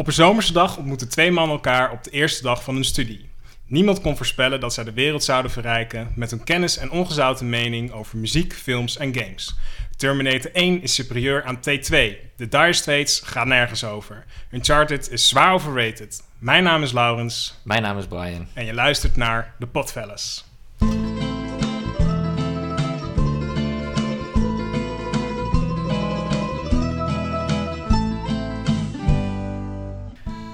Op 0.00 0.06
een 0.06 0.12
zomerse 0.12 0.52
dag 0.52 0.76
ontmoeten 0.76 1.08
twee 1.08 1.30
mannen 1.30 1.56
elkaar 1.56 1.90
op 1.90 2.04
de 2.04 2.10
eerste 2.10 2.42
dag 2.42 2.64
van 2.64 2.74
hun 2.74 2.84
studie. 2.84 3.30
Niemand 3.66 4.00
kon 4.00 4.16
voorspellen 4.16 4.60
dat 4.60 4.74
zij 4.74 4.84
de 4.84 4.92
wereld 4.92 5.24
zouden 5.24 5.50
verrijken 5.50 6.12
met 6.14 6.30
hun 6.30 6.44
kennis 6.44 6.76
en 6.76 6.90
ongezouten 6.90 7.48
mening 7.48 7.92
over 7.92 8.18
muziek, 8.18 8.52
films 8.52 8.96
en 8.96 9.14
games. 9.14 9.56
Terminator 9.96 10.52
1 10.52 10.82
is 10.82 10.94
superieur 10.94 11.44
aan 11.44 11.56
T2. 11.56 11.90
The 12.36 12.48
Dire 12.48 12.72
Straits 12.72 13.20
gaat 13.24 13.46
nergens 13.46 13.84
over. 13.84 14.24
Uncharted 14.50 15.10
is 15.10 15.28
zwaar 15.28 15.52
overrated. 15.52 16.22
Mijn 16.38 16.62
naam 16.62 16.82
is 16.82 16.92
Laurens 16.92 17.60
Mijn 17.64 17.82
naam 17.82 17.98
is 17.98 18.06
Brian. 18.06 18.48
en 18.54 18.64
je 18.64 18.74
luistert 18.74 19.16
naar 19.16 19.54
de 19.58 19.66
Potfellas. 19.66 20.49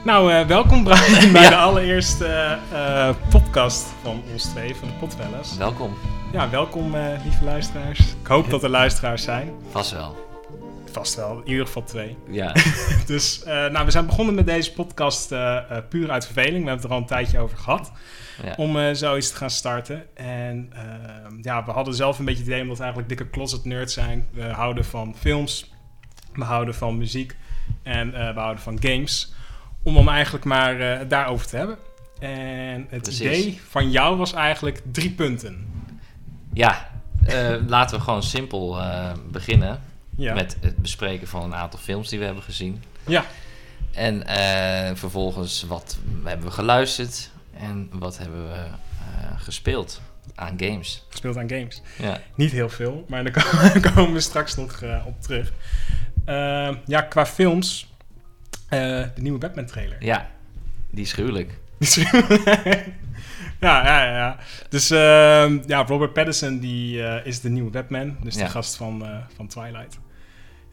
Nou, 0.07 0.33
eh, 0.33 0.47
welkom 0.47 0.85
Brian 0.85 1.33
bij 1.33 1.43
Ja. 1.43 1.49
de 1.49 1.57
allereerste 1.57 2.27
eh, 2.27 3.09
eh, 3.09 3.17
podcast 3.31 3.87
van 4.03 4.23
ons 4.33 4.45
twee, 4.45 4.75
van 4.75 4.89
de 4.89 4.95
Potfellas. 4.95 5.57
Welkom. 5.57 5.97
Ja, 6.33 6.51
welkom 6.51 6.97
lieve 7.23 7.45
luisteraars. 7.45 7.99
Ik 7.99 8.27
hoop 8.27 8.51
dat 8.51 8.63
er 8.63 8.71
luisteraars 8.71 9.23
zijn. 9.23 9.51
Vast 9.71 9.93
wel. 9.93 10.17
Vast 10.91 11.15
wel, 11.15 11.41
in 11.45 11.51
ieder 11.51 11.67
geval 11.67 11.85
twee. 11.85 12.17
Ja. 12.31 12.55
Dus 13.07 13.43
nou, 13.45 13.85
we 13.85 13.91
zijn 13.91 14.07
begonnen 14.07 14.35
met 14.35 14.47
deze 14.47 14.73
podcast 14.73 15.29
puur 15.89 16.11
uit 16.11 16.25
verveling. 16.25 16.65
We 16.65 16.69
hebben 16.71 16.75
het 16.77 16.85
er 16.85 16.91
al 16.91 16.99
een 16.99 17.07
tijdje 17.07 17.39
over 17.39 17.59
gehad 17.59 17.93
ja. 18.43 18.55
om 18.57 18.95
zoiets 18.95 19.31
te 19.31 19.37
gaan 19.37 19.51
starten. 19.51 20.17
En 20.17 20.73
eh, 20.73 20.83
ja, 21.43 21.65
we 21.65 21.71
hadden 21.71 21.95
zelf 21.95 22.19
een 22.19 22.25
beetje 22.25 22.41
het 22.41 22.49
idee 22.49 22.63
omdat 22.63 22.77
we 22.77 22.83
eigenlijk 22.85 23.19
dikke 23.19 23.33
closet 23.33 23.65
nerds 23.65 23.95
zijn. 23.95 24.27
We 24.33 24.43
houden 24.43 24.85
van 24.85 25.15
films, 25.19 25.73
we 26.33 26.45
houden 26.45 26.75
van 26.75 26.97
muziek 26.97 27.37
en 27.83 28.11
we 28.11 28.41
houden 28.41 28.63
van 28.63 28.79
games. 28.81 29.35
Om 29.87 29.95
dan 29.95 30.09
eigenlijk 30.09 30.45
maar 30.45 30.79
het 30.81 31.11
daarover 31.11 31.47
te 31.47 31.57
hebben. 31.57 31.77
En 32.19 32.87
het 32.89 33.03
Precies. 33.03 33.21
idee 33.21 33.61
van 33.69 33.91
jou 33.91 34.17
was 34.17 34.33
eigenlijk 34.33 34.83
drie 34.93 35.11
punten. 35.11 35.67
Ja, 36.53 36.89
eh, 37.27 37.55
laten 37.67 37.97
we 37.99 38.05
gewoon 38.05 38.23
simpel 38.23 38.81
eh, 38.81 39.13
beginnen 39.31 39.81
Ja, 40.17 40.35
met 40.35 40.57
het 40.61 40.77
bespreken 40.77 41.29
van 41.29 41.43
een 41.43 41.55
aantal 41.55 41.79
films 41.79 42.09
die 42.09 42.19
we 42.19 42.25
hebben 42.25 42.43
gezien. 42.43 42.83
ja. 43.07 43.25
En 43.93 44.23
vervolgens 44.97 45.63
wat 45.63 45.99
hebben 46.25 46.47
we 46.47 46.53
geluisterd 46.53 47.31
en 47.59 47.89
wat 47.93 48.19
hebben 48.19 48.49
we 48.49 48.65
gespeeld 49.37 50.01
aan 50.35 50.55
games. 50.59 51.05
gespeeld 51.09 51.37
aan 51.37 51.49
games. 51.49 51.83
Ja, 51.99 52.21
Niet 52.35 52.51
heel 52.53 52.69
veel, 52.69 53.05
maar 53.09 53.25
daar 53.33 53.81
komen- 53.95 54.13
we 54.13 54.21
straks 54.21 54.57
nog 54.57 54.83
op 55.07 55.23
terug. 55.23 55.53
Ja, 56.87 57.01
qua 57.09 57.27
films, 57.27 57.95
de 58.69 59.11
nieuwe 59.21 59.39
Batman 59.39 59.67
trailer. 59.67 59.97
ja 60.05 60.31
die 60.91 61.05
is 61.05 61.13
gruwelijk. 61.13 61.59
ja, 63.61 63.85
ja, 63.87 64.05
ja. 64.17 64.37
Dus 64.69 64.91
ehm, 64.91 65.59
ja, 65.67 65.85
Robert 65.85 66.13
Pattinson 66.13 66.59
die, 66.59 67.03
eh, 67.03 67.27
is 67.27 67.41
de 67.41 67.49
nieuwe 67.49 67.71
Batman. 67.71 68.17
Dus 68.23 68.35
de 68.35 68.47
gast 68.49 68.77
van, 68.77 69.07
eh, 69.07 69.17
van 69.35 69.47
Twilight. 69.47 69.99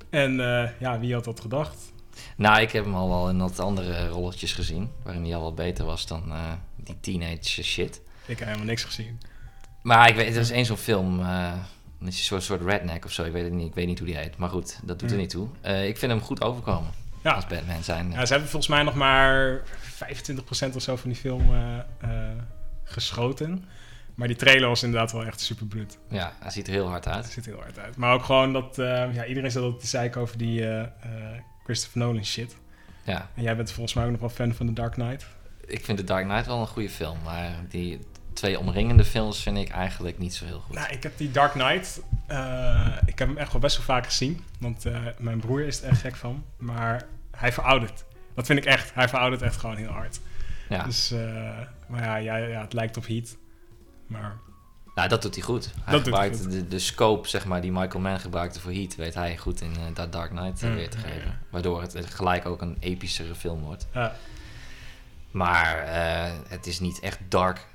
En 0.09 0.39
eh, 0.39 0.69
ja, 0.79 0.99
wie 0.99 1.13
had 1.13 1.23
dat 1.23 1.39
gedacht? 1.39 1.91
Nou, 2.37 2.61
ik 2.61 2.71
heb 2.71 2.83
hem 2.83 2.95
al 2.95 3.09
wel 3.09 3.29
in 3.29 3.37
wat 3.37 3.59
andere 3.59 4.07
rolletjes 4.07 4.53
gezien, 4.53 4.89
waarin 5.03 5.23
hij 5.23 5.35
al 5.35 5.43
wat 5.43 5.55
beter 5.55 5.85
was 5.85 6.07
dan 6.07 6.23
eh, 6.31 6.51
die 6.75 6.97
teenage 7.01 7.63
shit. 7.63 8.01
Ik 8.25 8.37
heb 8.39 8.47
helemaal 8.47 8.67
niks 8.67 8.83
gezien. 8.83 9.19
Maar 9.81 10.09
ik 10.09 10.15
weet, 10.15 10.35
er 10.35 10.41
is 10.41 10.51
één 10.51 10.65
zo'n 10.65 10.77
film, 10.77 11.19
eh 11.19 11.51
een 12.01 12.13
soort, 12.13 12.43
soort 12.43 12.61
redneck 12.61 13.05
of 13.05 13.11
zo, 13.11 13.23
ik 13.23 13.31
weet 13.31 13.43
het 13.43 13.53
niet, 13.53 13.67
ik 13.67 13.73
weet 13.73 13.87
niet 13.87 13.97
hoe 13.99 14.07
die 14.07 14.17
heet. 14.17 14.37
Maar 14.37 14.49
goed, 14.49 14.79
dat 14.83 14.99
doet 14.99 15.01
er 15.09 15.15
Hmm. 15.15 15.17
niet 15.17 15.29
toe. 15.29 15.47
Eh, 15.61 15.87
ik 15.87 15.97
vind 15.97 16.11
hem 16.11 16.21
goed 16.21 16.41
overkomen 16.41 16.91
Ja. 17.23 17.31
als 17.31 17.47
Batman 17.47 17.83
zijn. 17.83 18.11
ja, 18.11 18.25
ze 18.25 18.31
hebben 18.31 18.49
volgens 18.51 18.71
mij 18.71 18.83
nog 18.83 18.93
maar 18.95 19.61
25% 20.71 20.75
of 20.75 20.81
zo 20.81 20.95
van 20.95 21.09
die 21.09 21.19
film 21.19 21.53
eh, 21.53 21.77
eh, 21.99 22.37
geschoten. 22.83 23.65
Maar 24.15 24.27
die 24.27 24.37
trailer 24.37 24.67
was 24.67 24.83
inderdaad 24.83 25.11
wel 25.11 25.25
echt 25.25 25.39
super 25.39 25.65
bloed. 25.65 25.97
Ja, 26.09 26.33
hij 26.39 26.51
ziet 26.51 26.67
er 26.67 26.73
heel 26.73 26.87
hard 26.87 27.07
uit. 27.07 27.25
ziet 27.25 27.45
er 27.45 27.51
heel 27.51 27.61
hard 27.61 27.79
uit. 27.79 27.95
Maar 27.97 28.13
ook 28.13 28.23
gewoon 28.23 28.53
dat... 28.53 28.79
eh, 28.79 29.13
ja, 29.13 29.25
iedereen 29.25 29.51
zat 29.51 29.63
ook 29.63 29.79
te 29.79 29.87
zeiken 29.87 30.21
over 30.21 30.37
die 30.37 30.61
eh, 30.67 30.81
eh, 30.81 30.87
Christopher 31.63 31.99
Nolan 31.99 32.25
shit. 32.25 32.55
Ja, 33.03 33.29
En 33.35 33.43
jij 33.43 33.55
bent 33.55 33.71
volgens 33.71 33.93
mij 33.95 34.05
ook 34.05 34.11
nog 34.11 34.19
wel 34.19 34.29
fan 34.29 34.53
van 34.53 34.65
The 34.65 34.73
Dark 34.73 34.93
Knight. 34.93 35.25
ik 35.67 35.85
vind 35.85 35.97
The 35.97 36.03
Dark 36.03 36.25
Knight 36.25 36.45
wel 36.45 36.59
een 36.61 36.67
goede 36.67 36.89
film, 36.89 37.17
maar 37.23 37.55
die 37.69 37.99
twee 38.33 38.59
omringende 38.59 39.03
films 39.05 39.43
vind 39.43 39.57
ik 39.57 39.69
eigenlijk 39.69 40.17
niet 40.19 40.33
zo 40.35 40.45
heel 40.45 40.59
goed. 40.59 40.75
Nou, 40.75 40.91
ik 40.91 41.03
heb 41.03 41.17
die 41.17 41.31
Dark 41.31 41.51
Knight... 41.51 42.01
eh, 42.27 42.87
ik 43.05 43.19
heb 43.19 43.27
hem 43.27 43.37
echt 43.37 43.51
wel 43.51 43.61
best 43.61 43.75
wel 43.77 43.85
vaak 43.85 44.05
gezien. 44.05 44.43
Want 44.59 44.85
eh, 44.85 44.97
mijn 45.17 45.39
broer 45.39 45.61
is 45.61 45.81
er 45.81 45.89
echt 45.89 46.01
gek 46.01 46.15
van. 46.15 46.43
Maar 46.57 47.05
hij 47.37 47.51
veroudert. 47.51 48.05
Dat 48.35 48.45
vind 48.45 48.59
ik 48.59 48.65
echt. 48.65 48.93
Hij 48.93 49.09
veroudert 49.09 49.41
echt 49.41 49.57
gewoon 49.57 49.75
heel 49.75 49.89
hard. 49.91 50.19
Ja, 50.69 50.83
Dus, 50.83 51.11
eh, 51.11 51.19
maar 51.87 52.03
ja, 52.03 52.15
ja, 52.15 52.35
ja, 52.37 52.61
het 52.61 52.73
lijkt 52.73 52.97
op 52.97 53.07
Heat. 53.07 53.35
Maar 54.07 54.37
nou, 54.95 55.09
dat 55.09 55.21
doet 55.21 55.35
hij 55.35 55.43
goed. 55.43 55.73
Hij 55.83 55.93
Dat 55.93 56.03
gebruikt 56.03 56.39
goed. 56.41 56.51
De, 56.51 56.67
de 56.67 56.79
scope, 56.79 57.27
zeg 57.29 57.45
maar, 57.45 57.61
die 57.61 57.71
Michael 57.71 57.99
Mann 57.99 58.19
gebruikte 58.19 58.59
voor 58.59 58.71
Heat, 58.71 58.95
weet 58.95 59.13
hij 59.13 59.37
goed 59.37 59.61
in 59.61 59.71
eh, 59.71 59.81
dat 59.93 60.11
Dark 60.11 60.29
Knight 60.29 60.61
eh, 60.63 60.69
Mm, 60.69 60.75
weer 60.75 60.89
te 60.89 60.97
ja, 60.97 61.03
geven. 61.03 61.21
ja. 61.27 61.39
Waardoor 61.49 61.81
het 61.81 61.95
gelijk 62.05 62.45
ook 62.45 62.61
een 62.61 62.77
epischere 62.79 63.35
film 63.35 63.61
wordt. 63.61 63.87
ja. 63.93 64.15
Maar 65.31 65.83
het 66.47 66.67
is 66.67 66.79
niet 66.79 66.99
echt 66.99 67.19
Dark 67.29 67.65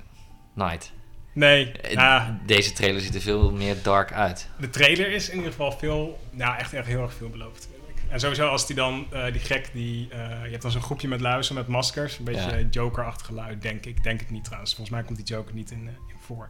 Knight. 0.55 0.91
nee, 1.33 1.71
ja, 1.89 2.39
Deze 2.45 2.73
trailer 2.73 3.01
ziet 3.01 3.15
er 3.15 3.21
veel 3.21 3.51
meer 3.51 3.75
dark 3.83 4.13
uit. 4.13 4.49
de 4.59 4.69
trailer 4.69 5.11
is 5.11 5.29
in 5.29 5.35
ieder 5.35 5.51
geval 5.51 5.71
veel... 5.71 6.19
Nou, 6.31 6.57
echt, 6.57 6.73
echt 6.73 6.87
heel 6.87 7.01
erg 7.01 7.13
veel 7.13 7.29
ik. 7.29 7.67
En 8.09 8.19
sowieso 8.19 8.47
als 8.47 8.67
die 8.67 8.75
dan, 8.75 9.05
eh, 9.11 9.31
die 9.31 9.41
gek, 9.41 9.69
die... 9.73 10.09
eh, 10.09 10.19
je 10.43 10.49
hebt 10.49 10.61
dan 10.61 10.71
zo'n 10.71 10.81
groepje 10.81 11.07
met 11.07 11.21
luizen 11.21 11.55
met 11.55 11.67
maskers. 11.67 12.17
Een 12.17 12.23
beetje 12.25 12.57
Ja. 12.57 12.67
Joker-achtig 12.69 13.25
geluid, 13.25 13.61
denk 13.61 13.85
ik. 13.85 14.03
Denk 14.03 14.21
ik 14.21 14.29
niet 14.29 14.43
trouwens. 14.43 14.75
Volgens 14.75 14.95
mij 14.95 15.05
komt 15.05 15.17
die 15.17 15.25
Joker 15.25 15.53
niet 15.53 15.71
in, 15.71 15.87
eh, 15.87 15.93
in 15.93 16.15
voor. 16.19 16.49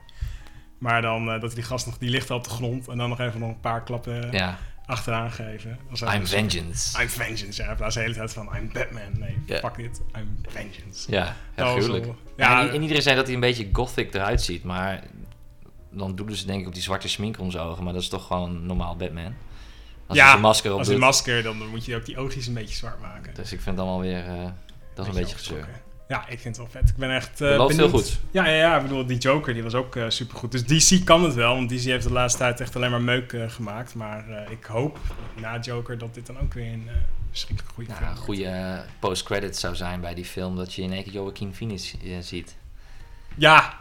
Maar 0.77 1.01
dan 1.01 1.39
dat 1.39 1.53
die 1.55 1.63
gast 1.63 1.85
nog... 1.85 1.97
Die 1.97 2.09
ligt 2.09 2.29
al 2.29 2.37
op 2.37 2.43
de 2.43 2.49
grond. 2.49 2.87
En 2.87 2.97
dan 2.97 3.09
nog 3.09 3.19
even 3.19 3.39
nog 3.39 3.49
een 3.49 3.59
paar 3.59 3.83
klappen 3.83 4.31
Ja, 4.31 4.57
achteraan 4.85 5.31
geven. 5.31 5.79
I'm 6.13 6.27
vengeance. 6.27 7.01
I'm 7.01 7.09
vengeance, 7.09 7.63
ja. 7.63 7.69
In 7.69 7.75
plaats 7.75 7.93
van 7.95 8.03
de 8.03 8.09
hele 8.09 8.13
tijd 8.19 8.33
van 8.33 8.55
I'm 8.55 8.69
Batman. 8.73 9.19
Nee, 9.19 9.59
fuck 9.59 9.75
dit. 9.75 10.01
I'm 10.17 10.37
vengeance. 10.47 11.11
Ja, 11.11 11.35
Dat 11.55 11.67
ja 11.67 11.71
gruwelijk. 11.81 12.13
en 12.73 12.81
iedereen 12.81 13.01
zei 13.01 13.15
dat 13.15 13.25
hij 13.25 13.33
een 13.33 13.39
beetje 13.39 13.69
gothic 13.71 14.13
eruit 14.13 14.41
ziet, 14.41 14.63
maar 14.63 15.03
dan 15.91 16.15
doen 16.15 16.35
ze 16.35 16.45
denk 16.45 16.61
ik 16.61 16.67
op 16.67 16.73
die 16.73 16.83
zwarte 16.83 17.07
smink 17.09 17.39
om 17.39 17.51
zijn 17.51 17.63
ogen, 17.63 17.83
maar 17.83 17.93
dat 17.93 18.01
is 18.01 18.09
toch 18.09 18.27
gewoon 18.27 18.65
normaal 18.65 18.95
Batman. 18.95 19.33
Als 20.09 20.17
Ja, 20.17 20.23
hij 20.23 20.31
zijn 20.31 20.41
masker 20.41 20.71
op 20.71 20.77
als 20.77 20.87
doet. 20.87 20.95
een 20.95 21.01
masker, 21.01 21.43
dan 21.43 21.67
moet 21.69 21.85
je 21.85 21.95
ook 21.95 22.05
die 22.05 22.17
oogjes 22.17 22.47
een 22.47 22.53
beetje 22.53 22.75
zwart 22.75 23.01
maken. 23.01 23.33
dus 23.33 23.51
ik 23.51 23.61
vind 23.61 23.75
het 23.77 23.85
allemaal 23.85 24.01
weer, 24.01 24.25
eh, 24.25 24.43
dat 24.95 25.07
is 25.07 25.13
een 25.15 25.19
beetje 25.21 25.35
gezeur. 25.37 25.67
Ja, 26.07 26.27
ik 26.27 26.39
vind 26.39 26.43
het 26.43 26.57
wel 26.57 26.81
vet. 26.81 26.89
Ik 26.89 26.95
ben 26.95 27.11
echt 27.15 27.41
uh, 27.41 27.57
loopt 27.57 27.75
heel 27.75 27.89
goed. 27.89 28.19
Ja, 28.31 28.45
ja, 28.47 28.55
ja, 28.55 28.75
ik 28.77 28.81
bedoel, 28.81 29.05
die 29.05 29.17
Joker 29.17 29.53
die 29.53 29.63
was 29.63 29.73
ook 29.73 29.93
super 29.93 30.11
supergoed. 30.11 30.51
Dus 30.67 30.87
DC 30.89 31.05
kan 31.05 31.23
het 31.23 31.33
wel, 31.33 31.55
want 31.55 31.69
DC 31.69 31.81
heeft 31.83 32.03
de 32.03 32.11
laatste 32.11 32.39
tijd 32.39 32.59
echt 32.59 32.75
alleen 32.75 32.91
maar 32.91 33.01
meuk 33.01 33.33
eh, 33.33 33.49
gemaakt. 33.49 33.95
Maar 33.95 34.29
eh, 34.29 34.51
ik 34.51 34.63
hoop 34.65 34.99
na 35.41 35.59
Joker 35.59 35.97
dat 35.97 36.13
dit 36.13 36.25
dan 36.25 36.39
ook 36.39 36.53
weer 36.53 36.65
een 36.73 36.85
eh, 36.87 36.93
verschrikkelijk 37.29 37.73
goede 37.75 37.89
Nou, 37.89 38.01
film 38.03 38.15
een 38.15 38.23
goede 38.23 38.45
eh, 38.45 38.79
post-credit 38.99 39.57
zou 39.57 39.75
zijn 39.75 40.01
bij 40.01 40.13
die 40.13 40.25
film 40.25 40.55
dat 40.55 40.73
je 40.73 40.81
in 40.81 40.93
één 40.93 41.03
keer 41.03 41.13
Joaquin 41.13 41.53
Phoenix 41.55 41.95
eh, 42.03 42.11
ziet. 42.21 42.55
Ja, 43.39 43.77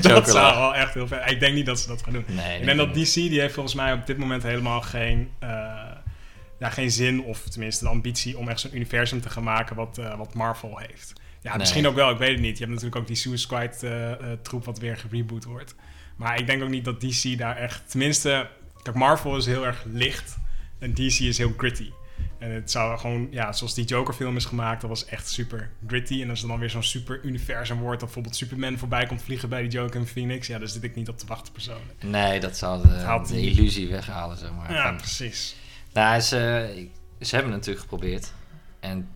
dat 0.00 0.28
zou 0.36 0.58
wel 0.58 0.74
echt 0.74 0.94
heel 0.94 1.06
vet. 1.06 1.30
Ik 1.30 1.40
denk 1.40 1.54
niet 1.54 1.66
dat 1.66 1.80
ze 1.80 1.88
dat 1.88 2.02
gaan 2.02 2.12
doen. 2.12 2.24
Nee, 2.26 2.58
Ik 2.58 2.64
denk 2.64 2.78
dat 2.78 2.94
DC, 2.94 3.14
die 3.14 3.40
heeft 3.40 3.54
volgens 3.54 3.74
mij 3.74 3.92
op 3.92 4.06
dit 4.06 4.18
moment 4.18 4.42
helemaal 4.42 4.80
geen, 4.80 5.30
eh, 5.38 5.48
ja, 6.58 6.70
geen 6.70 6.90
zin, 6.90 7.22
of 7.22 7.40
tenminste 7.48 7.84
de 7.84 7.90
ambitie 7.90 8.38
om 8.38 8.48
echt 8.48 8.60
zo'n 8.60 8.74
universum 8.76 9.20
te 9.20 9.30
gaan 9.30 9.42
maken 9.42 9.76
wat, 9.76 9.98
eh, 9.98 10.16
wat 10.16 10.34
Marvel 10.34 10.78
heeft. 10.78 11.12
Ja, 11.42 11.50
Nee. 11.50 11.58
misschien 11.58 11.86
ook 11.86 11.94
wel, 11.94 12.10
ik 12.10 12.18
weet 12.18 12.30
het 12.30 12.40
niet. 12.40 12.58
Je 12.58 12.64
hebt 12.64 12.70
natuurlijk 12.70 12.96
ook 13.00 13.06
die 13.06 13.16
Suicide 13.16 13.88
eh, 13.88 14.32
troep 14.42 14.64
wat 14.64 14.78
weer 14.78 14.96
gereboot 14.96 15.44
wordt. 15.44 15.74
Maar 16.16 16.38
ik 16.38 16.46
denk 16.46 16.62
ook 16.62 16.68
niet 16.68 16.84
dat 16.84 17.00
DC 17.00 17.38
daar 17.38 17.56
echt, 17.56 17.90
tenminste, 17.90 18.48
kijk, 18.82 18.96
Marvel 18.96 19.36
is 19.36 19.46
heel 19.46 19.66
erg 19.66 19.84
licht 19.92 20.36
en 20.78 20.94
DC 20.94 21.18
is 21.20 21.38
heel 21.38 21.54
gritty. 21.56 21.90
En 22.40 22.50
het 22.50 22.70
zou 22.70 22.98
gewoon, 22.98 23.28
ja, 23.30 23.52
zoals 23.52 23.74
die 23.74 23.84
Joker-film 23.84 24.36
is 24.36 24.44
gemaakt, 24.44 24.80
dat 24.80 24.90
was 24.90 25.04
echt 25.04 25.28
super 25.28 25.70
gritty. 25.86 26.22
En 26.22 26.30
als 26.30 26.42
er 26.42 26.48
dan 26.48 26.58
weer 26.58 26.70
zo'n 26.70 26.82
super 26.82 27.20
universum 27.24 27.78
wordt, 27.78 27.92
dat 28.00 28.04
bijvoorbeeld 28.04 28.36
Superman 28.36 28.78
voorbij 28.78 29.06
komt 29.06 29.22
vliegen 29.22 29.48
bij 29.48 29.62
die 29.62 29.70
Joker 29.70 30.00
en 30.00 30.06
Phoenix, 30.06 30.46
ja, 30.46 30.58
daar 30.58 30.68
zit 30.68 30.82
ik 30.82 30.94
niet 30.94 31.08
op 31.08 31.18
te 31.18 31.26
wachten 31.26 31.52
persoonlijk. 31.52 32.02
Nee, 32.02 32.40
dat 32.40 32.56
zou 32.56 32.82
de, 32.82 33.22
de 33.28 33.40
illusie 33.40 33.88
weghalen, 33.88 34.36
zeg 34.38 34.50
maar. 34.52 34.72
Ja, 34.72 34.82
Van- 34.86 34.96
precies. 34.96 35.56
Nou, 35.92 36.20
ze, 36.20 36.88
ze 37.20 37.34
hebben 37.34 37.52
het 37.52 37.60
natuurlijk 37.66 37.80
geprobeerd. 37.90 38.32
En 38.80 39.08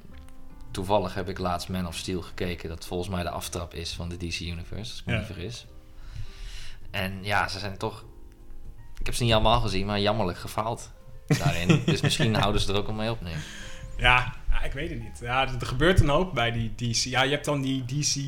toevallig 0.70 1.14
heb 1.14 1.28
ik 1.28 1.38
laatst 1.38 1.68
Man 1.68 1.86
of 1.86 1.96
Steel 1.96 2.22
gekeken, 2.22 2.68
dat 2.68 2.86
volgens 2.86 3.08
mij 3.10 3.22
de 3.22 3.30
aftrap 3.30 3.74
is 3.74 3.92
van 3.92 4.08
de 4.08 4.16
DC 4.16 4.40
Universe, 4.40 4.90
als 4.90 4.98
ik 5.00 5.06
me 5.06 5.12
Ja. 5.12 5.18
niet 5.18 5.26
vergis. 5.26 5.66
En 6.90 7.18
ja, 7.22 7.48
ze 7.48 7.58
zijn 7.58 7.76
toch. 7.78 8.04
Ik 8.98 9.06
heb 9.06 9.14
ze 9.14 9.22
niet 9.24 9.32
allemaal 9.32 9.60
gezien, 9.60 9.86
maar 9.86 10.00
jammerlijk 10.00 10.38
gefaald 10.38 10.90
daarin. 11.26 11.82
dus 11.86 12.00
misschien 12.00 12.34
houden 12.34 12.60
ze 12.60 12.72
er 12.72 12.78
ook 12.78 12.86
al 12.86 12.92
mee 12.94 13.10
op 13.10 13.20
nu. 13.20 13.30
Ja, 13.96 14.34
ja, 14.50 14.62
ik 14.62 14.72
weet 14.72 14.90
het 14.90 15.02
niet. 15.02 15.18
Ja, 15.20 15.48
er 15.60 15.66
gebeurt 15.66 16.00
een 16.00 16.08
hoop 16.08 16.34
bij 16.34 16.50
die 16.52 16.74
DC. 16.74 16.94
Ja, 17.04 17.22
je 17.22 17.30
hebt 17.30 17.44
dan 17.44 17.60
die 17.62 17.84
DC 17.84 18.20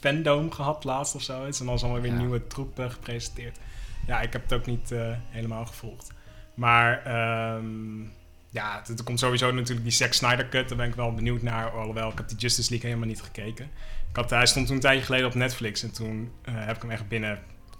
fandom 0.00 0.50
gehad 0.52 0.84
laatst 0.84 1.14
of 1.14 1.22
zoiets. 1.22 1.60
En 1.60 1.66
dan 1.66 1.74
is 1.74 1.82
allemaal 1.82 2.00
weer 2.00 2.12
Ja. 2.12 2.18
nieuwe 2.18 2.46
troep 2.46 2.78
eh, 2.78 2.90
gepresenteerd. 2.90 3.58
Ja, 4.06 4.20
ik 4.20 4.32
heb 4.32 4.42
het 4.42 4.52
ook 4.52 4.66
niet 4.66 4.92
eh, 4.92 5.00
helemaal 5.28 5.66
gevolgd. 5.66 6.10
Maar 6.54 7.04
ehm, 7.04 8.00
ja, 8.50 8.82
er 8.96 9.04
komt 9.04 9.18
sowieso 9.18 9.50
natuurlijk 9.52 9.82
die 9.82 9.92
Zack 9.92 10.12
Snyder 10.12 10.48
cut. 10.48 10.68
Daar 10.68 10.78
ben 10.78 10.88
ik 10.88 10.94
wel 10.94 11.14
benieuwd 11.14 11.42
naar. 11.42 11.70
Alhoewel, 11.70 12.10
ik 12.10 12.18
heb 12.18 12.28
die 12.28 12.36
Justice 12.38 12.70
League 12.70 12.88
helemaal 12.88 13.10
niet 13.10 13.22
gekeken. 13.22 13.64
Ik 14.10 14.16
had, 14.16 14.30
hij 14.30 14.46
stond 14.46 14.66
toen 14.66 14.74
een 14.74 14.80
tijdje 14.82 15.04
geleden 15.04 15.26
op 15.26 15.34
Netflix. 15.34 15.82
En 15.82 15.92
toen 15.92 16.32
eh, 16.44 16.54
heb 16.56 16.76
ik 16.76 16.82
hem 16.82 16.90
echt 16.90 17.08
binnen 17.08 17.38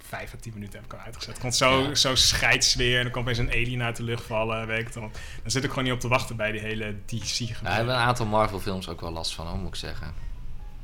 vijf 0.09 0.35
à 0.35 0.37
tien 0.41 0.53
minuten 0.55 0.75
heb 0.79 0.85
ik 0.85 0.93
hem 0.97 1.01
uitgezet. 1.05 1.31
Het 1.33 1.41
komt 1.41 1.57
zo, 1.57 1.83
Ja. 1.83 1.95
zo 1.95 2.15
scheidsweer. 2.15 2.97
En 2.97 3.03
dan 3.03 3.13
komt 3.13 3.25
opeens 3.25 3.39
een 3.39 3.51
alien 3.51 3.83
uit 3.83 3.97
de 3.97 4.03
lucht 4.03 4.25
vallen. 4.25 4.67
Weet 4.67 4.81
ik 4.87 4.93
dan. 4.93 5.03
Dan 5.43 5.51
zit 5.51 5.65
ik 5.65 5.69
gewoon 5.69 5.85
niet 5.85 5.93
op 5.93 6.01
te 6.01 6.09
wachten 6.09 6.37
bij 6.37 6.53
die 6.53 6.61
hele 6.61 6.95
DC 7.07 7.39
Ja, 7.39 7.55
daar 7.63 7.75
hebben 7.75 7.95
een 7.95 8.01
aantal 8.01 8.27
Marvel 8.27 8.61
films 8.61 8.89
ook 8.89 9.01
wel 9.01 9.13
last 9.13 9.35
van, 9.35 9.47
hoor, 9.47 9.59
moet 9.59 9.69
ik 9.69 9.75
zeggen. 9.75 10.13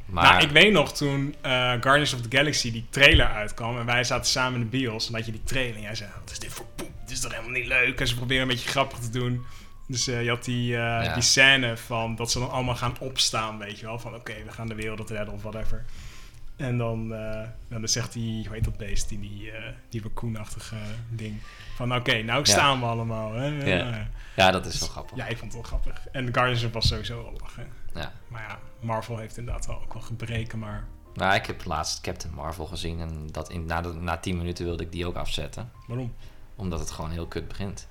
Maar 0.06 0.24
Nou, 0.24 0.42
ik 0.44 0.50
weet 0.50 0.72
nog 0.72 0.92
toen 0.92 1.34
eh, 1.40 1.50
Guardians 1.52 2.12
of 2.14 2.20
the 2.20 2.36
Galaxy 2.36 2.72
die 2.72 2.86
trailer 2.90 3.26
uitkwam 3.26 3.78
en 3.78 3.86
wij 3.86 4.04
zaten 4.04 4.26
samen 4.30 4.54
in 4.60 4.70
de 4.70 4.78
bios 4.78 5.06
en 5.06 5.12
dat 5.12 5.26
je 5.26 5.32
die 5.32 5.42
trailer 5.44 5.74
en 5.76 5.82
jij 5.82 5.94
zei, 5.94 6.10
wat 6.20 6.30
is 6.30 6.38
dit 6.38 6.52
voor 6.52 6.66
poep? 6.76 6.90
Dit 7.00 7.10
is 7.10 7.20
toch 7.20 7.30
helemaal 7.30 7.52
niet 7.52 7.66
leuk? 7.66 8.00
En 8.00 8.08
ze 8.08 8.14
proberen 8.16 8.42
een 8.42 8.48
beetje 8.48 8.68
grappig 8.68 8.98
te 8.98 9.10
doen. 9.10 9.44
Dus 9.88 10.06
eh, 10.08 10.22
je 10.22 10.28
had 10.28 10.44
die, 10.44 10.76
eh, 10.76 11.14
die 11.14 11.22
scène 11.22 11.76
van 11.76 12.14
dat 12.16 12.30
ze 12.30 12.38
dan 12.38 12.50
allemaal 12.50 12.76
gaan 12.76 12.98
opstaan, 12.98 13.58
weet 13.58 13.78
je 13.78 13.86
wel. 13.86 13.98
Van 13.98 14.14
oké, 14.14 14.34
we 14.46 14.52
gaan 14.52 14.68
de 14.68 14.74
wereld 14.74 15.10
redden 15.10 15.34
of 15.34 15.42
whatever. 15.42 15.84
En 16.56 16.78
dan, 16.78 17.14
eh, 17.14 17.40
dan 17.68 17.88
zegt 17.88 18.12
die, 18.12 18.44
hoe 18.46 18.54
heet 18.54 18.64
dat 18.64 18.76
beest, 18.76 19.08
die, 19.08 19.20
die, 19.20 19.50
eh, 19.50 19.72
die 19.88 20.02
raccoon-achtige 20.02 20.76
ding. 21.10 21.40
Van 21.74 21.94
oké, 21.94 22.22
nou 22.22 22.38
Ja. 22.38 22.44
staan 22.44 22.80
we 22.80 22.86
allemaal. 22.86 23.32
Hè? 23.32 23.46
Ja. 23.46 24.08
ja, 24.36 24.50
dat 24.50 24.66
is 24.66 24.78
wel 24.80 24.88
grappig. 24.88 25.16
ja, 25.16 25.26
ik 25.26 25.38
vond 25.38 25.52
het 25.52 25.60
wel 25.70 25.70
grappig. 25.80 26.06
En 26.12 26.34
Guardians 26.34 26.70
was 26.70 26.88
sowieso 26.88 27.22
wel 27.22 27.32
lachen. 27.40 27.66
Ja. 27.94 28.12
Maar 28.28 28.42
ja, 28.48 28.58
Marvel 28.80 29.18
heeft 29.18 29.36
inderdaad 29.36 29.66
wel 29.66 29.82
ook 29.82 29.92
wel 29.92 30.02
gebreken, 30.02 30.58
maar 30.58 30.84
Nou, 31.14 31.34
ik 31.34 31.46
heb 31.46 31.64
laatst 31.64 32.00
Captain 32.00 32.34
Marvel 32.34 32.66
gezien 32.66 33.00
en 33.00 33.28
dat 33.30 33.50
in, 33.50 33.64
na, 33.66 33.80
de, 33.80 33.92
na 33.92 34.16
10 34.16 34.36
minuten 34.36 34.64
wilde 34.64 34.82
ik 34.82 34.92
die 34.92 35.06
ook 35.06 35.16
afzetten. 35.16 35.70
waarom? 35.86 36.14
Omdat 36.56 36.80
het 36.80 36.90
gewoon 36.90 37.10
heel 37.10 37.26
kut 37.26 37.48
begint. 37.48 37.88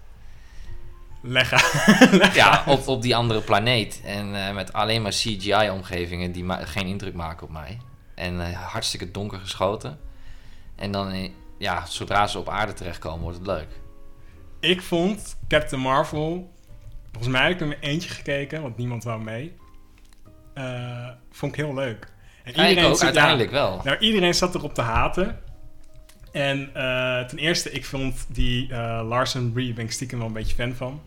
Leg 1.22 1.52
uit. 1.52 2.34
Ja, 2.36 2.64
op, 2.68 2.88
op 2.88 3.02
die 3.02 3.16
andere 3.16 3.42
planeet. 3.42 4.02
En 4.06 4.36
eh, 4.48 4.54
met 4.54 4.74
alleen 4.74 5.02
maar 5.02 5.12
CGI-omgevingen 5.12 6.32
die 6.32 6.44
ma- 6.44 6.66
geen 6.66 6.88
indruk 6.88 7.14
maken 7.14 7.44
op 7.48 7.52
mij. 7.54 7.78
En 8.16 8.42
eh, 8.42 8.72
hartstikke 8.72 9.12
donker 9.12 9.40
geschoten. 9.40 10.00
En 10.76 10.92
dan, 10.92 11.12
eh, 11.12 11.30
ja, 11.58 11.86
zodra 11.86 12.28
ze 12.28 12.40
op 12.40 12.50
aarde 12.50 12.74
terechtkomen, 12.74 13.22
wordt 13.22 13.38
het 13.38 13.48
leuk. 13.48 13.68
Ik 14.60 14.82
vond 14.82 15.38
Captain 15.48 15.82
Marvel, 15.82 16.52
volgens 17.12 17.34
mij 17.34 17.48
heb 17.48 17.62
ik 17.62 17.62
er 17.62 17.80
eentje 17.80 18.10
gekeken, 18.10 18.62
want 18.62 18.78
niemand 18.78 19.04
wou 19.04 19.24
mee. 19.24 19.56
Eh, 20.54 21.10
vond 21.32 21.52
ik 21.52 21.58
heel 21.58 21.74
leuk. 21.74 22.12
En 22.44 22.54
Ja, 22.56 22.66
ik 22.66 22.86
ook, 22.86 22.98
ja, 22.98 23.04
uiteindelijk 23.04 23.52
wel. 23.52 23.82
nou, 23.84 23.98
iedereen 23.98 24.34
zat 24.34 24.56
erop 24.56 24.74
te 24.74 24.82
haten. 24.82 25.40
En 26.32 26.70
ten 27.28 27.38
eerste, 27.38 27.72
ik 27.72 27.86
vond 27.86 28.26
die 28.28 28.74
eh, 28.74 29.02
Larson 29.08 29.52
Brie, 29.52 29.74
ben 29.74 29.86
ik 29.86 29.92
stiekem 29.92 30.18
wel 30.18 30.28
een 30.28 30.34
beetje 30.34 30.56
fan 30.56 30.74
van. 30.74 31.02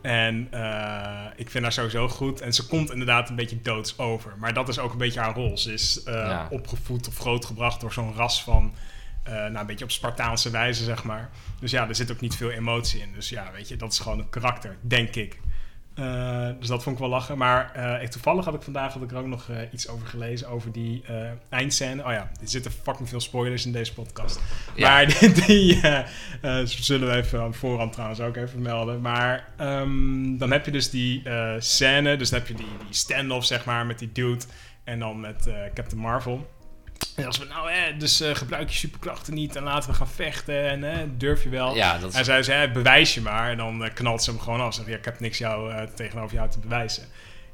En 0.00 0.48
eh, 0.50 1.26
ik 1.36 1.50
vind 1.50 1.62
haar 1.64 1.72
sowieso 1.72 2.08
goed. 2.08 2.40
En 2.40 2.54
ze 2.54 2.66
komt 2.66 2.90
inderdaad 2.92 3.28
een 3.28 3.36
beetje 3.36 3.62
doods 3.62 3.98
over. 3.98 4.34
Maar 4.38 4.52
dat 4.52 4.68
is 4.68 4.78
ook 4.78 4.92
een 4.92 4.98
beetje 4.98 5.20
haar 5.20 5.34
rol. 5.34 5.58
Ze 5.58 5.72
is 5.72 6.02
eh, 6.02 6.14
Ja. 6.14 6.46
opgevoed 6.50 7.08
of 7.08 7.18
grootgebracht 7.18 7.80
door 7.80 7.92
zo'n 7.92 8.14
ras 8.14 8.42
van... 8.42 8.74
eh, 9.22 9.32
nou, 9.34 9.56
een 9.58 9.66
beetje 9.66 9.84
op 9.84 9.90
Spartaanse 9.90 10.50
wijze, 10.50 10.84
zeg 10.84 11.04
maar. 11.04 11.30
Dus 11.60 11.70
ja, 11.70 11.88
er 11.88 11.94
zit 11.94 12.10
ook 12.12 12.20
niet 12.20 12.36
veel 12.36 12.50
emotie 12.50 13.00
in. 13.00 13.12
Dus 13.14 13.28
ja, 13.28 13.50
weet 13.52 13.68
je, 13.68 13.76
dat 13.76 13.92
is 13.92 13.98
gewoon 13.98 14.18
een 14.18 14.30
karakter, 14.30 14.76
denk 14.80 15.14
ik. 15.14 15.38
Eh, 15.98 16.48
dus 16.58 16.68
dat 16.68 16.82
vond 16.82 16.94
ik 16.96 17.00
wel 17.00 17.10
lachen. 17.10 17.38
Maar 17.38 18.00
ik, 18.02 18.10
toevallig 18.10 18.44
had 18.44 18.54
ik 18.54 18.62
vandaag 18.62 18.92
had 18.92 19.02
ik 19.02 19.10
er 19.10 19.16
ook 19.16 19.26
nog 19.26 19.48
eh, 19.48 19.56
iets 19.72 19.88
over 19.88 20.06
gelezen. 20.06 20.48
Over 20.48 20.72
die 20.72 21.04
eindscène. 21.48 22.04
Oh 22.04 22.12
ja, 22.12 22.30
er 22.40 22.48
zitten 22.48 22.72
fucking 22.82 23.08
veel 23.08 23.20
spoilers 23.20 23.66
in 23.66 23.72
deze 23.72 23.94
podcast. 23.94 24.40
Ja. 24.74 24.88
Maar 24.88 25.06
die, 25.46 25.80
die 26.64 26.66
zullen 26.66 27.08
we 27.08 27.14
even 27.14 27.40
aan 27.40 27.54
voorhand 27.54 27.92
trouwens 27.92 28.20
ook 28.20 28.36
even 28.36 28.62
melden. 28.62 29.00
Maar 29.00 29.48
ehm, 29.56 30.36
dan 30.36 30.50
heb 30.50 30.64
je 30.64 30.70
dus 30.70 30.90
die 30.90 31.22
scène. 31.58 32.16
Dus 32.16 32.30
dan 32.30 32.38
heb 32.38 32.48
je 32.48 32.54
die, 32.54 32.66
die 32.84 32.94
stand-off, 32.94 33.46
zeg 33.46 33.64
maar, 33.64 33.86
met 33.86 33.98
die 33.98 34.12
dude. 34.12 34.44
En 34.84 34.98
dan 34.98 35.20
met 35.20 35.50
Captain 35.74 36.00
Marvel. 36.00 36.46
En 37.16 37.26
als 37.26 37.38
we 37.38 37.44
nou, 37.44 37.70
eh, 37.70 37.98
dus 37.98 38.20
eh, 38.20 38.34
gebruik 38.34 38.68
je 38.70 38.76
superkrachten 38.76 39.34
niet 39.34 39.56
en 39.56 39.62
laten 39.62 39.90
we 39.90 39.96
gaan 39.96 40.08
vechten. 40.08 40.68
En 40.68 40.92
eh, 40.92 40.98
durf 41.16 41.42
je 41.42 41.48
wel. 41.48 41.74
Ja, 41.76 41.98
dat 41.98 42.12
Hij 42.12 42.20
is, 42.20 42.26
zei 42.26 42.42
ze, 42.42 42.52
hè, 42.52 42.70
bewijs 42.70 43.14
je 43.14 43.20
maar. 43.20 43.50
En 43.50 43.56
dan 43.56 43.84
eh, 43.84 43.94
knalt 43.94 44.22
ze 44.22 44.30
hem 44.30 44.40
gewoon 44.40 44.60
af. 44.60 44.74
Zeg, 44.74 44.86
ja, 44.88 44.96
ik 44.96 45.04
heb 45.04 45.20
niks 45.20 45.38
jou, 45.38 45.72
eh, 45.72 45.82
tegenover 45.94 46.36
jou 46.36 46.50
te 46.50 46.58
bewijzen. 46.58 47.04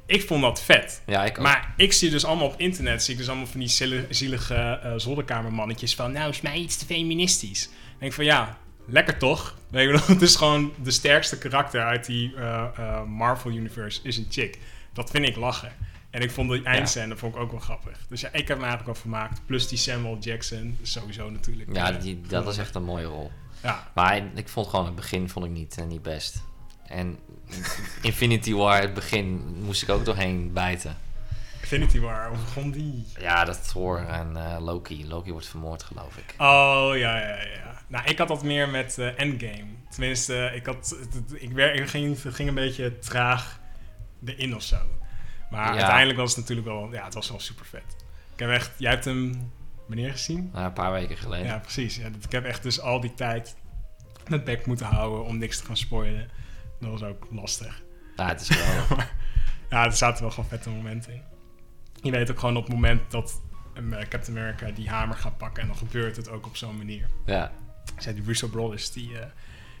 Ik 0.05 0.21
vond 0.27 0.41
dat 0.41 0.61
vet. 0.61 1.01
ja 1.05 1.25
ik 1.25 1.37
ook. 1.37 1.43
Maar 1.43 1.73
ik 1.77 1.93
zie 1.93 2.09
dus 2.09 2.25
allemaal 2.25 2.47
op 2.47 2.59
internet, 2.59 3.03
zie 3.03 3.13
ik 3.13 3.19
dus 3.19 3.27
allemaal 3.29 3.47
van 3.47 3.59
die 3.59 3.69
zielig- 3.69 4.05
zielige 4.09 4.79
eh 4.83 4.93
zolderkamermannetjes 4.97 5.95
van, 5.95 6.11
nou 6.11 6.29
is 6.29 6.41
mij 6.41 6.55
iets 6.57 6.77
te 6.77 6.85
feministisch. 6.85 7.69
Denk 7.99 8.11
ik 8.11 8.13
van, 8.13 8.25
ja, 8.25 8.57
lekker 8.85 9.17
toch? 9.17 9.57
Weet 9.69 9.89
je 9.89 10.01
het 10.13 10.21
is 10.21 10.35
gewoon 10.35 10.73
de 10.83 10.91
sterkste 10.91 11.37
karakter 11.37 11.83
uit 11.83 12.05
die 12.05 12.35
eh, 12.35 12.65
eh, 12.77 13.03
Marvel 13.03 13.51
Universe 13.51 13.99
is 14.03 14.17
een 14.17 14.27
chick. 14.29 14.57
Dat 14.93 15.09
vind 15.11 15.25
ik 15.27 15.35
lachen. 15.35 15.71
En 16.15 16.21
ik 16.21 16.31
vond 16.31 16.49
die 16.49 16.63
eindscène 16.63 17.17
vond 17.17 17.35
ik 17.35 17.41
ook 17.41 17.51
wel 17.51 17.59
grappig. 17.59 18.05
Dus 18.09 18.21
ja, 18.21 18.29
ik 18.31 18.47
heb 18.47 18.57
me 18.57 18.63
eigenlijk 18.63 18.85
wel 18.85 18.95
vermaakt. 18.95 19.41
Plus 19.45 19.67
die 19.67 19.77
Samuel 19.77 20.17
Jackson, 20.19 20.77
sowieso 20.81 21.29
natuurlijk. 21.29 21.75
ja, 21.75 21.91
eh, 21.91 22.01
die, 22.01 22.21
dat 22.21 22.43
was 22.43 22.57
echt 22.57 22.75
een 22.75 22.83
mooie 22.83 23.05
rol. 23.05 23.31
Ja, 23.63 23.91
Maar 23.95 24.21
ik 24.35 24.49
vond 24.49 24.67
gewoon 24.67 24.85
het 24.85 24.95
begin 24.95 25.29
vond 25.29 25.45
ik 25.45 25.51
niet, 25.51 25.77
eh, 25.77 25.85
niet 25.85 26.01
best. 26.01 26.43
En 26.87 27.17
Infinity 28.01 28.53
War, 28.53 28.81
het 28.81 28.93
begin, 28.93 29.55
moest 29.63 29.83
ik 29.83 29.89
ook 29.89 30.05
doorheen 30.05 30.53
bijten. 30.53 30.97
Infinity 31.61 31.99
War, 31.99 32.27
hoe 32.29 32.37
begon 32.37 32.71
die? 32.71 33.05
Ja, 33.19 33.45
dat 33.45 33.67
Thor 33.67 34.05
en 34.07 34.37
eh, 34.37 34.57
Loki. 34.59 35.07
Loki 35.07 35.31
wordt 35.31 35.47
vermoord, 35.47 35.83
geloof 35.83 36.17
ik. 36.17 36.33
Oh, 36.37 36.91
ja, 36.93 37.19
ja, 37.19 37.41
ja. 37.41 37.81
Nou, 37.87 38.05
ik 38.05 38.17
had 38.17 38.27
dat 38.27 38.43
meer 38.43 38.69
met 38.69 38.97
Endgame. 38.97 39.67
Tenminste, 39.89 40.51
ik, 40.55 40.65
had, 40.65 40.97
ik, 41.33 41.89
ging, 41.89 42.21
ging 42.27 42.49
een 42.49 42.55
beetje 42.55 42.99
traag 42.99 43.59
erin 44.25 44.55
of 44.55 44.61
zo. 44.61 44.77
Maar 45.55 45.73
Ja. 45.73 45.79
uiteindelijk 45.79 46.19
was 46.19 46.29
het 46.29 46.39
natuurlijk 46.39 46.67
wel... 46.67 46.89
Ja, 46.93 47.03
het 47.03 47.13
was 47.13 47.29
wel 47.29 47.39
super 47.39 47.65
vet. 47.65 47.95
Ik 48.33 48.39
heb 48.39 48.49
echt... 48.49 48.71
Jij 48.77 48.91
hebt 48.91 49.05
hem 49.05 49.51
wanneer 49.87 50.11
gezien? 50.11 50.49
Nou, 50.53 50.65
een 50.65 50.73
paar 50.73 50.91
weken 50.91 51.17
geleden. 51.17 51.45
Ja, 51.47 51.57
precies. 51.57 51.95
Ja, 51.95 52.05
ik 52.21 52.31
heb 52.31 52.45
echt 52.45 52.63
dus 52.63 52.79
al 52.81 52.99
die 52.99 53.13
tijd 53.13 53.55
het 54.23 54.43
bek 54.43 54.65
moeten 54.65 54.85
houden 54.85 55.23
om 55.25 55.37
niks 55.37 55.57
te 55.57 55.65
gaan 55.65 55.77
spoilen. 55.77 56.29
Dat 56.79 56.89
was 56.89 57.03
ook 57.03 57.27
lastig. 57.31 57.81
Nou, 58.15 58.29
het 58.29 58.41
is 58.41 58.47
wel... 58.49 58.97
Ja, 59.69 59.85
er 59.85 59.91
zaten 59.91 60.21
wel 60.21 60.31
gewoon 60.31 60.49
vette 60.49 60.69
momenten 60.69 61.13
in. 61.13 61.21
Je 62.01 62.11
weet 62.11 62.31
ook 62.31 62.39
gewoon 62.39 62.57
op 62.57 62.63
het 62.63 62.73
moment 62.73 63.11
dat 63.11 63.41
Captain 64.09 64.37
America 64.37 64.71
die 64.71 64.89
hamer 64.89 65.17
gaat 65.17 65.37
pakken... 65.37 65.61
en 65.61 65.67
dan 65.67 65.77
gebeurt 65.77 66.15
het 66.15 66.29
ook 66.29 66.45
op 66.45 66.57
zo'n 66.57 66.77
manier. 66.77 67.07
ja. 67.25 67.51
Ja, 67.99 68.11
die 68.11 68.23
Russo 68.25 68.47
Brothers, 68.47 68.91
die, 68.91 69.19
eh, 69.19 69.25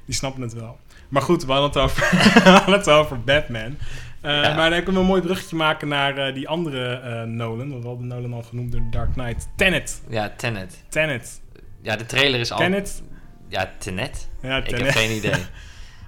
die 0.05 0.15
snappen 0.15 0.41
het 0.41 0.53
wel. 0.53 0.79
Maar 1.09 1.21
goed, 1.21 1.45
we 1.45 1.51
hadden 1.51 1.69
het 1.69 1.77
over, 1.77 2.01
we 2.43 2.49
hadden 2.49 2.77
het 2.77 2.89
over 2.89 3.21
Batman. 3.23 3.77
Eh, 4.25 4.43
Ja. 4.43 4.55
Maar 4.55 4.69
dan 4.69 4.77
kunnen 4.83 4.93
we 4.93 4.99
een 4.99 5.05
mooi 5.05 5.21
bruggetje 5.21 5.55
maken 5.55 5.87
naar 5.87 6.17
eh, 6.17 6.33
die 6.33 6.47
andere 6.47 6.93
eh, 6.93 7.23
Nolan. 7.23 7.69
Want 7.69 7.81
we 7.83 7.87
hadden 7.89 8.07
Nolan 8.07 8.33
al 8.33 8.43
genoemd 8.43 8.71
door 8.71 8.81
Dark 8.91 9.11
Knight. 9.11 9.47
Tenet. 9.55 10.01
ja, 10.09 10.33
Tenet. 10.37 10.83
Tenet. 10.89 11.41
Ja, 11.81 11.95
de 11.95 12.05
trailer 12.05 12.39
is 12.39 12.51
al... 12.51 12.57
Tenet? 12.57 13.03
Ja, 13.47 13.71
Tenet? 13.79 14.29
Ja, 14.41 14.57
Ik 14.57 14.69
heb 14.77 14.87
geen 14.89 15.11
idee. 15.19 15.45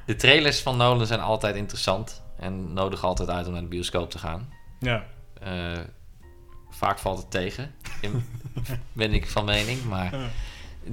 De 0.06 0.16
trailers 0.16 0.62
van 0.62 0.78
Nolan 0.78 1.06
zijn 1.08 1.20
altijd 1.20 1.56
interessant. 1.56 2.24
En 2.40 2.74
nodig 2.74 3.04
altijd 3.04 3.30
uit 3.30 3.46
om 3.48 3.52
naar 3.54 3.62
de 3.62 3.68
bioscoop 3.68 4.10
te 4.10 4.18
gaan. 4.20 4.50
Ja. 4.80 5.04
Vaak 6.70 7.00
valt 7.00 7.18
het 7.18 7.32
tegen. 7.32 7.72
in- 8.02 8.24
ben 8.94 9.14
ik 9.14 9.28
van 9.28 9.46
mening. 9.46 9.84
Maar 9.84 10.14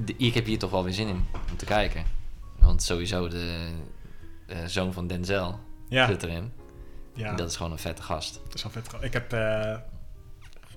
de- 0.05 0.15
ik 0.17 0.33
heb 0.33 0.45
hier 0.45 0.59
toch 0.59 0.71
wel 0.71 0.83
weer 0.83 0.93
zin 0.93 1.07
in 1.07 1.25
om 1.51 1.57
te 1.57 1.65
kijken. 1.65 2.03
Want 2.59 2.83
sowieso 2.83 3.27
de 3.27 3.69
zoon 4.65 4.93
van 4.93 5.07
Denzel 5.07 5.59
Ja, 5.89 6.07
zit 6.07 6.23
erin. 6.23 6.51
Ja. 7.15 7.33
Dat 7.33 7.49
is 7.49 7.55
gewoon 7.55 7.71
een 7.71 7.77
vette 7.77 8.01
gast. 8.01 8.39
Dat 8.43 8.53
is 8.53 8.63
wel 8.63 8.71
vet. 8.71 8.89
Ik 8.99 9.13
heb 9.13 9.33
uh, 9.33 9.77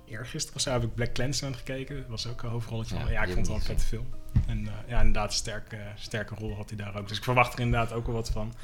eergisteren 0.05 0.57
of 0.57 0.63
zo 0.63 0.71
heb 0.71 0.83
ik 0.83 0.95
Black 0.95 1.13
Clansman 1.13 1.55
gekeken. 1.55 1.97
Dat 1.97 2.09
was 2.09 2.27
ook 2.27 2.43
een 2.43 2.49
hoofdrolletje. 2.49 2.95
Ja, 2.95 3.01
van. 3.03 3.13
Ja, 3.13 3.21
ik 3.23 3.27
vond 3.27 3.39
het 3.39 3.47
wel 3.47 3.57
een 3.57 3.63
vette 3.63 3.85
film. 3.85 4.07
En 4.47 4.67
eh, 4.67 4.73
ja, 4.87 4.99
inderdaad, 4.99 5.33
sterke, 5.33 5.79
sterke 5.97 6.35
rol 6.35 6.55
had 6.57 6.69
hij 6.69 6.79
daar 6.79 6.97
ook. 6.99 7.09
Dus 7.09 7.17
ik 7.17 7.25
verwacht 7.25 7.53
er 7.53 7.61
inderdaad 7.61 7.93
ook 7.93 8.07
wel 8.07 8.15
wat 8.15 8.31
van. 8.31 8.55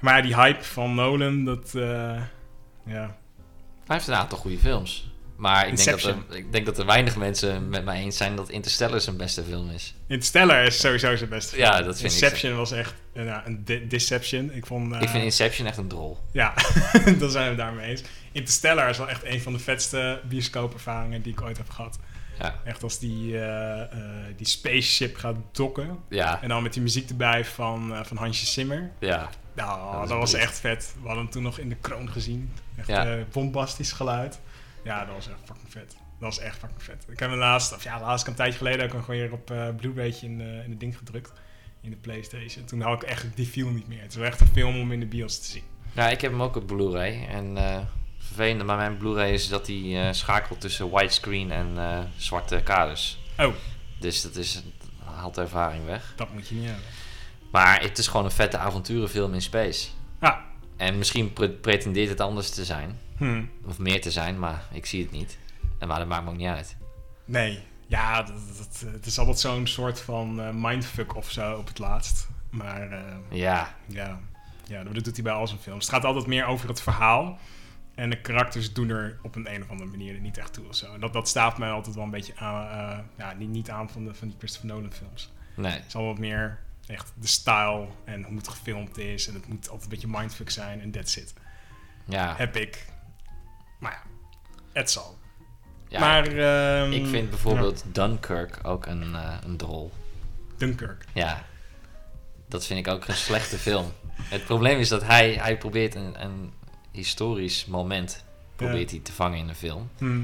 Maar 0.00 0.16
ja, 0.16 0.22
die 0.22 0.34
hype 0.34 0.64
van 0.64 0.94
Nolan, 0.94 1.44
dat... 1.44 1.74
eh, 1.74 2.22
ja, 2.84 3.16
Hij 3.86 3.96
heeft 3.96 4.06
een 4.08 4.14
aantal 4.14 4.38
goede 4.38 4.58
films. 4.58 5.12
Maar 5.52 5.68
ik 5.68 5.76
denk, 5.76 5.88
dat 5.88 5.94
Inception. 5.96 6.24
er, 6.30 6.36
ik 6.36 6.52
denk 6.52 6.66
dat 6.66 6.78
er 6.78 6.86
weinig 6.86 7.16
mensen 7.16 7.68
met 7.68 7.84
mij 7.84 8.00
eens 8.00 8.16
zijn 8.16 8.36
dat 8.36 8.48
Interstellar 8.50 9.00
zijn 9.00 9.16
beste 9.16 9.42
film 9.44 9.70
is. 9.70 9.94
Interstellar 10.06 10.64
is 10.64 10.80
sowieso 10.80 11.16
zijn 11.16 11.30
beste 11.30 11.56
Ja, 11.56 11.74
film. 11.74 11.86
dat 11.86 11.98
vind 11.98 12.12
ik 12.14 12.20
Inception 12.22 12.56
was 12.56 12.72
echt 12.72 12.94
eh, 13.12 13.24
ja, 13.24 13.46
een 13.46 13.64
de- 13.64 13.86
deception. 13.86 14.52
Ik 14.52 14.66
vond... 14.66 14.92
eh, 14.94 15.00
Ik 15.02 15.08
vind 15.08 15.24
Inception 15.24 15.66
echt 15.66 15.76
een 15.76 15.88
drol. 15.88 16.18
Ja, 16.32 16.54
dan 17.18 17.30
zijn 17.30 17.42
we 17.44 17.48
het 17.48 17.56
daarmee 17.58 17.88
eens. 17.90 18.02
Interstellar 18.32 18.88
is 18.90 18.98
wel 18.98 19.08
echt 19.08 19.24
een 19.24 19.40
van 19.40 19.52
de 19.52 19.58
vetste 19.58 20.20
bioscoopervaringen 20.28 21.22
die 21.22 21.32
ik 21.32 21.42
ooit 21.42 21.56
heb 21.56 21.70
gehad. 21.70 21.98
Ja, 22.38 22.54
Echt 22.64 22.82
als 22.82 22.98
die, 22.98 23.38
eh, 23.38 23.80
eh, 23.82 23.88
die 24.36 24.46
spaceship 24.46 25.16
gaat 25.16 25.36
dokken. 25.52 25.98
ja, 26.08 26.42
En 26.42 26.48
dan 26.48 26.62
met 26.62 26.72
die 26.72 26.82
muziek 26.82 27.08
erbij 27.10 27.44
van, 27.44 27.94
eh, 27.94 28.00
van 28.04 28.16
Hansje 28.16 28.46
Zimmer. 28.46 28.90
ja. 29.00 29.30
Nou, 29.56 30.08
Dat 30.08 30.18
was 30.18 30.32
echt 30.32 30.60
vet. 30.60 30.94
We 31.00 31.06
hadden 31.06 31.22
hem 31.24 31.32
toen 31.32 31.42
nog 31.42 31.58
in 31.58 31.68
de 31.68 31.76
kroon 31.80 32.10
gezien. 32.10 32.52
Echt 32.76 32.86
Ja. 32.88 33.06
eh, 33.06 33.22
bombastisch 33.32 33.92
geluid. 33.92 34.40
Ja, 34.84 35.04
dat 35.04 35.14
was 35.14 35.28
echt 35.28 35.38
fucking 35.44 35.70
vet. 35.72 35.88
Dat 35.88 35.96
was 36.34 36.38
echt 36.38 36.58
fucking 36.58 36.82
vet. 36.82 37.04
Ik 37.08 37.18
heb 37.18 37.30
hem 37.30 37.38
laatst, 37.38 37.74
of 37.74 37.84
ja, 37.84 38.00
laatst 38.00 38.26
een 38.26 38.34
tijdje 38.34 38.58
geleden 38.58 38.84
ook 38.86 38.92
nog 38.92 39.06
weer 39.06 39.32
op 39.32 39.50
eh 39.50 39.68
Blu-raytje 39.76 40.26
in, 40.26 40.40
eh, 40.40 40.64
in 40.64 40.70
het 40.70 40.80
ding 40.80 40.96
gedrukt. 40.96 41.32
in 41.80 41.90
de 41.90 41.96
Playstation. 41.96 42.64
Toen 42.64 42.80
had 42.80 43.02
ik 43.02 43.08
echt, 43.08 43.26
die 43.34 43.48
viel 43.48 43.68
niet 43.68 43.88
meer. 43.88 44.00
Het 44.02 44.14
was 44.14 44.26
echt 44.26 44.40
een 44.40 44.46
film 44.46 44.80
om 44.80 44.92
in 44.92 45.00
de 45.00 45.06
bios 45.06 45.38
te 45.38 45.44
zien. 45.50 45.62
Ja, 45.92 46.08
ik 46.08 46.20
heb 46.20 46.30
hem 46.30 46.42
ook 46.42 46.56
op 46.56 46.66
Blu-ray. 46.66 47.26
En 47.26 47.56
eh 47.56 47.78
vervelende 48.18 48.64
bij 48.64 48.76
mijn 48.76 48.96
Blu-ray 48.96 49.32
is 49.32 49.48
dat 49.48 49.66
hij 49.66 50.06
eh, 50.08 50.12
schakelt 50.12 50.60
tussen 50.60 50.90
widescreen 50.90 51.50
en 51.50 51.76
zwarte 52.16 52.60
kaders. 52.64 53.18
Oh, 53.38 53.54
Dus 53.98 54.22
dat 54.22 54.36
is, 54.36 54.62
haalt 55.04 55.34
de 55.34 55.40
ervaring 55.40 55.84
weg. 55.84 56.12
dat 56.16 56.32
moet 56.32 56.48
je 56.48 56.54
niet 56.54 56.64
hebben. 56.64 56.82
Maar 57.52 57.80
het 57.82 57.98
is 57.98 58.06
gewoon 58.08 58.24
een 58.24 58.30
vette 58.30 58.58
avonturenfilm 58.58 59.34
in 59.34 59.42
space. 59.42 59.88
Ja. 60.20 60.44
En 60.76 60.98
misschien 60.98 61.32
pre- 61.32 61.48
pretendeert 61.48 62.08
het 62.08 62.20
anders 62.20 62.50
te 62.50 62.64
zijn. 62.64 62.98
Hm. 63.16 63.42
Of 63.64 63.78
meer 63.78 64.00
te 64.00 64.10
zijn, 64.10 64.38
maar 64.38 64.64
ik 64.72 64.86
zie 64.86 65.02
het 65.02 65.10
niet. 65.12 65.38
En 65.78 65.88
maar 65.88 65.98
dat 65.98 66.08
maakt 66.08 66.24
me 66.24 66.30
ook 66.30 66.36
niet 66.36 66.46
uit. 66.48 66.76
Nee, 67.24 67.60
ja, 67.86 68.22
dat, 68.22 68.36
dat- 68.56 68.92
het 68.92 69.06
is 69.06 69.18
altijd 69.18 69.38
zo'n 69.38 69.66
soort 69.66 70.00
van 70.00 70.40
eh, 70.40 70.48
mindfuck 70.52 71.14
of 71.16 71.30
zo 71.30 71.54
op 71.56 71.66
het 71.66 71.78
laatst. 71.78 72.28
Maar 72.50 72.90
eh, 72.90 73.14
Ja, 73.30 73.74
ja, 73.86 74.20
ja, 74.66 74.84
dat 74.84 74.94
doet 75.04 75.14
hij 75.14 75.22
bij 75.24 75.32
al 75.32 75.46
zijn 75.46 75.60
films. 75.60 75.84
Het 75.86 75.94
gaat 75.94 76.04
altijd 76.04 76.26
meer 76.26 76.44
over 76.46 76.68
het 76.68 76.80
verhaal. 76.80 77.38
En 77.94 78.10
de 78.10 78.20
karakters 78.20 78.72
doen 78.72 78.88
er 78.88 79.18
op 79.22 79.34
een, 79.36 79.54
een 79.54 79.62
of 79.62 79.70
andere 79.70 79.90
manier 79.90 80.14
er 80.14 80.20
niet 80.20 80.38
echt 80.38 80.52
toe 80.52 80.68
of 80.68 80.74
zo. 80.74 80.94
En 80.94 81.00
dat, 81.00 81.12
dat 81.12 81.28
staat 81.28 81.58
mij 81.58 81.70
altijd 81.70 81.94
wel 81.94 82.04
een 82.04 82.10
beetje 82.10 82.36
aan, 82.36 82.68
eh, 82.68 82.98
ja, 83.18 83.32
niet, 83.32 83.48
niet 83.48 83.70
aan 83.70 83.90
van, 83.90 84.04
de, 84.04 84.14
van 84.14 84.28
die 84.28 84.36
Christopher 84.38 84.68
Nolan 84.70 84.92
films. 84.92 85.32
nee. 85.56 85.72
Het 85.72 85.84
is 85.86 85.94
al 85.94 86.04
wat 86.04 86.18
meer 86.18 86.58
echt 86.86 87.12
de 87.20 87.26
style 87.26 87.86
en 88.04 88.22
hoe 88.24 88.36
het 88.36 88.48
gefilmd 88.48 88.98
is. 88.98 89.28
En 89.28 89.34
het 89.34 89.48
moet 89.48 89.64
altijd 89.68 89.82
een 89.82 89.88
beetje 89.88 90.18
mindfuck 90.18 90.50
zijn 90.50 90.80
en 90.80 90.90
that's 90.90 91.16
it. 91.16 91.34
Ja, 92.04 92.34
Heb 92.36 92.56
ik. 92.56 92.84
Maar 93.84 93.92
ja, 93.92 94.10
het 94.72 94.90
zal. 94.90 95.18
ja 95.88 96.00
maar 96.00 96.26
ehm, 96.26 96.92
ik 96.92 97.06
vind 97.06 97.30
bijvoorbeeld 97.30 97.84
Dunkirk 97.92 98.58
ook 98.62 98.86
een, 98.86 99.14
eh, 99.14 99.36
een 99.44 99.56
drol. 99.56 99.92
Dunkirk. 100.56 101.04
Ja, 101.12 101.44
dat 102.48 102.66
vind 102.66 102.86
ik 102.86 102.92
ook 102.92 103.06
een 103.08 103.14
slechte 103.14 103.58
film. 103.58 103.92
Het 104.12 104.44
probleem 104.44 104.78
is 104.78 104.88
dat 104.88 105.02
hij, 105.02 105.32
hij 105.32 105.58
probeert 105.58 105.94
een, 105.94 106.22
een 106.24 106.52
historisch 106.92 107.66
moment 107.66 108.24
probeert 108.56 108.90
hij 108.90 109.00
te 109.00 109.12
vangen 109.12 109.38
in 109.38 109.48
een 109.48 109.54
film. 109.54 109.90
Hm, 109.98 110.20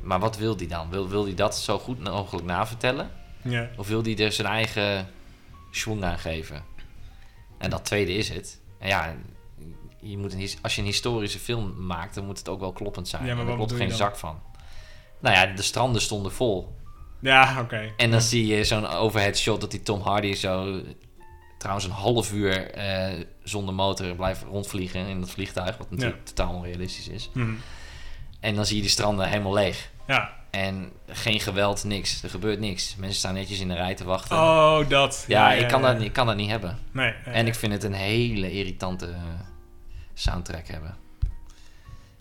Maar 0.00 0.18
wat 0.20 0.36
wil 0.36 0.56
hij 0.56 0.66
dan? 0.66 0.90
Wil, 0.90 1.08
wil 1.08 1.24
hij 1.24 1.34
dat 1.34 1.56
zo 1.58 1.78
goed 1.78 1.98
mogelijk 2.04 2.46
navertellen? 2.46 3.10
ja. 3.42 3.68
Of 3.76 3.88
wil 3.88 4.02
hij 4.02 4.18
er 4.18 4.32
zijn 4.32 4.48
eigen 4.48 5.08
schwung 5.70 6.04
aan 6.04 6.18
geven? 6.18 6.64
En 7.58 7.70
dat 7.70 7.84
tweede 7.84 8.12
is 8.12 8.28
het. 8.28 8.60
En 8.78 8.88
ja, 8.88 9.14
je 10.00 10.18
moet 10.18 10.32
een, 10.32 10.48
als 10.62 10.74
je 10.74 10.80
een 10.80 10.86
historische 10.86 11.38
film 11.38 11.86
maakt, 11.86 12.14
dan 12.14 12.24
moet 12.26 12.38
het 12.38 12.48
ook 12.48 12.60
wel 12.60 12.72
kloppend 12.72 13.08
zijn. 13.08 13.26
Ja, 13.26 13.34
maar 13.34 13.46
daar 13.46 13.54
klopt 13.54 13.72
geen 13.72 13.90
zak 13.90 14.16
van. 14.16 14.40
Nou 15.20 15.34
ja, 15.36 15.46
de 15.46 15.62
stranden 15.62 16.02
stonden 16.02 16.32
vol. 16.32 16.74
Ja, 17.20 17.60
oké. 17.60 17.92
En 17.96 18.10
dan 18.10 18.20
zie 18.20 18.46
je 18.46 18.64
zo'n 18.64 18.86
overhead 18.86 19.38
shot 19.38 19.60
dat 19.60 19.70
die 19.70 19.82
Tom 19.82 20.00
Hardy 20.00 20.34
zo 20.34 20.80
trouwens 21.58 21.86
een 21.86 21.92
half 21.92 22.32
uur 22.32 22.70
eh, 22.70 23.24
zonder 23.42 23.74
motor 23.74 24.14
blijft 24.14 24.42
rondvliegen 24.42 25.06
in 25.06 25.20
dat 25.20 25.30
vliegtuig, 25.30 25.76
wat 25.76 25.90
natuurlijk 25.90 26.24
totaal 26.24 26.54
onrealistisch 26.54 27.08
is. 27.08 27.30
Hm, 27.32 27.54
En 28.40 28.54
dan 28.54 28.66
zie 28.66 28.76
je 28.76 28.82
die 28.82 28.90
stranden 28.90 29.28
helemaal 29.28 29.52
leeg. 29.52 29.90
Ja. 30.06 30.34
En 30.50 30.92
geen 31.08 31.40
geweld, 31.40 31.84
niks. 31.84 32.22
Er 32.22 32.30
gebeurt 32.30 32.60
niks. 32.60 32.96
Mensen 32.96 33.18
staan 33.18 33.34
netjes 33.34 33.60
in 33.60 33.68
de 33.68 33.74
rij 33.74 33.94
te 33.94 34.04
wachten. 34.04 34.36
Oh, 34.36 34.88
dat. 34.88 35.24
ja, 35.28 35.52
ik, 35.52 35.68
kan 35.68 35.82
Dat, 35.82 36.00
ik 36.00 36.12
kan 36.12 36.26
dat 36.26 36.36
niet 36.36 36.50
hebben. 36.50 36.78
Nee. 36.92 37.10
En 37.24 37.46
ik 37.46 37.54
vind 37.54 37.72
het 37.72 37.82
een 37.82 37.92
hele 37.92 38.52
irritante 38.52 39.06
eh, 39.06 39.12
soundtrack 40.20 40.66
hebben. 40.68 40.96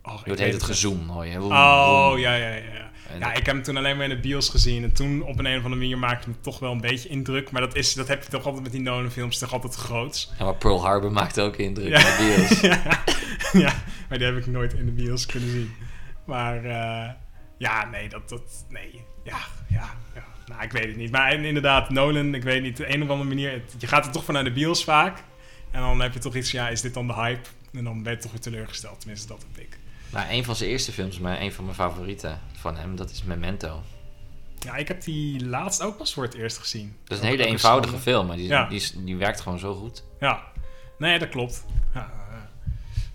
Oh, 0.04 0.24
heet 0.24 0.40
het 0.40 0.52
het 0.54 0.64
gezoom, 0.64 1.08
hoor 1.10 1.26
je. 1.26 1.42
Oh, 1.42 2.14
ja, 2.18 2.34
ja, 2.36 2.36
ja. 2.36 2.54
ja. 2.56 2.90
En 3.10 3.20
Ja, 3.20 3.28
dat- 3.28 3.38
ik 3.38 3.46
heb 3.46 3.56
hem 3.56 3.64
toen 3.64 3.78
alleen 3.78 3.96
maar 3.98 4.10
in 4.10 4.16
de 4.16 4.20
bios 4.22 4.50
gezien. 4.50 4.84
En 4.84 4.94
toen 4.94 5.22
op 5.22 5.40
een, 5.40 5.46
een 5.46 5.58
of 5.58 5.64
andere 5.64 5.82
manier 5.82 5.98
maakte 5.98 6.28
het 6.28 6.38
me 6.38 6.42
toch 6.44 6.60
wel 6.60 6.72
een 6.72 6.82
beetje 6.82 7.10
indruk. 7.10 7.52
Maar 7.52 7.62
dat, 7.62 7.76
is, 7.76 7.94
dat 7.94 8.08
heb 8.08 8.24
je 8.24 8.30
toch 8.30 8.46
altijd 8.46 8.64
met 8.64 8.72
die 8.72 8.82
Nolan 8.82 9.12
films. 9.12 9.38
Toch 9.38 9.54
altijd 9.54 9.76
groots. 9.76 10.34
Ja, 10.40 10.46
maar 10.46 10.56
Pearl 10.56 10.82
Harbor 10.86 11.12
maakt 11.12 11.40
ook 11.40 11.56
indruk 11.56 11.88
Ja. 11.88 12.00
in 12.00 12.06
de 12.06 12.36
bios. 12.48 12.60
ja, 12.72 12.82
ja, 13.54 13.74
maar 14.10 14.18
die 14.18 14.28
heb 14.28 14.38
ik 14.38 14.48
nooit 14.48 14.74
in 14.74 14.86
de 14.86 14.92
bios 14.92 15.26
kunnen 15.26 15.50
zien. 15.50 15.74
Maar 16.26 16.64
eh, 16.66 17.12
ja, 17.58 17.86
nee, 17.86 18.10
dat, 18.10 18.30
dat, 18.30 18.66
nee, 18.70 19.02
ja, 19.24 19.38
ja, 19.70 19.90
ja. 20.16 20.24
Nou, 20.46 20.64
ik 20.64 20.72
weet 20.72 20.86
het 20.88 20.96
niet. 20.96 21.12
Maar 21.12 21.34
in- 21.34 21.44
inderdaad, 21.46 21.90
Nolan, 21.90 22.36
ik 22.36 22.44
weet 22.44 22.62
niet, 22.62 22.78
de 22.78 22.94
een 22.94 23.04
of 23.04 23.10
andere 23.10 23.30
manier, 23.30 23.52
het- 23.52 23.76
je 23.78 23.88
gaat 23.88 24.06
er 24.06 24.12
toch 24.12 24.24
vanuit 24.24 24.46
de 24.46 24.52
bios 24.52 24.84
vaak. 24.84 25.24
En 25.72 25.82
dan 25.82 26.02
heb 26.02 26.14
je 26.14 26.20
toch 26.20 26.36
iets 26.36 26.52
ja, 26.52 26.70
is 26.70 26.82
dit 26.82 26.94
dan 26.94 27.08
de 27.08 27.14
hype? 27.14 27.50
En 27.78 27.84
dan 27.84 28.04
ben 28.04 28.14
je 28.14 28.20
toch 28.20 28.32
weer 28.32 28.42
teleurgesteld. 28.42 29.00
Tenminste, 29.00 29.28
dat 29.28 29.46
heb 29.52 29.64
ik. 29.66 29.80
Nou, 30.12 30.30
een 30.30 30.44
van 30.44 30.56
zijn 30.56 30.70
eerste 30.70 30.92
films, 30.92 31.20
maar 31.20 31.42
een 31.42 31.52
van 31.54 31.64
mijn 31.64 31.76
favorieten 31.76 32.40
van 32.54 32.76
hem, 32.78 32.96
dat 32.96 33.10
is 33.12 33.24
Memento. 33.24 33.82
Ja, 34.60 34.76
ik 34.76 34.88
heb 34.88 35.04
die 35.04 35.46
laatst 35.46 35.82
ook 35.82 35.98
pas 35.98 36.14
voor 36.14 36.24
het 36.24 36.34
eerst 36.34 36.58
gezien. 36.58 36.96
Dat 37.04 37.18
is 37.18 37.24
een 37.24 37.30
hele 37.30 37.46
eenvoudige 37.46 37.98
film, 37.98 38.28
maar 38.28 38.38
die, 38.38 38.48
Ja. 38.48 38.68
die, 38.68 38.78
is- 38.78 38.94
die 38.98 39.16
werkt 39.16 39.42
gewoon 39.42 39.60
zo 39.60 39.76
goed. 39.76 40.04
Ja, 40.20 40.44
nee, 40.98 41.20
dat 41.20 41.30
klopt. 41.30 41.66
Ja, 41.94 42.12
eh, 42.30 42.38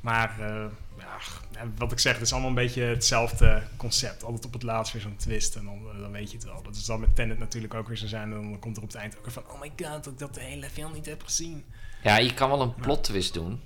maar 0.00 0.40
eh, 0.40 0.64
ja, 0.98 1.66
wat 1.76 1.92
ik 1.92 1.98
zeg, 1.98 2.12
het 2.12 2.22
is 2.22 2.30
allemaal 2.32 2.48
een 2.48 2.54
beetje 2.56 2.82
hetzelfde 2.82 3.62
concept. 3.76 4.24
Altijd 4.24 4.44
op 4.44 4.52
het 4.52 4.62
laatst 4.62 4.92
weer 4.92 5.02
zo'n 5.02 5.16
twist 5.16 5.56
en 5.56 5.64
dan, 5.64 5.78
eh, 5.94 6.00
dan 6.00 6.10
weet 6.12 6.30
je 6.30 6.36
het 6.36 6.46
wel. 6.46 6.62
Dat 6.62 6.76
zal 6.76 6.98
met 6.98 7.14
Tenet 7.16 7.38
natuurlijk 7.38 7.74
ook 7.74 7.88
weer 7.88 7.96
zo 7.96 8.06
zijn. 8.06 8.22
En 8.22 8.30
dan 8.30 8.58
komt 8.58 8.76
er 8.76 8.82
op 8.82 8.88
het 8.88 8.96
eind 8.98 9.16
ook 9.18 9.24
weer 9.24 9.32
van, 9.32 9.42
oh 9.48 9.60
my 9.60 9.72
god, 9.76 10.04
dat 10.04 10.06
ik 10.12 10.18
dat 10.18 10.34
de 10.34 10.40
hele 10.40 10.70
film 10.70 10.92
niet 10.92 11.06
heb 11.06 11.22
gezien. 11.22 11.64
Ja, 12.02 12.18
je 12.18 12.34
kan 12.34 12.48
wel 12.48 12.60
een 12.60 12.74
plot 12.74 13.04
twist 13.04 13.34
doen. 13.34 13.60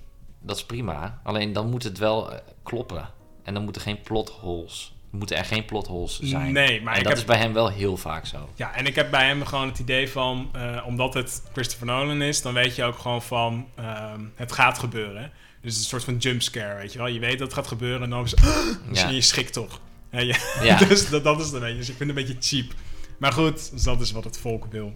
Dat 0.47 0.57
is 0.57 0.65
prima. 0.65 1.21
Alleen 1.23 1.53
dan 1.53 1.71
moet 1.71 1.83
het 1.83 1.99
wel 1.99 2.33
eh, 2.33 2.39
kloppen. 2.63 3.09
En 3.43 3.55
dan 3.55 3.63
moeten 3.65 3.83
geen 3.83 4.01
plot 4.01 4.29
holes. 4.31 4.95
Moeten 5.11 5.37
er 5.37 5.45
geen 5.45 5.65
plot 5.65 5.87
holes 5.87 6.21
zijn. 6.21 6.53
Nee, 6.53 6.83
maar 6.83 6.95
en 6.95 6.99
dat 7.03 7.09
heb- 7.09 7.19
is 7.21 7.25
bij 7.25 7.39
hem 7.39 7.53
wel 7.53 7.69
heel 7.71 7.97
vaak 7.97 8.27
zo. 8.27 8.49
Ja, 8.55 8.75
en 8.75 8.87
ik 8.87 8.95
heb 8.95 9.11
bij 9.11 9.27
hem 9.27 9.45
gewoon 9.45 9.69
het 9.69 9.79
idee 9.79 10.11
van, 10.11 10.49
eh, 10.53 10.83
omdat 10.87 11.15
het 11.15 11.43
Christopher 11.53 11.87
Nolan 11.87 12.23
is, 12.23 12.43
dan 12.43 12.55
weet 12.55 12.75
je 12.77 12.85
ook 12.85 12.99
gewoon 12.99 13.23
van, 13.23 13.67
ehm, 13.75 14.21
het 14.35 14.53
gaat 14.53 14.79
gebeuren. 14.79 15.33
Dus 15.61 15.77
een 15.77 15.83
soort 15.85 16.05
van 16.05 16.17
jumpscare, 16.17 16.79
weet 16.79 16.93
je 16.93 16.99
wel. 16.99 17.07
Je 17.07 17.21
weet 17.21 17.39
dat 17.39 17.47
het 17.47 17.57
gaat 17.57 17.67
gebeuren 17.67 18.03
en 18.03 18.11
dan 18.11 18.25
is 18.25 18.31
dus 18.89 19.01
Ja. 19.01 19.09
je 19.09 19.21
schrikt 19.21 19.53
toch. 19.53 19.81
Ja, 20.11 20.37
Ja. 20.63 20.77
dus 20.89 21.09
dat, 21.09 21.25
dat 21.25 21.39
is 21.41 21.45
het 21.47 21.55
een 21.55 21.61
beetje. 21.61 21.77
Dus 21.77 21.89
ik 21.89 21.97
vind 21.97 22.11
het 22.11 22.19
een 22.19 22.25
beetje 22.27 22.57
cheap. 22.57 22.73
Maar 23.19 23.33
goed, 23.33 23.71
als 23.73 23.83
dat 23.83 24.01
is 24.01 24.11
wat 24.13 24.25
het 24.25 24.39
volk 24.39 24.65
wil, 24.71 24.93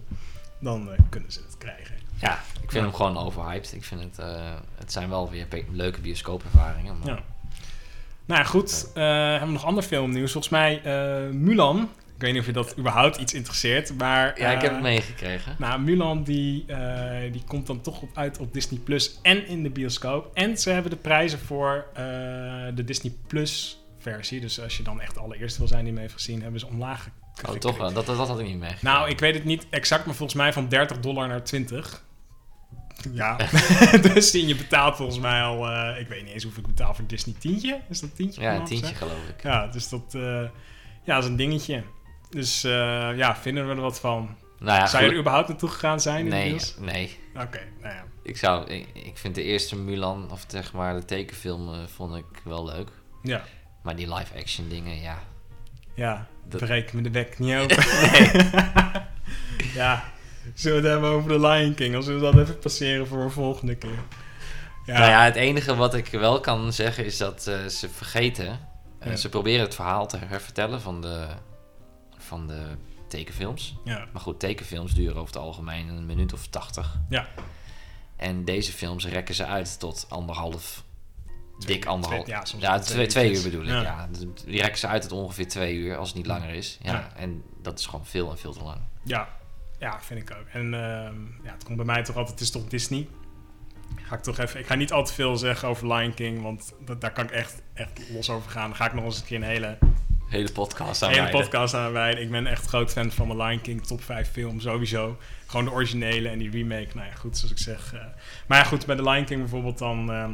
dan 0.59 0.91
eh, 0.91 0.99
kunnen 1.09 1.31
ze 1.31 1.39
het 1.45 1.57
krijgen. 1.57 1.95
Ja, 2.15 2.43
ik 2.61 2.71
vind 2.71 2.83
hem 2.83 2.93
gewoon 2.93 3.17
overhyped. 3.17 3.73
Ik 3.73 3.83
vind 3.83 4.01
het, 4.01 4.17
het 4.89 4.97
zijn 4.97 5.09
wel 5.09 5.29
weer 5.29 5.47
leuke 5.71 6.01
bioscoopervaringen. 6.01 6.97
Maar... 6.99 7.07
Ja. 7.07 7.23
Nou 8.25 8.41
ja, 8.41 8.47
goed. 8.47 8.91
eh, 8.93 9.03
hebben 9.29 9.47
we 9.47 9.53
nog 9.53 9.65
ander 9.65 9.83
filmnieuws? 9.83 10.31
Volgens 10.31 10.53
mij 10.53 10.81
eh, 10.83 11.29
Mulan. 11.33 11.89
Ik 12.15 12.21
weet 12.25 12.31
niet 12.31 12.39
of 12.41 12.45
je 12.47 12.53
dat 12.53 12.77
überhaupt 12.77 13.17
iets 13.17 13.33
interesseert, 13.33 13.93
maar... 13.97 14.39
Ja, 14.39 14.49
ik 14.51 14.61
heb 14.61 14.69
eh, 14.69 14.71
het 14.71 14.81
meegekregen. 14.81 15.55
Nou, 15.59 15.81
Mulan 15.81 16.23
die, 16.23 16.65
die 17.31 17.43
komt 17.47 17.67
dan 17.67 17.81
toch 17.81 18.01
op, 18.01 18.09
uit 18.13 18.37
op 18.39 18.53
Disney 18.53 18.79
Plus 18.79 19.19
en 19.21 19.47
in 19.47 19.63
de 19.63 19.69
bioscoop. 19.69 20.31
En 20.33 20.57
ze 20.57 20.69
hebben 20.69 20.91
de 20.91 20.97
prijzen 20.97 21.39
voor 21.39 21.85
de 22.75 22.83
Disney 22.85 23.13
Plus 23.27 23.79
versie. 23.99 24.39
Dus 24.41 24.61
als 24.61 24.77
je 24.77 24.83
dan 24.83 25.01
echt 25.01 25.13
de 25.13 25.19
allereerste 25.19 25.59
wil 25.59 25.67
zijn 25.67 25.83
die 25.83 25.93
hem 25.93 26.01
heeft 26.01 26.13
gezien, 26.13 26.41
hebben 26.41 26.59
ze 26.59 26.67
omlaag 26.67 27.03
ge- 27.03 27.47
Oh, 27.51 27.55
toch 27.55 27.77
wel. 27.77 27.93
Dat, 27.93 28.05
dat, 28.05 28.17
dat 28.17 28.27
had 28.27 28.39
ik 28.39 28.45
niet 28.45 28.57
meegekregen. 28.59 28.87
Nou, 28.97 29.09
ik 29.09 29.19
weet 29.19 29.33
het 29.33 29.43
niet 29.45 29.65
exact, 29.69 30.05
maar 30.05 30.15
volgens 30.15 30.37
mij 30.37 30.53
van 30.53 30.67
30 30.69 30.99
dollar 30.99 31.27
naar 31.27 31.43
20. 31.43 32.03
Ja, 33.13 33.37
dus 34.13 34.31
je 34.31 34.55
betaalt 34.55 34.95
volgens 34.95 35.19
mij 35.19 35.41
al, 35.41 35.69
eh, 35.69 35.99
ik 35.99 36.07
weet 36.07 36.23
niet 36.23 36.33
eens 36.33 36.43
hoeveel 36.43 36.61
ik 36.61 36.67
betaal 36.67 36.93
voor 36.93 37.05
Disney. 37.07 37.35
Tientje? 37.39 37.79
Is 37.89 37.99
dat 37.99 38.15
tientje? 38.15 38.41
Ja, 38.41 38.55
een 38.55 38.65
tientje 38.65 38.87
zeg? 38.87 38.97
geloof 38.97 39.27
ik. 39.37 39.43
Ja, 39.43 39.67
dus 39.67 39.89
dat, 39.89 40.03
eh, 40.15 40.21
ja, 41.03 41.15
dat 41.15 41.23
is 41.23 41.29
een 41.29 41.35
dingetje. 41.35 41.83
Dus 42.29 42.63
eh, 42.63 42.71
ja, 43.17 43.35
vinden 43.35 43.67
we 43.67 43.73
er 43.75 43.81
wat 43.81 43.99
van. 43.99 44.35
Nou 44.59 44.79
ja, 44.79 44.87
Zou 44.87 45.03
je 45.03 45.09
er 45.11 45.17
überhaupt 45.17 45.47
naartoe 45.47 45.69
gegaan 45.69 45.99
zijn? 46.01 46.27
Nee, 46.27 46.55
nee. 46.79 47.17
Oké, 47.35 47.59
nou 47.81 47.93
ja. 47.93 48.03
Ik, 48.23 48.37
zou, 48.37 48.67
ik, 48.69 48.87
ik 48.93 49.17
vind 49.17 49.35
de 49.35 49.43
eerste 49.43 49.75
Mulan, 49.75 50.31
of 50.31 50.43
zeg 50.47 50.73
maar 50.73 50.93
de 50.95 51.05
tekenfilm, 51.05 51.87
vond 51.95 52.15
ik 52.15 52.25
wel 52.43 52.65
leuk. 52.65 52.89
Ja, 53.23 53.43
Maar 53.83 53.95
die 53.95 54.13
live-action 54.13 54.69
dingen, 54.69 55.01
ja. 55.01 55.19
ja. 55.93 56.27
Dat- 56.47 56.59
breek 56.61 56.93
me 56.93 57.01
de 57.01 57.09
bek 57.09 57.39
niet 57.39 57.55
open. 57.61 57.83
ja, 59.73 60.03
zullen 60.53 60.81
we 60.81 60.87
het 60.87 60.93
hebben 60.97 61.09
over 61.17 61.29
The 61.31 61.39
Lion 61.47 61.73
King? 61.73 61.95
Als 61.95 62.05
we 62.05 62.19
dat 62.19 62.37
even 62.37 62.59
passeren 62.59 63.07
voor 63.07 63.21
een 63.23 63.31
volgende 63.31 63.75
keer. 63.75 63.99
Ja, 64.85 64.97
Nou 64.99 65.09
ja, 65.11 65.23
het 65.23 65.35
enige 65.35 65.75
wat 65.75 65.93
ik 65.93 66.07
wel 66.07 66.39
kan 66.39 66.73
zeggen 66.73 67.05
is 67.05 67.17
dat 67.17 67.47
eh, 67.47 67.65
ze 67.65 67.89
vergeten. 67.89 68.59
eh, 68.99 69.09
Ja. 69.09 69.15
Ze 69.15 69.29
proberen 69.29 69.61
het 69.65 69.75
verhaal 69.75 70.07
te 70.07 70.17
hervertellen 70.17 70.81
van 70.81 71.01
de, 71.01 71.25
van 72.17 72.47
de 72.47 72.61
tekenfilms. 73.07 73.75
ja. 73.83 74.05
Maar 74.11 74.21
goed, 74.21 74.39
tekenfilms 74.39 74.93
duren 74.93 75.15
over 75.15 75.33
het 75.33 75.43
algemeen 75.43 75.87
een 75.87 76.05
minuut 76.05 76.33
of 76.33 76.47
tachtig. 76.47 76.97
Ja. 77.09 77.27
En 78.15 78.45
deze 78.45 78.71
films 78.71 79.05
rekken 79.07 79.35
ze 79.35 79.45
uit 79.45 79.79
tot 79.79 80.05
anderhalf. 80.09 80.83
Twee- 81.59 81.75
dik 81.75 81.85
anderhalf. 81.85 82.23
twee- 82.23 82.35
ja, 82.35 82.45
soms 82.45 82.63
ja, 82.63 82.79
twee, 82.79 83.07
twee 83.07 83.31
uur 83.35 83.43
bedoel 83.43 83.61
ik. 83.61 83.67
Ja. 83.69 83.81
Ja. 83.81 84.07
Dus 84.11 84.43
Die 84.45 84.61
rekken 84.61 84.77
ze 84.79 84.87
uit 84.87 85.01
tot 85.01 85.11
ongeveer 85.11 85.47
twee 85.47 85.75
uur, 85.75 85.97
als 85.97 86.07
het 86.07 86.17
niet 86.17 86.25
langer 86.25 86.49
is. 86.49 86.77
Ja. 86.81 87.11
En 87.15 87.43
dat 87.61 87.79
is 87.79 87.85
gewoon 87.85 88.05
veel 88.05 88.31
en 88.31 88.37
veel 88.37 88.53
te 88.53 88.63
lang. 88.63 88.79
Ja, 89.03 89.29
ja, 89.79 90.01
vind 90.01 90.21
ik 90.21 90.31
ook. 90.39 90.47
En 90.51 90.73
ehm, 90.73 91.15
ja, 91.43 91.51
het 91.53 91.63
komt 91.63 91.77
bij 91.77 91.85
mij 91.85 92.03
toch 92.03 92.15
altijd, 92.15 92.39
het 92.39 92.47
is 92.47 92.51
toch 92.51 92.67
Disney. 92.67 93.07
Ga 93.95 94.15
ik 94.15 94.21
toch 94.21 94.37
even, 94.39 94.59
ik 94.59 94.65
ga 94.65 94.75
niet 94.75 94.91
al 94.91 95.05
te 95.05 95.13
veel 95.13 95.37
zeggen 95.37 95.67
over 95.67 95.93
Lion 95.93 96.13
King, 96.13 96.41
want 96.41 96.73
dat, 96.85 97.01
daar 97.01 97.11
kan 97.13 97.23
ik 97.23 97.31
echt, 97.31 97.61
echt 97.73 98.01
los 98.13 98.29
over 98.29 98.51
gaan. 98.51 98.67
Dan 98.67 98.75
ga 98.75 98.85
ik 98.85 98.93
nog 98.93 99.03
eens 99.03 99.19
een 99.19 99.25
keer 99.25 99.37
een 99.37 99.43
hele 99.43 99.77
Hele 100.27 100.51
podcast 100.51 101.03
aan 101.03 101.09
Hele 101.09 101.29
podcast 101.29 101.73
aan 101.73 101.91
wijden. 101.91 102.23
Ik 102.23 102.31
ben 102.31 102.47
echt 102.47 102.65
groot 102.65 102.91
fan 102.91 103.11
van 103.11 103.27
The 103.29 103.35
Lion 103.35 103.61
King, 103.61 103.85
top 103.85 104.03
5 104.03 104.31
film 104.31 104.59
sowieso. 104.59 105.17
Gewoon 105.45 105.65
de 105.65 105.71
originele 105.71 106.29
en 106.29 106.39
die 106.39 106.49
remake. 106.49 106.87
Nou 106.93 107.07
ja, 107.07 107.13
goed, 107.15 107.37
zoals 107.37 107.51
ik 107.51 107.57
zeg. 107.57 107.93
eh. 107.93 107.99
maar 108.47 108.57
ja, 108.57 108.63
goed, 108.63 108.85
bij 108.85 108.95
The 108.95 109.03
Lion 109.09 109.25
King 109.25 109.39
bijvoorbeeld 109.39 109.77
dan... 109.77 110.11
eh, 110.11 110.29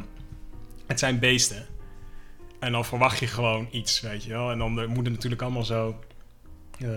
het 0.86 0.98
zijn 0.98 1.18
beesten. 1.18 1.66
En 2.60 2.72
dan 2.72 2.84
verwacht 2.84 3.18
je 3.18 3.26
gewoon 3.26 3.68
iets, 3.70 4.00
weet 4.00 4.24
je 4.24 4.30
wel. 4.30 4.50
En 4.50 4.58
dan 4.58 4.80
eh, 4.80 4.86
moet 4.86 5.04
het 5.04 5.14
natuurlijk 5.14 5.42
allemaal 5.42 5.64
zo... 5.64 6.00
eh, 6.78 6.88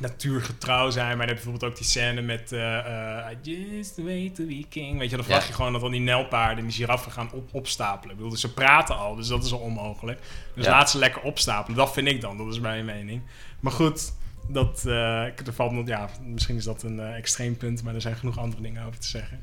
natuurgetrouw 0.00 0.90
zijn. 0.90 1.06
Maar 1.16 1.26
dan 1.26 1.34
heb 1.36 1.36
je 1.38 1.42
bijvoorbeeld 1.44 1.72
ook 1.72 1.76
die 1.78 1.86
scène 1.86 2.20
met... 2.20 2.52
eh, 2.52 2.78
eh, 2.78 3.30
I 3.44 3.50
just 3.50 3.96
wait 3.96 4.34
to 4.34 4.46
be 4.46 4.64
king. 4.68 4.98
Weet 4.98 5.10
je, 5.10 5.16
dan 5.16 5.24
verwacht 5.24 5.44
Ja. 5.46 5.50
je 5.50 5.56
gewoon 5.56 5.72
dat 5.72 5.80
dan 5.80 5.90
die 5.90 6.00
nijlpaarden 6.00 6.58
en 6.58 6.64
die 6.64 6.72
giraffen 6.76 7.12
gaan 7.12 7.32
op, 7.32 7.48
opstapelen. 7.52 8.10
Ik 8.10 8.16
bedoel, 8.16 8.30
dus 8.30 8.40
ze 8.40 8.52
praten 8.52 8.96
al, 8.96 9.14
dus 9.14 9.28
dat 9.28 9.44
is 9.44 9.52
al 9.52 9.58
onmogelijk. 9.58 10.20
Dus 10.54 10.64
Ja. 10.64 10.70
laat 10.70 10.90
ze 10.90 10.98
lekker 10.98 11.22
opstapelen. 11.22 11.76
Dat 11.76 11.92
vind 11.92 12.08
ik 12.08 12.20
dan, 12.20 12.36
dat 12.36 12.46
is 12.52 12.60
mijn 12.60 12.84
mening. 12.84 13.22
Maar 13.60 13.72
goed, 13.72 14.12
dat, 14.48 14.84
eh, 14.86 15.22
er 15.22 15.52
valt 15.54 15.72
nog, 15.72 15.86
ja, 15.86 16.08
misschien 16.22 16.56
is 16.56 16.64
dat 16.64 16.82
een 16.82 17.00
extreem 17.00 17.56
punt, 17.56 17.82
maar 17.82 17.94
er 17.94 18.00
zijn 18.00 18.16
genoeg 18.16 18.38
andere 18.38 18.62
dingen 18.62 18.84
over 18.86 18.98
te 19.00 19.08
zeggen. 19.08 19.40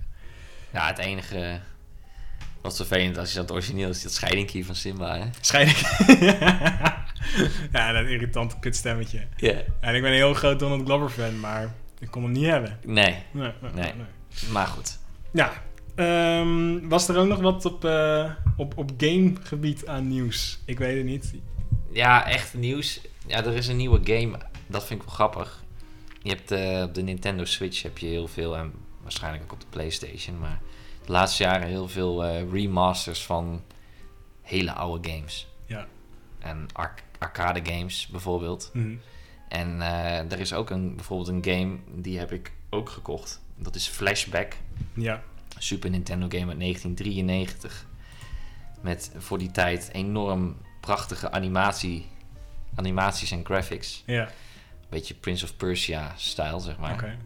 Ja, 0.74 0.88
het 0.88 0.98
enige 0.98 1.60
wat 2.62 2.76
vervelend 2.76 3.18
als 3.18 3.32
je 3.32 3.36
dat 3.38 3.52
origineel 3.52 3.90
is, 3.90 4.02
dat 4.04 4.12
scheidingkie 4.14 4.66
van 4.66 4.76
Simba, 4.76 5.18
hè? 5.18 5.26
Scheiding. 5.42 5.78
ja, 7.72 7.92
dat 7.92 8.06
irritante 8.08 8.56
kutstemmetje. 8.60 9.28
Ja. 9.38 9.62
En 9.80 9.96
ik 9.96 10.02
ben 10.02 10.12
een 10.12 10.18
heel 10.18 10.34
groot 10.34 10.60
Donald 10.60 10.86
Glover 10.86 11.10
fan, 11.10 11.40
maar 11.40 11.74
ik 12.00 12.12
kon 12.12 12.24
hem 12.24 12.32
niet 12.32 12.46
hebben. 12.46 12.80
Nee, 12.86 13.16
Nee, 13.32 13.52
nee, 13.62 13.72
Nee. 13.74 13.94
nee. 13.94 14.06
maar 14.52 14.68
goed. 14.68 15.00
Ja, 15.34 15.52
ehm, 15.96 16.88
was 16.88 17.08
er 17.08 17.18
ook 17.18 17.28
nog 17.28 17.40
wat 17.40 17.66
op, 17.66 17.86
eh, 17.86 18.32
op, 18.58 18.78
op 18.78 18.92
gamegebied 18.98 19.88
aan 19.88 20.08
nieuws? 20.08 20.60
Ik 20.66 20.78
weet 20.78 20.98
het 20.98 21.06
niet. 21.06 21.34
Ja, 21.92 22.28
echt 22.28 22.54
nieuws. 22.54 23.02
Ja, 23.28 23.38
er 23.46 23.54
is 23.54 23.68
een 23.68 23.76
nieuwe 23.78 24.00
game. 24.04 24.38
Dat 24.68 24.86
vind 24.86 25.00
ik 25.02 25.06
wel 25.06 25.16
grappig. 25.16 25.64
Je 26.22 26.30
hebt 26.30 26.52
eh, 26.52 26.84
op 26.84 26.94
de 26.94 27.02
Nintendo 27.02 27.46
Switch 27.46 27.82
heb 27.84 27.98
je 27.98 28.08
heel 28.08 28.28
veel, 28.28 28.58
en 28.58 28.74
waarschijnlijk 29.02 29.44
ook 29.44 29.52
op 29.52 29.60
de 29.60 29.66
PlayStation, 29.70 30.40
maar 30.40 30.60
de 31.06 31.12
laatste 31.12 31.44
jaren 31.44 31.68
heel 31.68 31.88
veel 31.88 32.24
eh, 32.24 32.52
remasters 32.52 33.24
van 33.26 33.62
hele 34.42 34.72
oude 34.74 35.10
games. 35.12 35.48
Ja. 35.66 35.88
En 36.40 36.66
arc- 36.74 37.04
arcade 37.22 37.72
games 37.72 38.08
bijvoorbeeld. 38.08 38.70
Mhm. 38.74 38.96
En 39.48 39.82
eh, 39.82 40.32
er 40.32 40.40
is 40.40 40.54
ook 40.54 40.70
een, 40.70 40.96
bijvoorbeeld 40.96 41.28
een 41.46 41.54
game, 41.54 41.78
die 42.02 42.20
heb 42.20 42.32
ik 42.32 42.52
ook 42.70 42.90
gekocht. 42.90 43.42
Dat 43.56 43.76
is 43.76 43.88
Flashback. 43.88 44.54
Ja, 44.94 45.24
Super 45.58 45.90
Nintendo 45.90 46.26
game 46.30 46.52
uit 46.52 46.60
1993. 46.60 47.86
Met 48.82 49.12
voor 49.18 49.38
die 49.38 49.52
tijd 49.52 49.90
enorm 49.94 50.58
prachtige 50.80 51.32
animatie, 51.32 52.06
animaties 52.76 53.32
en 53.32 53.46
graphics. 53.46 54.04
ja, 54.06 54.30
Beetje 54.90 55.14
Prince 55.14 55.44
of 55.46 55.58
Persia-stijl, 55.58 56.60
zeg 56.60 56.78
maar. 56.78 56.94
oké. 56.94 57.18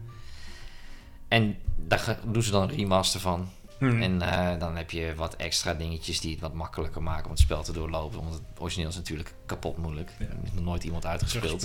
En 1.28 1.56
daar 1.76 2.18
doen 2.24 2.42
ze 2.42 2.50
dan 2.50 2.62
een 2.62 2.76
remaster 2.76 3.20
van. 3.20 3.48
Mhm. 3.78 4.02
En 4.02 4.22
eh, 4.22 4.58
dan 4.60 4.76
heb 4.76 4.90
je 4.90 5.12
wat 5.16 5.36
extra 5.36 5.74
dingetjes 5.74 6.20
die 6.20 6.30
het 6.32 6.40
wat 6.40 6.54
makkelijker 6.54 7.02
maken 7.02 7.24
om 7.24 7.30
het 7.30 7.40
spel 7.40 7.62
te 7.62 7.72
doorlopen. 7.72 8.22
Want 8.22 8.34
het 8.34 8.42
origineel 8.58 8.88
is 8.88 8.96
natuurlijk 8.96 9.34
kapot 9.46 9.76
moeilijk. 9.76 10.12
Ja. 10.18 10.24
Er 10.26 10.36
is 10.44 10.52
nog 10.52 10.64
nooit 10.64 10.84
iemand 10.84 11.06
uitgespeeld. 11.06 11.62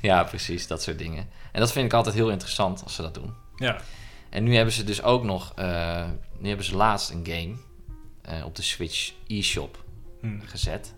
Ja, 0.00 0.24
precies, 0.24 0.66
dat 0.66 0.82
soort 0.82 0.98
dingen. 0.98 1.28
En 1.52 1.60
dat 1.60 1.72
vind 1.72 1.86
ik 1.86 1.92
altijd 1.92 2.14
heel 2.14 2.30
interessant 2.30 2.82
als 2.84 2.94
ze 2.94 3.02
dat 3.02 3.14
doen. 3.14 3.32
Ja, 3.56 3.80
En 4.30 4.44
nu 4.44 4.54
hebben 4.56 4.74
ze 4.74 4.84
dus 4.84 5.02
ook 5.02 5.24
nog, 5.24 5.52
eh, 5.56 6.04
nu 6.38 6.48
hebben 6.48 6.66
ze 6.66 6.76
laatst 6.76 7.10
een 7.10 7.26
game 7.26 7.54
eh, 8.22 8.44
op 8.44 8.54
de 8.56 8.62
Switch 8.62 9.12
eShop 9.28 9.84
Mhm. 10.20 10.40
gezet. 10.46 10.94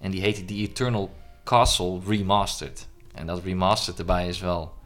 En 0.00 0.10
die 0.10 0.20
heette 0.20 0.44
The 0.44 0.54
Eternal 0.54 1.14
Castle 1.44 2.00
Remastered. 2.06 2.88
En 3.14 3.26
dat 3.26 3.42
remastered 3.44 3.98
erbij 3.98 4.28
is 4.28 4.40
wel 4.40 4.77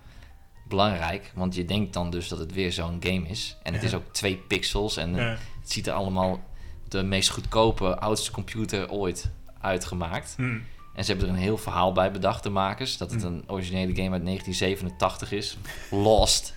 belangrijk, 0.76 1.32
want 1.34 1.54
je 1.54 1.64
denkt 1.64 1.92
dan 1.92 2.10
dus 2.10 2.28
dat 2.28 2.38
het 2.38 2.52
weer 2.52 2.72
zo'n 2.72 2.96
game 3.00 3.28
is. 3.28 3.56
En 3.62 3.72
het 3.72 3.82
Ja. 3.82 3.88
is 3.88 3.94
ook 3.94 4.12
twee 4.12 4.36
pixels 4.36 4.96
en 4.96 5.14
ja. 5.14 5.22
het 5.60 5.70
ziet 5.72 5.86
er 5.86 5.92
allemaal 5.92 6.40
de 6.88 7.02
meest 7.02 7.30
goedkope, 7.30 7.98
oudste 7.98 8.30
computer 8.30 8.90
ooit 8.90 9.30
uitgemaakt. 9.60 10.34
Mhm. 10.38 10.58
En 10.94 11.04
ze 11.04 11.10
hebben 11.10 11.28
er 11.28 11.34
een 11.34 11.40
heel 11.40 11.58
verhaal 11.58 11.92
bij 11.92 12.10
bedacht, 12.10 12.42
de 12.42 12.50
makers. 12.50 12.96
Dat 12.96 13.10
het 13.10 13.20
Mm. 13.20 13.26
een 13.26 13.44
originele 13.46 13.94
game 13.94 14.10
uit 14.10 14.22
1987 14.24 15.32
is. 15.32 15.56
Lost. 15.90 16.54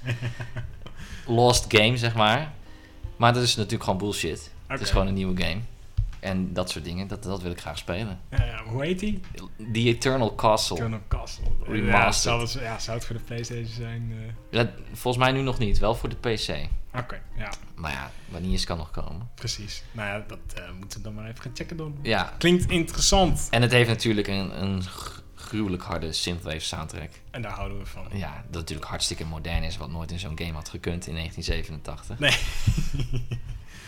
Lost 1.27 1.65
game, 1.67 1.97
zeg 1.97 2.15
maar. 2.15 2.53
Maar 3.15 3.33
dat 3.33 3.43
is 3.43 3.55
natuurlijk 3.55 3.83
gewoon 3.83 3.99
bullshit. 3.99 4.51
Het 4.67 4.81
is 4.81 4.89
gewoon 4.89 5.07
een 5.07 5.13
nieuwe 5.13 5.41
game. 5.43 5.61
En 6.25 6.53
dat 6.53 6.69
soort 6.69 6.83
dingen, 6.83 7.07
dat, 7.07 7.23
dat 7.23 7.41
wil 7.41 7.51
ik 7.51 7.59
graag 7.59 7.77
spelen. 7.77 8.19
Ja, 8.29 8.63
hoe 8.65 8.83
heet 8.83 8.99
die? 8.99 9.19
The 9.57 9.79
Eternal 9.79 10.35
Castle. 10.35 10.75
Eternal 10.75 11.01
Castle. 11.07 11.45
Remastered. 11.63 11.91
Ja, 11.93 12.11
zou 12.11 12.41
het, 12.41 12.51
ja, 12.51 12.79
zou 12.79 12.97
het 12.97 13.05
voor 13.05 13.15
de 13.15 13.21
PlayStation 13.21 13.65
zijn? 13.67 14.11
eh, 14.51 14.59
Ja, 14.59 14.71
volgens 14.93 15.23
mij 15.23 15.31
nu 15.33 15.41
nog 15.41 15.57
niet, 15.57 15.77
wel 15.77 15.95
voor 15.95 16.09
de 16.09 16.15
PC. 16.15 16.67
Oké, 16.97 17.21
ja, 17.37 17.51
Maar 17.75 17.91
ja, 17.91 18.11
wanneer 18.29 18.53
is 18.53 18.63
kan 18.65 18.77
nog 18.77 18.91
komen. 18.91 19.29
precies. 19.35 19.83
Nou 19.91 20.07
ja, 20.09 20.25
dat 20.27 20.39
eh, 20.55 20.63
moeten 20.79 20.97
we 20.97 21.03
dan 21.03 21.13
maar 21.13 21.25
even 21.29 21.41
gaan 21.41 21.51
checken 21.55 21.77
dan. 21.77 21.95
Ja, 22.01 22.33
Klinkt 22.37 22.69
interessant. 22.71 23.47
en 23.51 23.61
het 23.61 23.71
heeft 23.71 23.89
natuurlijk 23.89 24.27
een, 24.27 24.61
een 24.63 24.83
gr- 24.83 25.19
gruwelijk 25.35 25.83
harde 25.83 26.11
synthwave 26.11 26.59
soundtrack. 26.59 27.09
En 27.31 27.41
daar 27.41 27.51
houden 27.51 27.77
we 27.79 27.85
van. 27.85 28.05
Ja, 28.13 28.43
dat 28.49 28.61
natuurlijk 28.61 28.87
hartstikke 28.89 29.25
modern 29.25 29.63
is, 29.63 29.77
wat 29.77 29.89
nooit 29.89 30.11
in 30.11 30.19
zo'n 30.19 30.37
game 30.37 30.53
had 30.53 30.69
gekund 30.69 31.07
in 31.07 31.13
1987. 31.15 32.19
Nee. 32.19 32.37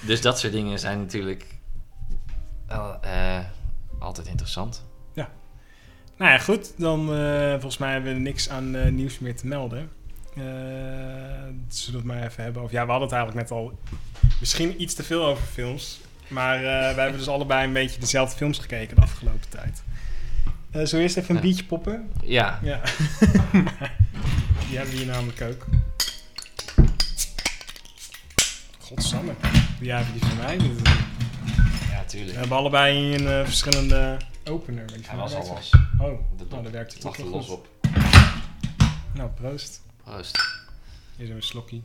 Dus 0.02 0.22
dat 0.22 0.40
soort 0.40 0.54
dingen 0.54 0.80
zijn 0.80 1.00
natuurlijk 1.00 1.46
eh, 2.68 3.40
altijd 4.00 4.28
interessant. 4.28 4.86
Nou 6.20 6.32
ja, 6.32 6.38
goed. 6.38 6.74
Dan 6.78 7.14
eh, 7.14 7.50
volgens 7.52 7.78
mij 7.78 7.92
hebben 7.92 8.14
we 8.14 8.20
niks 8.20 8.50
aan 8.50 8.76
eh, 8.76 8.92
nieuws 8.92 9.20
meer 9.20 9.36
te 9.36 9.48
melden. 9.48 9.90
Zullen 11.68 11.92
we 11.92 11.96
het 11.98 12.04
maar 12.04 12.24
even 12.24 12.44
hebben? 12.44 12.64
Of 12.64 12.72
ja, 12.72 12.86
we 12.86 12.92
hadden 12.92 13.08
het 13.10 13.18
eigenlijk 13.18 13.50
net 13.50 13.60
al 13.60 13.80
misschien 14.40 14.82
iets 14.82 14.94
te 14.94 15.04
veel 15.04 15.26
over 15.26 15.44
films. 15.44 16.00
Maar 16.28 16.62
wij 16.62 16.94
hebben 17.04 17.18
dus 17.18 17.28
allebei 17.28 17.68
een 17.68 17.74
beetje 17.74 18.00
dezelfde 18.00 18.38
films 18.38 18.60
gekeken 18.60 18.96
de 18.96 19.02
afgelopen 19.02 19.50
tijd. 19.50 19.82
Zullen 20.72 20.90
we 20.92 20.98
eerst 21.02 21.18
even 21.18 21.30
een 21.30 21.36
Ja. 21.36 21.42
biertje 21.42 21.64
poppen? 21.66 22.12
Ja, 22.24 22.60
Ja. 22.64 22.82
Die 24.68 24.78
hebben 24.78 24.94
we 24.96 25.02
hier 25.02 25.12
namelijk 25.12 25.42
ook. 25.42 25.66
Godsamme. 28.80 29.32
Die 29.80 29.92
hebben 29.92 30.14
die 30.14 30.22
van 30.26 30.38
mij. 30.38 30.58
We 32.12 32.32
hebben 32.32 32.58
allebei 32.58 33.16
een 33.16 33.28
eh, 33.28 33.44
verschillende 33.44 34.18
opener. 34.46 34.86
Hij 35.02 35.18
was 35.18 35.34
al 35.34 35.48
los. 35.48 35.72
Oh, 36.00 36.20
De 36.38 36.46
nou, 36.50 36.64
dat 36.64 36.72
werkt 36.72 36.94
het 36.94 37.02
toch 37.02 37.18
los 37.18 37.48
op. 37.48 37.68
Nou, 39.14 39.30
proost. 39.30 39.82
Proost. 40.04 40.38
Hier 41.16 41.28
is 41.28 41.34
een 41.34 41.44
slokkie. 41.44 41.84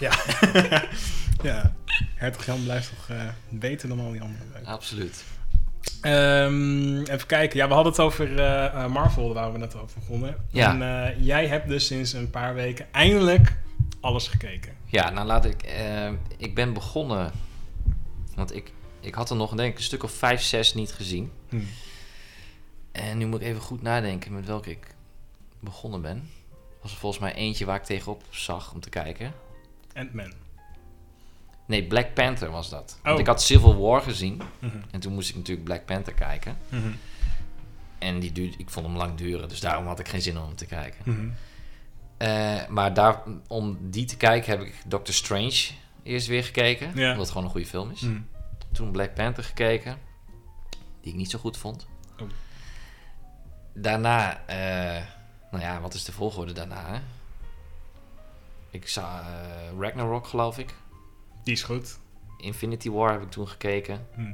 Ja. 0.00 0.12
ja. 1.42 1.74
Hertog 2.14 2.46
Jan 2.46 2.62
blijft 2.62 2.88
toch 2.88 3.16
eh, 3.16 3.28
beter 3.48 3.88
dan 3.88 4.00
al 4.00 4.12
die 4.12 4.22
anderen. 4.22 4.66
Absoluut. 4.66 5.24
Ehm, 6.00 7.02
even 7.02 7.26
kijken. 7.26 7.58
Ja, 7.58 7.68
we 7.68 7.74
hadden 7.74 7.92
het 7.92 8.00
over 8.00 8.38
eh, 8.38 8.86
Marvel, 8.86 9.34
waar 9.34 9.52
we 9.52 9.58
net 9.58 9.74
over 9.76 10.00
begonnen. 10.00 10.36
Ja. 10.50 10.80
En 10.80 11.24
jij 11.24 11.46
hebt 11.46 11.68
dus 11.68 11.86
sinds 11.86 12.12
een 12.12 12.30
paar 12.30 12.54
weken 12.54 12.86
eindelijk 12.92 13.56
alles 14.00 14.28
gekeken. 14.28 14.80
Ja, 14.92 15.10
nou 15.10 15.26
laat 15.26 15.44
ik... 15.44 15.62
eh, 15.62 16.10
ik 16.36 16.54
ben 16.54 16.72
begonnen... 16.72 17.32
Want 18.34 18.54
ik, 18.54 18.72
ik 19.00 19.14
had 19.14 19.30
er 19.30 19.36
nog 19.36 19.54
denk 19.54 19.72
ik 19.72 19.78
een 19.78 19.84
stuk 19.84 20.02
of 20.02 20.12
vijf, 20.12 20.42
zes 20.42 20.74
niet 20.74 20.92
gezien. 20.92 21.32
Hm. 21.48 21.60
En 22.92 23.18
nu 23.18 23.26
moet 23.26 23.40
ik 23.40 23.46
even 23.46 23.60
goed 23.60 23.82
nadenken 23.82 24.32
met 24.32 24.46
welke 24.46 24.70
ik 24.70 24.94
begonnen 25.60 26.00
ben. 26.00 26.30
Was 26.82 26.92
er 26.92 26.98
volgens 26.98 27.22
mij 27.22 27.34
eentje 27.34 27.64
waar 27.64 27.76
ik 27.76 27.82
tegenop 27.84 28.22
zag 28.30 28.72
om 28.72 28.80
te 28.80 28.88
kijken. 28.88 29.32
Ant-Man. 29.94 30.32
Nee, 31.66 31.84
Black 31.86 32.14
Panther 32.14 32.50
was 32.50 32.68
dat. 32.70 32.98
Want 33.02 33.14
Oh. 33.14 33.20
ik 33.20 33.26
had 33.26 33.42
Civil 33.42 33.76
War 33.80 34.02
gezien. 34.02 34.42
Mhm. 34.58 34.76
En 34.90 35.00
toen 35.00 35.12
moest 35.14 35.28
ik 35.30 35.36
natuurlijk 35.36 35.64
Black 35.66 35.84
Panther 35.84 36.14
kijken. 36.14 36.56
Mhm. 36.68 36.90
En 37.98 38.20
die 38.20 38.32
duurde, 38.32 38.56
ik 38.58 38.70
vond 38.70 38.86
hem 38.86 38.96
lang 38.96 39.14
duren. 39.14 39.48
Dus 39.48 39.60
daarom 39.60 39.86
had 39.86 39.98
ik 39.98 40.08
geen 40.08 40.22
zin 40.22 40.38
om 40.38 40.46
hem 40.46 40.56
te 40.56 40.66
kijken. 40.66 41.00
Mhm. 41.04 41.28
Eh, 42.22 42.66
maar 42.68 42.94
daar, 42.94 43.22
om 43.48 43.78
die 43.80 44.04
te 44.04 44.16
kijken 44.16 44.50
heb 44.50 44.60
ik 44.60 44.82
Doctor 44.86 45.14
Strange 45.14 45.70
eerst 46.02 46.26
weer 46.26 46.44
gekeken. 46.44 46.92
Ja. 46.94 47.06
Omdat 47.06 47.18
het 47.18 47.28
gewoon 47.28 47.44
een 47.44 47.50
goede 47.50 47.66
film 47.66 47.90
is. 47.90 48.00
Mhm. 48.00 48.20
Toen 48.72 48.90
Black 48.90 49.14
Panther 49.14 49.44
gekeken. 49.44 49.98
Die 51.00 51.12
ik 51.12 51.18
niet 51.18 51.30
zo 51.30 51.38
goed 51.38 51.56
vond. 51.56 51.86
Oh. 52.20 52.28
Daarna, 53.74 54.46
eh, 54.46 55.04
nou 55.50 55.64
ja, 55.64 55.80
wat 55.80 55.94
is 55.94 56.04
de 56.04 56.12
volgorde 56.12 56.52
daarna? 56.52 56.86
Hè? 56.86 57.00
Ik 58.70 58.88
zag 58.88 59.20
eh, 59.20 59.80
Ragnarok, 59.80 60.26
geloof 60.26 60.58
ik. 60.58 60.74
Die 61.44 61.54
is 61.54 61.62
goed. 61.62 61.98
Infinity 62.38 62.90
War 62.90 63.12
heb 63.12 63.22
ik 63.22 63.30
toen 63.30 63.48
gekeken. 63.48 64.06
Hm. 64.14 64.32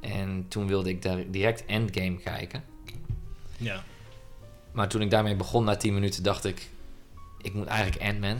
En 0.00 0.48
toen 0.48 0.66
wilde 0.66 0.88
ik 0.88 1.02
daar 1.02 1.30
direct 1.30 1.64
Endgame 1.66 2.16
kijken. 2.16 2.64
Ja. 3.56 3.82
Maar 4.72 4.88
toen 4.88 5.00
ik 5.00 5.10
daarmee 5.10 5.36
begon 5.36 5.64
na 5.64 5.76
10 5.76 5.94
minuten, 5.94 6.22
dacht 6.22 6.44
ik... 6.44 6.72
Ik 7.44 7.54
moet 7.54 7.66
eigenlijk 7.66 8.02
Ant-Man 8.02 8.38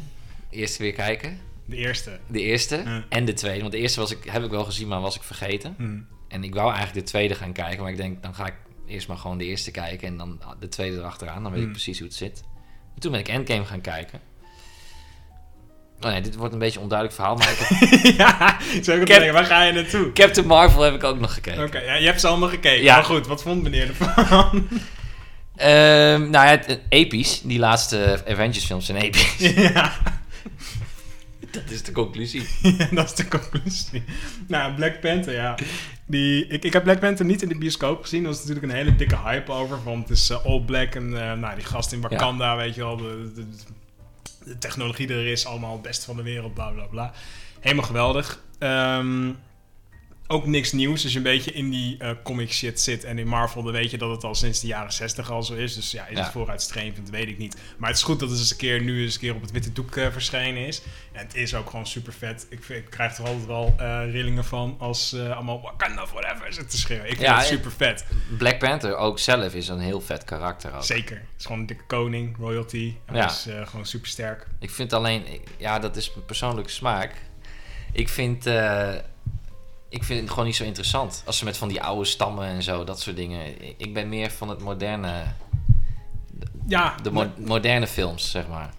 eerst 0.51 0.77
weer 0.77 0.93
kijken. 0.93 1.41
De 1.67 1.77
eerste. 1.77 2.19
De 2.27 2.41
eerste 2.41 2.77
Ja. 2.85 3.05
en 3.09 3.25
de 3.25 3.33
tweede. 3.33 3.61
Want 3.61 3.73
de 3.73 3.79
eerste 3.79 4.01
was 4.01 4.11
ik, 4.11 4.25
heb 4.31 4.45
ik 4.45 4.51
wel 4.51 4.65
gezien, 4.65 4.89
maar 4.89 5.01
was 5.01 5.17
ik 5.17 5.23
vergeten. 5.23 5.75
Hm. 5.79 5.99
En 6.29 6.45
ik 6.45 6.55
wou 6.55 6.73
eigenlijk 6.73 7.07
de 7.07 7.11
tweede 7.13 7.35
gaan 7.35 7.53
kijken. 7.53 7.83
Maar 7.83 7.91
ik 7.91 7.97
denk, 7.97 8.23
dan 8.23 8.35
ga 8.35 8.47
ik 8.47 8.55
eerst 8.87 9.09
maar 9.09 9.17
gewoon 9.17 9.39
de 9.39 9.45
eerste 9.45 9.71
kijken. 9.71 10.09
En 10.09 10.17
dan 10.17 10.41
de 10.61 10.69
tweede 10.69 10.97
erachteraan. 10.97 11.43
Dan 11.43 11.51
weet 11.51 11.59
ik 11.61 11.65
Hmm. 11.65 11.73
precies 11.75 11.99
hoe 11.99 12.07
het 12.09 12.17
zit. 12.17 12.43
En 12.95 13.01
toen 13.01 13.11
ben 13.11 13.21
ik 13.21 13.29
Endgame 13.29 13.65
gaan 13.65 13.81
kijken. 13.81 14.21
Oh 16.01 16.11
nee, 16.11 16.21
dit 16.21 16.37
wordt 16.37 16.53
een 16.53 16.59
beetje 16.59 16.77
een 16.77 16.83
onduidelijk 16.83 17.19
verhaal. 17.21 17.37
Maar 17.37 17.51
ik 17.51 17.59
heb, 17.59 18.15
ja, 18.19 18.59
zou 18.83 19.01
ik 19.01 19.07
Cap- 19.07 19.31
waar 19.33 19.45
ga 19.45 19.63
je 19.63 19.73
naartoe? 19.73 20.13
Captain 20.13 20.47
Marvel 20.47 20.83
heb 20.83 20.95
ik 20.95 21.05
ook 21.05 21.19
nog 21.21 21.35
gekeken. 21.35 21.65
Oké, 21.65 21.79
ja, 21.81 21.95
je 21.95 22.07
hebt 22.07 22.21
ze 22.21 22.27
allemaal 22.27 22.49
gekeken. 22.49 22.83
Ja. 22.83 22.95
Maar 22.95 23.05
goed, 23.05 23.27
wat 23.27 23.43
vond 23.43 23.63
meneer 23.63 23.89
ervan? 23.89 24.69
Ehm, 25.57 26.31
nou 26.31 26.47
ja, 26.47 26.61
episch. 26.89 27.41
Die 27.41 27.59
laatste 27.59 28.23
Avengers 28.29 28.65
films 28.65 28.87
zijn 28.87 28.99
episch. 28.99 29.37
ja. 29.73 29.93
Dat 31.51 31.71
is 31.71 31.83
de 31.83 31.93
conclusie. 31.93 32.49
Ja, 32.79 32.89
dat 32.91 33.05
is 33.05 33.15
de 33.15 33.29
conclusie. 33.29 34.05
Nou, 34.47 34.75
Black 34.75 35.01
Panther, 35.01 35.35
ja. 35.35 35.55
Die, 36.07 36.47
ik, 36.47 36.65
ik 36.65 36.73
heb 36.73 36.83
Black 36.83 37.01
Panther 37.01 37.25
niet 37.25 37.43
in 37.43 37.49
de 37.49 37.59
bioscoop 37.59 38.03
gezien. 38.03 38.23
Er 38.23 38.29
was 38.29 38.39
natuurlijk 38.39 38.67
een 38.67 38.79
hele 38.79 38.97
dikke 38.97 39.19
hype 39.19 39.53
over. 39.53 39.83
Want 39.85 40.09
het 40.09 40.19
is 40.19 40.31
eh, 40.31 40.45
all 40.45 40.61
black 40.61 40.95
en 40.95 41.23
eh, 41.23 41.33
nou, 41.33 41.55
die 41.55 41.65
gast 41.65 41.93
in 41.93 42.01
Wakanda, 42.01 42.57
weet 42.57 42.75
je 42.75 42.81
wel. 42.81 42.97
De, 42.97 43.33
de, 43.35 43.47
de 44.45 44.59
technologie 44.59 45.07
die 45.07 45.17
er 45.17 45.27
is, 45.27 45.47
allemaal 45.47 45.73
het 45.73 45.83
beste 45.83 46.05
van 46.05 46.17
de 46.17 46.23
wereld, 46.23 46.55
bla 46.55 46.71
bla 46.71 46.85
bla. 46.85 47.13
Helemaal 47.61 47.85
geweldig. 47.85 48.41
Ehm, 48.59 49.31
ook 50.27 50.47
niks 50.47 50.73
nieuws. 50.73 51.03
Als 51.03 51.13
je 51.13 51.19
een 51.19 51.25
beetje 51.25 51.53
in 51.53 51.71
die 51.71 51.97
eh, 51.99 52.11
comic 52.23 52.53
shit 52.53 52.81
zit 52.81 53.05
en 53.05 53.19
in 53.19 53.27
Marvel, 53.27 53.63
dan 53.63 53.73
weet 53.73 53.91
je 53.91 53.99
dat 53.99 54.11
het 54.11 54.25
al 54.25 54.35
sinds 54.35 54.61
de 54.61 54.67
jaren 54.67 54.93
60 54.93 55.31
al 55.31 55.43
zo 55.43 55.55
is. 55.55 55.75
Dus 55.75 55.91
ja, 55.91 56.07
is 56.07 56.17
Ja. 56.17 56.23
het 56.23 56.33
vooruitstrevend, 56.33 57.11
weet 57.11 57.29
ik 57.29 57.39
niet. 57.39 57.57
Maar 57.79 57.89
het 57.89 57.99
is 57.99 58.05
goed 58.05 58.21
dat 58.21 58.31
het 58.31 58.39
eens 58.39 58.51
een 58.51 58.57
keer 58.57 58.83
nu 58.83 59.03
eens 59.03 59.15
een 59.15 59.21
keer 59.21 59.35
op 59.35 59.41
het 59.41 59.51
witte 59.51 59.73
doek 59.73 59.97
eh, 59.97 60.11
verschenen 60.13 60.67
is. 60.67 60.83
En 61.13 61.27
het 61.27 61.35
is 61.35 61.55
ook 61.55 61.71
gewoon 61.71 61.87
super 61.87 62.13
vet. 62.13 62.47
Ik, 62.51 62.69
ik 62.69 62.91
krijg 62.91 63.17
er 63.19 63.25
altijd 63.27 63.47
wel 63.47 63.75
eh, 63.79 64.11
rillingen 64.11 64.45
van 64.45 64.77
als 64.79 65.15
allemaal 65.15 65.61
Wakanda 65.61 66.07
forever 66.07 66.47
zitten 66.47 66.69
te 66.69 66.77
schreeuwen. 66.79 67.07
Ik 67.11 67.17
vind 67.17 67.27
Ja, 67.29 67.37
het 67.39 67.47
super 67.47 67.73
vet. 67.73 68.05
Black 68.39 68.59
Panther 68.59 68.97
ook 68.97 69.19
zelf 69.19 69.55
is 69.55 69.69
een 69.69 69.81
heel 69.81 70.01
vet 70.01 70.25
karakter 70.25 70.75
ook. 70.75 70.85
Zeker. 70.85 71.17
Het 71.17 71.25
is 71.39 71.45
gewoon 71.45 71.61
een 71.61 71.67
dikke 71.67 71.85
koning, 71.87 72.37
royalty. 72.39 72.95
Hij 73.07 73.17
Ja. 73.17 73.27
is 73.27 73.47
gewoon 73.65 73.87
super 73.87 74.09
sterk. 74.09 74.47
Ik 74.61 74.71
vind 74.71 74.93
alleen, 74.93 75.25
ja, 75.57 75.79
dat 75.79 75.97
is 75.97 76.15
mijn 76.15 76.27
persoonlijke 76.27 76.71
smaak. 76.71 77.15
Ik 77.93 78.09
vind, 78.09 78.47
ik 79.95 80.05
vind 80.05 80.21
het 80.21 80.31
gewoon 80.31 80.45
niet 80.47 80.57
zo 80.57 80.65
interessant. 80.65 81.23
Als 81.27 81.39
ze 81.39 81.45
met 81.45 81.57
van 81.57 81.69
die 81.69 81.83
oude 81.83 82.05
stammen 82.05 82.47
en 82.47 82.63
zo, 82.63 82.85
dat 82.85 83.01
soort 83.01 83.17
dingen. 83.17 83.41
Ik 83.79 83.95
ben 83.95 84.09
meer 84.09 84.31
van 84.31 84.49
het 84.49 84.61
moderne, 84.61 85.23
Ja, 86.67 86.95
de 87.03 87.11
mo- 87.11 87.33
moderne 87.37 87.87
films, 87.87 88.31
zeg 88.31 88.49
maar. 88.49 88.71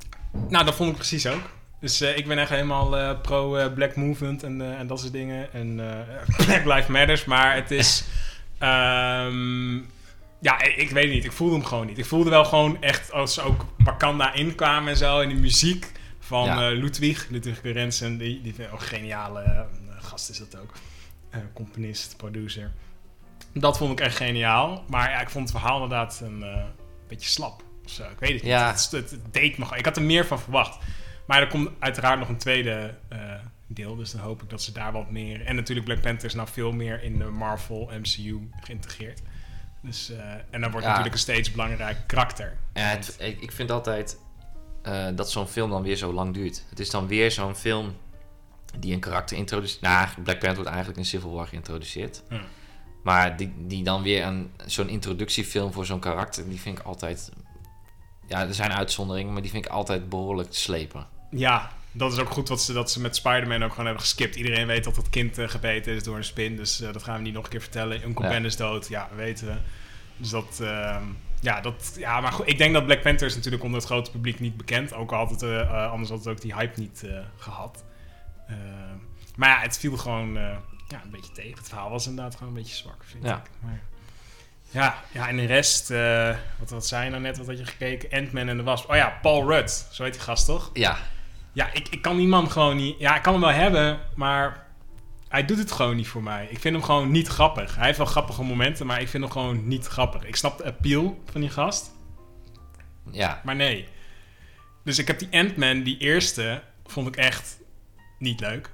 Nou, 0.50 0.66
dat 0.66 0.76
vond 0.76 0.90
ik 0.90 0.96
precies 0.96 1.28
ook. 1.28 1.50
Dus 1.80 2.02
eh, 2.02 2.18
ik 2.18 2.28
ben 2.28 2.38
echt 2.38 2.50
helemaal 2.50 2.98
eh, 2.98 3.22
pro 3.22 3.56
eh, 3.56 3.74
Black 3.74 3.96
Movement 3.96 4.44
en, 4.44 4.78
en 4.78 4.88
dat 4.88 5.00
soort 5.00 5.12
dingen. 5.12 5.54
En 5.54 5.76
Black 6.46 6.66
Lives 6.66 6.88
Matters. 6.88 7.26
Maar 7.26 7.56
het 7.56 7.72
is... 7.72 8.04
ehm, 8.60 9.76
ja, 10.40 10.62
ik, 10.62 10.90
weet 10.90 11.04
het 11.04 11.14
niet. 11.14 11.26
Ik 11.26 11.32
voelde 11.32 11.56
hem 11.56 11.66
gewoon 11.66 11.86
niet. 11.86 11.98
Ik 11.98 12.06
voelde 12.06 12.30
wel 12.30 12.46
gewoon 12.46 12.82
echt 12.82 13.12
als 13.12 13.34
ze 13.34 13.42
ook 13.42 13.66
Wakanda 13.78 14.34
inkwamen 14.34 14.90
en 14.90 14.98
zo. 14.98 15.20
En 15.20 15.30
die 15.30 15.38
muziek 15.38 15.92
van 16.20 16.46
Ja. 16.46 16.70
eh, 16.72 16.78
Ludwig. 16.78 17.28
Ludwig 17.30 17.58
Göransson. 17.62 18.18
Die, 18.18 18.42
die 18.42 18.54
vind 18.54 18.68
ik 18.68 18.74
ook 18.74 18.82
een 18.82 18.88
geniale 18.88 19.66
gast 20.00 20.30
is 20.30 20.38
dat 20.38 20.58
ook. 20.62 20.74
Eh, 21.36 21.42
componist, 21.54 22.18
producer. 22.18 22.72
Dat 23.54 23.78
vond 23.78 23.92
ik 23.92 24.06
echt 24.06 24.16
geniaal. 24.16 24.84
Maar 24.90 25.10
ja, 25.10 25.20
ik 25.22 25.30
vond 25.30 25.50
het 25.50 25.58
verhaal 25.60 25.84
inderdaad 25.84 26.20
een 26.24 26.44
eh, 26.44 26.64
beetje 27.08 27.30
slap. 27.30 27.64
Zo. 27.86 28.04
Ik 28.04 28.20
weet 28.20 28.34
het 28.34 28.42
Ja. 28.42 28.72
niet. 28.72 28.82
Het, 28.82 28.92
het, 28.92 29.12
het 29.12 29.34
deed 29.34 29.58
me. 29.58 29.66
Ik 29.76 29.86
had 29.86 29.96
er 29.98 30.04
meer 30.04 30.26
van 30.26 30.40
verwacht. 30.40 30.78
Maar 31.28 31.42
er 31.42 31.48
komt 31.48 31.70
uiteraard 31.80 32.20
nog 32.20 32.30
een 32.30 32.38
tweede 32.38 32.98
eh, 33.10 33.20
deel. 33.68 33.96
Dus 33.96 34.12
dan 34.12 34.22
hoop 34.22 34.42
ik 34.44 34.50
dat 34.50 34.62
ze 34.62 34.72
daar 34.72 34.92
wat 34.92 35.12
meer... 35.12 35.46
En 35.46 35.56
natuurlijk 35.56 35.86
Black 35.86 36.02
Panther 36.02 36.26
is 36.28 36.34
nou 36.34 36.48
veel 36.52 36.72
meer 36.72 37.04
in 37.04 37.18
de 37.18 37.26
Marvel 37.26 37.90
MCU 38.00 38.50
geïntegreerd. 38.62 39.22
Dus, 39.82 40.12
en 40.50 40.62
dan 40.62 40.72
wordt 40.72 40.86
Ja. 40.86 40.88
natuurlijk 40.88 41.14
een 41.14 41.20
steeds 41.22 41.52
belangrijk 41.52 41.98
karakter. 42.08 42.58
Ja, 42.74 42.82
het, 42.82 43.16
ik, 43.20 43.42
ik 43.42 43.52
vind 43.52 43.72
altijd 43.72 44.18
dat 45.16 45.32
zo'n 45.32 45.48
film 45.48 45.70
dan 45.70 45.82
weer 45.84 45.96
zo 45.96 46.14
lang 46.14 46.34
duurt. 46.34 46.66
Het 46.70 46.80
is 46.80 46.90
dan 46.90 47.08
weer 47.08 47.32
zo'n 47.32 47.56
film 47.56 47.96
die 48.80 48.94
een 48.94 49.00
karakter 49.00 49.38
introduceert. 49.38 49.82
Nou, 49.82 50.08
Black 50.24 50.40
Panther 50.40 50.56
wordt 50.56 50.70
eigenlijk 50.70 50.98
in 50.98 51.06
Civil 51.06 51.34
War 51.34 51.48
geïntroduceerd. 51.48 52.24
Ja. 52.30 52.42
Maar 53.04 53.38
die, 53.38 53.54
die 53.58 53.84
dan 53.84 54.04
weer 54.04 54.26
een, 54.26 54.52
zo'n 54.66 54.90
introductiefilm 54.90 55.74
voor 55.74 55.86
zo'n 55.86 56.00
karakter, 56.00 56.50
die 56.50 56.60
vind 56.60 56.80
ik 56.80 56.86
altijd... 56.86 57.32
Ja, 58.28 58.42
er 58.42 58.54
zijn 58.54 58.74
uitzonderingen, 58.74 59.34
maar 59.34 59.42
die 59.42 59.52
vind 59.52 59.66
ik 59.66 59.72
altijd 59.72 60.10
behoorlijk 60.10 60.52
te 60.52 60.60
slepen. 60.60 61.08
Ja, 61.30 61.72
dat 61.92 62.14
is 62.14 62.20
ook 62.20 62.30
goed 62.30 62.50
wat 62.50 62.62
ze, 62.62 62.74
dat 62.74 62.92
ze 62.92 63.02
met 63.02 63.16
Spider-Man 63.16 63.64
ook 63.64 63.70
gewoon 63.70 63.86
hebben 63.86 64.04
geskipt. 64.04 64.36
Iedereen 64.36 64.68
weet 64.68 64.84
dat 64.84 64.96
dat 64.96 65.10
kind 65.10 65.38
eh, 65.38 65.48
gebeten 65.48 65.94
is 65.94 66.04
door 66.04 66.18
een 66.18 66.24
spin. 66.24 66.56
Dus 66.56 66.82
eh, 66.82 66.94
dat 66.94 67.04
gaan 67.04 67.18
we 67.18 67.22
niet 67.22 67.34
nog 67.34 67.44
een 67.44 67.50
keer 67.50 67.62
vertellen. 67.62 68.04
Uncle 68.04 68.24
Ja. 68.26 68.32
Ben 68.32 68.46
is 68.46 68.56
dood. 68.56 68.88
Ja, 68.88 69.10
weten 69.16 69.48
we. 69.48 69.56
Dus 70.18 70.30
dat... 70.30 70.60
ehm, 70.62 71.04
ja, 71.46 71.62
dat, 71.62 71.96
ja, 71.98 72.22
maar 72.22 72.32
goed, 72.32 72.48
ik 72.48 72.58
denk 72.58 72.74
dat 72.74 72.86
Black 72.86 73.02
Panther 73.02 73.28
is 73.28 73.36
natuurlijk 73.36 73.64
onder 73.64 73.80
het 73.80 73.90
grote 73.90 74.12
publiek 74.12 74.40
niet 74.40 74.58
bekend. 74.58 74.94
Ook 74.94 75.12
al 75.12 75.18
had 75.18 75.30
het, 75.30 75.44
eh, 75.44 75.92
anders 75.92 76.10
had 76.10 76.18
het 76.20 76.28
ook 76.28 76.42
die 76.42 76.54
hype 76.54 76.80
niet 76.80 77.04
eh, 77.04 77.18
gehad. 77.38 77.84
Ehm, 78.48 78.96
maar 79.36 79.50
ja, 79.50 79.60
het 79.60 79.78
viel 79.78 79.98
gewoon 79.98 80.38
eh, 80.38 80.58
ja, 80.88 81.02
een 81.04 81.10
beetje 81.12 81.32
tegen. 81.32 81.58
Het 81.58 81.68
verhaal 81.68 81.90
was 81.90 82.08
inderdaad 82.08 82.34
gewoon 82.36 82.48
een 82.50 82.60
beetje 82.60 82.76
zwak, 82.76 83.04
vind 83.04 83.24
Ja. 83.24 83.36
ik. 83.38 83.50
Maar, 83.60 83.82
ja, 84.70 85.04
ja, 85.12 85.28
en 85.28 85.36
de 85.38 85.46
rest... 85.46 85.92
eh, 85.92 86.36
wat, 86.60 86.70
wat 86.70 86.88
zei 86.88 87.04
je 87.04 87.10
nou 87.10 87.22
net? 87.22 87.38
Wat 87.38 87.48
had 87.48 87.58
je 87.58 87.66
gekeken? 87.66 88.10
Ant-Man 88.20 88.48
en 88.48 88.58
de 88.58 88.64
Wasp. 88.64 88.90
Oh 88.90 88.96
ja, 88.96 89.18
Paul 89.22 89.48
Rudd. 89.52 89.88
Zo 89.92 90.04
heet 90.04 90.14
die 90.14 90.22
gast, 90.22 90.46
toch? 90.46 90.70
Ja, 90.74 90.98
Ja, 91.54 91.70
ik, 91.74 91.88
ik 91.88 92.02
kan 92.02 92.18
die 92.18 92.28
man 92.28 92.52
gewoon 92.52 92.76
niet... 92.76 93.00
Ja, 93.00 93.16
ik 93.16 93.22
kan 93.22 93.34
hem 93.34 93.42
wel 93.42 93.52
hebben, 93.52 94.00
maar 94.16 94.66
hij 95.30 95.46
doet 95.46 95.58
het 95.58 95.72
gewoon 95.72 95.96
niet 95.96 96.08
voor 96.08 96.24
mij. 96.24 96.48
Ik 96.50 96.60
vind 96.60 96.76
hem 96.76 96.84
gewoon 96.84 97.12
niet 97.12 97.28
grappig. 97.28 97.76
Hij 97.76 97.86
heeft 97.86 97.98
wel 97.98 98.08
grappige 98.08 98.44
momenten, 98.44 98.86
maar 98.86 99.02
ik 99.02 99.08
vind 99.08 99.24
hem 99.24 99.32
gewoon 99.32 99.68
niet 99.68 99.86
grappig. 99.88 100.24
Ik 100.24 100.36
snap 100.36 100.58
de 100.58 100.66
appeal 100.66 101.22
van 101.32 101.42
die 101.42 101.50
gast, 101.50 101.92
ja. 103.12 103.42
maar 103.44 103.56
nee. 103.56 103.88
Dus 104.84 104.98
ik 105.00 105.08
heb 105.08 105.20
die 105.20 105.28
Ant-Man, 105.32 105.84
die 105.84 105.98
eerste, 105.98 106.62
vond 106.86 107.08
ik 107.08 107.16
echt 107.16 107.58
niet 108.26 108.40
leuk. 108.40 108.70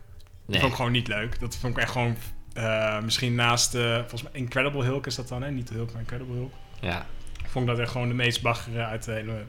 Nee. 0.45 0.59
vond 0.59 0.71
ik 0.71 0.77
gewoon 0.77 0.91
niet 0.91 1.07
leuk. 1.07 1.39
Dat 1.39 1.55
vond 1.57 1.75
ik 1.77 1.81
echt 1.83 1.91
gewoon... 1.91 2.15
eh, 2.53 3.01
misschien 3.01 3.35
naast, 3.35 3.75
eh, 3.75 3.97
volgens 3.99 4.23
mij, 4.23 4.31
Incredible 4.33 4.83
Hulk 4.83 5.05
is 5.07 5.15
dat 5.15 5.27
dan, 5.27 5.41
hè? 5.43 5.51
Niet 5.51 5.67
de 5.67 5.73
Hulk, 5.73 5.91
maar 5.91 6.01
Incredible 6.01 6.35
Hulk. 6.35 6.53
Ja. 6.81 7.05
vond 7.47 7.65
ik 7.65 7.71
dat 7.75 7.79
echt 7.79 7.91
gewoon 7.91 8.07
de 8.07 8.13
meest 8.13 8.41
baggere 8.41 8.83
uit 8.85 9.03
de 9.03 9.11
hele... 9.11 9.43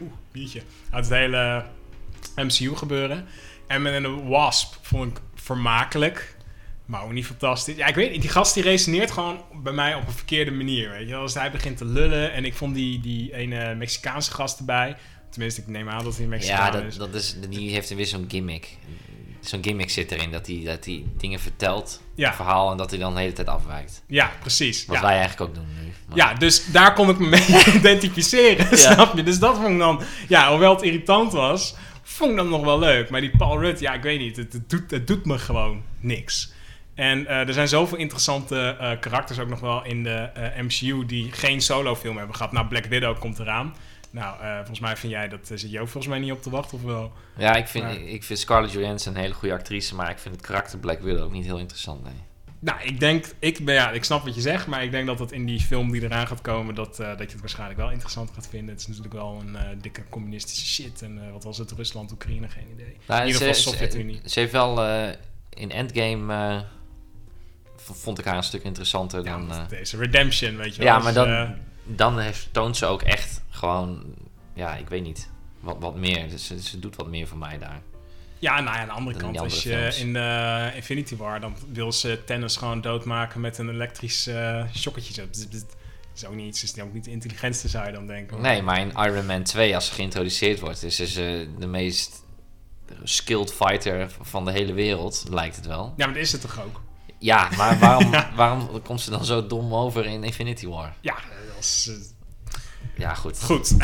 Oeh, 0.00 0.12
biertje. 0.32 0.62
Uit 0.90 1.04
het 1.04 1.14
hele 1.14 1.64
MCU 2.36 2.76
gebeuren. 2.76 3.26
En 3.66 3.82
met 3.82 3.94
een 3.94 4.28
Wasp 4.28 4.74
vond 4.82 5.16
ik 5.16 5.22
vermakelijk. 5.34 6.36
Maar 6.84 7.02
ook 7.02 7.12
niet 7.12 7.26
fantastisch. 7.26 7.76
Ja, 7.76 7.86
ik 7.86 7.94
weet 7.94 8.10
niet. 8.10 8.20
Die 8.20 8.30
gast 8.30 8.54
die 8.54 8.62
resoneert 8.62 9.10
gewoon 9.10 9.42
bij 9.62 9.72
mij 9.72 9.94
op 9.94 10.06
een 10.06 10.12
verkeerde 10.12 10.50
manier. 10.50 10.90
Weet 10.90 11.08
je. 11.08 11.14
Als 11.14 11.34
hij 11.34 11.50
begint 11.50 11.76
te 11.76 11.84
lullen. 11.84 12.32
En 12.32 12.44
ik 12.44 12.54
vond 12.54 12.74
die, 12.74 13.00
die 13.00 13.34
ene 13.34 13.74
Mexicaanse 13.74 14.30
gast 14.32 14.58
erbij. 14.58 14.96
Tenminste, 15.30 15.60
ik 15.60 15.66
neem 15.66 15.88
aan 15.88 16.04
dat 16.04 16.16
hij 16.16 16.26
Mexicaan 16.26 16.72
Ja, 16.80 16.86
is. 16.86 16.96
dat, 16.96 17.12
dat 17.12 17.20
is, 17.22 17.36
die 17.48 17.70
heeft 17.70 17.94
weer 17.94 18.06
zo'n 18.06 18.24
gimmick. 18.28 18.76
Zo'n 19.40 19.62
gimmick 19.64 19.90
zit 19.90 20.12
erin, 20.12 20.30
dat 20.30 20.46
hij 20.46 20.62
dat 20.64 20.84
hij 20.84 21.04
dingen 21.16 21.40
vertelt, 21.40 22.02
Ja. 22.14 22.34
verhaal, 22.34 22.70
en 22.70 22.76
dat 22.76 22.90
hij 22.90 22.98
dan 22.98 23.14
de 23.14 23.20
hele 23.20 23.32
tijd 23.32 23.48
afwijkt. 23.48 24.02
Ja, 24.06 24.32
precies. 24.40 24.86
Wat 24.86 24.96
ja. 24.96 25.02
wij 25.02 25.10
eigenlijk 25.18 25.40
ook 25.40 25.54
doen 25.54 25.66
nu. 25.82 25.92
Maar- 26.08 26.16
Ja, 26.16 26.34
dus 26.34 26.70
daar 26.72 26.94
kon 26.94 27.08
ik 27.08 27.18
me 27.18 27.26
mee 27.28 27.64
identificeren, 27.78 28.78
snap 28.78 29.16
je? 29.16 29.22
Dus 29.22 29.38
dat 29.38 29.56
vond 29.56 29.68
ik 29.68 29.78
dan, 29.78 30.02
ja, 30.28 30.50
hoewel 30.50 30.74
het 30.74 30.82
irritant 30.82 31.32
was, 31.32 31.74
vond 32.02 32.30
ik 32.30 32.36
dat 32.36 32.48
nog 32.48 32.64
wel 32.64 32.78
leuk. 32.78 33.10
Maar 33.10 33.20
die 33.20 33.36
Paul 33.36 33.60
Rudd, 33.60 33.80
ja, 33.80 33.92
ik 33.94 34.02
weet 34.02 34.18
niet, 34.18 34.36
het, 34.36 34.52
het 34.52 34.70
doet, 34.70 34.90
het 34.90 35.06
doet 35.06 35.24
me 35.24 35.38
gewoon 35.38 35.82
niks. 36.00 36.52
En 36.94 37.26
eh, 37.26 37.48
er 37.48 37.52
zijn 37.52 37.68
zoveel 37.68 37.98
interessante 37.98 38.76
eh, 38.80 38.90
karakters 39.00 39.38
ook 39.38 39.48
nog 39.48 39.60
wel 39.60 39.84
in 39.84 40.02
de 40.02 40.10
eh, 40.10 40.62
MCU 40.62 41.06
die 41.06 41.32
geen 41.32 41.60
solofilm 41.60 42.16
hebben 42.16 42.36
gehad. 42.36 42.52
Nou, 42.52 42.66
Black 42.66 42.84
Widow 42.84 43.18
komt 43.18 43.38
eraan. 43.38 43.74
Nou, 44.18 44.40
eh, 44.42 44.56
volgens 44.56 44.80
mij 44.80 44.96
vind 44.96 45.12
jij, 45.12 45.28
dat 45.28 45.50
eh, 45.50 45.56
zit 45.56 45.70
je 45.70 45.80
ook 45.80 45.88
volgens 45.88 46.12
mij 46.12 46.18
niet 46.18 46.32
op 46.32 46.42
te 46.42 46.50
wachten, 46.50 46.78
of 46.78 46.84
wel? 46.84 47.12
Ja, 47.36 47.54
ik 47.54 47.66
vind, 47.66 47.84
Maar- 47.84 48.00
ik 48.00 48.24
vind 48.24 48.38
Scarlett 48.38 48.72
Johansson 48.72 49.14
een 49.14 49.20
hele 49.20 49.34
goede 49.34 49.54
actrice, 49.54 49.94
maar 49.94 50.10
ik 50.10 50.18
vind 50.18 50.34
het 50.34 50.46
karakter 50.46 50.78
Black 50.78 51.00
Widow 51.00 51.22
ook 51.22 51.32
niet 51.32 51.44
heel 51.44 51.58
interessant. 51.58 52.04
Nee. 52.04 52.12
Nou, 52.58 52.80
ik 52.82 53.00
denk, 53.00 53.26
ik, 53.38 53.64
ben, 53.64 53.74
ja, 53.74 53.90
ik 53.90 54.04
snap 54.04 54.24
wat 54.24 54.34
je 54.34 54.40
zegt, 54.40 54.66
maar 54.66 54.84
ik 54.84 54.90
denk 54.90 55.06
dat 55.06 55.18
het 55.18 55.32
in 55.32 55.46
die 55.46 55.60
film 55.60 55.90
die 55.90 56.02
eraan 56.02 56.26
gaat 56.26 56.40
komen, 56.40 56.74
dat, 56.74 57.00
eh, 57.00 57.08
dat 57.08 57.18
je 57.18 57.24
het 57.24 57.40
waarschijnlijk 57.40 57.78
wel 57.78 57.90
interessant 57.90 58.30
gaat 58.34 58.48
vinden. 58.48 58.68
Het 58.70 58.80
is 58.80 58.86
natuurlijk 58.86 59.14
wel 59.14 59.42
een 59.46 59.80
dikke 59.80 60.02
communistische 60.08 60.66
shit. 60.66 61.02
En 61.02 61.32
wat 61.32 61.44
was 61.44 61.58
het, 61.58 61.72
Rusland, 61.72 62.12
Oekraïne, 62.12 62.48
geen 62.48 62.66
idee. 62.72 62.96
Nou, 63.06 63.20
in 63.20 63.26
ieder 63.26 63.40
geval 63.40 63.62
Sovjet-Unie. 63.62 64.20
Ze, 64.24 64.40
heeft 64.40 64.52
wel 64.52 64.84
in 65.48 65.70
Endgame, 65.70 66.64
vond 67.76 68.18
ik 68.18 68.24
haar 68.24 68.36
een 68.36 68.42
stuk 68.42 68.62
interessanter 68.62 69.24
Ja, 69.24 69.38
dan... 69.38 69.66
deze 69.68 69.96
redemption, 69.96 70.56
weet 70.56 70.74
je 70.76 70.82
wel. 70.82 70.90
ja, 70.90 70.94
Dus, 70.94 71.04
maar 71.04 71.14
dan, 71.14 71.28
eh, 71.28 71.50
dan 71.84 72.18
heeft, 72.18 72.48
toont 72.52 72.76
ze 72.76 72.86
ook 72.86 73.02
echt 73.02 73.42
gewoon, 73.58 74.04
ja, 74.54 74.74
ik 74.76 74.88
weet 74.88 75.02
niet, 75.02 75.30
wat, 75.60 75.76
wat 75.80 75.96
meer. 75.96 76.28
Dus 76.28 76.46
ze, 76.46 76.62
ze 76.62 76.78
doet 76.78 76.96
wat 76.96 77.08
meer 77.08 77.26
voor 77.26 77.38
mij 77.38 77.58
daar. 77.58 77.80
ja, 78.38 78.60
nou 78.60 78.76
ja, 78.76 78.80
aan 78.82 78.86
de 78.86 78.92
andere 78.92 79.16
kant, 79.18 79.32
die 79.32 79.40
als 79.42 79.54
andere 79.54 79.76
je 79.76 79.82
films. 79.92 79.98
in 80.06 80.12
de 80.12 80.70
Infinity 80.74 81.16
War, 81.16 81.40
dan 81.40 81.54
wil 81.72 81.92
ze 81.92 82.22
tennis 82.26 82.56
gewoon 82.56 82.80
doodmaken 82.80 83.40
met 83.40 83.58
een 83.58 83.68
elektrisch 83.68 84.26
eh 84.26 84.64
shocketje. 84.74 85.22
Dat 85.30 85.46
is 86.14 86.24
ook 86.26 86.34
niet, 86.34 86.56
ze 86.56 86.64
is 86.64 86.80
ook 86.82 86.92
niet 86.92 87.04
de 87.04 87.10
intelligentste, 87.10 87.68
zou 87.68 87.86
je 87.86 87.92
dan 87.92 88.06
denken. 88.06 88.40
Nee, 88.40 88.62
maar 88.62 88.80
in 88.80 88.90
Iron 88.96 89.26
Man 89.26 89.42
2, 89.42 89.74
als 89.74 89.86
ze 89.86 89.92
geïntroduceerd 89.92 90.60
wordt, 90.60 90.82
is 90.82 90.96
ze 90.96 91.48
de 91.58 91.66
meest 91.66 92.24
skilled 93.02 93.52
fighter 93.54 94.10
van 94.20 94.44
de 94.44 94.52
hele 94.52 94.72
wereld, 94.72 95.24
lijkt 95.30 95.56
het 95.56 95.66
wel. 95.66 95.92
Ja, 95.96 96.04
maar 96.06 96.14
dat 96.14 96.22
is 96.24 96.32
het 96.32 96.40
toch 96.40 96.62
ook? 96.64 96.80
Ja, 97.18 97.48
maar 97.56 97.78
waarom, 97.78 98.12
Ja. 98.12 98.30
waarom 98.36 98.82
komt 98.82 99.00
ze 99.00 99.10
dan 99.10 99.24
zo 99.24 99.46
dom 99.46 99.74
over 99.74 100.06
in 100.06 100.24
Infinity 100.24 100.66
War? 100.66 100.94
Ja, 101.00 101.14
eh, 101.16 101.94
Ja, 102.98 103.14
goed. 103.14 103.42
Goed. 103.42 103.76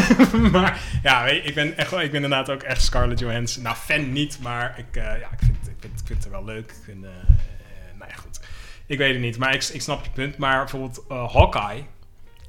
maar 0.52 0.80
ja, 1.02 1.26
ik 1.26 1.54
ben, 1.54 1.76
echt, 1.76 1.92
ik 1.92 2.10
ben 2.10 2.24
inderdaad 2.24 2.50
ook 2.50 2.62
echt 2.62 2.82
Scarlett 2.82 3.20
Johansson. 3.20 3.62
Nou, 3.62 3.76
fan 3.76 4.12
niet, 4.12 4.38
maar 4.40 4.74
ik, 4.78 4.96
eh, 4.96 5.02
ja, 5.02 5.28
ik, 5.32 5.38
vind, 5.38 5.56
ik, 5.66 5.74
vind, 5.80 6.00
ik 6.00 6.06
vind 6.06 6.22
het 6.24 6.32
wel 6.32 6.44
leuk. 6.44 6.70
Ik 6.70 6.82
vind, 6.84 7.04
eh, 7.04 7.10
eh, 7.10 7.98
nou 7.98 8.10
ja, 8.10 8.16
goed. 8.16 8.40
Ik 8.86 8.98
weet 8.98 9.12
het 9.12 9.22
niet, 9.22 9.38
maar 9.38 9.54
ik, 9.54 9.64
ik 9.64 9.82
snap 9.82 10.04
je 10.04 10.10
punt. 10.10 10.36
Maar 10.36 10.58
bijvoorbeeld 10.58 11.04
Hawkeye. 11.08 11.84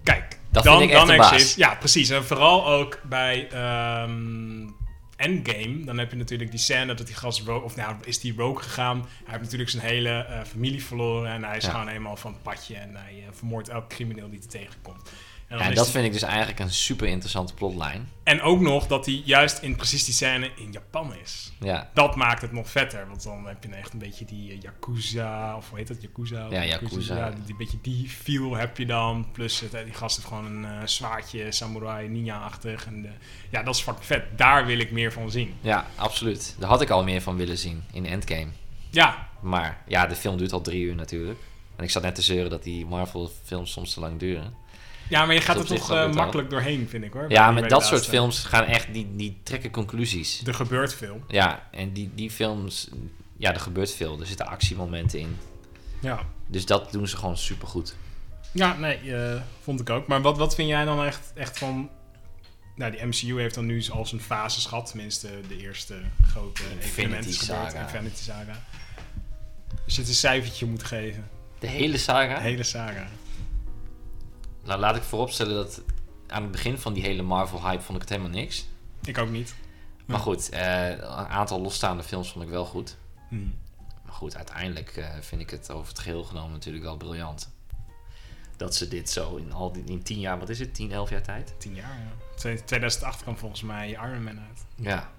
Kijk, 0.03 0.37
Dat 0.51 0.63
dan, 0.63 0.77
vind 0.77 0.89
ik 0.89 0.97
echt 0.97 1.07
dan 1.07 1.17
baas. 1.17 1.55
Ja, 1.55 1.75
precies. 1.75 2.09
En 2.09 2.23
vooral 2.25 2.67
ook 2.67 2.99
bij 3.03 3.47
ehm, 3.51 4.69
Endgame. 5.15 5.83
Dan 5.85 5.97
heb 5.97 6.11
je 6.11 6.17
natuurlijk 6.17 6.51
die 6.51 6.59
scène 6.59 6.93
dat 6.93 7.07
die 7.07 7.15
gast 7.15 7.39
rogue... 7.39 7.63
Of 7.63 7.75
nou, 7.75 7.95
is 8.03 8.19
die 8.19 8.33
rogue 8.37 8.63
gegaan. 8.63 8.97
Hij 8.97 9.25
heeft 9.25 9.41
natuurlijk 9.41 9.69
zijn 9.69 9.83
hele 9.83 10.43
familie 10.47 10.83
verloren. 10.83 11.31
En 11.31 11.43
hij 11.43 11.57
is 11.57 11.65
Ja. 11.65 11.71
gewoon 11.71 11.87
helemaal 11.87 12.15
van 12.15 12.33
het 12.33 12.41
padje. 12.41 12.75
En 12.75 12.95
hij 12.95 13.23
vermoordt 13.31 13.69
elke 13.69 13.87
crimineel 13.87 14.29
die 14.29 14.39
hij 14.39 14.47
tegenkomt. 14.47 15.09
En, 15.53 15.59
Ja, 15.59 15.73
dat 15.73 15.83
die- 15.83 15.93
vind 15.93 16.05
ik 16.05 16.11
dus 16.13 16.21
eigenlijk 16.21 16.59
een 16.59 16.71
super 16.71 17.07
interessante 17.07 17.53
plotlijn. 17.53 18.09
en 18.23 18.41
ook 18.41 18.59
nog 18.59 18.87
dat 18.87 19.05
hij 19.05 19.21
juist 19.25 19.57
in 19.61 19.75
precies 19.75 20.05
die 20.05 20.13
scène 20.13 20.51
in 20.55 20.71
Japan 20.71 21.15
is. 21.23 21.51
Ja, 21.59 21.89
Dat 21.93 22.15
maakt 22.15 22.41
het 22.41 22.51
nog 22.51 22.69
vetter. 22.69 23.07
Want 23.07 23.23
dan 23.23 23.45
heb 23.47 23.63
je 23.63 23.69
echt 23.69 23.93
een 23.93 23.99
beetje 23.99 24.25
die 24.25 24.51
eh, 24.51 24.61
Yakuza, 24.61 25.55
of 25.55 25.69
hoe 25.69 25.77
heet 25.77 25.87
dat? 25.87 26.01
Yakuza? 26.01 26.47
Ja, 26.49 26.63
Yakuza. 26.63 27.15
Ja, 27.17 27.29
die, 27.29 27.43
die 27.43 27.55
beetje 27.55 27.77
die 27.81 28.09
feel 28.09 28.55
heb 28.55 28.77
je 28.77 28.85
dan. 28.85 29.27
Plus 29.31 29.59
het, 29.59 29.73
eh, 29.73 29.83
die 29.83 29.93
gast 29.93 30.15
heeft 30.15 30.27
gewoon 30.27 30.45
een 30.45 30.65
eh, 30.65 30.87
zwaardje, 30.87 31.51
samurai, 31.51 32.07
ninja-achtig. 32.07 32.85
En, 32.85 33.05
eh, 33.05 33.11
ja, 33.49 33.63
dat 33.63 33.75
is 33.75 33.81
fucking 33.81 34.05
vet. 34.05 34.23
Daar 34.35 34.65
wil 34.65 34.79
ik 34.79 34.91
meer 34.91 35.11
van 35.11 35.31
zien. 35.31 35.55
ja, 35.61 35.85
absoluut. 35.95 36.55
Daar 36.59 36.69
had 36.69 36.81
ik 36.81 36.89
al 36.89 37.03
meer 37.03 37.21
van 37.21 37.35
willen 37.35 37.57
zien 37.57 37.83
in 37.91 38.05
Endgame. 38.05 38.47
Ja, 38.89 39.27
Maar 39.41 39.83
ja, 39.87 40.07
de 40.07 40.15
film 40.15 40.37
duurt 40.37 40.51
al 40.53 40.61
drie 40.61 40.83
uur 40.83 40.95
natuurlijk. 40.95 41.39
En 41.75 41.83
ik 41.83 41.89
zat 41.89 42.03
net 42.03 42.15
te 42.15 42.21
zeuren 42.21 42.49
dat 42.49 42.63
die 42.63 42.85
Marvel-films 42.85 43.71
soms 43.71 43.93
te 43.93 43.99
lang 43.99 44.19
duren. 44.19 44.53
Ja 45.09 45.25
maar 45.25 45.35
je 45.35 45.41
gaat 45.41 45.57
er 45.57 45.65
toch 45.65 45.91
eh, 45.91 46.11
makkelijk 46.11 46.49
doorheen, 46.49 46.89
vind 46.89 47.03
ik 47.03 47.13
hoor. 47.13 47.25
Ja, 47.29 47.51
met 47.51 47.69
dat 47.69 47.85
soort 47.85 48.05
films 48.05 48.43
gaan 48.43 48.63
echt, 48.63 48.93
die, 48.93 49.11
die 49.15 49.39
trekken 49.43 49.71
conclusies. 49.71 50.41
Er 50.45 50.53
gebeurt 50.53 50.93
veel. 50.93 51.23
Ja, 51.27 51.67
en 51.71 51.93
die, 51.93 52.11
die 52.15 52.31
films, 52.31 52.89
ja, 53.37 53.53
er 53.53 53.59
gebeurt 53.59 53.91
veel. 53.91 54.19
Er 54.19 54.25
zitten 54.25 54.47
actiemomenten 54.47 55.19
in. 55.19 55.37
Ja. 56.01 56.19
Dus 56.47 56.65
dat 56.65 56.91
doen 56.91 57.07
ze 57.07 57.17
gewoon 57.17 57.37
supergoed. 57.37 57.95
Ja, 58.51 58.77
nee, 58.77 59.15
eh, 59.15 59.41
vond 59.61 59.79
ik 59.79 59.89
ook. 59.89 60.07
Maar 60.07 60.21
wat, 60.21 60.37
wat 60.37 60.55
vind 60.55 60.69
jij 60.69 60.85
dan 60.85 61.03
echt, 61.03 61.31
echt 61.35 61.57
van... 61.57 61.89
Nou, 62.75 62.91
die 62.91 63.05
MCU 63.05 63.39
heeft 63.39 63.55
dan 63.55 63.65
nu 63.65 63.83
al 63.91 64.05
zijn 64.05 64.21
fases 64.21 64.65
gehad. 64.65 64.85
Tenminste, 64.85 65.29
de 65.47 65.57
eerste 65.57 65.95
grote 66.27 66.63
Infinity. 66.79 67.31
Saga. 67.31 67.81
Infinity 67.81 68.21
Saga. 68.21 68.63
Als 69.85 69.95
je 69.95 69.99
het 70.01 70.09
een 70.09 70.15
cijfertje 70.15 70.65
moet 70.65 70.83
geven. 70.83 71.29
De 71.59 71.67
hele 71.67 71.97
saga. 71.97 72.35
De 72.35 72.41
hele 72.41 72.63
saga. 72.63 73.07
Nou, 74.63 74.79
laat 74.79 74.95
ik 74.95 75.01
vooropstellen 75.03 75.55
dat 75.55 75.81
aan 76.27 76.41
het 76.41 76.51
begin 76.51 76.77
van 76.77 76.93
die 76.93 77.03
hele 77.03 77.21
Marvel-hype 77.21 77.81
vond 77.81 77.95
ik 77.95 78.01
het 78.01 78.09
helemaal 78.17 78.39
niks. 78.39 78.65
Ik 79.03 79.17
ook 79.17 79.29
niet. 79.29 79.55
Maar 80.05 80.19
goed, 80.19 80.49
eh, 80.49 80.89
een 80.89 81.03
aantal 81.27 81.61
losstaande 81.61 82.03
films 82.03 82.31
vond 82.31 82.43
ik 82.43 82.49
wel 82.49 82.65
goed. 82.65 82.97
Hm. 83.29 83.35
Maar 84.03 84.13
goed, 84.13 84.35
uiteindelijk 84.35 84.97
eh, 84.97 85.09
vind 85.21 85.41
ik 85.41 85.49
het 85.49 85.71
over 85.71 85.87
het 85.87 85.99
geheel 85.99 86.23
genomen 86.23 86.51
natuurlijk 86.51 86.83
wel 86.83 86.97
briljant. 86.97 87.51
Dat 88.57 88.75
ze 88.75 88.87
dit 88.87 89.09
zo 89.09 89.35
in 89.35 89.53
al 89.53 89.71
die 89.71 89.83
in 89.83 90.03
10 90.03 90.19
jaar, 90.19 90.39
wat 90.39 90.49
is 90.49 90.59
het, 90.59 90.73
10, 90.75 90.91
11 90.91 91.09
jaar 91.09 91.21
tijd? 91.21 91.53
Tien 91.57 91.75
jaar, 91.75 91.99
ja. 91.99 92.35
Twee- 92.35 92.63
2008 92.63 93.21
kwam 93.21 93.37
volgens 93.37 93.61
mij 93.61 93.89
Iron 93.89 94.23
Man 94.23 94.39
uit. 94.39 94.65
Ja. 94.75 95.11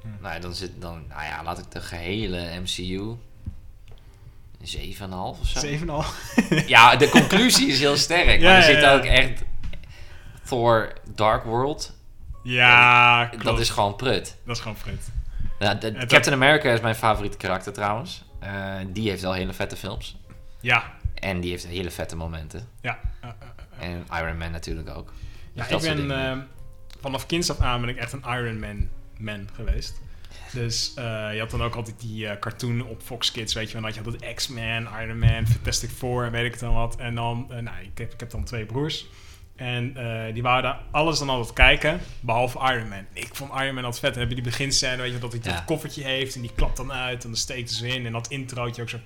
Hm. 0.00 0.08
Nou, 0.20 0.34
ja, 0.34 0.40
dan 0.40 0.54
zit 0.54 0.80
dan, 0.80 1.06
nou 1.08 1.22
ja, 1.22 1.42
laat 1.42 1.58
ik 1.58 1.70
de 1.70 1.80
gehele 1.80 2.60
MCU 2.60 3.16
7,5 4.60 5.08
of 5.10 5.38
zo. 5.46 5.58
Zeven 5.58 5.90
al. 5.90 6.04
Ja, 6.66 6.96
de 6.96 7.08
conclusie 7.08 7.68
is 7.68 7.78
heel 7.80 7.96
sterk. 7.96 8.40
Ja, 8.40 8.48
maar 8.48 8.62
er 8.62 8.68
ja, 8.70 8.74
zit 8.74 8.80
ja. 8.82 8.94
ook 8.94 9.04
echt 9.04 9.42
Thor 10.44 10.92
Dark 11.14 11.44
World. 11.44 11.96
Ja, 12.42 13.24
klopt. 13.30 13.44
Dat 13.44 13.60
is 13.60 13.70
gewoon 13.70 13.96
prut. 13.96 14.36
Dat 14.46 14.56
is 14.56 14.62
gewoon. 14.62 14.76
Nou, 15.58 15.78
de- 15.78 15.92
Het- 15.98 16.08
Captain 16.08 16.34
America 16.34 16.70
is 16.70 16.80
mijn 16.80 16.94
favoriete 16.94 17.36
karakter 17.36 17.72
trouwens. 17.72 18.24
Eh, 18.40 18.74
die 18.88 19.08
heeft 19.08 19.22
wel 19.22 19.32
hele 19.32 19.52
vette 19.52 19.76
films. 19.76 20.16
Ja. 20.60 20.92
En 21.14 21.40
die 21.40 21.50
heeft 21.50 21.66
hele 21.66 21.90
vette 21.90 22.16
momenten. 22.16 22.68
Ja. 22.80 22.98
Uh, 23.24 23.30
uh, 23.30 23.48
uh. 23.80 23.86
En 23.88 24.06
Iron 24.24 24.38
Man 24.38 24.50
natuurlijk 24.50 24.88
ook. 24.88 25.12
Ja, 25.52 25.66
Dus 25.66 25.84
ik 25.84 25.96
ben 26.06 26.30
eh, 26.30 26.38
vanaf 27.00 27.26
kinds 27.26 27.50
af 27.50 27.60
aan 27.60 27.80
ben 27.80 27.88
ik 27.90 27.96
echt 27.96 28.12
een 28.12 28.24
Iron 28.28 28.58
Man 28.60 28.88
man 29.18 29.48
geweest. 29.54 30.00
Dus 30.54 30.94
eh, 30.94 31.04
je 31.32 31.38
had 31.38 31.50
dan 31.50 31.62
ook 31.62 31.74
altijd 31.74 32.00
die 32.00 32.26
eh, 32.28 32.38
cartoon 32.38 32.86
op 32.86 33.02
Fox 33.02 33.30
Kids, 33.32 33.54
weet 33.54 33.66
je 33.66 33.72
wel. 33.72 33.82
Dan 33.82 33.90
had 33.92 34.04
je 34.04 34.10
altijd 34.10 34.34
X-Men, 34.34 34.88
Iron 35.02 35.18
Man, 35.18 35.46
Fantastic 35.46 35.90
Four 35.90 36.24
en 36.24 36.30
weet 36.30 36.44
ik 36.44 36.50
het 36.50 36.60
dan 36.60 36.74
wat. 36.74 36.96
En 36.96 37.14
dan, 37.14 37.46
eh, 37.50 37.58
nou, 37.58 37.76
ik 37.82 37.98
heb, 37.98 38.12
ik 38.12 38.20
heb 38.20 38.30
dan 38.30 38.44
twee 38.44 38.64
broers. 38.66 39.06
En 39.56 39.96
die 40.32 40.42
wouden 40.42 40.76
alles 40.90 41.18
dan 41.18 41.28
altijd 41.28 41.52
kijken, 41.52 42.00
behalve 42.20 42.58
Iron 42.58 42.88
Man. 42.88 43.06
Ik 43.12 43.34
vond 43.34 43.52
Iron 43.52 43.74
Man 43.74 43.84
altijd 43.84 44.02
vet. 44.02 44.10
Dan 44.10 44.20
heb 44.20 44.28
je 44.28 44.34
die 44.34 44.44
beginscène, 44.44 44.96
weet 44.96 45.12
je, 45.12 45.18
dat 45.18 45.32
hij 45.32 45.40
Ja. 45.44 45.52
dat 45.52 45.64
koffertje 45.64 46.02
heeft 46.02 46.34
en 46.34 46.40
die 46.40 46.50
klapt 46.54 46.76
dan 46.76 46.92
uit 46.92 47.24
en 47.24 47.28
dan 47.30 47.38
steekt 47.38 47.70
ze 47.70 47.88
in. 47.88 48.06
En 48.06 48.12
dat 48.12 48.28
introotje 48.28 48.82
ook 48.82 48.88
zo, 48.88 48.98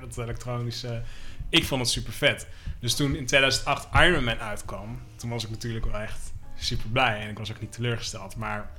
dat 0.00 0.18
elektronische. 0.18 1.02
Ik 1.48 1.64
vond 1.64 1.80
het 1.80 1.90
super 1.90 2.12
vet. 2.12 2.46
Dus 2.80 2.94
toen 2.94 3.16
in 3.16 3.26
2008 3.26 3.88
Iron 3.94 4.24
Man 4.24 4.38
uitkwam, 4.40 5.02
toen 5.16 5.30
was 5.30 5.44
ik 5.44 5.50
natuurlijk 5.50 5.84
wel 5.84 6.00
echt 6.00 6.32
super 6.58 6.88
blij. 6.88 7.20
En 7.20 7.28
ik 7.28 7.38
was 7.38 7.50
ook 7.50 7.60
niet 7.60 7.72
teleurgesteld. 7.72 8.36
Maar 8.36 8.70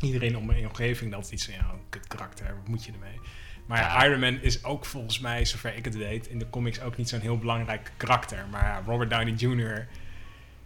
iedereen 0.00 0.36
om 0.36 0.46
mijn 0.46 0.66
omgeving 0.66 1.14
had 1.14 1.30
iets 1.30 1.44
van, 1.44 1.54
ja, 1.54 1.60
een 1.60 1.80
kut 1.88 2.06
karakter, 2.06 2.46
wat 2.56 2.68
moet 2.68 2.84
je 2.84 2.92
ermee? 2.92 3.20
Maar 3.66 3.78
ja. 3.78 4.04
Iron 4.04 4.20
Man 4.20 4.38
is 4.40 4.64
ook 4.64 4.84
volgens 4.84 5.18
mij, 5.18 5.44
zover 5.44 5.76
ik 5.76 5.84
het 5.84 5.96
weet, 5.96 6.26
in 6.26 6.38
de 6.38 6.50
comics 6.50 6.80
ook 6.80 6.96
niet 6.96 7.08
zo'n 7.08 7.20
heel 7.20 7.38
belangrijk 7.38 7.92
karakter. 7.96 8.44
Maar 8.50 8.64
ja, 8.64 8.82
Robert 8.86 9.10
Downey 9.10 9.32
Jr. 9.32 9.86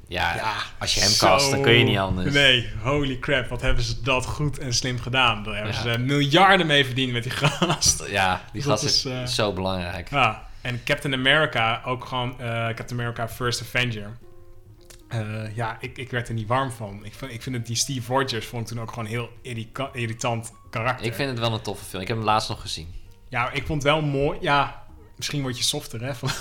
Ja, 0.08 0.34
Ja, 0.34 0.52
als 0.78 0.94
je 0.94 1.00
hem 1.00 1.08
zo- 1.10 1.26
cast, 1.26 1.50
dan 1.50 1.62
kun 1.62 1.72
je 1.72 1.84
niet 1.84 1.98
anders. 1.98 2.34
Nee, 2.34 2.70
holy 2.82 3.18
crap, 3.18 3.48
wat 3.48 3.60
hebben 3.60 3.84
ze 3.84 4.02
dat 4.02 4.26
goed 4.26 4.58
en 4.58 4.74
slim 4.74 4.98
gedaan. 5.00 5.44
Daar 5.44 5.54
hebben 5.54 5.72
Ja. 5.74 5.80
ze 5.82 5.98
miljarden 5.98 6.66
mee 6.66 6.84
verdiend 6.84 7.12
met 7.12 7.22
die 7.22 7.32
gast. 7.32 8.04
Ja, 8.08 8.42
die 8.52 8.62
Dat 8.62 8.70
gast 8.70 8.84
is, 8.84 9.04
is, 9.04 9.12
eh, 9.12 9.26
zo 9.26 9.52
belangrijk. 9.52 10.10
Ja, 10.10 10.46
en 10.60 10.80
Captain 10.84 11.14
America, 11.14 11.82
ook 11.84 12.04
gewoon 12.04 12.40
eh, 12.40 12.46
Captain 12.66 13.00
America 13.00 13.28
First 13.28 13.60
Avenger. 13.62 14.10
Eh, 15.12 15.56
ja, 15.56 15.76
ik, 15.80 15.98
ik 15.98 16.10
werd 16.10 16.28
er 16.28 16.34
niet 16.34 16.46
warm 16.46 16.70
van. 16.70 17.04
Ik 17.04 17.14
vind, 17.14 17.32
ik 17.32 17.42
vind 17.42 17.56
het, 17.56 17.66
die 17.66 17.76
Steve 17.76 18.12
Rogers 18.12 18.46
vond 18.46 18.62
ik 18.62 18.68
toen 18.68 18.80
ook 18.80 18.88
gewoon 18.88 19.04
een 19.04 19.10
heel 19.10 19.30
irrita- 19.42 19.90
irritant 19.92 20.52
karakter. 20.70 21.06
Ik 21.06 21.14
vind 21.14 21.30
het 21.30 21.38
wel 21.38 21.52
een 21.52 21.60
toffe 21.60 21.84
film. 21.84 22.02
Ik 22.02 22.08
heb 22.08 22.16
hem 22.16 22.26
laatst 22.26 22.48
nog 22.48 22.60
gezien. 22.60 22.94
Ja, 23.28 23.50
ik 23.50 23.66
vond 23.66 23.82
het 23.82 23.92
wel 23.92 24.02
mooi. 24.02 24.38
Ja, 24.40 24.82
misschien 25.16 25.42
word 25.42 25.56
je 25.58 25.64
softer, 25.64 26.02
hè, 26.02 26.14
van. 26.14 26.30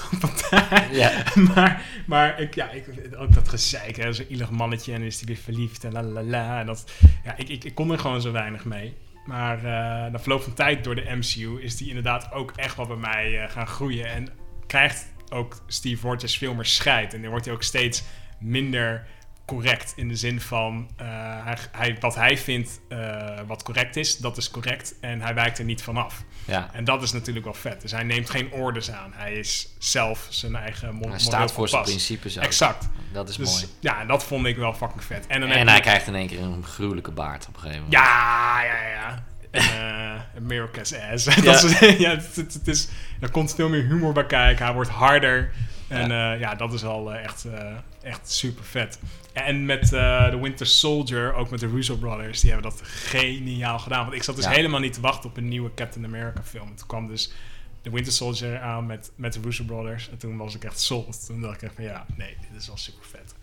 Ja. 0.91 1.23
maar, 1.55 1.85
maar 2.05 2.39
ik, 2.39 2.55
ja, 2.55 2.69
ik, 2.69 2.85
ook 3.17 3.33
dat 3.33 3.49
gezeik, 3.49 3.95
hè, 3.95 4.13
zo'n 4.13 4.25
ielig 4.29 4.49
mannetje 4.49 4.93
en 4.93 5.01
is 5.01 5.15
hij 5.17 5.25
weer 5.25 5.43
verliefd 5.43 5.83
en 5.83 5.91
la 5.91 6.03
la 6.03 6.23
la. 6.23 6.59
En 6.59 6.65
dat, 6.65 6.91
ja, 7.23 7.37
ik, 7.37 7.49
ik, 7.49 7.63
ik 7.63 7.75
kon 7.75 7.91
er 7.91 7.99
gewoon 7.99 8.21
zo 8.21 8.31
weinig 8.31 8.65
mee. 8.65 8.97
Maar 9.25 9.57
eh 9.57 10.11
na 10.11 10.19
verloop 10.19 10.41
van 10.43 10.53
tijd 10.53 10.83
door 10.83 10.95
de 10.95 11.15
MCU 11.15 11.61
is 11.61 11.77
die 11.77 11.87
inderdaad 11.87 12.31
ook 12.31 12.51
echt 12.55 12.75
wel 12.75 12.87
bij 12.87 12.95
mij 12.95 13.41
eh, 13.41 13.51
gaan 13.51 13.67
groeien. 13.67 14.05
En 14.05 14.27
krijgt 14.67 15.11
ook 15.29 15.61
Steve 15.67 16.07
Rogers 16.07 16.37
veel 16.37 16.53
meer 16.53 16.65
scheid. 16.65 17.13
En 17.13 17.21
dan 17.21 17.29
wordt 17.29 17.45
hij 17.45 17.53
ook 17.53 17.63
steeds 17.63 18.03
minder 18.41 19.05
correct. 19.45 19.93
In 19.95 20.07
de 20.07 20.15
zin 20.15 20.41
van, 20.41 20.89
eh, 20.97 21.05
hij, 21.43 21.57
hij, 21.71 21.97
wat 21.99 22.15
hij 22.15 22.37
vindt 22.37 22.79
eh, 22.89 23.39
wat 23.47 23.63
correct 23.63 23.95
is, 23.95 24.17
dat 24.17 24.37
is 24.37 24.51
correct. 24.51 24.93
En 25.01 25.21
hij 25.21 25.33
wijkt 25.33 25.57
er 25.59 25.65
niet 25.65 25.83
vanaf. 25.83 26.23
ja. 26.45 26.69
En 26.73 26.83
dat 26.83 27.03
is 27.03 27.11
natuurlijk 27.11 27.45
wel 27.45 27.53
vet. 27.53 27.81
Dus 27.81 27.91
hij 27.91 28.03
neemt 28.03 28.29
geen 28.29 28.51
orders 28.51 28.91
aan. 28.91 29.11
Hij 29.15 29.33
is 29.33 29.75
zelf 29.79 30.27
zijn 30.29 30.55
eigen 30.55 30.95
mo- 30.95 31.09
Hij 31.09 31.19
staat 31.19 31.51
voor 31.51 31.69
zijn 31.69 31.83
principes 31.83 32.37
ook. 32.37 32.43
Exact. 32.43 32.89
Dat 33.13 33.29
is 33.29 33.35
Dus 33.35 33.51
mooi. 33.51 33.65
ja, 33.79 33.99
en 34.01 34.07
dat 34.07 34.23
vond 34.23 34.45
ik 34.45 34.55
wel 34.57 34.73
fucking 34.73 35.03
vet. 35.03 35.27
En, 35.27 35.39
dan 35.41 35.49
En 35.49 35.67
hij 35.67 35.79
krijgt 35.79 36.07
in 36.07 36.15
één 36.15 36.27
keer 36.27 36.41
een 36.41 36.63
gruwelijke 36.65 37.11
baard 37.11 37.47
op 37.47 37.53
een 37.53 37.59
gegeven 37.61 37.83
moment. 37.83 38.03
Ja, 38.03 38.63
ja, 38.63 38.87
ja. 38.87 39.23
Eh 39.51 40.19
America's 40.37 40.93
ass. 41.11 41.25
dat 41.43 41.61
ja, 41.97 42.09
het, 42.09 42.35
het- 42.35 42.53
het 42.53 42.67
is, 42.67 42.87
er 43.21 43.31
komt 43.31 43.55
veel 43.55 43.69
meer 43.69 43.83
humor 43.83 44.13
bij 44.13 44.25
kijken. 44.25 44.65
Hij 44.65 44.73
wordt 44.73 44.89
harder. 44.89 45.51
En 45.91 46.09
ja, 46.09 46.31
ja 46.33 46.55
dat 46.55 46.73
is 46.73 46.83
al 46.83 47.13
eh, 47.13 47.23
echt, 47.23 47.45
eh, 47.45 47.75
echt 48.01 48.31
super 48.31 48.63
vet. 48.63 48.99
En 49.33 49.65
met 49.65 49.93
eh 49.93 50.29
The 50.29 50.39
Winter 50.41 50.65
Soldier, 50.65 51.33
ook 51.33 51.49
met 51.49 51.59
de 51.59 51.67
Russo 51.67 51.95
Brothers, 51.95 52.39
die 52.39 52.51
hebben 52.51 52.69
dat 52.71 52.81
geniaal 52.83 53.79
gedaan. 53.79 54.03
Want 54.03 54.15
ik 54.15 54.23
zat 54.23 54.35
dus 54.35 54.45
Ja. 54.45 54.51
helemaal 54.51 54.79
niet 54.79 54.93
te 54.93 55.01
wachten 55.01 55.29
op 55.29 55.37
een 55.37 55.47
nieuwe 55.47 55.73
Captain 55.73 56.05
America 56.05 56.43
film. 56.43 56.67
En 56.67 56.75
toen 56.75 56.87
kwam 56.87 57.07
dus 57.07 57.33
The 57.81 57.91
Winter 57.91 58.13
Soldier 58.13 58.59
aan 58.59 58.85
met, 58.85 59.11
met 59.15 59.33
de 59.33 59.39
Russo 59.43 59.63
Brothers. 59.63 60.09
En 60.09 60.17
toen 60.17 60.37
was 60.37 60.55
ik 60.55 60.63
echt 60.63 60.79
sold. 60.79 61.25
Toen 61.25 61.41
dacht 61.41 61.55
ik 61.55 61.61
echt 61.61 61.75
van 61.75 61.83
ja, 61.83 62.05
nee, 62.15 62.37
dit 62.51 62.61
is 62.61 62.67
wel 62.67 62.77
super 62.77 63.05
vet. 63.07 63.35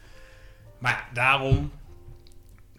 Maar 0.79 0.93
ja, 0.93 1.05
daarom 1.15 1.71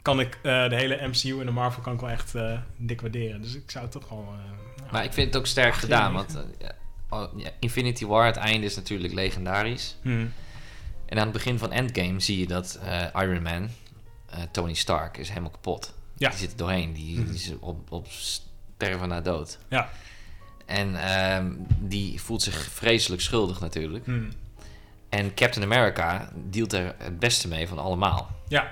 kan 0.01 0.19
ik 0.19 0.33
eh, 0.41 0.69
de 0.69 0.75
hele 0.75 1.07
MCU 1.07 1.39
en 1.39 1.45
de 1.45 1.51
Marvel 1.51 1.81
kan 1.81 1.93
ik 1.93 1.99
wel 1.99 2.09
echt 2.09 2.35
eh, 2.35 2.59
dik 2.77 3.01
waarderen. 3.01 3.41
Dus 3.41 3.55
ik 3.55 3.71
zou 3.71 3.83
het 3.83 3.93
toch 3.93 4.09
wel... 4.09 4.27
eh, 4.37 4.51
ja. 4.85 4.91
Maar 4.91 5.03
ik 5.03 5.13
vind 5.13 5.27
het 5.27 5.37
ook 5.37 5.47
sterk 5.47 5.73
gedaan. 5.73 6.13
Want 6.13 6.35
eh, 6.35 6.41
ja, 6.59 6.71
Infinity 7.59 8.05
War, 8.05 8.25
het 8.25 8.35
einde 8.35 8.65
is 8.65 8.75
natuurlijk 8.75 9.13
legendarisch. 9.13 9.95
Hmm. 10.01 10.33
En 11.05 11.17
aan 11.17 11.23
het 11.23 11.33
begin 11.33 11.57
van 11.57 11.71
Endgame 11.71 12.19
zie 12.19 12.39
je 12.39 12.47
dat 12.47 12.79
eh, 12.83 13.21
Iron 13.21 13.41
Man, 13.41 13.69
eh, 14.29 14.39
Tony 14.51 14.73
Stark, 14.73 15.17
is 15.17 15.29
helemaal 15.29 15.49
kapot. 15.49 15.93
Ja. 16.17 16.29
Die 16.29 16.39
zit 16.39 16.51
er 16.51 16.57
doorheen. 16.57 16.93
Die, 16.93 17.25
die 17.25 17.33
is 17.33 17.53
op, 17.59 17.91
op 17.91 18.07
sterven 18.09 19.07
na 19.07 19.21
dood. 19.21 19.57
Ja. 19.69 19.89
En 20.65 20.95
ehm, 20.95 21.51
die 21.79 22.21
voelt 22.21 22.41
zich 22.41 22.71
vreselijk 22.71 23.21
schuldig 23.21 23.59
natuurlijk. 23.59 24.05
Hm. 24.05 24.29
En 25.09 25.33
Captain 25.33 25.65
America 25.65 26.31
dealt 26.49 26.73
er 26.73 26.95
het 26.97 27.19
beste 27.19 27.47
mee 27.47 27.67
van 27.67 27.79
allemaal. 27.79 28.29
Ja. 28.47 28.69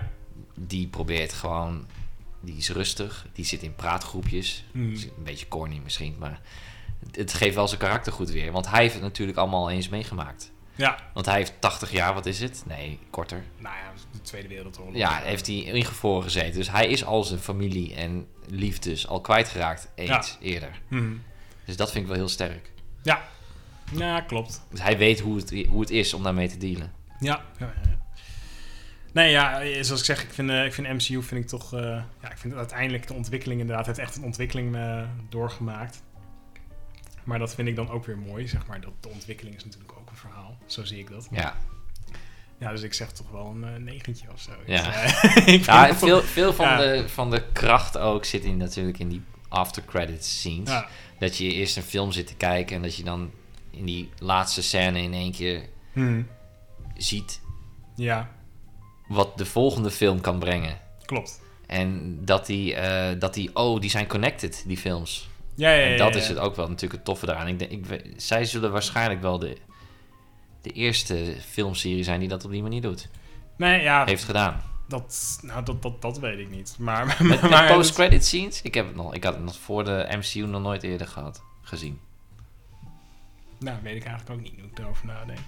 Die 0.55 0.87
probeert 0.87 1.33
gewoon... 1.33 1.85
Die 2.39 2.57
is 2.57 2.69
rustig. 2.69 3.25
Die 3.33 3.45
zit 3.45 3.63
in 3.63 3.75
praatgroepjes. 3.75 4.63
Is 4.73 5.03
Een 5.03 5.23
beetje 5.23 5.47
corny 5.47 5.79
misschien, 5.83 6.15
maar... 6.19 6.41
Het 7.11 7.33
geeft 7.33 7.55
wel 7.55 7.67
zijn 7.67 7.79
karakter 7.79 8.13
goed 8.13 8.29
weer. 8.29 8.51
Want 8.51 8.69
hij 8.69 8.81
heeft 8.81 8.93
het 8.93 9.03
natuurlijk 9.03 9.37
allemaal 9.37 9.69
eens 9.69 9.89
meegemaakt. 9.89 10.51
Ja. 10.75 10.97
Want 11.13 11.25
hij 11.25 11.35
heeft 11.35 11.53
80 11.59 11.91
jaar, 11.91 12.13
wat 12.13 12.25
is 12.25 12.39
het? 12.39 12.63
Nee, 12.67 12.99
korter. 13.09 13.43
Nou 13.57 13.75
ja, 13.75 13.91
de 14.11 14.21
Tweede 14.21 14.47
Wereldoorlog. 14.47 14.95
Ja, 14.95 15.19
heeft 15.23 15.47
hij 15.47 15.55
ingevroren 15.55 16.23
gezeten. 16.23 16.53
Dus 16.53 16.71
hij 16.71 16.87
is 16.87 17.05
al 17.05 17.23
zijn 17.23 17.39
familie 17.39 17.95
en 17.95 18.27
liefdes 18.49 19.07
al 19.07 19.21
kwijtgeraakt 19.21 19.91
eens 19.95 20.37
eerder. 20.41 20.81
Hm. 20.87 21.13
Dus 21.65 21.75
dat 21.75 21.91
vind 21.91 22.03
ik 22.03 22.09
wel 22.09 22.19
heel 22.19 22.29
sterk. 22.29 22.71
Ja. 23.03 23.21
Ja, 23.91 24.21
klopt. 24.21 24.61
Dus 24.69 24.81
hij 24.81 24.97
weet 24.97 25.19
hoe 25.19 25.35
het, 25.37 25.65
hoe 25.69 25.81
het 25.81 25.89
is 25.89 26.13
om 26.13 26.23
daarmee 26.23 26.47
te 26.47 26.57
dealen. 26.57 26.91
Ja. 27.19 27.41
ja, 27.59 27.65
ja, 27.65 27.89
ja. 27.89 27.97
Nee, 29.11 29.31
ja, 29.31 29.59
zoals 29.83 29.99
ik 29.99 30.05
zeg, 30.05 30.23
ik 30.23 30.33
vind, 30.33 30.49
eh, 30.49 30.65
ik 30.65 30.73
vind 30.73 30.87
MCU 30.87 31.23
vind 31.23 31.43
ik 31.43 31.47
toch... 31.47 31.73
eh, 31.73 31.81
ja, 32.21 32.31
ik 32.31 32.37
vind 32.37 32.53
uiteindelijk 32.53 33.07
de 33.07 33.13
ontwikkeling 33.13 33.61
inderdaad... 33.61 33.85
heeft 33.85 33.97
echt 33.97 34.15
een 34.15 34.23
ontwikkeling 34.23 34.75
eh, 34.75 35.03
doorgemaakt. 35.29 36.03
Maar 37.27 37.39
dat 37.39 37.55
vind 37.55 37.67
ik 37.67 37.75
dan 37.75 37.89
ook 37.89 38.05
weer 38.05 38.17
mooi, 38.17 38.47
zeg 38.47 38.65
maar. 38.67 38.81
Dat 38.81 38.91
de 38.99 39.09
ontwikkeling 39.09 39.55
is 39.55 39.63
natuurlijk 39.65 39.93
ook 39.99 40.09
een 40.09 40.15
verhaal. 40.15 40.57
Zo 40.65 40.83
zie 40.83 40.99
ik 40.99 41.09
dat. 41.09 41.27
Ja, 41.31 41.55
Ja, 42.59 42.71
dus 42.71 42.81
ik 42.81 42.93
zeg 42.93 43.11
toch 43.11 43.29
wel 43.31 43.45
een 43.45 43.63
eh, 43.63 43.75
negentje 43.81 44.27
of 44.33 44.41
zo. 44.41 44.51
Ja. 44.65 44.93
Eh, 44.93 45.47
ik 45.53 45.65
ja 45.65 45.95
veel, 45.95 46.21
veel 46.21 46.53
van, 46.53 46.65
Ja. 46.67 46.77
de, 46.77 47.09
van 47.09 47.29
de 47.31 47.43
kracht 47.53 47.97
ook 47.97 48.25
zit 48.25 48.43
in, 48.43 48.57
natuurlijk 48.57 48.99
in 48.99 49.07
die 49.09 49.21
after 49.47 49.83
credits 49.85 50.29
scenes. 50.39 50.69
Ja. 50.69 50.87
Dat 51.19 51.37
je 51.37 51.53
eerst 51.53 51.77
een 51.77 51.83
film 51.83 52.11
zit 52.11 52.27
te 52.27 52.35
kijken 52.35 52.75
en 52.75 52.81
dat 52.81 52.95
je 52.95 53.03
dan 53.03 53.31
in 53.71 53.85
die 53.85 54.09
laatste 54.19 54.61
scène 54.61 55.01
in 55.01 55.13
één 55.13 55.31
keer 55.31 55.65
Hm. 55.93 56.21
ziet 56.97 57.41
ja, 57.95 58.29
wat 59.07 59.37
de 59.37 59.45
volgende 59.45 59.91
film 59.91 60.21
kan 60.21 60.39
brengen. 60.39 60.77
klopt. 61.05 61.41
En 61.67 62.17
dat 62.25 62.45
die, 62.45 62.75
eh, 62.75 63.19
dat 63.19 63.33
die, 63.33 63.55
oh, 63.55 63.79
die 63.81 63.89
zijn 63.89 64.07
connected, 64.07 64.63
die 64.67 64.77
films. 64.77 65.29
Ja, 65.57 65.69
ja, 65.71 65.75
ja, 65.85 65.91
en 65.91 65.97
dat 65.97 66.15
is 66.15 66.27
het 66.27 66.37
ook 66.37 66.55
wel 66.55 66.65
natuurlijk 66.67 66.93
het 66.93 67.05
toffe 67.05 67.25
daaraan. 67.25 67.47
Ik 67.47 67.59
denk, 67.59 67.71
ik, 67.71 68.13
zij 68.17 68.45
zullen 68.45 68.71
waarschijnlijk 68.71 69.21
wel 69.21 69.39
de, 69.39 69.57
de 70.61 70.69
eerste 70.71 71.35
filmserie 71.49 72.03
zijn 72.03 72.19
die 72.19 72.29
dat 72.29 72.45
op 72.45 72.51
die 72.51 72.61
manier 72.61 72.81
doet. 72.81 73.09
Nee, 73.57 73.81
ja, 73.81 74.05
Heeft 74.05 74.23
gedaan. 74.23 74.61
dat, 74.87 75.39
nou, 75.41 75.63
dat, 75.65 75.81
dat, 75.81 76.01
dat 76.01 76.19
weet 76.19 76.39
ik 76.39 76.49
niet. 76.49 76.75
Maar, 76.79 77.05
maar, 77.05 77.17
Met, 77.25 77.41
met 77.41 77.49
maar- 77.51 77.73
post-credit 77.73 78.25
scenes, 78.25 78.61
ik, 78.61 78.73
heb 78.73 78.87
het 78.87 78.95
nog, 78.95 79.13
ik 79.15 79.23
had 79.23 79.33
het 79.33 79.43
nog 79.43 79.55
voor 79.55 79.83
de 79.83 80.07
MCU 80.17 80.45
nog 80.45 80.61
nooit 80.61 80.83
eerder 80.83 81.07
gehad, 81.07 81.41
gezien. 81.61 81.99
Nou, 83.59 83.77
weet 83.83 83.95
ik 83.95 84.03
eigenlijk 84.05 84.39
ook 84.39 84.45
niet, 84.45 84.59
hoe 84.59 84.69
ik 84.69 84.79
erover 84.79 85.05
nadenk. 85.05 85.39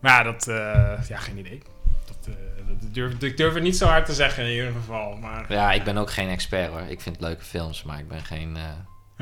Maar 0.00 0.12
ja, 0.12 0.22
dat, 0.32 0.48
eh, 0.48 1.08
ja, 1.08 1.18
geen 1.18 1.38
idee. 1.38 1.62
Dat, 2.06 2.26
eh, 2.26 2.34
dat 2.80 2.94
durf, 2.94 3.22
ik 3.22 3.36
durf 3.36 3.54
het 3.54 3.62
niet 3.62 3.76
zo 3.76 3.86
hard 3.86 4.06
te 4.06 4.14
zeggen 4.14 4.44
in 4.44 4.50
ieder 4.52 4.72
geval. 4.72 5.16
Maar, 5.16 5.52
Ja, 5.52 5.72
ik 5.72 5.84
ben 5.84 5.96
ook 5.96 6.10
geen 6.10 6.28
expert 6.28 6.70
hoor. 6.70 6.80
Ik 6.80 7.00
vind 7.00 7.20
leuke 7.20 7.44
films, 7.44 7.82
maar 7.82 7.98
ik 7.98 8.08
ben 8.08 8.22
geen... 8.24 8.56
eh, 8.56 8.62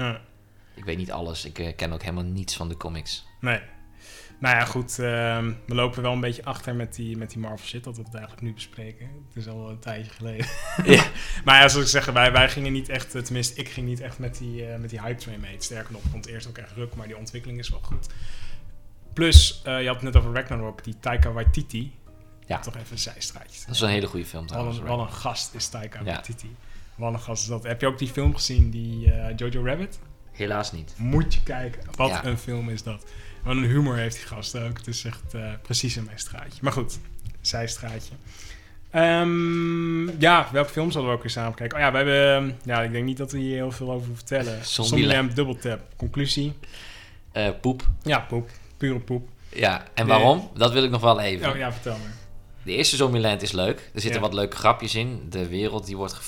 ja, 0.04 0.20
ik 0.74 0.84
weet 0.84 0.96
niet 0.96 1.12
alles. 1.12 1.44
Ik 1.44 1.58
eh, 1.58 1.76
ken 1.76 1.92
ook 1.92 2.02
helemaal 2.02 2.24
niets 2.24 2.56
van 2.56 2.68
de 2.68 2.76
comics. 2.76 3.26
nee. 3.40 3.60
Nou 4.40 4.56
ja, 4.56 4.64
goed. 4.64 4.98
ehm, 4.98 5.52
we 5.66 5.74
lopen 5.74 6.02
wel 6.02 6.12
een 6.12 6.20
beetje 6.20 6.44
achter 6.44 6.74
met 6.74 6.94
die, 6.94 7.16
met 7.16 7.30
die 7.30 7.38
Marvel 7.38 7.66
shit, 7.66 7.84
dat 7.84 7.96
we 7.96 8.02
het 8.02 8.14
eigenlijk 8.14 8.42
nu 8.44 8.54
bespreken. 8.54 9.06
Het 9.28 9.36
is 9.36 9.48
al 9.48 9.70
een 9.70 9.78
tijdje 9.78 10.10
geleden. 10.10 10.46
Ja. 10.84 11.04
maar 11.44 11.60
ja, 11.60 11.68
zoals 11.68 11.84
ik 11.94 12.02
zeg, 12.02 12.14
wij, 12.14 12.32
wij 12.32 12.48
gingen 12.48 12.72
niet 12.72 12.88
echt, 12.88 13.14
eh, 13.14 13.22
tenminste, 13.22 13.60
ik 13.60 13.68
ging 13.68 13.86
niet 13.86 14.00
echt 14.00 14.18
met 14.18 14.38
die, 14.38 14.66
eh, 14.66 14.78
met 14.78 14.90
die 14.90 15.00
hype 15.00 15.20
train 15.20 15.40
mee. 15.40 15.56
Sterker 15.58 15.92
nog, 15.92 16.02
ik 16.02 16.10
vond 16.10 16.24
het 16.24 16.34
eerst 16.34 16.48
ook 16.48 16.58
echt 16.58 16.72
ruk, 16.72 16.94
maar 16.94 17.06
die 17.06 17.16
ontwikkeling 17.16 17.58
is 17.58 17.68
wel 17.68 17.80
goed. 17.82 18.06
Plus, 19.12 19.60
je 19.64 19.70
had 19.86 19.94
het 19.94 20.02
net 20.02 20.16
over 20.16 20.32
Ragnarok, 20.34 20.84
die 20.84 20.98
Taika 21.00 21.30
Waititi. 21.32 21.94
Ja. 22.46 22.58
Toch 22.58 22.76
even 22.76 22.92
een 22.92 22.98
zijstraatje. 22.98 23.60
Dat 23.66 23.74
is 23.74 23.80
een 23.80 23.88
hele 23.88 24.06
goede 24.06 24.26
film 24.26 24.42
Wat 24.42 24.50
trouwens. 24.52 24.78
een, 24.78 24.84
wat 24.84 24.98
een 24.98 25.12
gast 25.12 25.54
is 25.54 25.68
Taika 25.68 25.98
Ja. 25.98 26.04
Waititi. 26.04 26.56
Wat 26.98 27.12
een 27.12 27.20
gast 27.20 27.42
is 27.42 27.48
dat. 27.48 27.62
Heb 27.62 27.80
je 27.80 27.86
ook 27.86 27.98
die 27.98 28.08
film 28.08 28.34
gezien, 28.34 28.70
die 28.70 29.12
eh, 29.12 29.36
Jojo 29.36 29.64
Rabbit? 29.64 29.98
Helaas 30.32 30.72
niet. 30.72 30.94
Moet 30.96 31.34
je 31.34 31.42
kijken. 31.42 31.82
Wat 31.96 32.08
Ja. 32.08 32.24
een 32.24 32.38
film 32.38 32.68
is 32.70 32.82
dat. 32.82 33.04
Wat 33.42 33.56
een 33.56 33.62
humor 33.64 33.96
heeft 33.96 34.16
die 34.16 34.26
gast 34.26 34.56
ook. 34.58 34.76
Het 34.78 34.86
is 34.86 35.04
echt 35.04 35.34
eh, 35.34 35.52
precies 35.62 35.96
in 35.96 36.04
mijn 36.04 36.18
straatje. 36.18 36.58
Maar 36.62 36.72
goed, 36.72 36.98
zijstraatje. 37.40 38.14
Ehm, 38.90 40.20
ja, 40.20 40.48
welke 40.52 40.70
film 40.70 40.90
zullen 40.90 41.08
we 41.08 41.14
ook 41.14 41.22
weer 41.22 41.30
samen 41.30 41.54
kijken? 41.54 41.76
Oh 41.78 41.82
ja, 41.84 41.90
we 41.90 41.96
hebben... 41.96 42.58
Ja, 42.64 42.82
ik 42.82 42.92
denk 42.92 43.04
niet 43.04 43.16
dat 43.16 43.32
we 43.32 43.38
hier 43.38 43.54
heel 43.54 43.70
veel 43.70 43.86
over 43.92 44.06
hoeven 44.06 44.26
vertellen. 44.26 44.64
Zombieland. 44.66 45.36
Double 45.36 45.56
Tap. 45.58 45.80
Conclusie? 45.96 46.52
Eh, 47.32 47.48
poep. 47.60 47.88
Ja, 48.02 48.18
poep. 48.20 48.50
Pure 48.76 48.98
poep. 49.00 49.28
Ja, 49.52 49.78
en 49.94 50.06
Nee. 50.06 50.16
waarom? 50.16 50.50
Dat 50.54 50.72
wil 50.72 50.84
ik 50.84 50.90
nog 50.90 51.00
wel 51.00 51.20
even. 51.20 51.50
Oh 51.50 51.56
ja, 51.56 51.72
vertel 51.72 51.96
me. 51.96 52.08
De 52.68 52.74
eerste 52.74 52.96
Zombieland 52.96 53.42
is 53.42 53.52
leuk. 53.52 53.78
Er 53.78 54.00
zitten 54.00 54.20
Ja. 54.20 54.26
wat 54.26 54.34
leuke 54.34 54.56
grapjes 54.56 54.94
in. 54.94 55.26
De 55.30 55.48
wereld 55.48 55.86
die 55.86 55.96
wordt, 55.96 56.20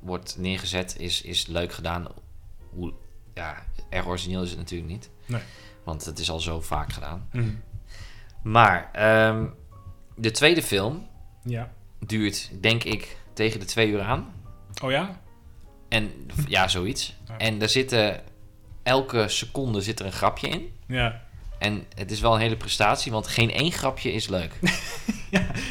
wordt 0.00 0.36
neergezet 0.38 0.96
is, 0.98 1.22
is 1.22 1.46
leuk 1.46 1.72
gedaan. 1.72 2.06
Hoe, 2.70 2.92
ja, 3.34 3.64
erg 3.90 4.06
origineel 4.06 4.42
is 4.42 4.48
het 4.50 4.58
natuurlijk 4.58 4.90
niet. 4.90 5.10
Nee. 5.26 5.40
Want 5.84 6.04
het 6.04 6.18
is 6.18 6.30
al 6.30 6.40
zo 6.40 6.60
vaak 6.60 6.92
gedaan. 6.92 7.28
Mhm. 7.32 7.48
Maar 8.42 8.90
ehm, 8.92 9.46
de 10.16 10.30
tweede 10.30 10.62
film 10.62 11.06
Ja. 11.44 11.72
duurt, 12.06 12.50
denk 12.60 12.84
ik, 12.84 13.16
tegen 13.32 13.60
de 13.60 13.66
twee 13.66 13.88
uur 13.88 14.02
aan. 14.02 14.32
Oh 14.82 14.90
ja? 14.90 15.20
En 15.88 16.10
ja, 16.48 16.68
zoiets. 16.68 17.16
Ja. 17.28 17.36
En 17.38 17.62
er 17.62 17.68
zitten... 17.68 18.20
Elke 18.82 19.28
seconde 19.28 19.80
zit 19.80 20.00
er 20.00 20.06
een 20.06 20.12
grapje 20.12 20.48
in. 20.48 20.72
Ja. 20.86 21.22
En 21.58 21.84
het 21.94 22.10
is 22.10 22.20
wel 22.20 22.34
een 22.34 22.40
hele 22.40 22.56
prestatie, 22.56 23.12
want 23.12 23.26
geen 23.26 23.52
één 23.52 23.72
grapje 23.72 24.12
is 24.12 24.28
leuk. 24.28 24.52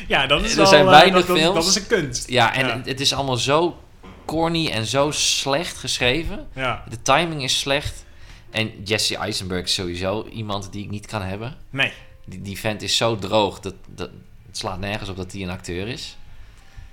Ja, 0.07 0.27
dat 0.27 0.43
is 0.43 0.51
Er 0.51 0.57
wel... 0.57 0.65
zijn 0.65 0.85
eh, 0.85 0.89
weinig 0.89 1.25
dat, 1.25 1.37
films. 1.37 1.55
Dat 1.55 1.67
is 1.67 1.75
een 1.75 1.87
kunst. 1.87 2.29
Ja, 2.29 2.53
en 2.53 2.67
Ja. 2.67 2.81
Het, 2.83 2.99
is 2.99 3.13
allemaal 3.13 3.37
zo 3.37 3.79
corny 4.25 4.67
en 4.67 4.85
zo 4.85 5.11
slecht 5.11 5.77
geschreven. 5.77 6.47
Ja. 6.53 6.83
De 6.89 7.01
timing 7.01 7.43
is 7.43 7.59
slecht. 7.59 8.05
En 8.51 8.83
Jesse 8.83 9.17
Eisenberg 9.17 9.63
is 9.63 9.73
sowieso 9.73 10.27
iemand 10.27 10.71
die 10.71 10.83
ik 10.83 10.89
niet 10.89 11.05
kan 11.05 11.21
hebben. 11.21 11.57
Nee. 11.69 11.91
Die, 12.25 12.41
die 12.41 12.59
vent 12.59 12.81
is 12.81 12.97
zo 12.97 13.15
droog, 13.15 13.59
dat, 13.59 13.73
dat, 13.87 14.09
het 14.45 14.57
slaat 14.57 14.79
nergens 14.79 15.09
op 15.09 15.17
dat 15.17 15.31
hij 15.31 15.41
een 15.41 15.49
acteur 15.49 15.87
is. 15.87 16.17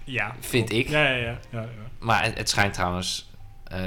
Ja. 0.04 0.34
Vind 0.40 0.72
ik. 0.72 0.88
Ja, 0.88 1.08
ja, 1.08 1.16
ja. 1.16 1.38
ja, 1.50 1.60
ja. 1.60 1.68
Maar 1.98 2.24
het, 2.24 2.38
het 2.38 2.48
schijnt 2.48 2.74
trouwens 2.74 3.30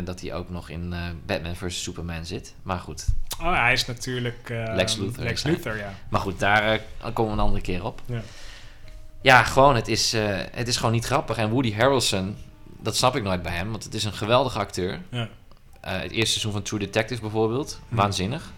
dat 0.04 0.22
hij 0.22 0.34
ook 0.34 0.50
nog 0.50 0.70
in 0.70 0.94
eh, 0.94 1.00
Batman 1.26 1.56
vs. 1.56 1.84
Superman 1.84 2.26
zit. 2.26 2.54
Maar 2.64 2.80
goed, 2.80 3.06
Oh, 3.42 3.54
hij 3.54 3.74
is 3.74 3.86
natuurlijk... 3.86 4.50
eh, 4.50 4.64
Lex 4.76 4.96
Luthor 4.96 5.24
Lex. 5.24 5.44
Luthor, 5.44 5.78
ja. 5.78 5.94
maar 6.10 6.22
goed 6.22 6.40
daar 6.40 6.64
eh, 6.74 6.80
komen 7.14 7.26
we 7.36 7.38
een 7.40 7.46
andere 7.46 7.62
keer 7.64 7.84
op. 7.86 8.02
Ja. 8.06 8.22
Ja, 9.22 9.44
gewoon, 9.44 9.76
het 9.76 9.88
is, 9.88 10.14
eh, 10.14 10.38
het 10.52 10.68
is 10.68 10.78
gewoon 10.78 10.92
niet 10.92 11.06
grappig. 11.06 11.38
En 11.38 11.50
Woody 11.50 11.74
Harrelson, 11.74 12.36
dat 12.80 12.96
snap 12.96 13.16
ik 13.16 13.24
nooit 13.24 13.42
bij 13.42 13.52
hem, 13.54 13.72
want 13.72 13.84
het 13.84 13.94
is 13.94 14.04
een 14.04 14.14
geweldige 14.14 14.60
acteur. 14.60 15.02
Ja. 15.10 15.30
Eh, 15.82 15.92
het 16.00 16.12
eerste 16.12 16.30
seizoen 16.32 16.52
van 16.52 16.62
True 16.62 16.80
Detective 16.80 17.22
bijvoorbeeld, 17.22 17.80
Hm. 17.90 17.96
waanzinnig. 17.96 18.52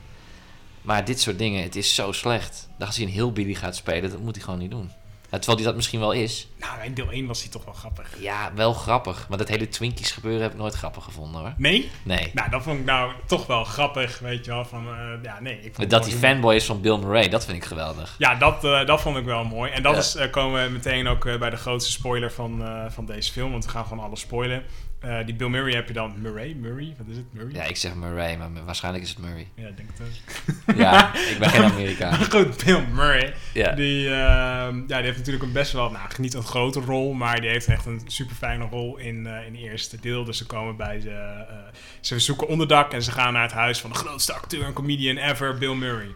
Maar 0.82 1.06
dit 1.06 1.20
soort 1.22 1.38
dingen, 1.38 1.64
het 1.64 1.76
is 1.76 1.96
zo 1.96 2.12
slecht. 2.12 2.68
Dat 2.78 2.88
als 2.88 2.98
hij 2.98 3.06
een 3.06 3.12
heel 3.12 3.32
Billy 3.32 3.54
gaat 3.54 3.76
spelen, 3.76 4.10
dat 4.10 4.20
moet 4.20 4.36
hij 4.36 4.44
gewoon 4.44 4.60
niet 4.60 4.72
doen. 4.72 4.92
Terwijl 5.30 5.58
hij 5.58 5.66
dat 5.66 5.76
misschien 5.76 6.00
wel 6.00 6.12
is. 6.12 6.48
Nou, 6.60 6.84
in 6.84 6.94
deel 6.94 7.12
1 7.12 7.26
was 7.28 7.42
hij 7.42 7.52
toch 7.52 7.66
wel 7.66 7.74
grappig. 7.74 8.16
Ja, 8.20 8.52
wel 8.56 8.74
grappig. 8.74 9.26
Maar 9.30 9.38
dat 9.38 9.48
hele 9.48 9.68
Twinkies 9.70 10.12
gebeuren 10.12 10.42
heb 10.42 10.52
ik 10.52 10.58
nooit 10.58 10.74
grappig 10.74 11.04
gevonden 11.04 11.42
hoor. 11.42 11.54
Nee? 11.58 11.90
Nee. 12.04 12.32
Nou, 12.34 12.50
dat 12.50 12.64
vond 12.64 12.80
ik 12.80 12.86
nou 12.86 13.12
toch 13.26 13.46
wel 13.48 13.64
grappig, 13.64 14.20
weet 14.20 14.46
je 14.46 14.52
wel. 14.52 14.66
Van, 14.66 14.88
eh, 14.88 15.24
ja, 15.24 15.40
nee. 15.40 15.62
Ik 15.62 15.76
vond 15.76 15.90
Dat 15.90 16.06
hij 16.10 16.16
fanboy 16.18 16.56
is 16.56 16.66
van 16.66 16.82
Bill 16.82 16.98
Murray, 16.98 17.30
dat 17.30 17.46
vind 17.46 17.58
ik 17.58 17.66
geweldig. 17.66 18.16
Ja, 18.18 18.36
dat, 18.36 18.64
eh, 18.64 18.86
dat 18.86 19.02
vond 19.02 19.18
ik 19.18 19.26
wel 19.26 19.44
mooi. 19.44 19.72
En 19.72 19.84
dat 19.84 19.94
Ja. 19.94 20.00
is, 20.00 20.16
eh, 20.16 20.32
komen 20.32 20.64
we 20.64 20.70
meteen 20.70 21.08
ook 21.08 21.40
bij 21.40 21.50
de 21.50 21.58
grootste 21.58 21.92
spoiler 21.92 22.32
van, 22.32 22.64
van 22.90 23.06
deze 23.06 23.32
film. 23.32 23.52
Want 23.52 23.66
we 23.66 23.72
gaan 23.72 23.86
gewoon 23.86 24.04
alles 24.04 24.20
spoilen. 24.20 24.64
Eh, 25.00 25.26
die 25.26 25.36
Bill 25.36 25.48
Murray 25.48 25.74
heb 25.74 25.88
je 25.88 25.94
dan... 25.94 26.14
Murray? 26.22 26.54
Murray? 26.54 26.96
Wat 26.98 27.08
is 27.10 27.16
het? 27.16 27.34
Murray? 27.34 27.54
Ja, 27.54 27.64
ik 27.64 27.76
zeg 27.76 27.96
Murray, 27.96 28.38
maar 28.38 28.50
waarschijnlijk 28.66 29.04
is 29.04 29.10
het 29.10 29.20
Murray. 29.20 29.48
Ja, 29.56 29.68
ik 29.68 29.78
denk 29.78 29.90
het 29.94 30.08
ook. 30.08 30.76
Ja, 30.78 31.16
ik 31.32 31.36
ben 31.40 31.50
geen 31.50 31.64
Amerikaan. 31.64 32.26
Goed, 32.32 32.64
Bill 32.64 32.86
Murray. 32.94 33.34
Die, 33.54 34.10
ehm, 34.10 34.78
ja, 34.78 34.98
die 34.98 35.06
heeft 35.06 35.18
natuurlijk 35.18 35.46
een 35.46 35.52
best 35.52 35.72
wel, 35.72 35.92
nou 35.92 36.08
niet 36.18 36.34
een 36.34 36.44
grote 36.44 36.80
rol, 36.80 37.14
maar 37.14 37.42
die 37.42 37.50
heeft 37.50 37.68
echt 37.68 37.86
een 37.86 38.02
super 38.06 38.36
fijne 38.36 38.66
rol 38.66 38.98
in, 38.98 39.28
eh, 39.28 39.46
in 39.46 39.56
het 39.56 39.64
eerste 39.64 40.00
deel. 40.00 40.24
Dus 40.24 40.38
ze 40.38 40.46
komen 40.46 40.76
bij 40.76 41.00
ze, 41.00 41.10
eh, 41.10 41.56
ze 42.00 42.20
zoeken 42.20 42.48
onderdak 42.48 42.94
en 42.94 43.04
ze 43.04 43.12
gaan 43.12 43.34
naar 43.34 43.44
het 43.44 43.52
huis 43.52 43.80
van 43.80 43.90
de 43.90 43.96
grootste 43.96 44.34
acteur 44.34 44.64
en 44.64 44.74
comedian 44.74 45.18
ever, 45.18 45.58
Bill 45.58 45.76
Murray. 45.76 46.16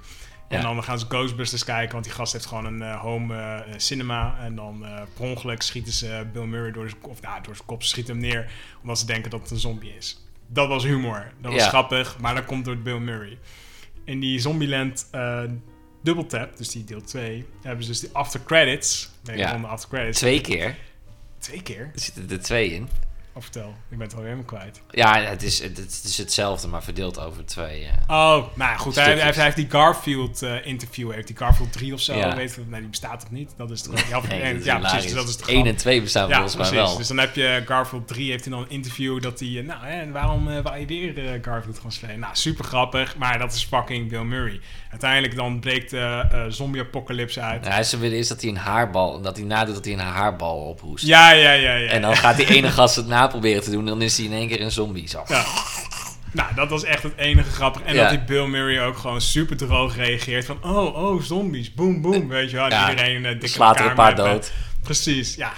En 0.54 0.62
Ja. 0.62 0.74
dan 0.74 0.84
gaan 0.84 1.00
ze 1.00 1.06
Ghostbusters 1.10 1.64
kijken, 1.64 1.92
want 1.94 2.04
die 2.04 2.14
gast 2.14 2.34
heeft 2.34 2.46
gewoon 2.46 2.66
een 2.66 2.82
eh, 2.82 3.00
home 3.02 3.36
eh, 3.38 3.74
cinema. 3.78 4.38
En 4.40 4.56
dan 4.56 4.86
eh 4.86 5.02
per 5.14 5.26
ongeluk 5.26 5.62
schieten 5.62 5.94
ze 5.94 6.26
Bill 6.34 6.46
Murray 6.46 6.72
door 6.72 6.90
zijn, 6.90 7.02
of, 7.04 7.22
nou, 7.22 7.42
door 7.44 7.56
zijn 7.56 7.68
kop, 7.68 7.84
schieten 7.84 8.14
hem 8.14 8.24
neer, 8.24 8.52
omdat 8.82 9.00
ze 9.00 9.06
denken 9.06 9.30
dat 9.32 9.42
het 9.42 9.52
een 9.52 9.58
zombie 9.60 9.96
is. 9.98 10.22
Dat 10.48 10.68
was 10.68 10.84
humor, 10.84 11.32
dat 11.42 11.52
was 11.52 11.62
Ja. 11.62 11.68
grappig, 11.68 12.18
maar 12.20 12.36
dat 12.36 12.46
komt 12.46 12.66
door 12.66 12.78
Bill 12.78 12.98
Murray. 13.00 13.38
In 14.06 14.20
die 14.20 14.40
Zombieland 14.40 15.10
Double 16.04 16.26
Tap, 16.26 16.58
dus 16.58 16.70
die 16.70 16.84
deel 16.84 17.02
2, 17.02 17.46
hebben 17.62 17.84
ze 17.86 17.92
dus 17.92 18.00
die 18.00 18.10
after 18.14 18.44
credits. 18.44 19.12
Ja. 19.24 19.34
Ja. 19.34 19.58
de 19.58 19.68
after 19.68 19.90
credits. 19.90 20.20
Twee 20.20 20.42
keer. 20.42 20.76
Twee 21.38 21.62
keer. 21.62 21.90
Er 21.94 22.00
zitten 22.00 22.30
er 22.30 22.42
twee 22.42 22.72
in. 22.74 22.90
Of 23.36 23.44
vertel, 23.44 23.74
ik 23.90 23.98
ben 23.98 24.08
het 24.08 24.12
alweer 24.16 24.30
helemaal 24.30 24.50
kwijt. 24.60 24.82
Ja, 24.90 25.22
het 25.22 25.44
is, 25.44 25.62
het, 25.62 25.78
het 25.78 26.02
is 26.04 26.18
hetzelfde, 26.18 26.68
maar 26.68 26.84
verdeeld 26.84 27.20
over 27.20 27.46
twee. 27.46 27.84
eh. 27.84 27.92
Oh, 28.08 28.36
nou 28.36 28.48
ja, 28.72 28.76
goed. 28.78 28.96
Hij, 28.96 29.32
heeft, 29.34 29.56
die 29.56 29.68
Garfield-interview, 29.70 31.12
heeft 31.12 31.28
die 31.28 31.38
Garfield 31.38 31.72
3 31.74 31.94
of 31.94 32.00
zo. 32.00 32.16
Ja. 32.16 32.36
Weet 32.36 32.54
je, 32.56 32.62
nee, 32.68 32.80
die 32.80 32.90
bestaat 32.90 33.20
toch 33.20 33.32
niet? 33.32 33.54
Dat 33.58 33.72
is 33.72 33.82
toch... 33.82 33.94
Ja, 34.10 34.22
Nee, 34.30 34.80
precies. 34.80 35.02
dus 35.04 35.14
Dat 35.14 35.28
is 35.28 35.36
toch 35.36 35.50
1 35.50 35.66
en 35.66 35.76
2 35.76 36.02
bestaan 36.02 36.28
Ja, 36.30 36.36
volgens 36.36 36.56
mij 36.56 36.72
wel. 36.72 36.98
Dus 36.98 37.08
dan 37.08 37.18
heb 37.18 37.36
je 37.36 37.64
Garfield 37.66 38.08
3, 38.08 38.30
heeft 38.30 38.44
hij 38.46 38.54
dan 38.54 38.62
een 38.62 38.70
interview 38.70 39.22
dat 39.22 39.40
hij... 39.40 39.58
eh, 39.58 39.64
nou, 39.66 39.86
hè, 39.86 40.12
waarom 40.12 40.50
eh 40.50 40.60
wou 40.64 40.78
je 40.80 40.86
weer 40.86 41.26
eh, 41.34 41.40
Garfield 41.42 41.80
gaan 41.80 41.92
spelen? 41.92 42.20
Nou, 42.20 42.36
super 42.36 42.66
grappig, 42.66 43.16
maar 43.18 43.40
dat 43.40 43.54
is 43.54 43.64
fucking 43.64 44.10
Bill 44.10 44.24
Murray. 44.24 44.60
Uiteindelijk 44.92 45.36
dan 45.36 45.60
breekt 45.60 45.90
de 45.90 46.26
eh, 46.32 46.46
zombie-apocalypse 46.50 47.42
uit. 47.42 47.66
Ja, 47.66 47.84
ze 47.84 47.98
willen 47.98 48.18
is 48.18 48.28
dat 48.28 48.42
hij 48.42 48.50
een 48.50 48.58
haarbal, 48.58 49.22
dat 49.22 49.38
hij 49.38 49.46
nadoet 49.46 49.76
dat 49.76 49.86
hij 49.86 49.94
een 49.94 50.00
haarbal 50.00 50.58
ophoest. 50.58 51.06
Ja, 51.06 51.32
ja, 51.32 51.52
ja, 51.52 51.74
ja. 51.76 51.90
En 51.90 52.02
dan 52.02 52.16
gaat 52.18 52.38
die 52.38 52.48
ene 52.48 52.70
gast 52.72 52.96
het 52.96 53.08
na 53.08 53.22
proberen 53.28 53.64
te 53.64 53.72
doen 53.72 53.80
en 53.80 53.86
dan 53.86 54.02
is 54.02 54.18
hij 54.18 54.26
in 54.26 54.34
één 54.34 54.48
keer 54.48 54.62
een 54.62 54.72
zombie. 54.72 55.08
Zo. 55.10 55.24
Ja. 55.28 55.46
Nou, 56.32 56.56
dat 56.56 56.70
was 56.70 56.84
echt 56.84 57.04
het 57.04 57.14
enige 57.18 57.50
grappige. 57.52 57.86
En 57.86 57.94
Ja. 57.96 58.02
dat 58.02 58.10
die 58.10 58.24
Bill 58.24 58.46
Murray 58.48 58.86
ook 58.86 58.98
gewoon 58.98 59.22
super 59.22 59.58
droog 59.58 59.96
reageert. 59.96 60.46
Van, 60.46 60.58
oh, 60.64 60.96
oh, 60.96 61.22
zombies, 61.22 61.74
boom, 61.74 62.02
boom. 62.02 62.28
Weet 62.28 62.50
je 62.50 62.56
wel. 62.56 62.70
Ja, 62.70 62.90
iedereen 62.90 63.24
uh, 63.24 63.30
dikke 63.30 63.48
Slaat 63.48 63.80
er 63.80 63.86
een 63.86 63.94
paar 63.96 64.16
met- 64.16 64.26
dood. 64.26 64.52
Precies, 64.84 65.36
ja. 65.36 65.54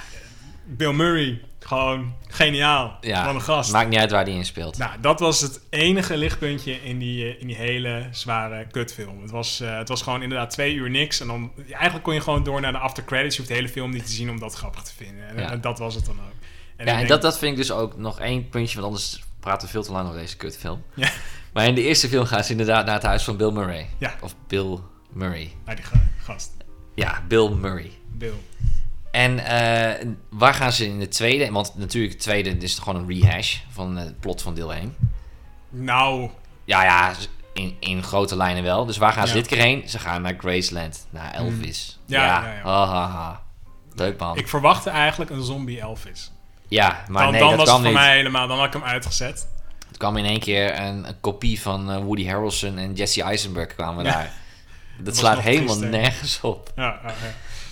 Bill 0.66 0.92
Murray, 0.94 1.42
gewoon 1.60 2.14
geniaal. 2.28 2.98
Ja, 3.02 3.26
Van 3.26 3.36
een 3.36 3.42
gast. 3.42 3.72
maakt 3.72 3.90
niet 3.90 4.00
uit 4.00 4.12
waar 4.12 4.24
hij 4.24 4.34
in 4.34 4.46
speelt. 4.46 4.78
Nou, 4.78 4.92
dat 5.02 5.20
was 5.20 5.42
het 5.42 5.62
enige 5.70 6.18
lichtpuntje 6.18 6.84
in 6.84 7.00
die, 7.00 7.24
eh, 7.34 7.42
in 7.42 7.48
die 7.48 7.56
hele 7.56 8.08
zware 8.12 8.68
kutfilm. 8.72 9.22
Het 9.22 9.32
was, 9.32 9.60
eh, 9.60 9.78
het 9.78 9.90
was 9.90 10.02
gewoon 10.02 10.22
inderdaad 10.22 10.50
twee 10.50 10.74
uur 10.74 10.90
niks. 10.90 11.20
En 11.20 11.28
dan, 11.28 11.52
eigenlijk 11.72 12.04
kon 12.04 12.14
je 12.14 12.22
gewoon 12.22 12.44
door 12.44 12.62
naar 12.62 12.72
de 12.72 12.78
after 12.78 13.04
credits. 13.06 13.36
Je 13.36 13.42
hoeft 13.42 13.54
de 13.54 13.60
hele 13.60 13.70
film 13.72 13.92
niet 13.92 14.06
te 14.06 14.12
zien 14.12 14.30
om 14.30 14.40
dat 14.40 14.54
grappig 14.54 14.82
te 14.82 14.92
vinden. 14.98 15.28
En, 15.28 15.38
Ja. 15.42 15.52
en 15.52 15.62
dat 15.62 15.80
was 15.80 15.96
het 15.96 16.06
dan 16.06 16.16
ook. 16.20 16.34
En 16.76 16.86
ja, 16.86 16.92
en 16.92 16.98
denk- 16.98 17.10
dat, 17.10 17.22
dat 17.22 17.38
vind 17.38 17.52
ik 17.52 17.58
dus 17.58 17.72
ook 17.72 17.98
nog 17.98 18.20
één 18.20 18.50
puntje, 18.50 18.76
want 18.76 18.88
anders 18.88 19.24
praten 19.40 19.66
we 19.68 19.74
veel 19.74 19.84
te 19.84 19.92
lang 19.92 20.08
over 20.08 20.20
deze 20.20 20.38
kutfilm. 20.38 20.84
Ja. 20.94 21.10
Maar 21.54 21.66
in 21.66 21.76
de 21.76 21.82
eerste 21.82 22.08
film 22.08 22.26
gaan 22.26 22.44
ze 22.44 22.52
inderdaad 22.52 22.86
naar 22.86 22.94
het 22.96 23.04
huis 23.04 23.24
van 23.24 23.38
Bill 23.38 23.52
Murray. 23.52 23.90
Ja. 23.98 24.16
Of 24.22 24.36
Bill 24.48 24.78
Murray. 25.10 25.54
Ah, 25.66 25.76
die 25.76 25.86
ga- 25.86 26.02
gast, 26.24 26.52
Ja, 26.96 27.24
Bill 27.28 27.50
Murray. 27.50 27.92
Bill. 28.12 28.34
En 29.12 29.40
eh, 29.46 30.08
waar 30.30 30.54
gaan 30.54 30.72
ze 30.72 30.86
in 30.86 31.00
de 31.00 31.08
tweede? 31.08 31.52
Want 31.52 31.76
natuurlijk, 31.78 32.14
de 32.14 32.20
tweede 32.20 32.50
is 32.58 32.80
gewoon 32.80 32.96
een 33.10 33.22
rehash 33.22 33.58
van 33.70 33.96
het 33.98 34.20
plot 34.20 34.42
van 34.42 34.54
deel 34.56 34.74
1. 34.74 34.96
Nou, 35.70 36.30
Ja, 36.64 36.84
ja, 36.84 37.14
in, 37.54 37.76
in 37.80 38.04
grote 38.04 38.36
lijnen 38.36 38.64
wel. 38.64 38.86
Dus 38.86 38.98
waar 38.98 39.12
gaan 39.14 39.28
ze 39.28 39.34
Ja. 39.34 39.40
dit 39.40 39.48
keer 39.50 39.62
heen? 39.62 39.90
Ze 39.90 40.00
gaan 40.00 40.22
naar 40.22 40.36
Graceland, 40.38 41.08
naar 41.10 41.34
Elvis. 41.34 42.00
Ja, 42.06 42.24
ja, 42.26 42.54
ja. 42.64 43.42
Leuk 43.94 44.20
man. 44.20 44.38
ik 44.38 44.48
verwachtte 44.48 44.90
eigenlijk 44.90 45.32
een 45.32 45.44
zombie 45.44 45.80
Elvis. 45.80 46.32
Ja, 46.68 47.04
maar 47.08 47.24
dan 47.24 47.32
nee, 47.32 47.40
dan 47.42 47.50
dat 47.50 47.58
was 47.60 47.68
het 47.68 47.78
voor 47.78 47.86
niet. 47.86 47.94
mij 47.94 48.16
helemaal, 48.16 48.48
dan 48.48 48.58
had 48.58 48.68
ik 48.68 48.74
hem 48.74 48.84
uitgezet. 48.84 49.48
Het 49.88 49.98
kwam 49.98 50.18
in 50.18 50.26
één 50.26 50.40
keer 50.40 50.80
een, 50.80 51.08
een 51.08 51.20
kopie 51.20 51.62
van 51.62 51.92
eh, 51.92 51.98
Woody 51.98 52.28
Harrelson 52.28 52.78
en 52.78 52.94
Jesse 52.94 53.24
Eisenberg 53.24 53.76
kwamen 53.76 54.04
Ja. 54.06 54.12
daar. 54.12 54.32
Dat, 55.00 55.18
slaat 55.18 55.40
helemaal 55.40 55.80
nergens 55.80 56.40
op. 56.42 56.72
Ja. 56.76 57.00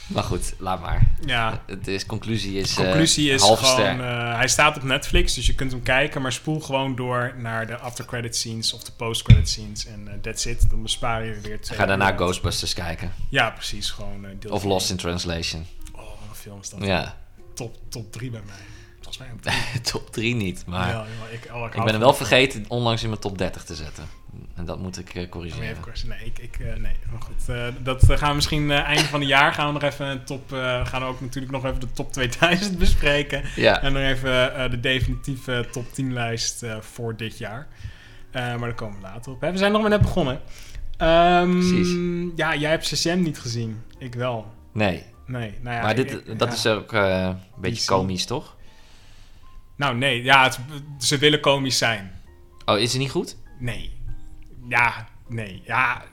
Maar 0.08 0.24
goed, 0.24 0.54
laat 0.58 0.82
maar. 0.82 1.08
ja. 1.26 1.64
Het 1.66 1.88
is, 1.88 2.06
conclusie 2.06 2.60
is, 2.60 2.70
eh, 2.70 2.76
Conclusie 2.76 3.32
is 3.32 3.42
halve 3.42 3.66
gewoon, 3.66 4.02
eh, 4.02 4.36
hij 4.36 4.48
staat 4.48 4.76
op 4.78 4.84
Netflix, 4.84 5.34
dus 5.34 5.46
je 5.46 5.56
kunt 5.56 5.72
hem 5.72 5.84
kijken, 5.84 6.22
maar 6.22 6.32
spoel 6.32 6.60
gewoon 6.60 6.96
door 6.96 7.34
naar 7.38 7.68
de 7.68 7.78
after 7.78 8.06
credit 8.06 8.36
scenes 8.36 8.74
of 8.74 8.84
de 8.84 8.92
post 8.92 9.22
credit 9.22 9.50
scenes 9.50 9.86
en 9.86 10.08
eh, 10.08 10.14
that's 10.22 10.46
it. 10.46 10.70
Dan 10.70 10.82
bespaar 10.82 11.26
je 11.26 11.40
weer 11.40 11.62
twee 11.62 11.78
Ga 11.78 11.86
daarna. 11.86 12.12
Ghostbusters 12.16 12.74
kijken. 12.74 13.14
Ja, 13.30 13.50
precies, 13.50 13.90
gewoon 13.90 14.26
eh, 14.26 14.52
Of 14.52 14.60
drie. 14.60 14.72
Lost 14.74 14.90
in 14.90 14.98
Translation. 14.98 15.66
Oh, 15.92 16.00
wat 16.02 16.18
een 16.30 16.36
film 16.36 16.60
is 16.62 16.70
dat. 16.70 16.84
Ja, 16.86 17.18
Top, 17.54 17.76
top 17.90 18.12
3 18.12 18.30
bij 18.32 18.42
mij. 18.46 18.56
Top 19.92 20.12
3 20.12 20.36
niet. 20.36 20.64
Maar 20.68 20.90
Ja, 20.90 21.06
ik, 21.32 21.50
oh, 21.54 21.66
ik 21.66 21.74
hou 21.74 21.84
ben 21.84 21.88
hem 21.94 22.00
wel 22.00 22.14
vergeten 22.14 22.66
onlangs 22.68 23.02
in 23.04 23.10
mijn 23.10 23.22
top 23.22 23.38
30 23.38 23.64
te 23.64 23.76
zetten. 23.76 24.04
En 24.56 24.66
dat 24.66 24.80
moet 24.80 25.00
ik. 25.00 25.12
Oh, 25.18 25.30
corrigeren. 25.30 25.78
even. 25.94 26.08
Nee, 26.10 26.20
ik, 26.26 26.40
ik, 26.40 26.60
eh, 26.60 26.66
nee, 26.66 26.96
maar 27.12 27.22
goed. 27.22 27.50
eh, 27.50 27.68
dat 27.80 28.04
gaan 28.08 28.30
we 28.30 28.36
misschien 28.36 28.72
einde 28.72 29.04
van 29.04 29.20
het 29.20 29.30
jaar 29.30 29.54
gaan 29.54 29.68
we 29.68 29.74
nog 29.74 29.84
even 29.84 30.06
een 30.08 30.24
top. 30.24 30.52
gaan 30.84 31.02
we 31.02 31.08
ook 31.08 31.22
natuurlijk 31.22 31.54
nog 31.54 31.66
even 31.66 31.80
de 31.80 31.92
top 31.94 32.12
2000 32.14 32.78
bespreken. 32.86 33.44
Ja, 33.56 33.82
En 33.82 33.94
dan 33.94 34.02
even 34.02 34.72
de 34.72 34.80
definitieve 34.80 35.68
top 35.72 35.94
10 35.94 36.14
lijst 36.14 36.66
voor 36.80 37.16
dit 37.16 37.38
jaar. 37.38 37.68
Maar 38.32 38.60
daar 38.60 38.74
komen 38.74 38.96
we 38.96 39.02
later 39.02 39.32
op. 39.32 39.42
Hè. 39.42 39.52
We 39.52 39.58
zijn 39.58 39.72
nog 39.72 39.82
maar 39.82 39.90
net 39.90 40.02
begonnen. 40.02 40.42
Ehm, 40.98 41.52
Precies. 41.52 41.96
Ja, 42.36 42.56
jij 42.56 42.70
hebt 42.70 42.86
Shazam 42.86 43.22
niet 43.22 43.40
gezien. 43.40 43.82
Ik 43.98 44.16
wel. 44.16 44.52
nee. 44.72 45.04
Nee, 45.26 45.54
nou 45.62 45.76
ja. 45.76 45.82
maar 45.82 45.96
dit, 45.96 46.12
ik- 46.12 46.40
dat 46.40 46.48
ja. 46.48 46.54
is 46.54 46.68
ook 46.68 46.92
een 46.92 47.38
beetje 47.58 47.86
komisch, 47.86 48.26
toch? 48.26 48.56
Nou, 49.76 49.96
nee. 49.96 50.24
Ja, 50.24 50.44
het- 50.44 50.60
ze 51.00 51.18
willen 51.18 51.40
komisch 51.40 51.78
zijn. 51.78 52.12
Oh, 52.66 52.80
is 52.80 52.92
het 52.92 53.02
niet 53.02 53.12
goed? 53.12 53.38
Nee. 53.60 53.94
Ja, 54.70 55.08
nee. 55.28 55.62
Ja. 55.66 56.04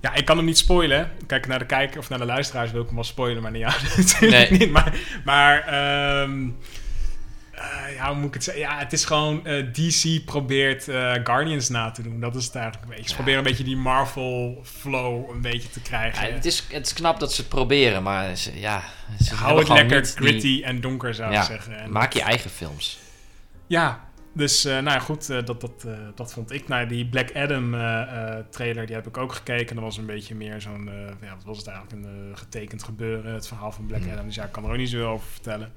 Ja, 0.00 0.14
ik 0.14 0.24
kan 0.24 0.36
hem 0.36 0.46
niet 0.46 0.58
spoilen. 0.58 1.10
Kijk 1.26 1.46
naar 1.46 1.58
de 1.58 1.66
kijker 1.66 1.98
of 1.98 2.08
naar 2.08 2.18
de 2.18 2.24
luisteraars 2.24 2.70
wil 2.70 2.80
ik 2.80 2.86
hem 2.86 2.94
wel 2.94 3.04
spoilen, 3.04 3.42
maar 3.42 3.50
niet 3.50 3.62
natuurlijk 3.96 4.50
Nee. 4.50 4.58
niet. 4.58 4.70
Maar, 4.70 4.94
maar 5.24 5.60
ehm, 5.60 6.48
eh, 7.62 7.94
ja, 7.94 8.06
hoe 8.08 8.16
moet 8.16 8.26
ik 8.28 8.34
het 8.34 8.44
zeggen? 8.44 8.62
Ja, 8.62 8.78
het 8.78 8.92
is 8.92 9.04
gewoon 9.04 9.46
eh, 9.46 9.66
DC 9.72 10.24
probeert 10.24 10.88
eh, 10.88 11.12
Guardians 11.24 11.68
na 11.68 11.90
te 11.90 12.02
doen. 12.02 12.20
Dat 12.20 12.34
is 12.34 12.44
het 12.44 12.54
eigenlijk 12.54 12.84
een 12.84 12.90
beetje. 12.90 13.04
Ze 13.04 13.10
Ja. 13.10 13.14
proberen 13.16 13.38
een 13.38 13.48
beetje 13.48 13.64
die 13.64 13.76
Marvel 13.76 14.60
flow 14.64 15.30
een 15.30 15.40
beetje 15.40 15.68
te 15.70 15.78
Ja, 15.82 15.86
krijgen. 15.88 16.32
het, 16.34 16.44
is, 16.44 16.66
het 16.70 16.86
is 16.86 16.92
knap 16.92 17.20
dat 17.20 17.32
ze 17.32 17.40
het 17.40 17.50
proberen, 17.50 18.02
maar 18.02 18.36
ze, 18.36 18.60
ja, 18.60 18.82
ze 19.20 19.34
Hou 19.34 19.58
het 19.58 19.68
lekker 19.68 20.02
die- 20.02 20.10
gritty 20.12 20.62
en 20.64 20.80
donker, 20.80 21.14
zou 21.14 21.32
Ja, 21.32 21.40
ik 21.40 21.46
zeggen. 21.46 21.78
En 21.78 21.90
Maak 21.92 22.12
je 22.12 22.22
eigen 22.22 22.50
films. 22.50 22.98
Ja, 23.66 24.10
dus 24.34 24.62
nou 24.64 24.84
ja, 24.84 24.98
goed, 24.98 25.26
dat, 25.26 25.46
dat, 25.60 25.86
dat 26.14 26.32
vond 26.32 26.52
ik. 26.52 26.68
Nou, 26.68 26.86
die 26.86 27.06
Black 27.06 27.32
Adam 27.36 27.70
trailer, 28.50 28.86
die 28.86 28.94
heb 28.94 29.06
ik 29.06 29.16
ook 29.16 29.32
gekeken. 29.32 29.74
Dat 29.74 29.84
was 29.84 29.96
een 29.96 30.06
beetje 30.06 30.34
meer 30.34 30.60
zo'n, 30.60 30.90
ja, 31.22 31.34
wat 31.34 31.44
was 31.44 31.58
het 31.58 31.66
eigenlijk, 31.66 32.04
een 32.04 32.32
getekend 32.34 32.82
gebeuren. 32.82 33.34
Het 33.34 33.46
verhaal 33.48 33.72
van 33.72 33.86
Black 33.86 34.00
Hmm. 34.02 34.12
Adam. 34.12 34.26
Dus 34.26 34.34
ja, 34.34 34.44
ik 34.44 34.52
kan 34.52 34.64
er 34.64 34.70
ook 34.70 34.76
niet 34.76 34.90
zoveel 34.90 35.06
over 35.08 35.26
vertellen. 35.32 35.72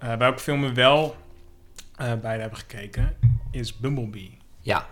Eh 0.00 0.08
bij 0.08 0.18
welke 0.18 0.38
film 0.38 0.60
we 0.60 0.72
wel 0.72 1.16
eh 1.96 2.12
beide 2.14 2.40
hebben 2.40 2.58
gekeken, 2.58 3.16
is 3.50 3.76
Bumblebee. 3.76 4.38
Ja, 4.60 4.86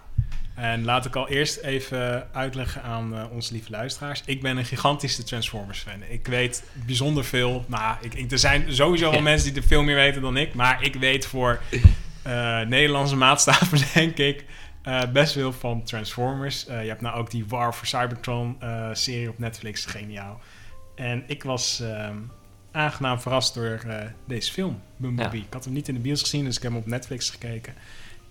En 0.54 0.84
laat 0.84 1.04
ik 1.04 1.16
al 1.16 1.28
eerst 1.28 1.56
even 1.56 2.28
uitleggen 2.32 2.82
aan 2.82 3.16
eh, 3.16 3.24
onze 3.30 3.52
lieve 3.52 3.70
luisteraars. 3.70 4.22
Ik 4.24 4.42
ben 4.42 4.56
een 4.56 4.64
gigantische 4.64 5.22
Transformers-fan. 5.22 6.02
Ik 6.08 6.26
weet 6.26 6.64
bijzonder 6.86 7.24
veel. 7.24 7.64
Nou, 7.68 7.96
ik, 8.00 8.14
ik, 8.14 8.30
er 8.30 8.38
zijn 8.38 8.74
sowieso 8.74 9.10
wel 9.10 9.20
mensen 9.20 9.52
die 9.52 9.62
er 9.62 9.68
veel 9.68 9.82
meer 9.82 9.94
weten 9.94 10.22
dan 10.22 10.36
ik. 10.36 10.54
Maar 10.54 10.82
ik 10.84 10.94
weet 10.94 11.26
voor 11.26 11.60
eh, 12.28 12.60
Nederlandse 12.60 13.16
maatstaven, 13.16 13.78
denk 13.94 14.16
ik, 14.16 14.44
eh, 14.82 15.02
best 15.12 15.32
veel 15.32 15.52
van 15.52 15.82
Transformers. 15.82 16.66
Eh, 16.66 16.82
je 16.82 16.88
hebt 16.88 17.00
nou 17.00 17.16
ook 17.16 17.30
die 17.30 17.46
War 17.46 17.72
for 17.72 17.86
Cybertron-serie 17.86 19.28
op 19.28 19.38
Netflix. 19.38 19.84
Geniaal. 19.86 20.40
En 20.94 21.24
ik 21.26 21.42
was 21.42 21.80
ehm, 21.80 22.16
aangenaam 22.78 23.20
verrast 23.20 23.54
door 23.54 23.84
eh, 23.86 24.06
deze 24.24 24.52
film, 24.52 24.80
Bumblebee. 24.96 25.40
Ja. 25.40 25.46
Ik 25.46 25.52
had 25.52 25.64
hem 25.64 25.72
niet 25.72 25.88
in 25.88 25.94
de 25.94 26.00
bios 26.00 26.20
gezien, 26.20 26.44
dus 26.44 26.56
ik 26.56 26.62
heb 26.62 26.72
hem 26.72 26.80
op 26.80 26.86
Netflix 26.86 27.30
gekeken. 27.30 27.74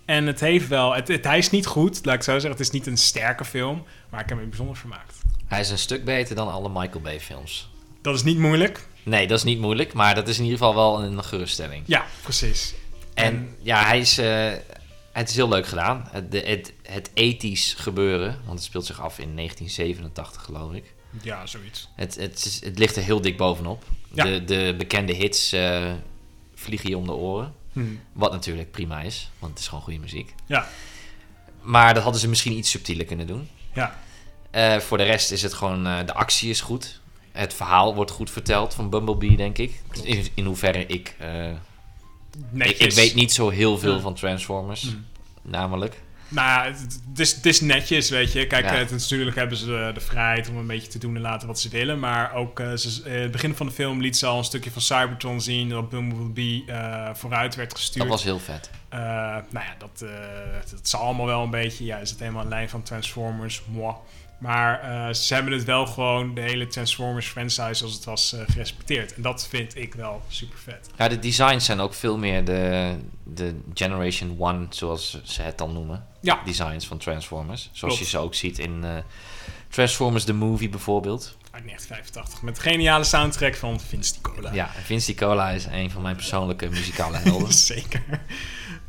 En 0.04 0.26
het 0.26 0.40
heeft 0.40 0.68
wel... 0.68 0.94
Het, 0.94 1.08
het- 1.08 1.24
hij 1.24 1.38
is 1.38 1.50
niet 1.50 1.66
goed, 1.66 2.04
laat 2.04 2.14
ik 2.14 2.22
zo 2.22 2.32
zeggen. 2.32 2.50
Het 2.50 2.60
is 2.60 2.70
niet 2.70 2.86
een 2.86 2.96
sterke 2.98 3.44
film, 3.44 3.84
maar 4.08 4.20
ik 4.20 4.28
heb 4.28 4.38
me 4.38 4.44
bijzonder 4.44 4.76
vermaakt. 4.76 5.16
hij 5.46 5.60
is 5.60 5.70
een 5.70 5.78
stuk 5.78 6.04
beter 6.04 6.34
dan 6.36 6.48
alle 6.52 6.68
Michael 6.68 7.00
Bay 7.00 7.20
films. 7.20 7.70
Dat 8.02 8.14
is 8.14 8.22
niet 8.22 8.38
moeilijk. 8.38 8.86
Nee, 9.02 9.26
dat 9.26 9.38
is 9.38 9.44
niet 9.44 9.58
moeilijk, 9.58 9.92
maar 9.92 10.14
dat 10.14 10.28
is 10.28 10.36
in 10.38 10.44
ieder 10.44 10.58
geval 10.58 10.74
wel 10.74 11.02
een 11.02 11.24
geruststelling. 11.24 11.82
Ja, 11.86 12.04
precies. 12.22 12.74
En 13.14 13.56
ja, 13.62 13.84
hij 13.86 13.98
is, 13.98 14.18
eh, 14.18 14.52
het 15.12 15.28
is 15.28 15.34
heel 15.34 15.48
leuk 15.48 15.66
gedaan. 15.66 16.08
Het, 16.10 16.32
het, 16.46 16.72
het 16.82 17.10
ethisch 17.14 17.74
gebeuren, 17.78 18.38
want 18.44 18.58
het 18.58 18.62
speelt 18.68 18.86
zich 18.86 19.00
af 19.00 19.18
in 19.18 19.34
1987 19.36 20.42
geloof 20.44 20.72
ik. 20.72 20.94
Ja, 21.22 21.46
zoiets. 21.46 21.88
Het, 21.94 22.14
het, 22.16 22.60
het 22.64 22.78
ligt 22.78 22.96
er 22.96 23.02
heel 23.02 23.20
dik 23.20 23.36
bovenop. 23.36 23.84
Ja. 24.12 24.24
De, 24.24 24.44
de 24.44 24.74
bekende 24.78 25.12
hits 25.12 25.52
eh, 25.52 25.92
vliegen 26.54 26.88
je 26.90 26.96
om 26.96 27.06
de 27.06 27.12
oren. 27.12 27.54
Hm. 27.72 27.80
Wat 28.12 28.32
natuurlijk 28.32 28.70
prima 28.70 29.00
is, 29.00 29.30
want 29.38 29.52
het 29.52 29.60
is 29.62 29.68
gewoon 29.68 29.82
goede 29.84 29.98
muziek. 29.98 30.34
Ja, 30.46 30.68
Maar 31.62 31.94
dat 31.94 32.02
hadden 32.02 32.20
ze 32.20 32.28
misschien 32.28 32.52
iets 32.56 32.70
subtieler 32.70 33.04
kunnen 33.06 33.26
doen. 33.26 33.48
ja. 33.72 33.98
Eh, 34.50 34.76
voor 34.78 34.96
de 34.98 35.04
rest 35.04 35.30
is 35.30 35.42
het 35.42 35.54
gewoon, 35.54 35.86
eh, 35.86 35.96
de 36.06 36.14
actie 36.14 36.50
is 36.50 36.60
goed. 36.60 37.00
Het 37.32 37.54
verhaal 37.54 37.94
wordt 37.94 38.10
goed 38.10 38.30
verteld 38.30 38.74
van 38.74 38.90
Bumblebee, 38.90 39.36
denk 39.36 39.58
ik. 39.58 39.82
In, 40.02 40.26
in 40.34 40.44
hoeverre 40.44 40.86
ik, 40.86 41.16
ik... 42.54 42.78
Ik 42.78 42.92
weet 42.92 43.14
niet 43.14 43.32
zo 43.32 43.48
heel 43.48 43.78
veel 43.78 43.94
Ja. 43.94 44.00
van 44.00 44.14
Transformers, 44.14 44.82
Hm. 44.82 44.88
namelijk. 45.42 46.00
Nou, 46.28 46.72
het, 46.72 47.18
is, 47.18 47.34
het 47.34 47.46
is 47.46 47.60
netjes, 47.60 48.10
weet 48.10 48.32
je. 48.32 48.46
Kijk, 48.46 48.64
Ja. 48.64 48.72
eh, 48.72 48.78
het, 48.78 48.90
natuurlijk 48.90 49.36
hebben 49.36 49.56
ze 49.56 49.66
de, 49.66 49.90
de 49.94 50.00
vrijheid 50.00 50.48
om 50.48 50.56
een 50.56 50.66
beetje 50.66 50.88
te 50.88 50.98
doen 50.98 51.14
en 51.16 51.20
laten 51.20 51.46
wat 51.48 51.60
ze 51.60 51.68
willen. 51.68 51.98
Maar 51.98 52.34
ook 52.34 52.60
eh, 52.60 52.72
ze, 52.72 53.02
eh, 53.02 53.20
het 53.20 53.30
begin 53.30 53.54
van 53.54 53.66
de 53.66 53.72
film 53.72 54.00
liet 54.00 54.16
ze 54.16 54.26
al 54.26 54.38
een 54.38 54.44
stukje 54.44 54.70
van 54.70 54.82
Cybertron 54.82 55.40
zien. 55.40 55.68
Dat 55.68 55.88
Bumblebee 55.88 56.64
vooruit 57.12 57.54
werd 57.54 57.74
gestuurd. 57.74 58.04
Dat 58.08 58.14
was 58.14 58.24
heel 58.24 58.38
vet. 58.38 58.70
Nou 58.90 59.64
ja, 59.66 59.74
dat, 59.78 59.98
dat 60.70 60.88
zal 60.88 61.00
allemaal 61.00 61.26
wel 61.26 61.42
een 61.42 61.50
beetje. 61.50 61.84
Ja, 61.84 61.96
is 61.98 62.10
het 62.10 62.18
helemaal 62.20 62.42
een 62.42 62.48
lijn 62.48 62.68
van 62.68 62.82
Transformers? 62.82 63.62
Moi. 63.66 63.94
Maar 64.38 65.14
ze 65.14 65.34
hebben 65.34 65.52
het 65.52 65.64
wel 65.64 65.86
gewoon, 65.86 66.34
de 66.34 66.40
hele 66.40 66.66
Transformers 66.66 67.26
franchise 67.26 67.84
als 67.84 67.94
het 67.94 68.04
was, 68.04 68.36
gerespecteerd. 68.46 69.14
En 69.14 69.22
dat 69.22 69.48
vind 69.48 69.76
ik 69.76 69.94
wel 69.94 70.22
super 70.28 70.58
vet. 70.58 70.90
Ja, 70.96 71.08
de 71.08 71.18
designs 71.18 71.64
zijn 71.64 71.80
ook 71.80 71.94
veel 71.94 72.18
meer 72.18 72.44
de, 72.44 72.94
de 73.24 73.54
Generation 73.74 74.36
1, 74.40 74.66
zoals 74.70 75.20
ze 75.24 75.42
het 75.42 75.58
dan 75.58 75.72
noemen. 75.72 76.06
Ja. 76.34 76.40
Designs 76.44 76.86
van 76.86 76.98
Transformers. 76.98 77.62
Zoals 77.72 77.94
Klopt. 77.94 77.98
je 77.98 78.04
ze 78.16 78.18
ook 78.18 78.34
ziet 78.34 78.58
in 78.58 78.84
eh, 78.84 78.90
Transformers 79.68 80.24
the 80.24 80.32
Movie 80.34 80.68
bijvoorbeeld. 80.68 81.36
Uit 81.50 81.64
1985. 81.64 82.42
Met 82.42 82.58
geniale 82.58 83.04
soundtrack 83.04 83.54
van 83.54 83.80
Vince 83.80 84.14
Nicola. 84.14 84.52
Ja, 84.52 84.70
Vince 84.84 85.14
Cola 85.14 85.50
is 85.50 85.64
een 85.64 85.90
van 85.90 86.02
mijn 86.02 86.16
persoonlijke 86.16 86.68
muzikale 86.68 87.16
helden. 87.16 87.52
Zeker. 87.72 88.02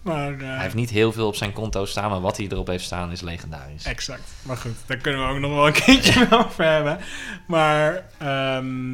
Maar, 0.01 0.33
eh, 0.33 0.47
Hij 0.47 0.61
heeft 0.61 0.75
niet 0.75 0.89
heel 0.89 1.11
veel 1.11 1.27
op 1.27 1.35
zijn 1.35 1.53
konto 1.53 1.85
staan, 1.85 2.09
maar 2.09 2.21
wat 2.21 2.37
hij 2.37 2.45
erop 2.49 2.67
heeft 2.67 2.83
staan 2.83 3.11
is 3.11 3.21
legendarisch. 3.21 3.83
Exact. 3.83 4.31
Maar 4.41 4.57
goed, 4.57 4.75
daar 4.85 4.97
kunnen 4.97 5.25
we 5.27 5.33
ook 5.33 5.39
nog 5.39 5.51
wel 5.53 5.67
een 5.67 5.73
keertje 5.73 6.27
over 6.45 6.65
hebben. 6.65 6.99
Maar 7.47 8.05
ehm, 8.17 8.93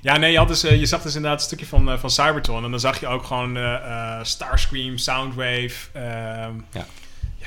ja, 0.00 0.16
nee, 0.16 0.32
je, 0.32 0.38
had 0.38 0.48
dus, 0.48 0.64
eh, 0.64 0.78
je 0.78 0.86
zag 0.86 1.02
dus 1.02 1.14
inderdaad 1.14 1.40
een 1.40 1.46
stukje 1.46 1.66
van, 1.66 1.98
van 1.98 2.10
Cybertron. 2.10 2.64
En 2.64 2.70
dan 2.70 2.80
zag 2.80 3.00
je 3.00 3.06
ook 3.06 3.24
gewoon 3.24 3.58
Starscream, 4.26 4.98
Soundwave. 4.98 5.74
ehm, 5.92 6.52
Ja. 6.72 6.86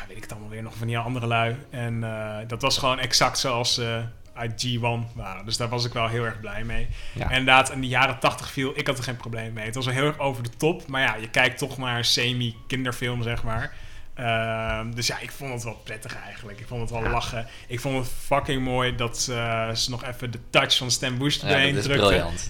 Weet 0.10 0.18
ik 0.18 0.24
het 0.24 0.32
allemaal 0.32 0.49
weer 0.49 0.64
nog 0.64 0.76
van 0.76 0.88
die 0.88 0.97
andere 0.97 1.28
lui. 1.28 1.55
En 1.70 2.03
eh, 2.03 2.38
dat 2.47 2.62
was 2.62 2.78
gewoon 2.78 2.99
exact 2.99 3.38
zoals 3.38 3.74
ze 3.74 4.03
uit 4.34 4.66
G1 4.68 5.14
waren. 5.16 5.45
Dus 5.45 5.57
daar 5.57 5.70
was 5.70 5.86
ik 5.86 5.93
wel 5.93 6.07
heel 6.07 6.24
erg 6.26 6.39
blij 6.39 6.64
mee. 6.64 6.88
Ja. 7.14 7.24
En 7.30 7.38
inderdaad, 7.38 7.72
in 7.72 7.82
de 7.82 7.88
jaren 7.88 8.20
80 8.20 8.51
viel, 8.51 8.72
ik 8.76 8.88
had 8.88 8.97
er 8.97 9.03
geen 9.03 9.18
probleem 9.18 9.53
mee. 9.53 9.66
Het 9.66 9.76
was 9.76 9.86
wel 9.86 9.93
heel 9.93 10.05
erg 10.05 10.20
over 10.20 10.43
de 10.43 10.49
top. 10.57 10.88
Maar 10.88 11.01
ja, 11.01 11.16
je 11.16 11.30
kijkt 11.30 11.57
toch 11.57 11.78
naar 11.78 12.05
semi-kinderfilm, 12.05 13.24
zeg 13.24 13.43
maar. 13.43 13.74
Ehm, 14.14 14.91
dus 14.91 15.07
ja, 15.07 15.20
ik 15.20 15.32
vond 15.32 15.53
het 15.53 15.64
wel 15.64 15.82
prettig 15.84 16.16
eigenlijk. 16.26 16.60
Ik 16.60 16.68
vond 16.68 16.82
het 16.82 16.89
wel 16.89 17.03
Ja. 17.03 17.10
lachen. 17.10 17.47
Ik 17.68 17.80
vond 17.80 17.97
het 17.97 18.07
fucking 18.26 18.64
mooi 18.64 18.95
dat 18.95 19.20
ze, 19.20 19.70
ze 19.74 19.89
nog 19.89 20.03
even 20.03 20.32
de 20.32 20.39
touch 20.49 20.78
van 20.78 20.91
Stan 20.91 21.18
Bush 21.18 21.41
Ja, 21.41 21.47
erheen 21.47 21.74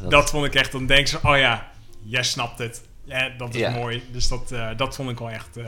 dat 0.09 0.29
vond 0.29 0.45
ik 0.45 0.55
echt, 0.55 0.71
dan 0.71 0.85
denk 0.85 1.07
ze, 1.07 1.19
oh 1.23 1.37
ja, 1.37 1.71
jij 2.03 2.23
snapt 2.23 2.59
het. 2.59 2.81
Ja, 3.03 3.29
dat 3.37 3.53
is 3.55 3.59
Ja. 3.61 3.69
mooi. 3.69 4.03
Dus 4.11 4.27
dat, 4.27 4.51
eh, 4.51 4.67
dat 4.77 4.95
vond 4.95 5.09
ik 5.09 5.19
wel 5.19 5.29
echt, 5.29 5.57
eh, 5.57 5.65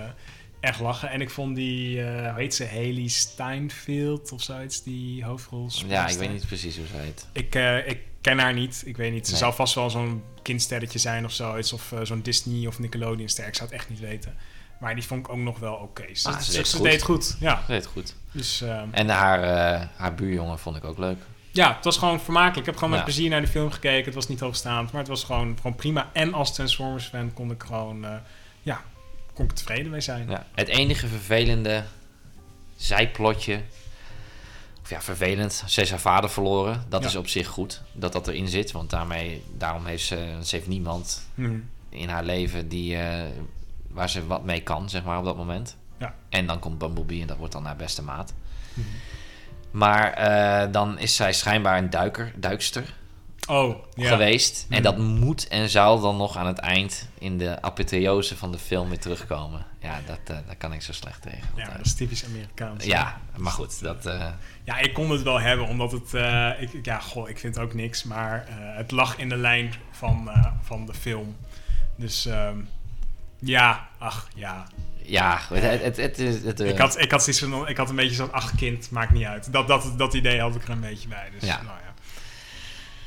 echt 0.62 0.80
lachen. 0.80 1.10
En 1.10 1.22
ik 1.22 1.30
vond 1.30 1.56
die, 1.56 2.04
eh 2.04 2.30
hoe 2.32 2.40
heet 2.40 2.56
ze, 2.56 2.66
Haley 2.66 3.08
Steinfeld 3.08 4.32
of 4.32 4.42
zoiets, 4.42 4.84
die 4.84 5.24
hoofdrol. 5.26 5.70
ja, 5.88 6.08
ik 6.08 6.18
weet 6.18 6.32
niet 6.32 6.48
precies 6.48 6.78
hoe 6.78 6.86
ze 6.88 6.94
heet. 6.98 7.28
Ik, 7.32 7.56
eh, 7.56 7.88
ik 7.88 8.00
ken 8.22 8.40
haar 8.40 8.54
niet. 8.54 8.82
Ik 8.86 8.98
weet 8.98 9.12
niet. 9.12 9.26
Ze 9.26 9.32
Nee. 9.32 9.42
zou 9.42 9.54
vast 9.54 9.76
wel 9.76 9.90
zo'n 9.90 10.24
kindsterretje 10.42 11.00
zijn 11.00 11.26
of 11.26 11.32
zoiets. 11.32 11.74
Of 11.74 11.92
eh, 11.92 12.00
zo'n 12.04 12.22
Disney 12.22 12.68
of 12.68 12.80
Nickelodeon 12.80 13.30
ster. 13.30 13.48
Ik 13.48 13.56
zou 13.56 13.70
het 13.70 13.78
echt 13.80 13.90
niet 13.90 14.00
weten. 14.00 14.36
Maar 14.80 14.96
die 14.96 15.04
vond 15.04 15.26
ik 15.26 15.32
ook 15.32 15.38
nog 15.38 15.60
wel 15.60 15.74
oké. 15.74 16.04
Ze, 16.16 16.28
Ah, 16.30 16.38
ze 16.40 16.52
ze- 16.52 16.58
deed 16.58 16.68
ze 16.68 16.76
goed. 16.76 16.86
deed 16.86 17.02
goed. 17.02 17.36
Ja, 17.40 17.64
Ze 17.66 17.72
deed 17.72 17.86
goed. 17.86 18.16
dus 18.32 18.62
ehm, 18.62 18.88
En 18.92 19.10
haar, 19.10 19.40
haar 19.96 20.16
buurjongen 20.16 20.60
vond 20.60 20.76
ik 20.76 20.84
ook 20.84 20.98
leuk. 20.98 21.18
ja, 21.52 21.76
het 21.76 21.84
was 21.86 21.98
gewoon 21.98 22.20
vermakelijk. 22.22 22.60
Ik 22.60 22.66
heb 22.66 22.74
gewoon 22.76 22.90
met 22.90 23.00
Ja. 23.00 23.06
plezier 23.06 23.30
naar 23.30 23.42
de 23.42 23.48
film 23.48 23.72
gekeken. 23.72 24.06
Het 24.06 24.14
was 24.14 24.28
niet 24.28 24.40
hoogstaand, 24.40 24.92
maar 24.92 25.02
het 25.02 25.10
was 25.10 25.24
gewoon, 25.24 25.56
gewoon 25.56 25.76
prima. 25.76 26.10
En 26.14 26.34
als 26.34 26.54
Transformers 26.54 27.06
fan 27.06 27.34
kon 27.34 27.52
ik 27.52 27.64
gewoon, 27.64 28.06
ja, 28.62 28.82
kon 29.42 29.50
ik 29.50 29.56
tevreden 29.56 29.92
mee 29.92 30.02
zijn. 30.02 30.30
Ja, 30.30 30.46
het 30.54 30.68
enige 30.68 31.08
vervelende 31.08 31.84
zijplotje. 32.76 33.62
Of 34.84 34.90
ja, 34.90 35.02
vervelend. 35.02 35.64
Ze 35.68 35.82
is 35.82 35.90
haar 35.90 36.00
vader 36.00 36.30
verloren. 36.30 36.86
Dat 36.90 37.02
Ja. 37.02 37.08
is 37.08 37.16
op 37.16 37.28
zich 37.28 37.48
goed 37.48 37.82
dat 37.92 38.14
dat 38.14 38.28
erin 38.28 38.48
zit. 38.48 38.72
Want 38.72 38.90
daarmee, 38.90 39.44
daarom 39.58 39.86
heeft 39.86 40.06
ze, 40.06 40.38
ze 40.44 40.56
heeft 40.56 40.68
niemand 40.68 41.28
Hm. 41.36 41.60
in 41.90 42.10
haar 42.10 42.24
leven 42.24 42.68
die, 42.68 42.96
eh, 42.98 43.24
waar 43.88 44.10
ze 44.10 44.28
wat 44.28 44.44
mee 44.44 44.62
kan, 44.62 44.90
zeg 44.90 45.04
maar, 45.04 45.18
op 45.18 45.26
dat 45.26 45.38
moment. 45.38 45.76
Ja. 45.98 46.16
En 46.30 46.46
dan 46.48 46.60
komt 46.60 46.78
Bumblebee 46.78 47.22
en 47.22 47.28
dat 47.28 47.38
wordt 47.38 47.54
dan 47.54 47.66
haar 47.66 47.76
beste 47.76 48.04
maat. 48.04 48.34
Mhm. 48.74 48.88
Maar 49.72 50.14
eh, 50.14 50.72
dan 50.72 51.00
is 51.00 51.16
zij 51.16 51.34
schijnbaar 51.34 51.78
een 51.78 51.90
duiker, 51.90 52.32
duikster 52.36 52.94
Oh, 53.50 53.76
ja. 53.94 54.08
geweest. 54.10 54.66
En 54.70 54.74
Mhm. 54.74 54.84
dat 54.84 54.98
moet 54.98 55.48
en 55.48 55.70
zal 55.70 56.00
dan 56.00 56.18
nog 56.18 56.38
aan 56.38 56.46
het 56.48 56.58
eind 56.58 57.08
in 57.20 57.38
de 57.38 57.62
apotheose 57.62 58.38
van 58.38 58.52
de 58.52 58.58
film 58.58 58.90
weer 58.90 59.00
terugkomen. 59.00 59.66
Ja, 59.80 60.00
dat, 60.06 60.20
eh 60.26 60.38
daar 60.46 60.56
kan 60.56 60.74
ik 60.74 60.82
zo 60.82 60.92
slecht 60.94 61.22
tegen. 61.22 61.50
Ja, 61.56 61.66
dat 61.78 61.86
is 61.86 61.94
typisch 61.94 62.26
Amerikaans. 62.26 62.84
Ja, 62.86 63.20
maar 63.38 63.52
goed, 63.52 63.82
dat... 63.82 64.06
eh, 64.06 64.28
Ja, 64.64 64.78
ik 64.78 64.94
kon 64.94 65.10
het 65.12 65.22
wel 65.22 65.40
hebben, 65.40 65.68
omdat 65.68 65.92
het... 65.92 66.14
eh, 66.14 66.50
ik, 66.62 66.70
ja, 66.86 67.00
goh, 67.00 67.30
ik 67.30 67.40
vind 67.40 67.60
ook 67.60 67.74
niks, 67.74 68.04
maar 68.04 68.46
eh, 68.48 68.56
het 68.78 68.92
lag 68.92 69.18
in 69.18 69.30
de 69.30 69.38
lijn 69.38 69.74
van, 69.92 70.30
eh, 70.30 70.46
van 70.62 70.86
de 70.86 70.94
film. 70.94 71.36
Dus 71.96 72.26
ehm, 72.26 72.58
ja, 73.40 73.88
ach, 73.98 74.28
ja. 74.36 74.68
ja, 75.04 75.40
het, 75.54 75.82
het, 75.82 75.98
het, 75.98 76.20
is- 76.20 76.44
het, 76.44 76.60
eh, 76.60 76.70
ik, 76.70 76.78
had, 76.78 77.00
ik, 77.00 77.12
had 77.12 77.24
zoiets 77.24 77.44
van, 77.44 77.68
ik 77.68 77.78
had 77.78 77.90
een 77.90 77.96
beetje 77.96 78.16
zo'n 78.16 78.32
ach 78.34 78.56
kind, 78.56 78.90
maakt 78.92 79.12
niet 79.12 79.26
uit. 79.26 79.52
Dat, 79.54 79.68
dat, 79.68 79.94
dat 79.98 80.14
idee 80.14 80.40
had 80.42 80.56
ik 80.56 80.64
er 80.64 80.70
een 80.70 80.80
beetje 80.80 81.08
bij. 81.08 81.30
Dus, 81.40 81.50
Ja. 81.50 81.56
nou 81.62 81.78
ja. 81.86 81.91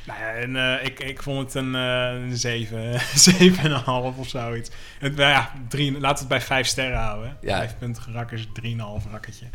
Nou 0.07 0.19
ja, 0.19 0.31
en 0.31 0.55
eh, 0.55 0.85
ik, 0.85 0.99
ik 0.99 1.21
vond 1.23 1.39
het 1.53 1.53
een, 1.63 1.75
eh, 1.75 2.13
een 2.13 2.37
7, 2.37 2.93
7,5 2.99 4.17
of 4.19 4.27
zoiets. 4.27 4.69
Het, 4.99 5.15
nou 5.15 5.29
ja, 5.29 5.51
drie, 5.69 5.91
laten 5.91 6.01
we 6.01 6.19
het 6.19 6.27
bij 6.27 6.41
5 6.41 6.67
sterren 6.67 6.99
houden. 6.99 7.37
Ja. 7.41 7.57
Vijfpuntige 7.57 8.11
rakkers, 8.11 8.47
3,5 8.61 9.11
rakketje. 9.11 9.45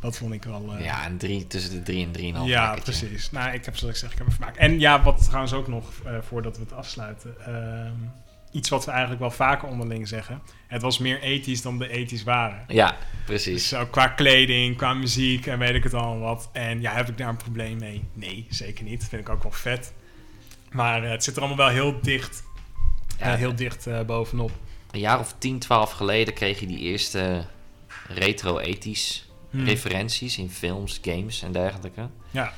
Dat 0.00 0.16
vond 0.16 0.32
ik 0.32 0.44
wel... 0.44 0.74
eh, 0.76 0.84
ja, 0.84 1.06
een 1.06 1.18
drie, 1.18 1.46
tussen 1.46 1.70
de 1.72 1.82
drie 1.82 2.04
en 2.04 2.12
drieënhalf. 2.12 2.48
ja, 2.48 2.66
rakketje. 2.66 3.06
precies. 3.06 3.30
Nou, 3.30 3.52
ik 3.52 3.64
heb 3.64 3.76
zoals 3.76 3.94
ik 3.94 4.00
zeg, 4.00 4.12
ik 4.12 4.18
heb 4.18 4.26
er 4.26 4.32
vermaakt. 4.32 4.56
En 4.56 4.80
ja, 4.80 5.02
wat 5.02 5.24
trouwens 5.24 5.52
ook 5.52 5.68
nog, 5.68 5.92
voordat 6.20 6.56
we 6.56 6.62
het 6.62 6.72
afsluiten. 6.72 7.34
ehm, 7.46 7.92
iets 8.50 8.68
wat 8.68 8.84
we 8.84 8.90
eigenlijk 8.90 9.20
wel 9.20 9.30
vaker 9.30 9.68
onderling 9.68 10.08
zeggen. 10.08 10.42
Het 10.66 10.82
was 10.82 10.98
meer 10.98 11.20
ethisch 11.22 11.62
dan 11.62 11.78
de 11.78 11.88
ethisch 11.88 12.22
waren. 12.22 12.64
Ja, 12.68 12.96
precies. 13.24 13.68
Dus 13.68 13.78
ook 13.78 13.90
qua 13.90 14.06
kleding, 14.08 14.76
qua 14.76 14.94
muziek 14.94 15.46
en 15.46 15.58
weet 15.58 15.74
ik 15.74 15.82
het 15.82 15.94
allemaal 15.94 16.18
wat. 16.18 16.48
En 16.52 16.80
ja, 16.80 16.92
heb 16.92 17.08
ik 17.08 17.18
daar 17.18 17.28
een 17.28 17.36
probleem 17.36 17.78
mee? 17.78 18.04
Nee, 18.12 18.46
zeker 18.50 18.84
niet. 18.84 19.00
Dat 19.00 19.08
vind 19.08 19.22
ik 19.22 19.28
ook 19.28 19.42
wel 19.42 19.52
vet. 19.52 19.92
Maar 20.70 21.04
eh, 21.04 21.10
het 21.10 21.24
zit 21.24 21.34
er 21.36 21.42
allemaal 21.42 21.66
wel 21.66 21.74
heel 21.74 22.00
dicht, 22.00 22.42
Ja, 23.18 23.32
eh, 23.32 23.34
heel 23.34 23.54
dicht 23.54 23.86
eh, 23.86 24.00
bovenop. 24.00 24.50
Een 24.90 25.00
jaar 25.00 25.18
of 25.18 25.34
10, 25.38 25.58
12 25.58 25.90
geleden 25.90 26.34
kreeg 26.34 26.60
je 26.60 26.66
die 26.66 26.78
eerste 26.78 27.44
retro-ethisch 28.08 29.24
Hmm. 29.50 29.64
referenties 29.64 30.38
in 30.38 30.50
films, 30.50 30.98
games 31.02 31.42
en 31.42 31.52
dergelijke. 31.52 32.08
Ja, 32.30 32.52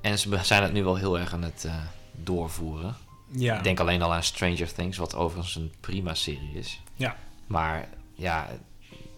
En 0.00 0.18
ze 0.18 0.38
zijn 0.42 0.62
het 0.62 0.72
nu 0.72 0.84
wel 0.84 0.96
heel 0.96 1.18
erg 1.18 1.32
aan 1.32 1.42
het 1.42 1.64
eh, 1.64 1.74
doorvoeren. 2.12 2.96
Ja. 3.36 3.56
Ik 3.56 3.64
denk 3.64 3.80
alleen 3.80 4.02
al 4.02 4.12
aan 4.12 4.22
Stranger 4.22 4.72
Things, 4.72 4.96
wat 4.96 5.14
overigens 5.14 5.54
een 5.54 5.72
prima 5.80 6.14
serie 6.14 6.52
is. 6.54 6.80
Ja. 6.96 7.16
Maar 7.46 7.88
ja, 8.14 8.50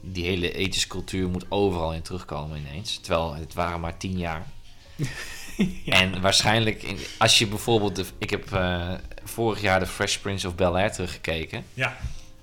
die 0.00 0.24
hele 0.24 0.52
ethische 0.52 0.88
cultuur 0.88 1.28
moet 1.28 1.46
overal 1.48 1.92
in 1.92 2.02
terugkomen 2.02 2.58
ineens. 2.58 2.98
Terwijl 2.98 3.34
het 3.34 3.54
waren 3.54 3.80
maar 3.80 3.96
tien 3.96 4.18
jaar. 4.18 4.46
Ja. 5.84 5.92
En 5.92 6.20
waarschijnlijk, 6.20 6.82
in, 6.82 6.98
als 7.18 7.38
je 7.38 7.46
bijvoorbeeld... 7.46 7.96
De, 7.96 8.04
ik 8.18 8.30
heb 8.30 8.52
eh, 8.52 8.92
vorig 9.24 9.60
jaar 9.60 9.80
de 9.80 9.86
Fresh 9.86 10.16
Prince 10.16 10.48
of 10.48 10.54
Bel-Air 10.54 10.92
teruggekeken. 10.92 11.64
ja, 11.74 11.96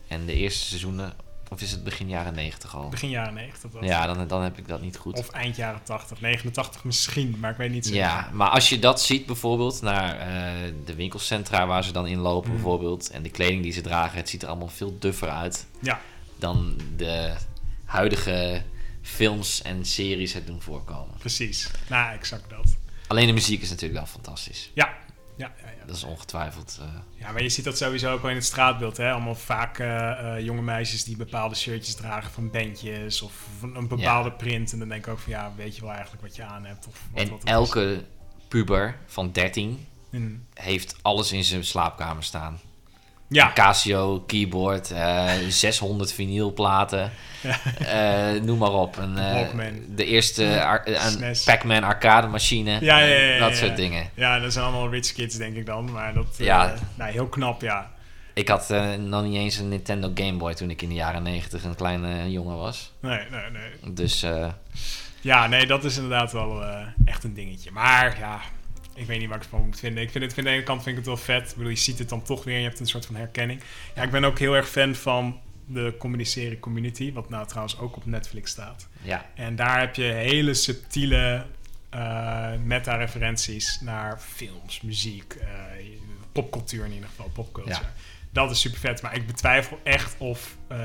En 0.08 0.26
de 0.26 0.34
eerste 0.34 0.66
seizoenen, 0.66 1.14
of 1.54 1.62
is 1.62 1.72
het 1.72 1.84
begin 1.84 2.10
jaren 2.10 2.34
90 2.34 2.76
al? 2.76 2.90
begin 2.90 3.10
jaren 3.10 3.34
90. 3.34 3.72
Dat 3.72 3.84
Ja, 3.84 4.06
dan, 4.14 4.28
dan 4.28 4.42
heb 4.42 4.58
ik 4.58 4.68
dat 4.68 4.82
niet 4.82 4.98
goed. 4.98 5.18
Of 5.20 5.30
eind 5.30 5.56
jaren 5.56 5.84
80, 5.84 6.22
89 6.22 6.84
misschien, 6.84 7.36
maar 7.40 7.52
ik 7.52 7.58
weet 7.58 7.72
niet 7.72 7.86
zeker. 7.86 8.00
Ja, 8.00 8.30
maar 8.34 8.50
als 8.50 8.70
je 8.70 8.80
dat 8.80 9.02
ziet 9.02 9.26
bijvoorbeeld 9.26 9.82
naar 9.82 10.20
eh, 10.20 10.72
de 10.86 10.96
winkelcentra 10.96 11.68
waar 11.68 11.84
ze 11.84 11.92
dan 11.92 12.08
inlopen 12.08 12.50
Mhm. 12.50 12.58
bijvoorbeeld 12.62 13.10
en 13.10 13.24
de 13.24 13.30
kleding 13.30 13.64
die 13.64 13.72
ze 13.72 13.82
dragen, 13.82 14.18
het 14.18 14.30
ziet 14.30 14.42
er 14.42 14.48
allemaal 14.48 14.68
veel 14.68 14.96
duffer 15.00 15.30
uit 15.30 15.66
Ja. 15.80 16.02
dan 16.40 16.76
de 16.98 17.34
huidige 17.86 18.64
films 19.02 19.62
en 19.62 19.86
series 19.86 20.34
het 20.34 20.48
doen 20.48 20.62
voorkomen. 20.62 21.16
Precies. 21.18 21.70
Nou, 21.90 22.14
exact 22.14 22.50
dat. 22.50 22.76
Alleen 23.08 23.28
de 23.28 23.34
muziek 23.34 23.62
is 23.62 23.70
natuurlijk 23.70 24.00
wel 24.00 24.08
fantastisch. 24.10 24.72
Ja. 24.74 24.94
Ja, 25.38 25.52
ja, 25.62 25.70
ja. 25.70 25.86
Dat 25.86 25.96
is 25.96 26.04
ongetwijfeld. 26.04 26.78
eh, 26.82 26.88
ja, 27.20 27.32
maar 27.32 27.42
je 27.42 27.50
ziet 27.50 27.66
dat 27.66 27.78
sowieso 27.78 28.14
ook 28.14 28.22
wel 28.22 28.30
in 28.30 28.38
het 28.38 28.46
straatbeeld. 28.46 28.98
Hè? 28.98 29.12
Allemaal 29.12 29.36
vaak 29.36 29.80
eh, 29.80 30.38
eh, 30.38 30.46
jonge 30.46 30.62
meisjes 30.62 31.04
die 31.04 31.18
bepaalde 31.18 31.56
shirtjes 31.56 31.96
dragen 31.96 32.32
van 32.32 32.50
bandjes 32.52 33.22
of 33.22 33.34
van 33.60 33.76
een 33.76 33.88
bepaalde 33.88 34.32
print. 34.32 34.72
En 34.72 34.80
dan 34.80 34.88
denk 34.88 35.06
ik 35.06 35.12
ook 35.12 35.20
van 35.20 35.32
ja, 35.32 35.52
weet 35.56 35.76
je 35.76 35.82
wel 35.82 35.92
eigenlijk 35.92 36.22
wat 36.22 36.36
je 36.36 36.44
aan 36.44 36.66
hebt. 36.66 36.88
Of 36.88 37.08
wat, 37.12 37.24
en 37.24 37.30
wat 37.30 37.44
elke 37.44 38.04
puber 38.48 38.98
van 39.06 39.32
13 39.32 39.88
is. 40.10 40.20
Mm. 40.20 40.46
heeft 40.54 40.96
alles 41.02 41.32
in 41.32 41.44
zijn 41.44 41.64
slaapkamer 41.64 42.24
staan. 42.24 42.60
Ja, 43.34 43.52
Casio 43.54 44.20
keyboard, 44.28 44.92
eh 44.92 45.32
600 45.50 46.14
vinylplaten, 46.14 47.12
eh, 47.86 48.32
noem 48.42 48.58
maar 48.58 48.72
op. 48.74 48.98
Een, 48.98 49.16
Walkman. 49.16 49.80
de 49.90 50.06
eerste 50.06 50.80
SNES. 50.86 51.44
Pac-Man 51.44 51.84
arcade 51.84 52.28
machine, 52.28 52.72
Ja, 52.82 52.98
ja, 53.00 53.06
ja, 53.06 53.20
ja, 53.34 53.40
dat 53.40 53.50
ja. 53.50 53.56
soort 53.56 53.76
dingen. 53.76 54.10
ja, 54.14 54.40
dat 54.40 54.54
zijn 54.54 54.66
allemaal 54.66 54.90
rich 54.90 55.14
kids 55.14 55.36
denk 55.38 55.56
ik 55.56 55.66
dan. 55.66 55.92
Maar 55.92 56.14
dat, 56.14 56.26
Ja. 56.38 56.74
nou, 56.96 57.12
heel 57.12 57.28
knap, 57.28 57.62
ja. 57.62 57.92
Ik 58.34 58.48
had 58.48 58.70
nog 58.98 59.24
niet 59.24 59.36
eens 59.36 59.58
een 59.58 59.70
Nintendo 59.70 60.12
Game 60.14 60.34
Boy 60.38 60.54
toen 60.54 60.70
ik 60.70 60.82
in 60.82 60.90
de 60.90 60.96
jaren 60.96 61.24
90 61.24 61.64
een 61.64 61.76
kleine 61.76 62.32
jongen 62.32 62.58
was. 62.58 62.92
Nee, 63.00 63.20
nee, 63.32 63.50
nee. 63.52 63.94
Dus 63.94 64.26
Ja, 65.22 65.48
nee, 65.48 65.66
dat 65.66 65.84
is 65.84 65.96
inderdaad 65.96 66.32
wel 66.32 66.64
echt 67.06 67.24
een 67.24 67.34
dingetje. 67.34 67.72
Maar 67.72 68.16
ja, 68.20 68.40
ik 68.94 69.06
weet 69.06 69.20
niet 69.20 69.28
wat 69.28 69.38
ik 69.38 69.44
ervan 69.44 69.66
moet 69.66 69.80
vinden. 69.80 70.04
Ik 70.04 70.10
vind 70.10 70.24
het, 70.24 70.34
van 70.34 70.44
de 70.44 70.50
ene 70.50 70.64
kant 70.64 70.84
vind 70.84 70.98
ik 70.98 71.06
het 71.06 71.06
wel 71.06 71.38
vet. 71.38 71.50
Ik 71.50 71.56
bedoel, 71.56 71.72
je 71.72 71.76
ziet 71.76 72.00
het 72.00 72.10
dan 72.10 72.24
toch 72.24 72.44
weer 72.44 72.54
en 72.54 72.62
je 72.62 72.68
hebt 72.68 72.80
een 72.80 72.88
soort 72.88 73.06
van 73.06 73.16
herkenning. 73.16 73.62
Ja, 73.96 74.04
ik 74.04 74.12
ben 74.12 74.24
ook 74.24 74.40
heel 74.40 74.56
erg 74.56 74.70
fan 74.70 74.96
van 74.96 75.40
de 75.66 75.96
comedy-serie 76.00 76.60
Community, 76.60 77.14
wat 77.14 77.30
nou 77.30 77.48
trouwens 77.48 77.80
ook 77.80 77.96
op 77.96 78.06
Netflix 78.06 78.52
staat. 78.52 78.88
Ja, 79.02 79.26
En 79.36 79.56
daar 79.56 79.80
heb 79.80 79.96
je 79.96 80.04
hele 80.04 80.54
subtiele 80.54 81.46
eh, 81.90 82.54
meta-referenties 82.64 83.80
naar 83.82 84.20
films, 84.20 84.82
muziek, 84.82 85.34
eh, 85.34 85.48
popcultuur 86.32 86.86
in 86.86 86.92
ieder 86.92 87.10
geval, 87.10 87.30
popculture. 87.34 87.82
Ja. 87.82 87.94
Dat 88.32 88.52
is 88.52 88.60
super 88.60 88.80
vet, 88.80 89.02
maar 89.02 89.16
ik 89.16 89.28
betwijfel 89.28 89.80
echt 89.84 90.16
of 90.18 90.58
eh, 90.68 90.78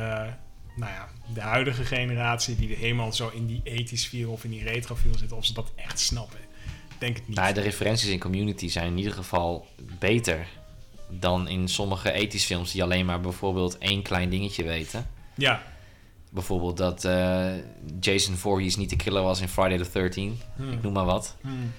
nou 0.77 0.93
ja, 0.93 1.09
de 1.35 1.41
huidige 1.41 1.85
generatie 1.85 2.57
die 2.57 2.71
er 2.71 2.77
helemaal 2.77 3.13
zo 3.13 3.29
in 3.29 3.47
die 3.47 3.61
ethisch 3.65 4.07
feel 4.07 4.33
of 4.33 4.45
in 4.45 4.51
die 4.51 4.63
retro 4.63 4.95
feel 4.95 5.19
zit, 5.19 5.33
of 5.33 5.45
ze 5.45 5.53
dat 5.53 5.73
echt 5.77 5.99
snappen. 5.99 6.39
Denk 6.99 7.16
het 7.16 7.28
niet. 7.28 7.36
nou, 7.36 7.55
de 7.55 7.61
referenties 7.61 8.09
in 8.09 8.18
Community 8.18 8.68
zijn 8.68 8.86
in 8.86 8.99
ieder 8.99 9.12
geval 9.12 9.66
beter 9.99 10.46
dan 11.09 11.49
in 11.49 11.68
sommige 11.68 12.12
ethisch 12.12 12.44
films 12.44 12.72
die 12.72 12.82
alleen 12.82 13.07
maar 13.07 13.20
bijvoorbeeld 13.20 13.78
één 13.78 14.03
klein 14.03 14.28
dingetje 14.30 14.64
weten. 14.64 15.07
Ja. 15.34 15.62
Bijvoorbeeld 16.30 16.76
dat 16.76 17.05
eh, 17.05 17.46
Jason 18.01 18.34
Voorhees 18.36 18.76
niet 18.76 18.90
de 18.90 18.96
killer 18.96 19.22
was 19.22 19.40
in 19.40 19.49
Friday 19.49 19.78
the 19.78 19.90
13 19.92 20.40
Hmm. 20.57 20.72
ik 20.72 20.82
noem 20.82 20.92
maar 20.92 21.05
wat. 21.05 21.36
Hmm. 21.40 21.72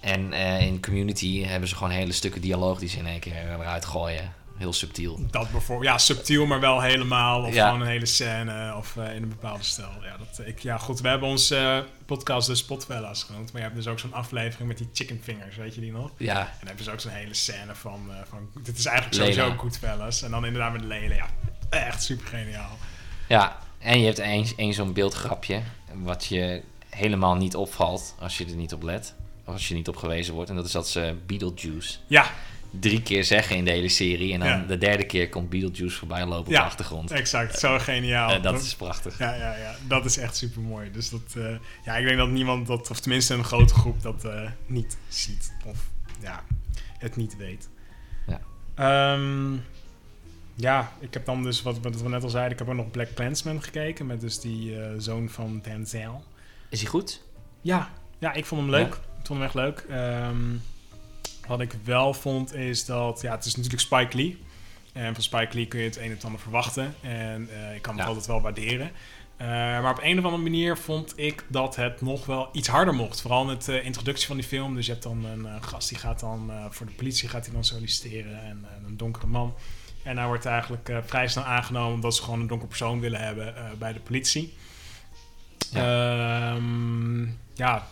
En 0.00 0.32
eh, 0.32 0.66
in 0.66 0.80
Community 0.80 1.42
hebben 1.42 1.68
ze 1.68 1.74
gewoon 1.76 1.92
hele 1.92 2.12
stukken 2.12 2.40
dialoog 2.40 2.78
die 2.78 2.88
ze 2.88 2.98
in 2.98 3.06
één 3.06 3.20
keer 3.20 3.34
eruit 3.34 3.84
gooien. 3.84 4.32
Heel 4.56 4.72
subtiel. 4.72 5.20
Dat 5.30 5.50
bijvoorbeeld, 5.50 5.90
ja, 5.90 5.98
subtiel, 5.98 6.46
maar 6.46 6.60
wel 6.60 6.80
helemaal. 6.80 7.42
Of 7.42 7.54
Ja. 7.54 7.64
gewoon 7.66 7.80
een 7.80 7.86
hele 7.86 8.06
scène 8.06 8.74
of 8.76 8.96
eh, 8.96 9.14
in 9.14 9.22
een 9.22 9.28
bepaalde 9.28 9.62
stijl. 9.64 9.88
Ja, 10.02 10.16
dat, 10.16 10.46
ik, 10.46 10.58
ja, 10.58 10.78
goed. 10.78 11.00
We 11.00 11.08
hebben 11.08 11.28
onze 11.28 11.56
eh, 11.56 11.78
podcast 12.06 12.46
de 12.46 12.54
Spotfellas 12.54 13.22
genoemd. 13.22 13.52
Maar 13.52 13.60
je 13.60 13.66
hebt 13.66 13.78
dus 13.78 13.86
ook 13.88 13.98
zo'n 13.98 14.12
aflevering 14.12 14.68
met 14.68 14.78
die 14.78 14.88
chicken 14.92 15.20
fingers, 15.22 15.56
weet 15.56 15.74
je 15.74 15.80
die 15.80 15.92
nog? 15.92 16.10
Ja, 16.16 16.40
En 16.40 16.46
dan 16.58 16.66
hebben 16.66 16.84
ze 16.84 16.90
ook 16.92 17.00
zo'n 17.00 17.10
hele 17.10 17.34
scène 17.34 17.74
van, 17.74 18.06
eh, 18.10 18.16
van... 18.28 18.48
Dit 18.62 18.78
is 18.78 18.86
eigenlijk 18.86 19.16
Lela. 19.18 19.32
sowieso 19.32 19.58
Goodfellas. 19.60 20.22
En 20.22 20.30
dan 20.30 20.44
inderdaad 20.46 20.72
met 20.72 20.84
Lele, 20.84 21.14
ja. 21.14 21.26
Echt 21.70 22.02
super 22.02 22.26
geniaal. 22.26 22.78
ja. 23.28 23.58
en 23.78 23.98
je 23.98 24.06
hebt 24.06 24.18
één 24.18 24.46
één 24.56 24.74
zo'n 24.74 24.92
beeldgrapje 24.92 25.62
wat 25.92 26.24
je 26.26 26.62
helemaal 26.88 27.34
niet 27.34 27.56
opvalt 27.56 28.14
als 28.18 28.38
je 28.38 28.44
er 28.44 28.54
niet 28.56 28.72
op 28.72 28.82
let. 28.82 29.14
Of 29.44 29.52
als 29.52 29.68
je 29.68 29.74
niet 29.74 29.88
op 29.88 29.96
gewezen 29.96 30.34
wordt. 30.34 30.50
En 30.50 30.56
dat 30.56 30.64
is 30.64 30.72
dat 30.72 30.88
ze 30.88 31.16
Beetlejuice 31.26 31.98
Ja, 32.06 32.30
drie 32.80 33.02
keer 33.02 33.24
zeggen 33.24 33.56
in 33.56 33.64
de 33.64 33.70
hele 33.70 33.88
serie. 33.88 34.32
En 34.32 34.38
dan 34.38 34.48
Ja. 34.48 34.64
de 34.68 34.78
derde 34.78 35.04
keer 35.04 35.28
komt 35.28 35.48
Beetlejuice 35.50 35.96
voorbij 35.98 36.24
lopen 36.26 36.38
op 36.46 36.50
Ja, 36.52 36.58
de 36.58 36.64
achtergrond. 36.64 37.10
exact. 37.10 37.58
Zo 37.58 37.78
geniaal. 37.78 38.30
Eh, 38.30 38.42
dat 38.42 38.62
is 38.62 38.74
prachtig. 38.74 39.18
Ja, 39.18 39.34
ja, 39.34 39.56
ja, 39.56 39.74
dat 39.88 40.04
is 40.04 40.16
echt 40.18 40.36
super 40.36 40.60
mooi. 40.62 40.90
Dus 40.90 41.10
dat, 41.10 41.34
eh, 41.36 41.54
ja, 41.84 41.96
ik 41.96 42.04
denk 42.06 42.18
dat 42.18 42.28
niemand 42.28 42.66
dat, 42.66 42.90
of 42.90 43.00
tenminste 43.00 43.34
een 43.34 43.44
grote 43.44 43.74
groep, 43.74 44.02
dat 44.02 44.24
eh, 44.24 44.50
niet 44.66 44.96
ziet. 45.08 45.52
Of 45.64 45.78
ja, 46.20 46.44
het 46.98 47.16
niet 47.16 47.36
weet. 47.36 47.68
Ja. 48.26 48.40
Ehm, 48.74 49.52
ja, 50.54 50.92
ik 51.00 51.14
heb 51.14 51.24
dan 51.24 51.42
dus, 51.42 51.62
wat, 51.62 51.78
wat 51.78 52.00
we 52.02 52.08
net 52.08 52.22
al 52.22 52.28
zeiden, 52.28 52.52
ik 52.52 52.58
heb 52.58 52.68
ook 52.68 52.74
nog 52.74 52.90
Black 52.90 53.14
Clansman 53.14 53.62
gekeken. 53.62 54.06
Met 54.06 54.20
dus 54.20 54.40
die 54.40 54.76
zoon 54.98 55.28
van 55.28 55.60
Denzel. 55.62 56.24
Is 56.68 56.80
hij 56.80 56.88
goed? 56.90 57.22
Ja, 57.60 57.90
ja, 58.18 58.32
ik 58.32 58.44
vond 58.44 58.60
hem 58.60 58.70
leuk. 58.70 58.94
Ik 58.94 59.26
vond 59.26 59.38
hem 59.38 59.42
echt 59.42 59.54
leuk. 59.54 59.84
Ehm, 59.88 60.36
wat 61.46 61.60
ik 61.60 61.74
wel 61.84 62.14
vond 62.14 62.54
is 62.54 62.84
dat, 62.84 63.20
ja, 63.20 63.30
het 63.34 63.44
is 63.44 63.56
natuurlijk 63.56 63.82
Spike 63.82 64.16
Lee. 64.16 64.42
En 64.92 65.14
van 65.14 65.22
Spike 65.22 65.54
Lee 65.54 65.66
kun 65.66 65.78
je 65.80 65.84
het 65.86 65.96
een 65.96 66.02
en 66.02 66.10
het 66.10 66.24
ander 66.24 66.40
verwachten. 66.40 66.94
En 67.00 67.48
eh, 67.52 67.74
ik 67.74 67.82
kan 67.82 67.92
het 67.94 68.02
Ja. 68.02 68.08
altijd 68.08 68.26
wel 68.26 68.40
waarderen. 68.40 68.90
Eh, 69.36 69.46
maar 69.48 69.90
op 69.90 69.98
een 70.02 70.18
of 70.18 70.24
andere 70.24 70.42
manier 70.42 70.76
vond 70.76 71.12
ik 71.18 71.44
dat 71.48 71.76
het 71.76 72.00
nog 72.00 72.26
wel 72.26 72.48
iets 72.52 72.68
harder 72.68 72.94
mocht. 72.94 73.20
Vooral 73.20 73.44
met 73.44 73.64
de 73.64 73.82
introductie 73.82 74.26
van 74.26 74.36
die 74.36 74.44
film. 74.44 74.74
Dus 74.74 74.86
je 74.86 74.92
hebt 74.92 75.04
dan 75.04 75.24
een 75.24 75.46
eh, 75.46 75.54
gast 75.60 75.88
die 75.88 75.98
gaat 75.98 76.20
dan 76.20 76.50
eh, 76.50 76.64
voor 76.70 76.86
de 76.86 76.92
politie 76.92 77.28
gaat 77.28 77.44
hij 77.44 77.54
dan 77.54 77.64
solliciteren. 77.64 78.42
En 78.42 78.64
eh, 78.64 78.86
een 78.86 78.96
donkere 78.96 79.26
man. 79.26 79.54
En 80.02 80.16
hij 80.18 80.26
wordt 80.26 80.46
eigenlijk 80.46 80.88
eh, 80.88 80.98
vrij 81.04 81.28
snel 81.28 81.44
aangenomen 81.44 81.94
omdat 81.94 82.14
ze 82.16 82.22
gewoon 82.22 82.40
een 82.40 82.46
donker 82.46 82.68
persoon 82.68 83.00
willen 83.00 83.20
hebben 83.20 83.56
eh, 83.56 83.64
bij 83.78 83.92
de 83.92 84.00
politie. 84.00 84.54
Ehm, 85.72 87.22
ja, 87.54 87.86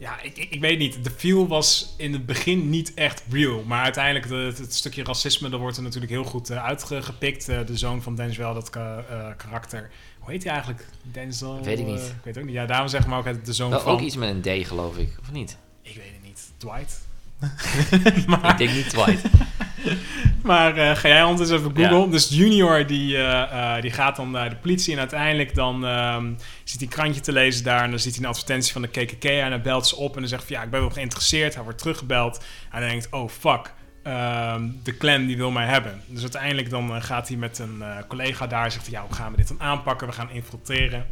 ja 0.00 0.20
ik, 0.20 0.36
ik, 0.38 0.50
ik 0.50 0.60
weet 0.60 0.78
niet. 0.78 1.04
De 1.04 1.10
feel 1.10 1.48
was 1.48 1.94
in 1.96 2.12
het 2.12 2.26
begin 2.26 2.70
niet 2.70 2.94
echt 2.94 3.22
real. 3.30 3.62
Maar 3.66 3.82
uiteindelijk, 3.84 4.28
de- 4.28 4.62
het, 4.62 4.74
stukje 4.74 5.04
racisme, 5.04 5.48
dat 5.48 5.60
wordt 5.60 5.76
er 5.76 5.82
natuurlijk 5.82 6.12
heel 6.12 6.24
goed 6.24 6.50
eh, 6.50 6.64
uitgepikt. 6.64 7.48
Eh, 7.48 7.66
de 7.66 7.76
zoon 7.76 8.02
van 8.02 8.14
Denzel, 8.14 8.54
dat 8.54 8.70
ka- 8.70 9.04
eh, 9.10 9.28
karakter. 9.36 9.90
Hoe 10.18 10.30
heet 10.30 10.42
hij 10.44 10.52
eigenlijk? 10.52 10.86
Denzel? 11.02 11.62
Weet 11.64 11.78
ik 11.78 11.86
niet. 11.86 12.00
ik 12.00 12.24
weet 12.24 12.38
ook 12.38 12.44
niet. 12.44 12.54
Ja, 12.54 12.66
daarom 12.66 12.88
zeg 12.88 13.06
maar 13.06 13.18
ook 13.18 13.24
het- 13.24 13.46
de 13.46 13.52
zoon 13.52 13.70
Wel, 13.70 13.80
van... 13.80 13.92
ook 13.92 14.00
iets 14.00 14.16
met 14.16 14.28
een 14.46 14.62
D, 14.62 14.66
geloof 14.66 14.96
ik. 14.96 15.16
Of 15.20 15.32
niet? 15.32 15.56
Ik 15.82 15.94
weet 15.96 16.12
het 16.12 16.22
niet. 16.22 16.40
Dwight? 16.56 17.00
Ik 18.52 18.58
denk 18.58 18.72
niet 18.72 18.88
Dwight. 18.90 19.22
Maar 20.42 20.76
eh, 20.76 20.96
ga 20.96 21.08
jij 21.08 21.22
ondertussen 21.22 21.58
even 21.58 21.76
Google. 21.76 21.98
Ja. 21.98 22.06
Dus 22.06 22.28
Junior 22.28 22.86
die, 22.86 23.16
eh, 23.16 23.76
eh, 23.76 23.82
die 23.82 23.90
gaat 23.90 24.16
dan 24.16 24.30
naar 24.30 24.50
de 24.50 24.56
politie. 24.56 24.92
En 24.92 24.98
uiteindelijk 24.98 25.54
dan 25.54 25.86
ehm 25.86 26.32
ziet 26.64 26.80
hij 26.80 26.88
een 26.88 26.94
krantje 26.94 27.20
te 27.20 27.32
lezen 27.32 27.64
daar. 27.64 27.82
En 27.82 27.90
dan 27.90 27.98
ziet 27.98 28.14
hij 28.14 28.24
een 28.24 28.28
advertentie 28.28 28.72
van 28.72 28.82
de 28.82 28.88
KKK. 28.88 29.24
En 29.24 29.48
hij 29.48 29.60
belt 29.60 29.86
ze 29.86 29.96
op 29.96 30.14
en 30.14 30.20
dan 30.20 30.28
zegt 30.28 30.44
van 30.44 30.56
ja, 30.56 30.62
ik 30.62 30.70
ben 30.70 30.80
wel 30.80 30.90
geïnteresseerd. 30.90 31.54
Hij 31.54 31.62
wordt 31.62 31.78
teruggebeld. 31.78 32.44
En 32.70 32.78
hij 32.80 32.88
denkt, 32.88 33.08
oh 33.10 33.28
fuck. 33.28 33.74
ehm, 34.02 34.68
de 34.82 34.96
clan 34.96 35.26
die 35.26 35.36
wil 35.36 35.50
mij 35.50 35.66
hebben. 35.66 36.02
Dus 36.06 36.22
uiteindelijk 36.22 36.70
dan 36.70 37.02
gaat 37.02 37.28
hij 37.28 37.36
met 37.36 37.58
een 37.58 37.82
collega 38.08 38.46
daar. 38.46 38.72
Zegt 38.72 38.86
hij, 38.86 38.94
ja, 38.94 39.06
hoe 39.06 39.14
gaan 39.14 39.30
we 39.30 39.36
dit 39.36 39.48
dan 39.48 39.60
aanpakken? 39.60 40.06
We 40.06 40.12
gaan 40.12 40.30
infiltreren. 40.30 41.06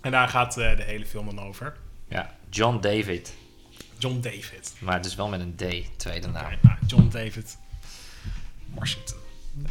En 0.00 0.10
daar 0.10 0.28
gaat 0.28 0.54
de 0.54 0.82
hele 0.86 1.06
film 1.06 1.26
dan 1.26 1.40
over. 1.40 1.76
Ja, 2.08 2.34
John 2.50 2.78
David. 2.80 3.34
John 3.98 4.20
David. 4.20 4.74
Maar 4.78 4.96
het 4.96 5.06
is 5.06 5.14
wel 5.14 5.28
met 5.28 5.40
een 5.40 5.54
D, 5.56 5.98
tweede 5.98 6.28
naam. 6.28 6.52
Nou, 6.62 6.76
John 6.86 7.08
David 7.10 7.56
Washington. 8.74 9.16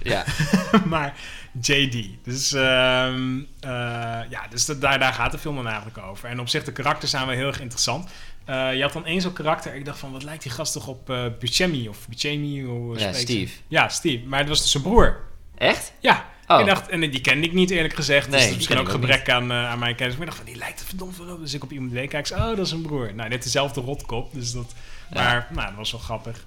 Ja, 0.03 0.25
maar 0.85 1.13
JD. 1.61 2.07
Dus, 2.23 2.53
ehm, 2.53 3.37
eh, 3.59 3.69
ja, 4.29 4.47
dus 4.49 4.65
dat- 4.65 4.81
daar, 4.81 4.99
daar 4.99 5.13
gaat 5.13 5.31
de 5.31 5.37
film 5.37 5.55
dan 5.55 5.67
eigenlijk 5.67 5.97
over. 5.97 6.29
En 6.29 6.39
op 6.39 6.47
zich, 6.49 6.63
de 6.63 6.71
karakters 6.71 7.11
zijn 7.11 7.25
wel 7.25 7.35
heel 7.35 7.47
erg 7.47 7.59
interessant. 7.61 8.09
Eh, 8.45 8.75
je 8.75 8.81
had 8.81 8.93
dan 8.93 9.05
één 9.05 9.21
zo'n 9.21 9.33
karakter. 9.33 9.75
Ik 9.75 9.85
dacht 9.85 9.99
van, 9.99 10.11
wat 10.11 10.23
lijkt 10.23 10.43
die 10.43 10.51
gast 10.51 10.73
toch 10.73 10.87
op 10.87 11.05
Buscemi? 11.39 11.89
Of 11.89 12.07
Buscemi? 12.07 12.63
Hoe 12.63 12.99
ja 12.99 13.13
ze? 13.13 13.19
Steve. 13.19 13.53
Ja, 13.67 13.89
Steve. 13.89 14.25
Maar 14.25 14.39
het 14.39 14.47
was 14.49 14.61
dus 14.61 14.71
zijn 14.71 14.83
broer. 14.83 15.19
Echt? 15.57 15.93
Ja. 15.99 16.25
Oh. 16.47 16.59
Ik 16.59 16.65
dacht, 16.65 16.87
en 16.89 16.99
die 16.99 17.21
kende 17.21 17.45
ik 17.47 17.53
niet 17.53 17.69
eerlijk 17.69 17.93
gezegd. 17.95 18.27
Nee, 18.27 18.31
dus 18.31 18.41
dat 18.41 18.49
is 18.49 18.55
misschien 18.55 18.77
ook 18.77 18.89
gebrek 18.89 19.29
aan, 19.29 19.53
aan 19.53 19.79
mijn 19.79 19.95
kennis. 19.95 20.15
Maar 20.17 20.27
ik 20.27 20.31
dacht 20.33 20.43
van, 20.43 20.51
die 20.53 20.61
lijkt 20.61 20.79
er 20.79 20.85
verdomd 20.85 21.15
veel 21.15 21.33
op. 21.33 21.39
Dus 21.39 21.53
ik 21.53 21.63
op 21.63 21.71
iemand 21.71 21.91
deed, 21.91 22.09
kijk, 22.09 22.29
oh, 22.31 22.39
dat 22.39 22.59
is 22.59 22.71
een 22.71 22.81
broer. 22.81 23.13
Nou, 23.13 23.29
net 23.29 23.43
dezelfde 23.43 23.81
rotkop. 23.81 24.33
Dus 24.33 24.51
dat, 24.51 24.73
Ja. 25.09 25.21
maar, 25.23 25.47
nou, 25.51 25.67
dat 25.67 25.75
was 25.75 25.91
wel 25.91 26.01
grappig. 26.01 26.45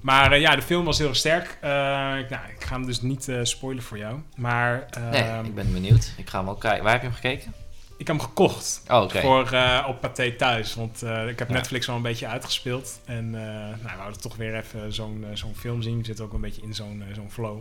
Maar 0.00 0.32
eh, 0.32 0.40
ja, 0.40 0.56
de 0.56 0.62
film 0.62 0.84
was 0.84 0.98
heel 0.98 1.14
sterk. 1.14 1.58
Eh, 1.60 2.18
ik- 2.18 2.30
nou, 2.30 2.42
ik 2.56 2.64
ga 2.64 2.74
hem 2.74 2.86
dus 2.86 3.00
niet 3.00 3.28
eh, 3.28 3.38
spoilen 3.42 3.82
voor 3.82 3.98
jou. 3.98 4.20
Maar 4.36 4.86
Nee, 5.10 5.22
ehm, 5.22 5.44
ik 5.44 5.54
ben 5.54 5.72
benieuwd. 5.72 6.12
Ik 6.16 6.28
ga 6.28 6.36
hem 6.36 6.46
wel 6.46 6.54
kijken. 6.56 6.82
Waar 6.82 6.92
heb 6.92 7.02
je 7.02 7.06
hem 7.08 7.16
gekeken? 7.16 7.52
ik 7.98 8.06
heb 8.06 8.16
hem 8.16 8.26
gekocht. 8.26 8.82
Oh. 8.88 9.10
Voor, 9.10 9.56
op 9.86 10.00
Pathé 10.00 10.32
thuis. 10.32 10.74
Want 10.74 11.02
ik 11.28 11.38
heb 11.38 11.48
Ja. 11.48 11.54
Netflix 11.54 11.86
wel 11.86 11.96
een 11.96 12.02
beetje 12.02 12.26
uitgespeeld. 12.26 13.00
En 13.04 13.30
nou, 13.30 13.76
we 13.82 13.88
hadden 14.02 14.20
toch 14.20 14.36
weer 14.36 14.54
even 14.56 14.92
zo'n 14.92 15.26
zo'n 15.32 15.54
film 15.56 15.82
zien. 15.82 15.98
We 15.98 16.04
zitten 16.04 16.24
ook 16.24 16.32
een 16.32 16.40
beetje 16.40 16.62
in 16.62 16.74
zo'n 16.74 17.04
zo'n 17.14 17.30
flow. 17.30 17.58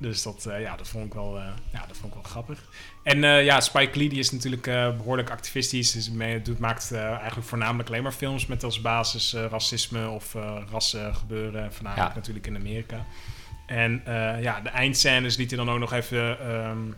Dus 0.00 0.22
dat, 0.22 0.46
eh, 0.46 0.60
ja, 0.60 0.76
dat, 0.76 0.88
vond 0.88 1.06
ik 1.06 1.14
wel, 1.14 1.38
eh, 1.38 1.44
ja, 1.72 1.86
dat 1.86 1.96
vond 1.96 2.06
ik 2.14 2.20
wel 2.22 2.30
grappig. 2.30 2.68
En 3.02 3.24
eh, 3.24 3.44
ja, 3.44 3.60
Spike 3.60 3.98
Lee 3.98 4.08
die 4.08 4.18
is 4.18 4.30
natuurlijk 4.30 4.66
eh, 4.66 4.96
behoorlijk 4.96 5.30
activistisch. 5.30 5.92
Dus 5.92 6.10
mee, 6.10 6.42
doet, 6.42 6.58
maakt 6.58 6.92
eigenlijk 6.92 7.46
voornamelijk 7.48 7.88
alleen 7.88 8.02
maar 8.02 8.12
films 8.12 8.46
met 8.46 8.64
als 8.64 8.80
basis 8.80 9.32
racisme 9.32 10.08
of 10.08 10.32
rassen 10.70 11.14
gebeuren. 11.14 11.72
Voornamelijk 11.72 12.08
Ja. 12.10 12.14
natuurlijk 12.16 12.46
in 12.46 12.56
Amerika. 12.56 13.04
En 13.66 14.02
ja, 14.40 14.60
de 14.60 14.68
eindscènes 14.68 15.36
liet 15.36 15.50
hij 15.50 15.58
dan 15.64 15.70
ook 15.70 15.78
nog 15.78 15.92
even 15.92 16.40
ehm, 16.40 16.78
een 16.86 16.94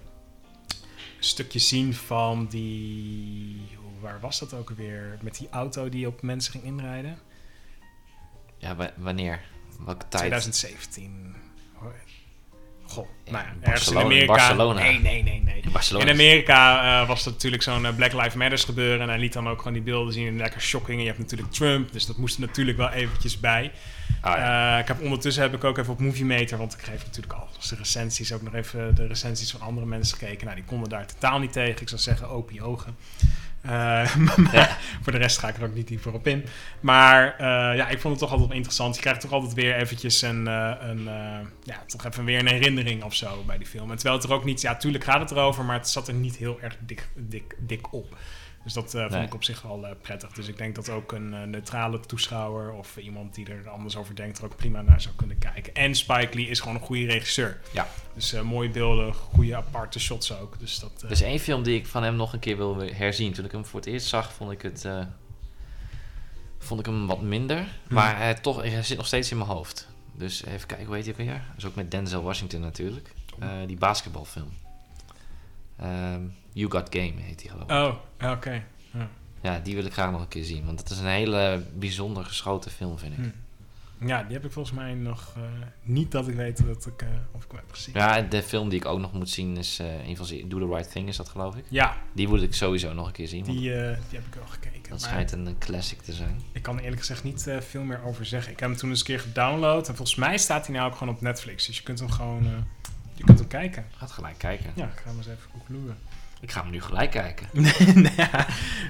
stukje 1.19 1.59
zien 1.59 1.95
van 1.95 2.47
die... 2.47 3.69
Waar 4.01 4.21
was 4.21 4.39
dat 4.39 4.55
ook 4.55 4.71
alweer? 4.71 5.19
Met 5.21 5.37
die 5.39 5.49
auto 5.51 5.89
die 5.89 6.07
op 6.07 6.23
mensen 6.23 6.53
ging 6.53 6.65
inrijden? 6.65 7.19
Ja, 8.59 8.77
wa- 8.77 8.93
wanneer? 8.97 9.41
Welke 9.85 10.09
tijd? 10.09 10.11
2017. 10.23 11.35
Goh, 12.93 13.09
nou 13.25 13.45
ja, 13.45 13.71
ergens 13.71 13.91
in 13.91 13.99
Amerika. 13.99 14.33
Barcelona. 14.33 14.81
Nee, 14.81 14.99
nee, 14.99 15.23
nee, 15.23 15.43
nee. 15.45 15.53
In 15.99 16.09
Amerika 16.09 17.01
eh, 17.01 17.09
was 17.09 17.27
er 17.27 17.33
natuurlijk 17.33 17.63
zo'n 17.63 17.87
eh, 17.87 17.95
Black 17.95 18.13
Lives 18.13 18.35
Matters 18.35 18.65
gebeuren. 18.65 19.01
En 19.01 19.09
hij 19.09 19.19
liet 19.19 19.33
dan 19.33 19.49
ook 19.49 19.59
gewoon 19.59 19.73
die 19.73 19.83
beelden 19.83 20.13
zien. 20.13 20.27
En 20.27 20.37
lekker 20.37 20.61
shocking. 20.61 20.97
En 20.97 21.01
je 21.01 21.07
hebt 21.07 21.19
natuurlijk 21.19 21.53
Trump. 21.53 21.93
Dus 21.93 22.07
dat 22.07 22.17
moest 22.17 22.35
er 22.35 22.41
natuurlijk 22.41 22.79
wel 22.79 22.91
eventjes 22.91 23.41
bij. 23.41 23.73
Ah, 24.21 24.37
ja. 24.37 24.75
Eh, 24.75 24.81
ik 24.81 24.89
heb 24.89 25.01
ondertussen 25.01 25.43
heb 25.43 25.55
ik 25.55 25.65
ook 25.65 25.79
even 25.79 25.93
op 25.93 26.01
Movie 26.01 26.25
Meter. 26.25 26.59
Want 26.59 26.73
ik 26.73 26.81
geef 26.83 27.05
natuurlijk 27.05 27.33
al 27.33 27.49
de 27.69 27.77
recensies. 27.77 28.33
Ook 28.33 28.43
nog 28.43 28.55
even 28.55 28.95
de 28.95 29.07
recensies 29.07 29.51
van 29.51 29.61
andere 29.61 29.87
mensen 29.87 30.19
gekeken. 30.19 30.45
Nou, 30.45 30.57
die 30.57 30.67
konden 30.67 30.89
daar 30.89 31.07
totaal 31.07 31.39
niet 31.39 31.53
tegen. 31.53 31.81
Ik 31.81 31.89
zou 31.89 32.01
zeggen, 32.01 32.29
open 32.29 32.55
je 32.55 32.63
ogen. 32.63 32.97
Eh, 33.63 34.07
voor 35.03 35.13
de 35.13 35.19
rest 35.19 35.39
ga 35.39 35.49
ik 35.49 35.57
er 35.57 35.65
ook 35.65 35.75
niet 35.75 35.89
dieper 35.89 36.13
op 36.13 36.27
in. 36.27 36.45
Maar 36.81 37.37
eh, 37.39 37.77
ja, 37.77 37.89
ik 37.89 38.01
vond 38.01 38.21
het 38.21 38.29
toch 38.29 38.33
altijd 38.33 38.53
interessant. 38.53 38.95
Je 38.95 39.01
krijgt 39.01 39.21
toch 39.21 39.33
altijd 39.33 39.55
weer 39.55 39.77
eventjes 39.77 40.23
een, 40.23 40.47
eh, 40.47 40.73
een 40.81 41.09
ja, 41.63 41.85
toch 41.87 42.05
even 42.07 42.25
weer 42.25 42.39
een 42.39 42.47
herinnering 42.47 43.03
of 43.03 43.15
zo 43.15 43.43
bij 43.47 43.59
die 43.59 43.67
film. 43.67 43.89
Terwijl 43.89 44.15
het 44.15 44.25
er 44.25 44.33
ook 44.33 44.45
niet, 44.45 44.61
ja, 44.61 44.77
tuurlijk 44.77 45.05
gaat 45.05 45.21
het 45.21 45.31
erover, 45.31 45.65
maar 45.65 45.77
het 45.77 45.89
zat 45.89 46.09
er 46.09 46.15
niet 46.15 46.37
heel 46.37 46.61
erg 46.61 46.77
dik, 46.81 47.09
dik, 47.15 47.57
dik 47.59 47.93
op. 47.93 48.17
Dus 48.65 48.73
dat 48.73 48.95
eh, 48.95 49.01
vond 49.01 49.13
Nee. 49.13 49.23
ik 49.27 49.35
op 49.35 49.45
zich 49.45 49.63
wel 49.63 49.87
eh, 49.87 49.93
prettig. 50.03 50.33
Dus 50.33 50.49
ik 50.49 50.57
denk 50.57 50.75
dat 50.75 50.89
ook 50.89 51.13
een 51.13 51.35
eh, 51.35 51.43
neutrale 51.43 52.01
toeschouwer 52.01 52.73
of 52.73 52.97
iemand 52.97 53.35
die 53.35 53.47
er 53.47 53.69
anders 53.69 53.97
over 53.97 54.15
denkt 54.17 54.39
er 54.39 54.45
ook 54.45 54.57
prima 54.57 54.83
naar 54.83 55.01
zou 55.01 55.15
kunnen 55.15 55.39
kijken. 55.39 55.75
En 55.75 55.95
Spike 55.95 56.35
Lee 56.35 56.47
is 56.49 56.61
gewoon 56.61 56.75
een 56.75 56.81
goede 56.83 57.07
regisseur. 57.07 57.61
Ja. 57.73 57.89
Dus 58.15 58.33
mooie 58.43 58.71
beelden, 58.71 59.15
goede 59.15 59.57
aparte 59.57 60.01
shots 60.01 60.39
ook. 60.39 60.59
Dus 60.59 60.79
dat, 60.79 61.03
Er 61.03 61.11
is 61.11 61.23
één 61.23 61.39
film 61.39 61.63
die 61.63 61.79
ik 61.79 61.87
van 61.87 62.03
hem 62.03 62.17
nog 62.17 62.33
een 62.33 62.39
keer 62.39 62.57
wil 62.57 62.77
herzien. 62.77 63.33
Toen 63.33 63.45
ik 63.45 63.53
hem 63.53 63.65
voor 63.67 63.81
het 63.81 63.89
eerst 63.89 64.07
zag, 64.07 64.33
vond 64.33 64.51
ik 64.53 64.63
het... 64.63 64.87
vond 66.59 66.81
ik 66.81 66.87
hem 66.87 67.07
wat 67.07 67.21
minder. 67.21 67.67
Maar 67.89 68.17
hij, 68.17 68.35
toch, 68.35 68.63
hij 68.63 68.83
zit 68.83 68.97
nog 68.97 69.07
steeds 69.07 69.31
in 69.31 69.37
mijn 69.39 69.51
hoofd. 69.51 69.89
Dus 70.15 70.45
even 70.45 70.67
kijken, 70.67 70.87
hoe 70.87 70.95
heet 70.95 71.05
hij 71.05 71.15
weer? 71.15 71.33
Dat 71.49 71.57
is 71.57 71.65
ook 71.65 71.75
met 71.75 71.91
Denzel 71.91 72.23
Washington 72.23 72.61
natuurlijk. 72.61 73.13
Eh, 73.39 73.49
die 73.67 73.77
basketbalfilm. 73.77 74.49
Ehm, 75.83 76.21
you 76.53 76.71
Got 76.71 76.87
Game 76.91 77.13
heet 77.21 77.39
die 77.39 77.51
geloof 77.51 77.65
ik. 77.65 77.71
Oh, 77.71 78.33
oké. 78.33 78.65
Ja. 78.93 79.09
Ja, 79.43 79.59
die 79.59 79.75
wil 79.75 79.85
ik 79.85 79.93
graag 79.93 80.11
nog 80.11 80.21
een 80.21 80.29
keer 80.29 80.45
zien. 80.45 80.65
Want 80.65 80.79
het 80.81 80.91
is 80.91 80.99
een 80.99 81.07
hele 81.07 81.63
bijzonder 81.75 82.25
geschoten 82.25 82.71
film, 82.71 82.99
vind 82.99 83.13
ik. 83.13 83.25
Hm. 83.25 83.31
Ja, 84.07 84.23
die 84.23 84.33
heb 84.33 84.45
ik 84.45 84.53
volgens 84.53 84.75
mij 84.75 84.95
nog 84.95 85.33
eh, 85.37 85.43
niet 85.83 86.11
dat 86.11 86.29
ik 86.29 86.35
weet 86.35 86.67
dat 86.67 86.87
ik, 86.87 87.03
eh, 87.03 87.09
of 87.33 87.45
ik 87.45 87.51
hem 87.51 87.61
heb 87.61 87.71
gezien. 87.71 87.95
Ja, 87.95 88.21
de 88.21 88.43
film 88.43 88.69
die 88.69 88.79
ik 88.79 88.85
ook 88.85 88.99
nog 88.99 89.13
moet 89.13 89.31
zien 89.31 89.57
is 89.57 89.79
eh, 89.79 90.07
een 90.09 90.17
van 90.17 90.27
zijn 90.27 90.49
Do 90.49 90.59
the 90.59 90.75
Right 90.75 90.91
Thing, 90.91 91.09
is 91.09 91.17
dat 91.17 91.29
geloof 91.29 91.57
ik. 91.57 91.65
Ja, 91.69 91.97
Die 92.13 92.29
moet 92.29 92.43
ik 92.43 92.55
sowieso 92.55 92.93
nog 92.93 93.07
een 93.07 93.13
keer 93.13 93.29
zien. 93.29 93.45
die, 93.45 93.61
die 93.61 93.71
heb 93.71 94.27
ik 94.27 94.35
wel 94.35 94.47
gekeken. 94.47 94.91
dat 94.91 95.03
schijnt 95.03 95.33
een, 95.33 95.47
een 95.47 95.59
classic 95.59 96.01
te 96.01 96.13
zijn. 96.13 96.41
Ik 96.53 96.63
kan 96.63 96.77
er 96.77 96.83
eerlijk 96.83 97.01
gezegd 97.01 97.25
niet 97.25 97.51
veel 97.61 97.83
meer 97.83 98.03
over 98.05 98.25
zeggen. 98.25 98.53
Ik 98.53 98.61
heb 98.61 98.69
hem 98.69 98.79
toen 98.79 98.91
eens 98.91 98.99
een 98.99 99.07
keer 99.07 99.21
gedownload. 99.21 99.89
En 99.89 99.97
volgens 99.97 100.17
mij 100.17 100.39
staat 100.39 100.67
hij 100.67 100.77
nou 100.77 100.91
ook 100.91 100.97
gewoon 100.97 101.15
op 101.15 101.21
Netflix. 101.21 101.67
Dus 101.67 101.77
je 101.77 101.83
kunt 101.83 101.99
hem 101.99 102.11
gewoon 102.11 102.47
je 103.15 103.25
kunt 103.25 103.39
hem 103.39 103.49
kijken. 103.49 103.87
Gaat 103.97 104.11
gelijk 104.11 104.39
kijken. 104.39 104.71
Ja, 104.75 104.85
ik 104.85 105.01
ga 105.05 105.09
hem 105.09 105.17
eens 105.17 105.27
even 105.27 105.51
concluderen. 105.51 105.99
Ik 106.41 106.51
ga 106.53 106.63
hem 106.63 106.71
nu 106.71 106.83
gelijk 106.83 107.11
kijken. 107.11 107.47
ja, 108.17 108.47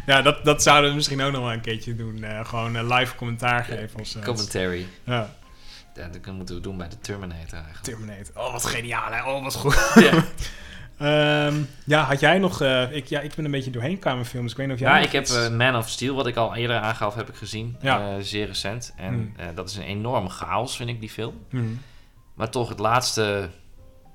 ja 0.06 0.22
dat, 0.22 0.44
dat 0.44 0.62
zouden 0.62 0.90
we 0.90 0.96
misschien 0.96 1.22
ook 1.22 1.32
nog 1.32 1.40
wel 1.42 1.52
een 1.52 1.60
keertje 1.60 1.94
doen. 1.96 2.22
Eh, 2.24 2.44
gewoon 2.46 2.76
eh, 2.76 2.98
live 2.98 3.14
commentaar 3.14 3.64
geven. 3.64 4.00
Of 4.00 4.06
zo. 4.06 4.20
Commentary. 4.20 4.86
Ja, 5.04 5.30
Ja, 5.94 6.08
dat 6.08 6.32
moeten 6.34 6.54
we 6.54 6.60
doen 6.60 6.76
bij 6.76 6.88
de 6.88 6.98
Terminator 6.98 7.52
eigenlijk. 7.58 7.82
Terminator. 7.84 8.34
Oh, 8.42 8.52
wat 8.52 8.64
geniaal 8.64 9.12
hè. 9.12 9.22
Oh, 9.30 9.42
wat 9.42 9.54
goed. 9.54 9.92
Ja. 9.94 10.24
Ehm, 10.98 11.54
ja, 11.84 12.02
had 12.02 12.20
jij 12.20 12.38
nog... 12.38 12.60
eh, 12.60 12.92
ik, 12.92 13.06
ja, 13.06 13.20
ik 13.20 13.34
ben 13.34 13.44
een 13.44 13.50
beetje 13.50 13.70
doorheen 13.70 13.98
qua 13.98 14.12
mijn 14.14 14.26
films. 14.26 14.50
Ik 14.50 14.56
weet 14.56 14.66
niet 14.66 14.74
of 14.74 14.80
jij 14.82 14.90
Ja, 14.90 14.98
ik 15.06 15.12
heb 15.12 15.26
eh, 15.26 15.48
Man 15.50 15.76
of 15.76 15.88
Steel, 15.88 16.14
wat 16.14 16.26
ik 16.26 16.36
al 16.36 16.54
eerder 16.54 16.76
aangaf, 16.78 17.14
heb 17.14 17.28
ik 17.28 17.34
gezien. 17.34 17.76
Ja. 17.80 18.00
Eh, 18.16 18.22
zeer 18.22 18.46
recent. 18.46 18.92
En 18.96 19.12
Hmm. 19.14 19.32
eh, 19.36 19.46
dat 19.54 19.68
is 19.70 19.76
een 19.76 19.82
enorme 19.82 20.28
chaos, 20.28 20.76
vind 20.76 20.88
ik, 20.88 21.00
die 21.00 21.10
film. 21.10 21.34
Mhm. 21.50 21.64
Maar 22.34 22.50
toch 22.50 22.68
het 22.68 22.78
laatste, 22.78 23.50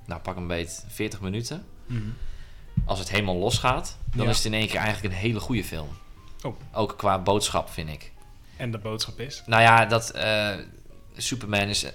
nou 0.08 0.22
pak 0.22 0.36
een 0.36 0.48
beet, 0.48 0.86
40 0.88 1.22
minuten. 1.22 1.66
Mhm. 1.86 2.02
Als 2.86 3.00
het 3.00 3.10
helemaal 3.10 3.36
losgaat, 3.36 3.98
dan 4.16 4.26
Ja. 4.26 4.30
is 4.32 4.36
het 4.38 4.46
in 4.46 4.54
één 4.54 4.68
keer 4.68 4.80
eigenlijk 4.80 5.14
een 5.14 5.20
hele 5.20 5.40
goede 5.40 5.64
film. 5.64 5.90
Oh. 6.44 6.56
Ook 6.74 6.94
qua 6.98 7.20
boodschap, 7.20 7.70
vind 7.70 7.90
ik. 7.90 8.12
En 8.58 8.72
de 8.72 8.78
boodschap 8.78 9.20
is... 9.20 9.44
Nou 9.46 9.62
ja, 9.62 9.86
dat 9.86 10.10
eh, 10.10 10.56
Superman 11.18 11.68
is 11.68 11.84
eh, 11.84 11.92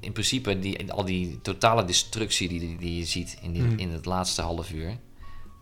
in 0.00 0.12
principe 0.12 0.58
die, 0.58 0.92
al 0.92 1.04
die 1.04 1.40
totale 1.42 1.84
destructie 1.84 2.48
die, 2.48 2.76
die, 2.78 2.96
je 2.96 3.04
ziet 3.04 3.38
in, 3.42 3.52
die, 3.52 3.62
Hmm. 3.62 3.78
in 3.78 3.90
het 3.90 4.04
laatste 4.04 4.42
half 4.42 4.70
uur. 4.72 4.96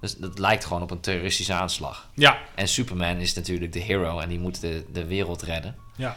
Dus 0.00 0.16
dat 0.16 0.38
lijkt 0.38 0.64
gewoon 0.64 0.82
op 0.82 0.90
een 0.90 1.00
terroristische 1.00 1.52
aanslag. 1.54 2.10
Ja, 2.14 2.38
En 2.54 2.68
Superman 2.68 3.16
is 3.16 3.34
natuurlijk 3.34 3.72
de 3.72 3.78
hero 3.80 4.18
en 4.18 4.28
die 4.28 4.38
moet 4.38 4.60
de, 4.60 4.84
de 4.92 5.04
wereld 5.06 5.42
redden. 5.42 5.76
ja. 5.96 6.16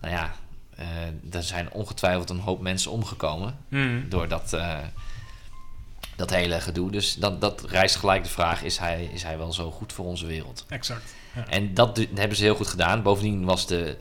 Nou 0.00 0.14
ja, 0.14 0.34
eh, 0.76 0.86
er 1.34 1.42
zijn 1.42 1.72
ongetwijfeld 1.72 2.30
een 2.30 2.38
hoop 2.38 2.60
mensen 2.60 2.90
omgekomen 2.90 3.58
Mhm. 3.68 4.08
door 4.08 4.28
dat, 4.28 4.52
dat 6.18 6.30
hele 6.30 6.60
gedoe. 6.60 6.90
Dus 6.90 7.14
dat, 7.14 7.40
dat 7.40 7.64
rijst 7.64 7.96
gelijk 7.96 8.22
de 8.24 8.28
vraag, 8.30 8.62
is 8.62 8.78
hij, 8.78 9.04
is 9.12 9.22
hij 9.22 9.38
wel 9.38 9.52
zo 9.52 9.70
goed 9.70 9.92
voor 9.92 10.04
onze 10.04 10.26
wereld? 10.26 10.64
Exact. 10.68 11.14
Ja. 11.34 11.46
En 11.48 11.74
dat 11.74 12.06
hebben 12.14 12.36
ze 12.36 12.42
heel 12.42 12.54
goed 12.54 12.66
gedaan. 12.66 13.02
Bovendien 13.02 13.44
was, 13.44 13.66
de, 13.66 13.96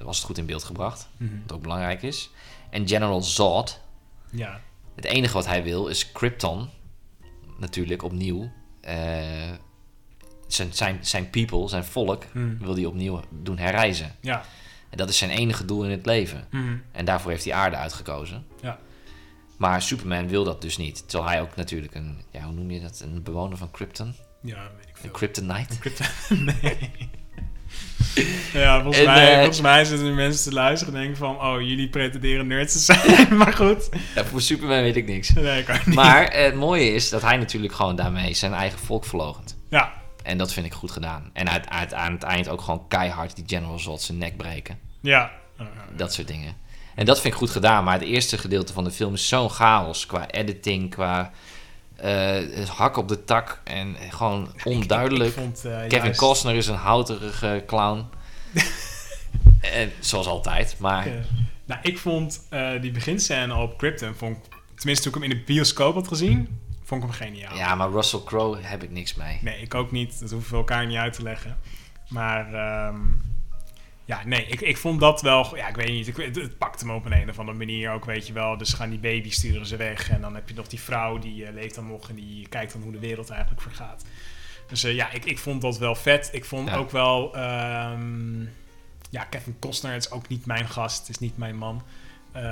was 0.00 0.16
het 0.16 0.26
goed 0.26 0.38
in 0.38 0.46
beeld 0.46 0.64
gebracht, 0.64 1.08
Mhm. 1.16 1.32
wat 1.46 1.52
ook 1.56 1.62
belangrijk 1.62 2.02
is. 2.02 2.30
En 2.70 2.88
General 2.88 3.22
Zod, 3.22 3.80
Ja. 4.30 4.60
het 4.94 5.04
enige 5.04 5.32
wat 5.34 5.46
hij 5.46 5.62
wil 5.62 5.86
is 5.86 6.12
Krypton, 6.12 6.68
natuurlijk 7.58 8.02
opnieuw. 8.02 8.50
eh, 8.80 9.50
zijn, 10.46 10.72
zijn, 10.74 10.98
zijn 11.00 11.30
people, 11.30 11.68
zijn 11.68 11.84
volk, 11.84 12.24
Mhm. 12.32 12.56
wil 12.58 12.74
hij 12.74 12.84
opnieuw 12.84 13.20
doen 13.30 13.58
herreizen. 13.58 14.14
Ja. 14.20 14.42
En 14.90 14.96
dat 14.96 15.08
is 15.08 15.18
zijn 15.18 15.30
enige 15.30 15.64
doel 15.64 15.84
in 15.84 15.90
het 15.90 16.06
leven. 16.06 16.46
Mhm. 16.50 16.76
En 16.92 17.04
daarvoor 17.04 17.30
heeft 17.30 17.44
hij 17.44 17.54
aarde 17.54 17.76
uitgekozen. 17.76 18.46
Ja. 18.60 18.78
Maar 19.60 19.82
Superman 19.82 20.28
wil 20.28 20.44
dat 20.44 20.62
dus 20.62 20.76
niet. 20.76 21.08
Terwijl 21.08 21.30
hij 21.30 21.40
ook 21.40 21.56
natuurlijk 21.56 21.94
een, 21.94 22.18
ja, 22.30 22.42
hoe 22.42 22.52
noem 22.52 22.70
je 22.70 22.80
dat? 22.80 23.00
Een 23.04 23.22
bewoner 23.22 23.56
van 23.58 23.70
Krypton? 23.70 24.14
Ja, 24.42 24.70
weet 24.76 24.88
ik 24.88 24.96
veel. 24.96 25.04
Een 25.04 25.10
Kryptonite? 25.10 25.74
Nee. 26.44 26.90
ja, 28.52 28.82
volgens, 28.82 28.98
En, 29.04 29.04
mij, 29.04 29.30
eh, 29.30 29.36
volgens 29.38 29.60
mij 29.60 29.84
zitten 29.84 30.06
er 30.06 30.14
mensen 30.14 30.50
te 30.50 30.52
luisteren 30.56 30.94
en 30.94 31.00
denken 31.00 31.16
van... 31.18 31.40
Oh, 31.40 31.60
jullie 31.60 31.88
pretenderen 31.88 32.46
nerds 32.46 32.72
te 32.72 32.78
zijn. 32.94 33.36
maar 33.36 33.52
goed. 33.52 33.88
Ja, 34.14 34.24
voor 34.24 34.40
Superman 34.40 34.82
weet 34.82 34.96
ik 34.96 35.06
niks. 35.06 35.28
Nee, 35.32 35.60
ik 35.60 35.86
niet. 35.86 35.94
Maar 35.94 36.32
het 36.36 36.54
mooie 36.54 36.92
is 36.94 37.08
dat 37.08 37.22
hij 37.22 37.36
natuurlijk 37.36 37.72
gewoon 37.74 37.96
daarmee 37.96 38.34
zijn 38.34 38.52
eigen 38.52 38.78
volk 38.78 39.04
verlogent. 39.04 39.56
Ja, 39.70 39.92
En 40.22 40.38
dat 40.38 40.52
vind 40.52 40.66
ik 40.66 40.72
goed 40.72 40.90
gedaan. 40.90 41.30
En 41.32 41.48
uit, 41.50 41.68
uit, 41.68 41.94
aan 41.94 42.12
het 42.12 42.22
eind 42.22 42.48
ook 42.48 42.60
gewoon 42.60 42.88
keihard 42.88 43.36
die 43.36 43.44
General 43.46 43.78
Zod 43.78 44.02
zijn 44.02 44.18
nek 44.18 44.36
breken. 44.36 44.78
ja. 45.00 45.30
Dat 45.96 46.12
soort 46.14 46.28
dingen. 46.28 46.54
En 47.00 47.06
dat 47.06 47.20
vind 47.20 47.32
ik 47.32 47.38
goed 47.38 47.50
gedaan. 47.50 47.84
Maar 47.84 47.98
het 47.98 48.08
eerste 48.08 48.38
gedeelte 48.38 48.72
van 48.72 48.84
de 48.84 48.90
film 48.90 49.14
is 49.14 49.28
zo'n 49.28 49.50
chaos. 49.50 50.06
Qua 50.06 50.30
editing, 50.30 50.90
qua 50.90 51.30
het 51.96 52.68
hak 52.68 52.96
op 52.96 53.08
de 53.08 53.24
tak. 53.24 53.60
En 53.64 53.96
gewoon 54.10 54.52
onduidelijk. 54.64 55.30
Ik, 55.30 55.42
vond, 55.42 55.64
eh, 55.64 55.80
Kevin 55.80 56.04
juist- 56.04 56.20
Costner 56.20 56.54
is 56.54 56.66
een 56.66 56.74
houterige 56.74 57.62
clown. 57.66 58.04
en, 59.60 59.92
zoals 60.00 60.26
altijd. 60.26 60.76
Maar 60.78 61.08
nou, 61.64 61.80
ik 61.82 61.98
vond 61.98 62.46
eh, 62.48 62.80
die 62.80 62.90
beginscène 62.90 63.54
op 63.54 63.78
Krypton... 63.78 64.14
Vond 64.14 64.36
ik, 64.36 64.52
tenminste, 64.74 65.10
toen 65.10 65.22
ik 65.22 65.28
hem 65.28 65.30
in 65.30 65.38
de 65.38 65.52
bioscoop 65.52 65.94
had 65.94 66.08
gezien... 66.08 66.58
Vond 66.84 67.04
ik 67.04 67.08
hem 67.10 67.18
geniaal. 67.28 67.56
ja, 67.56 67.74
maar 67.74 67.90
Russell 67.90 68.20
Crowe 68.24 68.58
heb 68.60 68.82
ik 68.82 68.90
niks 68.90 69.14
mee. 69.14 69.38
Nee, 69.42 69.60
ik 69.60 69.74
ook 69.74 69.90
niet. 69.90 70.20
Dat 70.20 70.30
hoeven 70.30 70.50
we 70.50 70.56
elkaar 70.56 70.86
niet 70.86 70.96
uit 70.96 71.12
te 71.12 71.22
leggen. 71.22 71.56
Maar 72.08 72.54
ehm, 72.54 72.96
ja, 74.10 74.22
nee, 74.24 74.46
ik, 74.46 74.60
ik 74.60 74.76
vond 74.76 75.00
dat 75.00 75.22
wel... 75.22 75.56
Ja, 75.56 75.68
ik 75.68 75.74
weet 75.76 75.88
niet. 75.88 76.06
Ik, 76.08 76.16
het, 76.16 76.36
het 76.36 76.58
pakte 76.58 76.86
me 76.86 76.92
op 76.92 77.04
een, 77.04 77.12
een 77.12 77.30
of 77.30 77.38
andere 77.38 77.58
manier 77.58 77.90
ook, 77.92 78.04
weet 78.04 78.26
je 78.26 78.32
wel. 78.32 78.56
Dus 78.56 78.72
gaan 78.72 78.90
die 78.90 78.98
baby 78.98 79.30
sturen 79.30 79.66
ze 79.66 79.76
weg. 79.76 80.10
En 80.10 80.20
dan 80.20 80.34
heb 80.34 80.48
je 80.48 80.54
nog 80.54 80.66
die 80.68 80.80
vrouw, 80.80 81.18
die 81.18 81.44
eh, 81.46 81.52
leeft 81.52 81.74
dan 81.74 81.86
nog... 81.86 82.08
en 82.08 82.14
die 82.14 82.48
kijkt 82.48 82.72
dan 82.72 82.82
hoe 82.82 82.92
de 82.92 82.98
wereld 82.98 83.30
eigenlijk 83.30 83.62
vergaat. 83.62 84.04
Dus 84.68 84.84
eh, 84.84 84.94
ja, 84.94 85.10
ik, 85.10 85.24
ik 85.24 85.38
vond 85.38 85.60
dat 85.62 85.78
wel 85.78 85.94
vet. 85.94 86.28
Ik 86.32 86.44
vond 86.44 86.68
Ja. 86.68 86.76
ook 86.76 86.90
wel... 86.90 87.34
ehm, 87.36 88.40
ja, 89.10 89.24
Kevin 89.30 89.56
Costner 89.58 89.94
is 89.96 90.10
ook 90.10 90.28
niet 90.28 90.46
mijn 90.46 90.68
gast. 90.68 90.98
Het 90.98 91.08
is 91.08 91.18
niet 91.18 91.36
mijn 91.36 91.56
man. 91.56 91.82
Eh, 92.32 92.42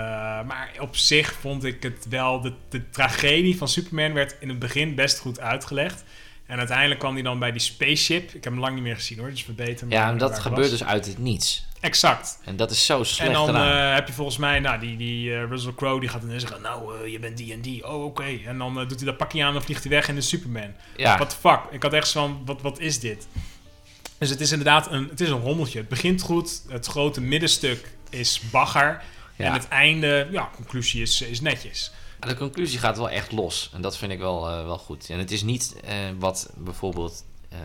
maar 0.42 0.70
op 0.80 0.96
zich 0.96 1.32
vond 1.32 1.64
ik 1.64 1.82
het 1.82 2.06
wel... 2.08 2.40
De, 2.40 2.52
de 2.68 2.90
tragedie 2.90 3.56
van 3.56 3.68
Superman 3.68 4.12
werd 4.12 4.36
in 4.40 4.48
het 4.48 4.58
begin 4.58 4.94
best 4.94 5.18
goed 5.18 5.40
uitgelegd. 5.40 6.04
En 6.48 6.58
uiteindelijk 6.58 7.00
kwam 7.00 7.14
hij 7.14 7.22
dan 7.22 7.38
bij 7.38 7.52
die 7.52 7.60
spaceship. 7.60 8.28
Ik 8.34 8.44
heb 8.44 8.52
hem 8.52 8.58
lang 8.58 8.74
niet 8.74 8.82
meer 8.82 8.94
gezien 8.94 9.18
hoor, 9.18 9.30
dus 9.30 9.46
we 9.46 9.54
weten 9.56 9.90
Ja, 9.90 10.08
en 10.08 10.18
dat 10.18 10.38
gebeurt 10.38 10.70
was. 10.70 10.78
dus 10.78 10.84
uit 10.84 11.06
het 11.06 11.18
niets. 11.18 11.66
Exact. 11.80 12.38
En 12.44 12.56
dat 12.56 12.70
is 12.70 12.86
zo 12.86 13.02
slecht 13.02 13.28
en 13.28 13.34
dan 13.34 13.56
eh, 13.56 13.94
heb 13.94 14.06
je 14.06 14.12
volgens 14.12 14.36
mij, 14.36 14.60
nou, 14.60 14.80
die, 14.80 14.96
die 14.96 15.34
eh, 15.34 15.44
Russell 15.44 15.72
Crowe, 15.74 16.00
die 16.00 16.08
gaat 16.08 16.20
dan 16.20 16.40
zeggen, 16.40 16.62
nou, 16.62 17.04
eh, 17.04 17.12
je 17.12 17.18
bent 17.18 17.36
die 17.36 17.52
en 17.52 17.60
die. 17.60 17.88
Oh, 17.88 18.04
oké. 18.04 18.38
En 18.46 18.58
dan 18.58 18.74
doet 18.74 18.96
hij 18.96 19.04
dat 19.04 19.16
pakje 19.16 19.44
aan 19.44 19.54
en 19.54 19.62
vliegt 19.62 19.82
hij 19.82 19.92
weg 19.92 20.08
in 20.08 20.14
de 20.14 20.20
Superman. 20.20 20.74
ja, 20.96 21.16
What 21.16 21.30
the 21.30 21.36
fuck? 21.36 21.60
Ik 21.70 21.82
had 21.82 21.92
echt 21.92 22.08
zo 22.08 22.20
van, 22.20 22.42
wat, 22.44 22.62
wat 22.62 22.78
is 22.78 23.00
dit? 23.00 23.26
Dus 24.18 24.30
het 24.30 24.40
is 24.40 24.50
inderdaad 24.50 24.90
een, 24.90 25.08
het 25.10 25.20
is 25.20 25.28
een 25.28 25.40
rommeltje. 25.40 25.78
Het 25.78 25.88
begint 25.88 26.22
goed, 26.22 26.62
het 26.68 26.86
grote 26.86 27.20
middenstuk 27.20 27.92
is 28.10 28.40
bagger. 28.50 29.02
Ja. 29.36 29.44
En 29.44 29.52
het 29.52 29.68
einde, 29.68 30.28
ja, 30.30 30.50
conclusie 30.54 31.02
is, 31.02 31.20
is 31.20 31.40
netjes. 31.40 31.92
De 32.20 32.36
conclusie 32.36 32.78
gaat 32.78 32.96
wel 32.96 33.10
echt 33.10 33.32
los. 33.32 33.70
En 33.74 33.80
dat 33.80 33.96
vind 33.96 34.12
ik 34.12 34.18
wel, 34.18 34.48
eh, 34.48 34.64
wel 34.64 34.78
goed. 34.78 35.10
En 35.10 35.18
het 35.18 35.30
is 35.30 35.42
niet 35.42 35.80
eh, 35.84 35.94
wat 36.18 36.50
bijvoorbeeld 36.56 37.24
eh, 37.48 37.58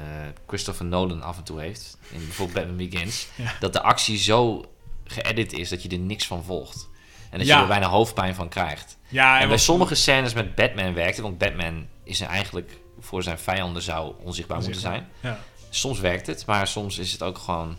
Christopher 0.47 0.85
Nolan 0.85 1.21
af 1.21 1.37
en 1.37 1.43
toe 1.43 1.59
heeft. 1.59 1.97
In 2.11 2.17
bijvoorbeeld 2.19 2.57
Batman 2.57 2.89
Begins. 2.89 3.27
Ja. 3.35 3.55
Dat 3.59 3.73
de 3.73 3.81
actie 3.81 4.17
zo 4.17 4.65
geëdit 5.05 5.53
is 5.53 5.69
dat 5.69 5.83
je 5.83 5.89
er 5.89 5.97
niks 5.99 6.27
van 6.27 6.43
volgt. 6.43 6.89
En 7.29 7.37
dat 7.37 7.47
Ja. 7.47 7.55
je 7.55 7.61
er 7.61 7.67
bijna 7.67 7.87
hoofdpijn 7.87 8.35
van 8.35 8.49
krijgt. 8.49 8.97
Ja, 9.07 9.39
En 9.39 9.47
bij 9.47 9.57
sommige 9.57 9.95
scènes 9.95 10.33
met 10.33 10.55
Batman 10.55 10.93
werkt 10.93 11.15
het. 11.15 11.25
Want 11.25 11.37
Batman 11.37 11.87
is 12.03 12.19
eigenlijk 12.21 12.77
voor 12.99 13.23
zijn 13.23 13.39
vijanden 13.39 13.81
zou 13.81 14.13
onzichtbaar 14.23 14.61
moeten 14.61 14.81
zijn. 14.81 15.09
Ja. 15.19 15.39
Soms 15.69 15.99
werkt 15.99 16.27
het, 16.27 16.45
maar 16.45 16.67
soms 16.67 16.97
is 16.97 17.11
het 17.11 17.23
ook 17.23 17.37
gewoon 17.37 17.77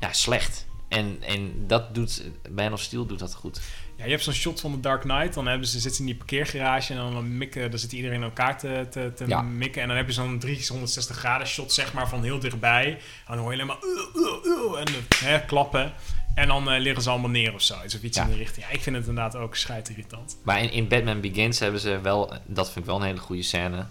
ja, 0.00 0.12
slecht. 0.12 0.66
En, 0.88 1.18
en 1.22 1.66
dat 1.66 1.94
doet, 1.94 2.22
Man 2.50 2.72
of 2.72 2.80
Steel 2.80 3.06
doet 3.06 3.18
dat 3.18 3.34
goed. 3.34 3.60
Ja, 4.00 4.06
je 4.06 4.12
hebt 4.12 4.24
zo'n 4.24 4.32
shot 4.34 4.60
van 4.60 4.72
The 4.72 4.80
Dark 4.80 5.00
Knight. 5.02 5.34
Dan 5.34 5.46
hebben 5.46 5.66
ze, 5.68 5.72
zitten 5.72 5.92
ze 5.94 6.00
in 6.00 6.06
die 6.06 6.16
parkeergarage 6.16 6.92
en 6.92 6.98
dan, 6.98 7.36
mikken, 7.36 7.70
dan 7.70 7.78
zit 7.78 7.92
iedereen 7.92 8.16
in 8.16 8.22
elkaar 8.22 8.58
te, 8.58 8.86
te, 8.90 9.12
te 9.16 9.24
Ja. 9.26 9.42
mikken. 9.42 9.82
En 9.82 9.88
dan 9.88 9.96
heb 9.96 10.06
je 10.06 10.12
zo'n 10.12 10.38
360 10.38 11.16
graden 11.16 11.46
shot, 11.46 11.72
zeg 11.72 11.92
maar, 11.92 12.08
van 12.08 12.22
heel 12.22 12.38
dichtbij. 12.38 12.86
En 12.88 12.98
dan 13.26 13.38
hoor 13.38 13.54
je 13.54 13.62
alleen 13.62 13.66
maar 13.66 13.76
uh, 13.82 14.22
uh, 14.22 14.72
uh, 14.72 14.80
en 14.80 14.86
hè, 15.24 15.44
klappen. 15.44 15.92
En 16.34 16.48
dan 16.48 16.70
eh, 16.70 16.80
liggen 16.80 17.02
ze 17.02 17.10
allemaal 17.10 17.30
neer 17.30 17.54
of 17.54 17.62
zo. 17.62 17.74
Iets 17.84 17.94
of 17.94 18.02
iets 18.02 18.16
Ja. 18.16 18.24
in 18.24 18.30
de 18.30 18.36
richting. 18.36 18.66
Ja, 18.66 18.72
ik 18.72 18.80
vind 18.82 18.96
het 18.96 19.06
inderdaad 19.06 19.36
ook 19.36 19.56
scheidirritant. 19.56 20.36
Maar 20.44 20.62
in, 20.62 20.72
in 20.72 20.88
Batman 20.88 21.20
Begins 21.20 21.58
hebben 21.58 21.80
ze 21.80 22.00
wel, 22.02 22.32
dat 22.46 22.66
vind 22.66 22.78
ik 22.78 22.84
wel 22.84 22.96
een 23.00 23.06
hele 23.06 23.18
goede 23.18 23.42
scène. 23.42 23.86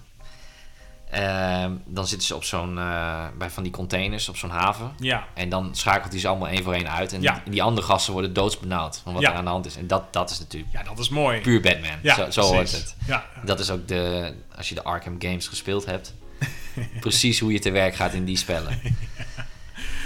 Ehm, 1.10 1.72
dan 1.86 2.08
zitten 2.08 2.28
ze 2.28 2.36
op 2.36 2.44
zo'n, 2.44 2.78
eh, 2.78 3.26
bij 3.38 3.50
van 3.50 3.64
die 3.64 3.72
containers 3.72 4.30
op 4.30 4.38
zo'n 4.38 4.50
haven. 4.50 4.92
Ja, 5.00 5.28
En 5.34 5.50
dan 5.50 5.70
schakelt 5.76 6.12
hij 6.12 6.22
ze 6.22 6.28
allemaal 6.28 6.48
één 6.48 6.64
voor 6.64 6.74
één 6.74 6.92
uit. 6.92 7.14
En 7.14 7.22
Ja. 7.22 7.42
die, 7.50 7.64
andere 7.64 7.88
gasten 7.88 8.14
worden 8.14 8.34
doodsbenauwd 8.34 8.98
van 9.04 9.14
wat 9.14 9.22
Ja. 9.22 9.32
er 9.32 9.36
aan 9.38 9.44
de 9.44 9.50
hand 9.50 9.66
is. 9.66 9.76
En 9.78 9.88
dat, 9.88 10.14
dat 10.14 10.30
is 10.30 10.40
natuurlijk 10.40 10.74
ja, 10.74 10.84
dat 10.84 11.00
is 11.00 11.10
mooi. 11.10 11.42
puur 11.42 11.62
Batman. 11.62 11.98
Ja, 12.02 12.16
zo 12.16 12.30
zo 12.30 12.42
hoort 12.42 12.72
het. 12.72 12.96
Ja, 13.08 13.26
Dat 13.46 13.60
is 13.60 13.70
ook 13.72 13.88
de, 13.88 14.34
als 14.56 14.70
je 14.70 14.76
de 14.76 14.84
Arkham 14.84 15.16
Games 15.20 15.48
gespeeld 15.48 15.86
hebt, 15.86 16.14
precies 17.00 17.40
hoe 17.40 17.52
je 17.52 17.60
te 17.60 17.72
werk 17.72 17.96
gaat 17.96 18.14
in 18.14 18.26
die 18.26 18.38
spellen. 18.38 18.80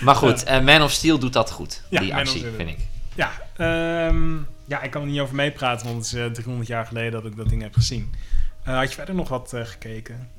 Maar 0.01 0.16
goed, 0.16 0.43
eh, 0.43 0.60
Man 0.62 0.82
of 0.82 0.91
Steel 0.91 1.20
doet 1.20 1.34
dat 1.34 1.51
goed, 1.51 1.82
die 1.89 2.16
actie, 2.16 2.45
vind 2.56 2.70
ik. 2.70 2.78
ja, 3.16 3.32
ehm, 3.58 4.36
ja, 4.68 4.82
ik 4.82 4.91
kan 4.91 5.01
er 5.01 5.08
niet 5.08 5.20
over 5.20 5.36
meepraten, 5.36 5.86
want 5.86 5.97
het 5.97 6.06
is 6.06 6.14
eh, 6.20 6.26
300 6.26 6.68
jaar 6.68 6.86
geleden 6.86 7.12
dat 7.12 7.26
ik 7.26 7.36
dat 7.38 7.49
ding 7.49 7.62
heb 7.62 7.74
gezien. 7.74 8.14
Eh, 8.64 8.76
had 8.78 8.89
je 8.89 8.95
verder 8.95 9.16
nog 9.16 9.30
wat 9.30 9.54
eh, 9.54 9.66
gekeken? 9.66 10.30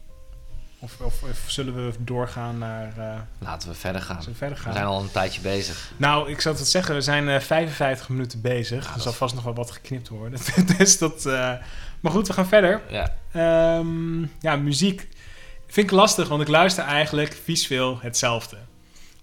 Of, 0.84 0.96
of, 1.00 1.22
of 1.22 1.44
zullen 1.46 1.74
we 1.74 1.92
doorgaan 1.98 2.58
naar... 2.58 2.92
eh 2.98 3.20
Laten 3.38 3.68
we 3.68 3.74
verder 3.74 4.02
gaan. 4.02 4.18
we 4.26 4.34
verder 4.34 4.56
We 4.58 4.62
gaan? 4.64 4.72
zijn 4.72 4.84
al 4.84 5.00
een 5.02 5.10
tijdje 5.10 5.40
bezig. 5.40 5.92
Nou, 5.96 6.30
ik 6.30 6.40
zou 6.40 6.56
het 6.56 6.68
zeggen, 6.68 6.94
we 6.94 7.00
zijn 7.00 7.28
eh 7.28 7.40
55 7.40 8.08
minuten 8.08 8.40
bezig. 8.40 8.84
Ja, 8.88 8.94
er 8.94 9.00
zal 9.00 9.12
is- 9.12 9.18
vast 9.18 9.34
nog 9.34 9.44
wel 9.44 9.54
wat 9.54 9.70
geknipt 9.70 10.08
worden. 10.08 10.40
dus 10.78 10.98
dat, 10.98 11.26
eh, 11.26 11.52
maar 12.00 12.12
goed, 12.12 12.26
we 12.26 12.32
gaan 12.32 12.46
verder. 12.46 12.80
Ja, 12.88 13.14
Ehm, 13.32 14.22
ja, 14.22 14.56
muziek 14.56 15.08
vind 15.66 15.86
ik 15.90 15.96
lastig, 15.96 16.28
want 16.28 16.42
ik 16.42 16.48
luister 16.48 16.84
eigenlijk 16.84 17.36
vies 17.44 17.66
veel 17.66 17.98
hetzelfde. 18.00 18.56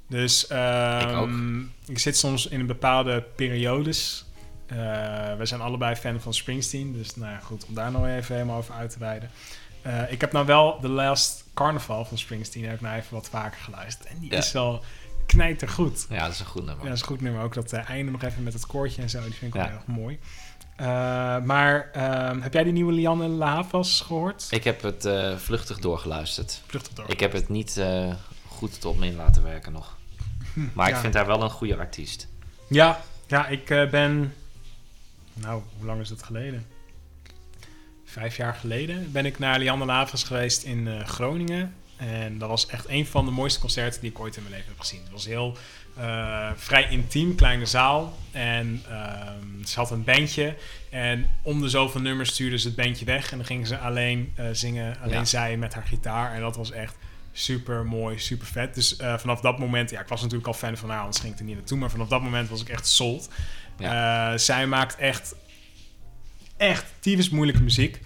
Dus 0.10 0.48
ehm, 0.48 1.10
Ik 1.10 1.16
ook. 1.16 1.30
ik 1.86 2.00
zit 2.00 2.18
soms 2.18 2.48
in 2.48 2.66
bepaalde 2.68 3.24
periodes. 3.36 4.26
We 5.38 5.40
zijn 5.46 5.62
allebei 5.62 5.96
fan 5.96 6.20
van 6.22 6.34
Springsteen, 6.34 6.94
dus 6.94 7.16
nou 7.16 7.32
ja, 7.32 7.40
goed, 7.40 7.66
om 7.66 7.74
daar 7.74 7.92
nou 7.92 8.10
even 8.10 8.36
helemaal 8.36 8.58
over 8.58 8.74
uit 8.74 8.90
te 8.90 9.00
wijden. 9.00 9.30
Ik 10.10 10.22
heb 10.22 10.32
nou 10.32 10.46
wel 10.46 10.80
The 10.82 10.88
Last 10.90 11.41
Carnival 11.54 12.06
van 12.06 12.18
Springsteen, 12.18 12.66
heb 12.66 12.74
ik 12.74 12.82
nou 12.82 12.98
even 12.98 13.14
wat 13.14 13.30
vaker 13.30 13.60
geluisterd. 13.62 14.08
En 14.10 14.20
die 14.20 14.32
Ja. 14.32 14.38
is 14.38 14.52
wel 14.52 14.84
knijtergoed. 15.26 16.06
ja, 16.10 16.24
dat 16.24 16.34
is 16.34 16.40
een 16.40 16.46
goed 16.46 16.66
nummer. 16.66 16.84
Ja, 16.84 16.88
dat 16.90 16.94
is 16.96 17.02
een 17.02 17.08
goed 17.08 17.22
nummer. 17.22 17.42
Ook 17.44 17.54
dat 17.54 17.72
eh, 17.74 17.90
einde 17.90 18.12
nog 18.12 18.24
even 18.24 18.44
met 18.44 18.54
het 18.54 18.66
koortje 18.66 19.02
en 19.02 19.10
zo. 19.10 19.22
Die 19.24 19.34
vind 19.34 19.42
ik 19.42 19.54
wel 19.54 19.62
Ja. 19.64 19.68
heel 19.70 19.78
erg 19.78 19.88
mooi. 19.88 20.20
Eh, 20.76 20.86
maar 21.46 21.90
ehm, 21.92 22.42
heb 22.42 22.54
jij 22.54 22.64
die 22.64 22.74
nieuwe 22.74 22.92
Lianne 22.94 23.28
Lavas 23.28 24.02
gehoord? 24.02 24.48
Ik 24.50 24.64
heb 24.64 24.82
het 24.82 25.06
eh, 25.06 25.38
vluchtig 25.38 25.80
doorgeluisterd. 25.80 26.62
Vluchtig 26.68 26.94
door. 26.94 27.10
Ik 27.10 27.20
heb 27.20 27.32
het 27.34 27.50
niet 27.50 27.82
goed 28.48 28.82
tot 28.82 28.98
me 29.00 29.06
in 29.06 29.16
laten 29.16 29.44
werken 29.44 29.72
nog. 29.72 29.98
Maar 30.74 30.90
ik 30.90 30.96
vind 30.96 31.14
haar 31.14 31.26
wel 31.26 31.44
een 31.44 31.50
goede 31.50 31.78
artiest. 31.78 32.28
Ja, 32.68 33.02
ja 33.28 33.48
ik 33.48 33.66
ben... 33.66 34.34
Nou, 35.34 35.62
hoe 35.78 35.86
lang 35.86 36.02
is 36.02 36.10
dat 36.10 36.24
geleden? 36.24 36.66
Vijf 38.12 38.38
jaar 38.38 38.54
geleden 38.54 39.12
ben 39.12 39.26
ik 39.26 39.40
naar 39.40 39.60
Lianne 39.60 39.86
Lavas 39.86 40.24
geweest 40.24 40.64
in 40.64 40.88
eh, 40.88 41.06
Groningen. 41.08 41.74
En 41.98 42.38
dat 42.38 42.50
was 42.50 42.66
echt 42.68 42.90
een 42.90 43.06
van 43.06 43.26
de 43.26 43.32
mooiste 43.32 43.60
concerten 43.60 44.02
die 44.02 44.10
ik 44.10 44.20
ooit 44.20 44.36
in 44.36 44.42
mijn 44.42 44.54
leven 44.56 44.70
heb 44.70 44.80
gezien. 44.80 45.00
Het 45.04 45.12
was 45.12 45.26
heel 45.26 45.58
eh, 45.98 46.50
vrij 46.56 46.88
intiem, 46.90 47.36
kleine 47.36 47.66
zaal. 47.66 48.18
En 48.32 48.84
ehm, 48.90 49.66
ze 49.66 49.80
had 49.80 49.92
een 49.92 50.04
bandje. 50.04 50.56
En 50.90 51.26
om 51.42 51.62
de 51.62 51.70
zoveel 51.70 52.02
nummers 52.02 52.30
stuurde 52.30 52.60
ze 52.60 52.68
het 52.68 52.76
bandje 52.76 53.06
weg. 53.06 53.32
En 53.32 53.38
dan 53.38 53.46
gingen 53.46 53.68
ze 53.68 53.78
alleen 53.78 54.34
eh, 54.36 54.46
zingen, 54.52 54.98
alleen 55.02 55.14
Ja. 55.18 55.26
zij 55.26 55.58
met 55.58 55.74
haar 55.74 55.86
gitaar. 55.88 56.34
En 56.34 56.42
dat 56.42 56.56
was 56.56 56.72
echt 56.72 56.96
super 57.32 57.86
mooi, 57.86 58.20
super 58.20 58.48
vet. 58.48 58.76
Dus 58.76 58.96
vanaf 59.18 59.42
dat 59.42 59.60
moment, 59.60 59.90
ja, 59.90 60.00
ik 60.00 60.08
was 60.08 60.22
natuurlijk 60.22 60.48
al 60.48 60.54
fan 60.54 60.78
van 60.78 60.90
haar, 60.90 61.00
anders 61.00 61.20
ging 61.20 61.34
ik 61.34 61.40
er 61.40 61.46
niet 61.46 61.56
naartoe. 61.56 61.78
Maar 61.78 61.90
vanaf 61.90 62.08
dat 62.08 62.22
moment 62.22 62.50
was 62.50 62.62
ik 62.62 62.70
echt 62.70 62.88
sold. 62.88 63.30
Zij 64.36 64.68
maakt 64.68 64.96
echt, 64.96 65.36
echt 66.62 66.86
tyfus 67.00 67.30
moeilijke 67.30 67.62
muziek. 67.64 68.00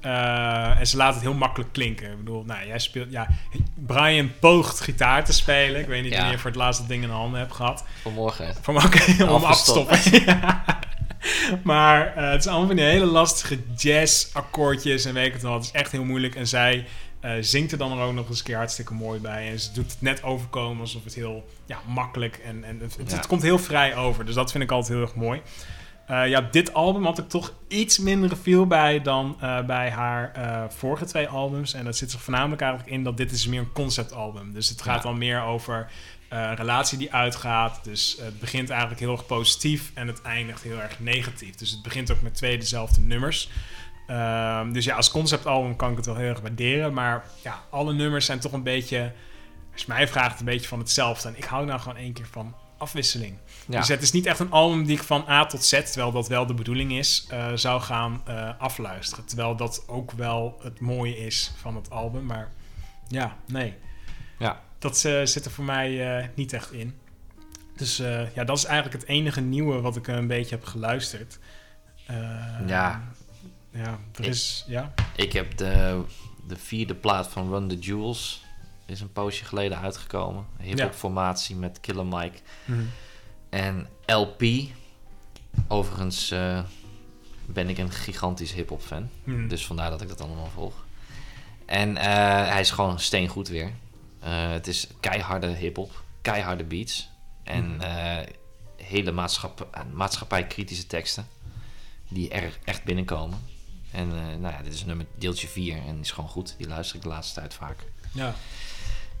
Eh, 0.00 0.78
en 0.78 0.86
ze 0.86 0.96
laat 0.96 1.14
het 1.14 1.22
heel 1.22 1.34
makkelijk 1.34 1.72
klinken. 1.72 2.10
Ik 2.10 2.18
bedoel, 2.18 2.44
nou, 2.44 2.66
jij 2.66 2.78
speelt... 2.78 3.10
Ja, 3.10 3.28
Brian 3.86 4.32
poogt 4.40 4.80
gitaar 4.80 5.24
te 5.24 5.32
spelen. 5.32 5.80
Ik 5.80 5.86
weet 5.86 6.02
niet 6.02 6.10
Ja. 6.10 6.16
wanneer 6.16 6.34
je 6.34 6.40
voor 6.40 6.50
het 6.50 6.58
laatst 6.58 6.80
dat 6.80 6.88
ding 6.88 7.02
in 7.02 7.08
de 7.08 7.14
handen 7.14 7.40
hebt 7.40 7.52
gehad. 7.54 7.84
Vanmorgen. 8.02 8.54
Van 8.60 8.76
oké, 8.84 9.24
om 9.24 9.44
af 9.44 9.62
te 9.64 9.70
stoppen. 9.70 9.98
Ja. 10.26 10.64
Maar 11.62 12.16
eh, 12.16 12.30
het 12.30 12.40
is 12.40 12.46
allemaal 12.46 12.66
van 12.66 12.76
die 12.76 12.84
hele 12.84 13.04
lastige 13.04 13.58
jazz-akkoordjes 13.76 15.04
en 15.04 15.14
weet 15.14 15.26
ik 15.26 15.32
het 15.32 15.42
wel. 15.42 15.54
Het 15.54 15.64
is 15.64 15.70
echt 15.70 15.92
heel 15.92 16.04
moeilijk. 16.04 16.34
En 16.34 16.46
zij 16.48 16.86
eh, 17.20 17.32
zingt 17.40 17.72
er 17.72 17.78
dan 17.78 18.00
ook 18.00 18.12
nog 18.12 18.28
eens 18.28 18.38
een 18.38 18.44
keer 18.44 18.56
hartstikke 18.56 18.94
mooi 18.94 19.20
bij. 19.20 19.50
En 19.50 19.60
ze 19.60 19.72
doet 19.72 19.90
het 19.90 20.00
net 20.00 20.22
overkomen 20.22 20.80
alsof 20.80 21.04
het 21.04 21.14
heel 21.14 21.48
ja, 21.66 21.78
makkelijk 21.86 22.36
en, 22.44 22.64
en 22.64 22.78
het, 22.80 22.96
het, 22.96 23.10
Ja. 23.10 23.16
het 23.16 23.26
komt 23.26 23.42
heel 23.42 23.58
vrij 23.58 23.96
over. 23.96 24.24
Dus 24.26 24.34
dat 24.34 24.50
vind 24.50 24.64
ik 24.64 24.70
altijd 24.70 24.92
heel 24.92 25.02
erg 25.06 25.14
mooi. 25.14 25.40
Eh, 26.10 26.28
ja, 26.28 26.40
dit 26.40 26.74
album 26.74 27.04
had 27.04 27.18
ik 27.18 27.28
toch 27.28 27.52
iets 27.68 27.98
minder 27.98 28.36
feel 28.36 28.66
bij 28.66 29.02
dan 29.02 29.36
eh, 29.40 29.64
bij 29.64 29.90
haar 29.90 30.32
eh, 30.32 30.64
vorige 30.68 31.04
twee 31.04 31.28
albums. 31.28 31.74
En 31.74 31.84
dat 31.84 31.96
zit 31.96 32.12
er 32.12 32.18
voornamelijk 32.18 32.60
eigenlijk 32.62 32.92
in 32.92 33.04
dat 33.04 33.16
dit 33.16 33.32
is 33.32 33.46
meer 33.46 33.60
een 33.60 33.72
conceptalbum. 33.72 34.52
Dus 34.52 34.68
het 34.68 34.82
gaat 34.82 35.02
Ja. 35.02 35.02
dan 35.02 35.18
meer 35.18 35.42
over 35.42 35.90
een 36.28 36.56
relatie 36.56 36.98
die 36.98 37.12
uitgaat. 37.12 37.84
Dus 37.84 38.16
het 38.20 38.40
begint 38.40 38.70
eigenlijk 38.70 39.00
heel 39.00 39.12
erg 39.12 39.26
positief 39.26 39.90
en 39.94 40.06
het 40.06 40.22
eindigt 40.22 40.62
heel 40.62 40.80
erg 40.80 41.00
negatief. 41.00 41.54
Dus 41.54 41.70
het 41.70 41.82
begint 41.82 42.12
ook 42.12 42.22
met 42.22 42.34
twee 42.34 42.58
dezelfde 42.58 43.00
nummers. 43.00 43.50
Ehm, 44.06 44.72
dus 44.72 44.84
ja, 44.84 44.96
als 44.96 45.10
conceptalbum 45.10 45.76
kan 45.76 45.90
ik 45.90 45.96
het 45.96 46.06
wel 46.06 46.16
heel 46.16 46.28
erg 46.28 46.40
waarderen. 46.40 46.92
Maar 46.92 47.24
ja, 47.42 47.62
alle 47.70 47.92
nummers 47.92 48.26
zijn 48.26 48.40
toch 48.40 48.52
een 48.52 48.62
beetje, 48.62 49.12
als 49.72 49.82
je 49.82 49.92
mij 49.92 50.08
vraagt, 50.08 50.38
een 50.38 50.44
beetje 50.44 50.68
van 50.68 50.78
hetzelfde. 50.78 51.28
En 51.28 51.36
ik 51.36 51.44
hou 51.44 51.66
nou 51.66 51.80
gewoon 51.80 51.96
één 51.98 52.12
keer 52.12 52.28
van 52.30 52.54
afwisseling. 52.80 53.36
Ja. 53.68 53.78
Dus 53.78 53.88
het 53.88 54.02
is 54.02 54.12
niet 54.12 54.26
echt 54.26 54.38
een 54.38 54.50
album 54.50 54.84
die 54.84 54.96
ik 54.96 55.02
van 55.02 55.24
A 55.28 55.46
tot 55.46 55.64
Z, 55.64 55.70
terwijl 55.70 56.12
dat 56.12 56.28
wel 56.28 56.46
de 56.46 56.54
bedoeling 56.54 56.92
is, 56.92 57.26
eh, 57.28 57.52
zou 57.54 57.80
gaan 57.80 58.22
eh, 58.26 58.50
afluisteren. 58.58 59.24
Terwijl 59.24 59.56
dat 59.56 59.84
ook 59.86 60.12
wel 60.12 60.58
het 60.62 60.80
mooie 60.80 61.16
is 61.18 61.52
van 61.56 61.76
het 61.76 61.90
album. 61.90 62.24
Maar 62.26 62.48
ja, 63.08 63.36
nee. 63.46 63.74
Ja. 64.38 64.60
Dat 64.78 65.04
eh, 65.04 65.20
zit 65.24 65.44
er 65.44 65.50
voor 65.50 65.64
mij 65.64 66.30
niet 66.34 66.52
echt 66.52 66.72
in. 66.72 66.98
Dus 67.76 67.96
ja, 68.34 68.44
dat 68.44 68.56
is 68.56 68.64
eigenlijk 68.64 69.00
het 69.00 69.10
enige 69.10 69.40
nieuwe 69.40 69.80
wat 69.80 69.96
ik 69.96 70.06
een 70.06 70.26
beetje 70.26 70.54
heb 70.54 70.64
geluisterd. 70.64 71.38
Ja. 72.66 73.02
Ja, 73.72 73.98
er 74.14 74.24
Ik- 74.24 74.26
is... 74.26 74.64
Ja? 74.66 74.92
Ik 75.16 75.32
heb 75.32 75.56
de, 75.56 76.02
de 76.46 76.56
vierde 76.56 76.94
plaat 76.94 77.28
van 77.28 77.50
Run 77.50 77.68
the 77.68 77.78
Jewels. 77.78 78.44
Is 78.90 79.00
een 79.00 79.12
poosje 79.12 79.44
geleden 79.44 79.78
uitgekomen. 79.78 80.46
Hip-hop 80.60 80.94
formatie 80.94 81.56
met 81.56 81.80
Killer 81.80 82.06
Mike. 82.06 82.38
En 83.48 83.88
LP. 84.06 84.42
Overigens 85.68 86.30
eh, 86.30 86.60
ben 87.46 87.68
ik 87.68 87.78
een 87.78 87.90
gigantisch 87.90 88.52
hip-hop 88.52 88.82
fan. 88.82 89.08
Mhm. 89.24 89.48
Dus 89.48 89.66
vandaar 89.66 89.90
dat 89.90 90.00
ik 90.00 90.08
dat 90.08 90.20
allemaal 90.20 90.50
volg. 90.54 90.74
En 91.66 91.96
eh, 91.96 92.04
hij 92.48 92.60
is 92.60 92.70
gewoon 92.70 93.00
steengoed 93.00 93.48
weer. 93.48 93.72
Eh, 94.20 94.50
het 94.50 94.66
is 94.66 94.86
keiharde 95.00 95.46
hip-hop, 95.46 96.02
keiharde 96.22 96.64
beats. 96.64 97.10
En 97.42 97.76
Mhm. 97.76 98.24
hele 98.76 99.12
maatschappij, 99.12 99.66
maatschappij-kritische 99.92 100.86
teksten. 100.86 101.26
Die 102.08 102.28
er 102.30 102.58
echt 102.64 102.84
binnenkomen. 102.84 103.38
En 103.90 104.08
nou 104.40 104.54
ja, 104.54 104.62
dit 104.62 104.72
is 104.74 104.84
nummer 104.84 105.06
deeltje 105.18 105.48
4 105.48 105.76
en 105.86 106.00
is 106.00 106.10
gewoon 106.10 106.30
goed. 106.30 106.54
Die 106.58 106.68
luister 106.68 106.96
ik 106.96 107.02
de 107.02 107.08
laatste 107.08 107.40
tijd 107.40 107.54
vaak. 107.54 107.76
Ja. 108.12 108.34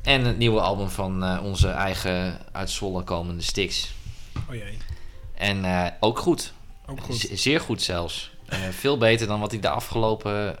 En 0.02 0.24
het 0.24 0.38
nieuwe 0.38 0.60
album 0.60 0.88
van 0.88 1.24
eh, 1.24 1.44
onze 1.44 1.68
eigen 1.68 2.38
uit 2.52 2.70
Zwolle 2.70 3.02
komende 3.02 3.42
Styx. 3.42 3.92
Oh 4.48 4.54
jee. 4.54 4.78
En 5.34 5.64
eh, 5.64 5.86
ook 6.00 6.18
goed. 6.18 6.52
Ook 6.86 7.00
goed. 7.00 7.16
Z- 7.16 7.30
zeer 7.32 7.60
goed 7.60 7.82
zelfs. 7.82 8.30
Eh, 8.46 8.58
veel 8.70 8.98
beter 8.98 9.26
dan 9.26 9.40
wat 9.40 9.50
hij 9.50 9.60
de 9.60 9.68
afgelopen, 9.68 10.58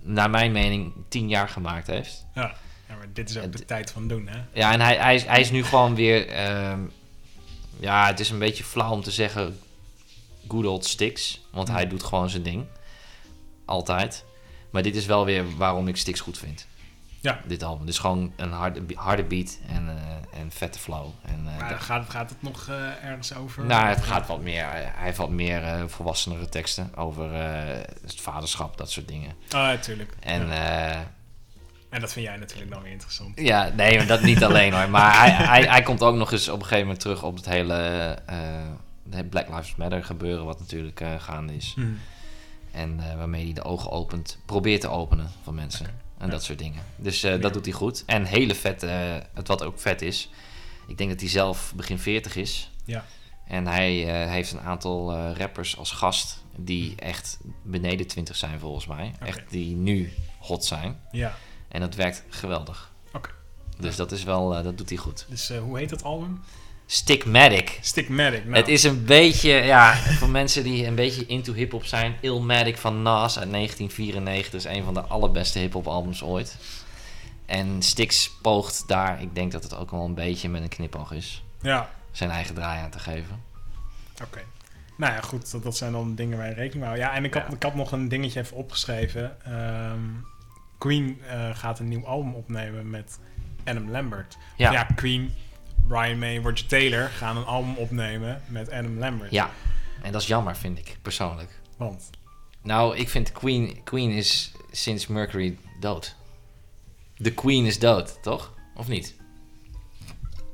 naar 0.00 0.30
mijn 0.30 0.52
mening, 0.52 0.92
tien 1.08 1.28
jaar 1.28 1.48
gemaakt 1.48 1.86
heeft. 1.86 2.26
Ja. 2.34 2.54
ja, 2.88 2.94
maar 2.96 3.06
dit 3.12 3.30
is 3.30 3.38
ook 3.38 3.52
de 3.52 3.64
tijd 3.64 3.90
van 3.90 4.08
doen, 4.08 4.26
hè? 4.28 4.38
Ja, 4.52 4.72
en 4.72 4.80
hij, 4.80 4.96
hij, 4.96 5.14
is, 5.14 5.24
hij 5.24 5.40
is 5.40 5.50
nu 5.50 5.64
gewoon 5.64 5.94
weer... 5.94 6.28
ehm, 6.28 6.80
ja, 7.80 8.06
het 8.06 8.20
is 8.20 8.30
een 8.30 8.38
beetje 8.38 8.64
flauw 8.64 8.92
om 8.92 9.02
te 9.02 9.10
zeggen 9.10 9.58
good 10.48 10.66
old 10.66 10.84
Styx. 10.84 11.40
Want 11.50 11.68
hij 11.68 11.86
doet 11.88 12.02
gewoon 12.02 12.30
zijn 12.30 12.42
ding. 12.42 12.64
Altijd. 13.64 14.24
Maar 14.70 14.82
dit 14.82 14.96
is 14.96 15.06
wel 15.06 15.24
weer 15.24 15.56
waarom 15.56 15.88
ik 15.88 15.96
Styx 15.96 16.20
goed 16.20 16.38
vind. 16.38 16.66
Ja. 17.20 17.40
Dit 17.44 17.62
album. 17.62 17.86
Dus 17.86 17.98
gewoon 17.98 18.32
een 18.36 18.52
harde, 18.52 18.82
harde 18.94 19.24
beat 19.24 19.58
en, 19.68 19.88
eh, 19.88 20.40
en 20.40 20.50
vette 20.50 20.78
flow. 20.78 21.06
En, 21.22 21.46
eh, 21.46 21.58
Maar 21.58 21.80
gaat, 21.80 22.10
gaat 22.10 22.30
het 22.30 22.42
nog 22.42 22.68
eh, 22.68 23.04
ergens 23.04 23.34
over? 23.34 23.64
nou, 23.64 23.86
het 23.86 24.02
gaat 24.02 24.26
wat 24.26 24.40
meer. 24.40 24.64
Hij 24.70 24.92
heeft 24.94 25.16
wat 25.16 25.30
meer 25.30 25.88
volwassenere 25.88 26.48
teksten 26.48 26.96
over 26.96 27.32
het 28.02 28.20
vaderschap, 28.20 28.76
dat 28.76 28.90
soort 28.90 29.08
dingen. 29.08 29.30
Oh, 29.30 29.50
ja, 29.50 29.76
tuurlijk. 29.76 30.14
En 30.20 30.46
ja. 30.46 31.12
en 31.90 32.00
dat 32.00 32.12
vind 32.12 32.26
jij 32.26 32.36
natuurlijk 32.36 32.70
dan 32.70 32.82
weer 32.82 32.92
interessant. 32.92 33.40
ja 33.40 33.70
nee, 33.76 33.96
maar 33.96 34.06
dat 34.06 34.22
niet 34.22 34.44
alleen 34.44 34.72
hoor. 34.72 34.90
Maar 34.90 35.18
hij, 35.18 35.30
hij, 35.54 35.62
hij 35.62 35.82
komt 35.82 36.02
ook 36.02 36.14
nog 36.14 36.32
eens 36.32 36.48
op 36.48 36.54
een 36.54 36.62
gegeven 36.62 36.84
moment 36.84 37.00
terug 37.00 37.22
op 37.22 37.36
het 37.36 37.44
hele 37.44 38.18
Black 39.30 39.48
Lives 39.48 39.76
Matter 39.76 40.04
gebeuren, 40.04 40.44
wat 40.44 40.58
natuurlijk 40.58 41.02
gaande 41.18 41.56
is. 41.56 41.74
Mhm. 41.76 41.88
En 42.72 43.16
waarmee 43.16 43.44
hij 43.44 43.52
de 43.52 43.64
ogen 43.64 43.90
opent, 43.90 44.38
probeert 44.46 44.80
te 44.80 44.88
openen 44.88 45.30
van 45.42 45.54
mensen. 45.54 45.99
En 46.20 46.26
Ja. 46.26 46.32
dat 46.32 46.42
soort 46.44 46.58
dingen. 46.58 46.82
Dus 46.96 47.22
eh, 47.22 47.30
Ja. 47.30 47.36
dat 47.38 47.52
doet 47.52 47.64
hij 47.64 47.74
goed. 47.74 48.02
En 48.06 48.24
hele 48.24 48.54
vet, 48.54 48.82
eh, 48.82 49.16
het 49.34 49.48
wat 49.48 49.62
ook 49.62 49.80
vet 49.80 50.02
is. 50.02 50.30
Ik 50.86 50.98
denk 50.98 51.10
dat 51.10 51.20
hij 51.20 51.28
zelf 51.28 51.72
begin 51.76 51.98
40 51.98 52.36
is. 52.36 52.70
Ja. 52.84 53.04
En 53.46 53.66
hij 53.66 54.22
eh, 54.22 54.30
heeft 54.30 54.52
een 54.52 54.60
aantal 54.60 55.14
rappers 55.32 55.76
als 55.76 55.90
gast 55.90 56.44
die 56.56 56.94
echt 56.96 57.38
beneden 57.62 58.06
20 58.06 58.36
zijn 58.36 58.58
volgens 58.60 58.86
mij. 58.86 59.12
Echt 59.20 59.40
die 59.50 59.76
nu 59.76 60.12
hot 60.38 60.64
zijn. 60.64 61.00
Ja. 61.10 61.34
En 61.68 61.80
dat 61.80 61.94
werkt 61.94 62.24
geweldig. 62.28 62.92
Oké. 63.12 63.30
Dus 63.78 63.96
dat 63.96 64.12
is 64.12 64.22
wel, 64.22 64.62
dat 64.62 64.78
doet 64.78 64.88
hij 64.88 64.98
goed. 64.98 65.26
Dus 65.28 65.48
hoe 65.48 65.78
heet 65.78 65.88
dat 65.88 66.02
album? 66.02 66.40
Stickmatic. 66.94 67.78
Stickmatic. 67.80 68.44
Nou, 68.44 68.56
Het 68.56 68.68
is 68.68 68.82
een 68.82 69.04
beetje, 69.04 69.50
ja, 69.50 69.94
voor 69.94 70.28
mensen 70.40 70.62
die 70.62 70.86
een 70.86 70.94
beetje 70.94 71.26
into 71.26 71.52
hip-hop 71.52 71.84
zijn. 71.84 72.14
Illmatic 72.20 72.78
van 72.78 73.02
Nas 73.02 73.38
uit 73.38 73.50
1994 73.50 74.54
is 74.54 74.64
een 74.64 74.84
van 74.84 74.94
de 74.94 75.00
allerbeste 75.00 75.58
hip-hop 75.58 75.86
albums 75.86 76.22
ooit. 76.22 76.56
En 77.46 77.82
Styx 77.82 78.30
poogt 78.42 78.84
daar, 78.88 79.22
ik 79.22 79.34
denk 79.34 79.52
dat 79.52 79.62
het 79.62 79.76
ook 79.76 79.90
wel 79.90 80.04
een 80.04 80.14
beetje 80.14 80.48
met 80.48 80.62
een 80.62 80.68
knipoog 80.68 81.12
is, 81.12 81.42
Ja, 81.60 81.90
zijn 82.10 82.30
eigen 82.30 82.54
draai 82.54 82.80
aan 82.82 82.90
te 82.90 82.98
geven. 82.98 83.42
oké. 84.22 84.40
Nou 84.96 85.12
ja, 85.12 85.20
goed. 85.20 85.50
Dat, 85.50 85.62
dat 85.62 85.76
zijn 85.76 85.92
dan 85.92 86.14
dingen 86.14 86.38
waar 86.38 86.48
je 86.48 86.54
rekening 86.54 86.74
mee 86.74 86.84
houdt. 86.84 87.00
Ja, 87.00 87.12
en 87.14 87.24
ik 87.24 87.34
had, 87.34 87.42
Ja. 87.48 87.54
ik 87.54 87.62
had 87.62 87.74
nog 87.74 87.92
een 87.92 88.08
dingetje 88.08 88.40
even 88.40 88.56
opgeschreven. 88.56 89.44
Ehm, 89.44 90.00
Queen 90.78 91.20
eh, 91.28 91.50
gaat 91.56 91.78
een 91.78 91.88
nieuw 91.88 92.06
album 92.06 92.34
opnemen 92.34 92.90
met 92.90 93.18
Adam 93.64 93.90
Lambert. 93.90 94.36
Ja, 94.56 94.72
ja. 94.72 94.82
Queen, 94.94 95.34
Brian 95.88 96.18
May, 96.18 96.36
Roger 96.36 96.66
Taylor 96.66 97.08
gaan 97.08 97.36
een 97.36 97.44
album 97.44 97.74
opnemen 97.76 98.42
met 98.46 98.70
Adam 98.70 98.98
Lambert. 98.98 99.32
en 100.02 100.12
dat 100.12 100.20
is 100.20 100.26
jammer, 100.26 100.56
vind 100.56 100.78
ik, 100.78 100.98
persoonlijk. 101.02 101.60
Want, 101.76 102.10
Nou, 102.62 102.96
ik 102.96 103.08
vind 103.08 103.32
Queen, 103.32 103.80
Queen 103.84 104.10
is 104.10 104.52
sinds 104.70 105.06
Mercury 105.06 105.58
dood. 105.80 106.16
De 107.16 107.32
Queen 107.32 107.64
is 107.64 107.78
dood, 107.78 108.22
toch? 108.22 108.54
Of 108.76 108.88
niet? 108.88 109.18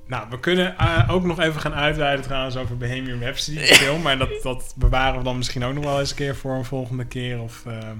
nou, 0.06 0.26
we 0.30 0.40
kunnen 0.40 0.78
eh, 0.78 1.10
ook 1.10 1.24
nog 1.24 1.40
even 1.40 1.60
gaan 1.60 1.74
uitweiden 1.74 2.24
trouwens 2.24 2.56
over 2.56 2.76
Bohemian 2.76 3.20
Rhapsody, 3.20 3.58
film. 3.82 4.02
Maar 4.02 4.18
dat, 4.18 4.42
dat 4.42 4.74
bewaren 4.76 5.18
we 5.18 5.24
dan 5.24 5.36
misschien 5.36 5.64
ook 5.64 5.74
nog 5.74 5.84
wel 5.84 6.00
eens 6.00 6.10
een 6.10 6.16
keer 6.16 6.36
voor 6.36 6.54
een 6.54 6.64
volgende 6.64 7.04
keer. 7.04 7.40
Of, 7.40 7.66
ehm, 7.66 7.96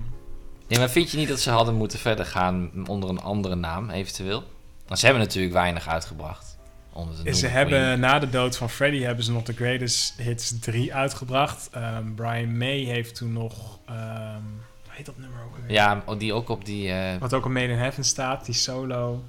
Nee, 0.68 0.78
maar 0.78 0.90
vind 0.90 1.10
je 1.10 1.16
niet 1.16 1.28
dat 1.28 1.40
ze 1.40 1.50
hadden 1.50 1.74
moeten 1.74 1.98
verder 1.98 2.26
gaan 2.26 2.70
onder 2.88 3.08
een 3.08 3.20
andere 3.20 3.54
naam, 3.54 3.90
eventueel? 3.90 4.44
Want 4.86 4.98
ze 4.98 5.06
hebben 5.06 5.24
natuurlijk 5.24 5.54
weinig 5.54 5.88
uitgebracht. 5.88 6.55
Onder 6.97 7.24
de 7.24 7.32
ze 7.34 7.47
hebben 7.47 8.01
na 8.01 8.18
de 8.18 8.30
dood 8.30 8.57
van 8.57 8.70
Freddie 8.70 9.05
hebben 9.05 9.24
ze 9.24 9.32
nog 9.32 9.42
de 9.42 9.53
Greatest 9.53 10.14
Hits 10.20 10.59
3 10.59 10.94
uitgebracht. 10.94 11.68
Ehm, 11.72 12.14
Brian 12.14 12.57
May 12.59 12.78
heeft 12.78 13.14
toen 13.14 13.32
nog. 13.32 13.78
hoe 13.86 14.40
heet 14.88 15.07
dat 15.07 15.18
nummer 15.18 15.42
ook 15.44 15.57
alweer? 15.57 15.70
Ja, 15.72 16.03
die 16.18 16.32
ook 16.32 16.49
op 16.49 16.64
die... 16.64 16.90
eh, 16.92 17.18
Wat 17.20 17.34
ook 17.34 17.44
op 17.44 17.51
Made 17.51 17.72
in 17.72 17.78
Heaven 17.78 18.05
staat, 18.05 18.44
die 18.44 18.55
solo. 18.55 19.24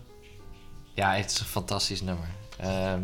ja, 0.93 1.13
het 1.15 1.31
is 1.31 1.39
een 1.39 1.45
fantastisch 1.45 2.01
nummer. 2.01 2.27
Ehm, 2.57 3.01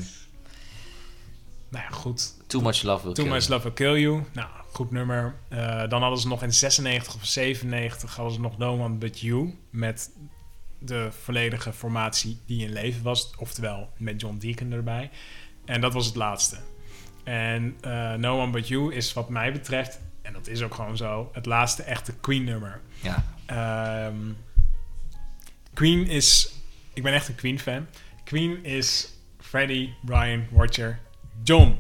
Nou 1.70 1.84
ja, 1.86 1.90
goed. 1.92 2.34
Too 2.48 2.62
Much 2.62 2.82
Love 2.84 3.04
Will 3.06 3.14
Too 3.14 3.24
Kill 3.26 3.34
Much 3.34 3.44
You. 3.48 3.54
Love 3.54 3.64
Will 3.64 3.74
Kill 3.74 4.02
You. 4.02 4.24
Nou, 4.34 4.48
goed 4.72 4.92
nummer. 4.92 5.36
Eh, 5.50 5.90
dan 5.90 6.02
hadden 6.02 6.20
ze 6.20 6.28
nog 6.28 6.44
in 6.44 6.54
96 6.54 7.16
of 7.16 7.26
97 7.26 8.16
hadden 8.16 8.34
ze 8.34 8.40
nog 8.42 8.58
No 8.58 8.80
One 8.84 8.96
But 8.96 9.20
You. 9.20 9.58
Met 9.70 10.10
de 10.86 11.08
volledige 11.24 11.74
formatie 11.74 12.40
die 12.46 12.66
in 12.66 12.74
leven 12.74 13.04
was. 13.04 13.34
Oftewel, 13.38 13.90
met 13.98 14.22
John 14.22 14.38
Deacon 14.38 14.72
erbij. 14.72 15.10
En 15.66 15.82
dat 15.82 15.94
was 15.94 16.06
het 16.06 16.16
laatste. 16.16 16.58
En 17.24 17.78
eh, 17.82 18.14
No 18.14 18.42
One 18.42 18.52
But 18.52 18.68
You 18.68 18.94
is 18.94 19.14
wat 19.14 19.30
mij 19.30 19.52
betreft, 19.52 20.00
en 20.22 20.34
dat 20.34 20.48
is 20.48 20.62
ook 20.62 20.74
gewoon 20.76 20.98
zo, 20.98 21.30
het 21.34 21.46
laatste 21.46 21.84
echte 21.84 22.14
Queen 22.16 22.44
nummer. 22.44 22.82
Ja, 23.02 23.24
Ehm, 23.46 24.32
Queen 25.74 26.08
is. 26.08 26.54
Ik 26.94 27.04
ben 27.04 27.14
echt 27.14 27.28
een 27.28 27.36
Queen 27.36 27.60
fan. 27.60 27.88
Queen 28.24 28.64
is 28.64 29.14
Freddie, 29.40 29.94
Brian, 30.02 30.48
Roger, 30.56 31.00
John. 31.44 31.78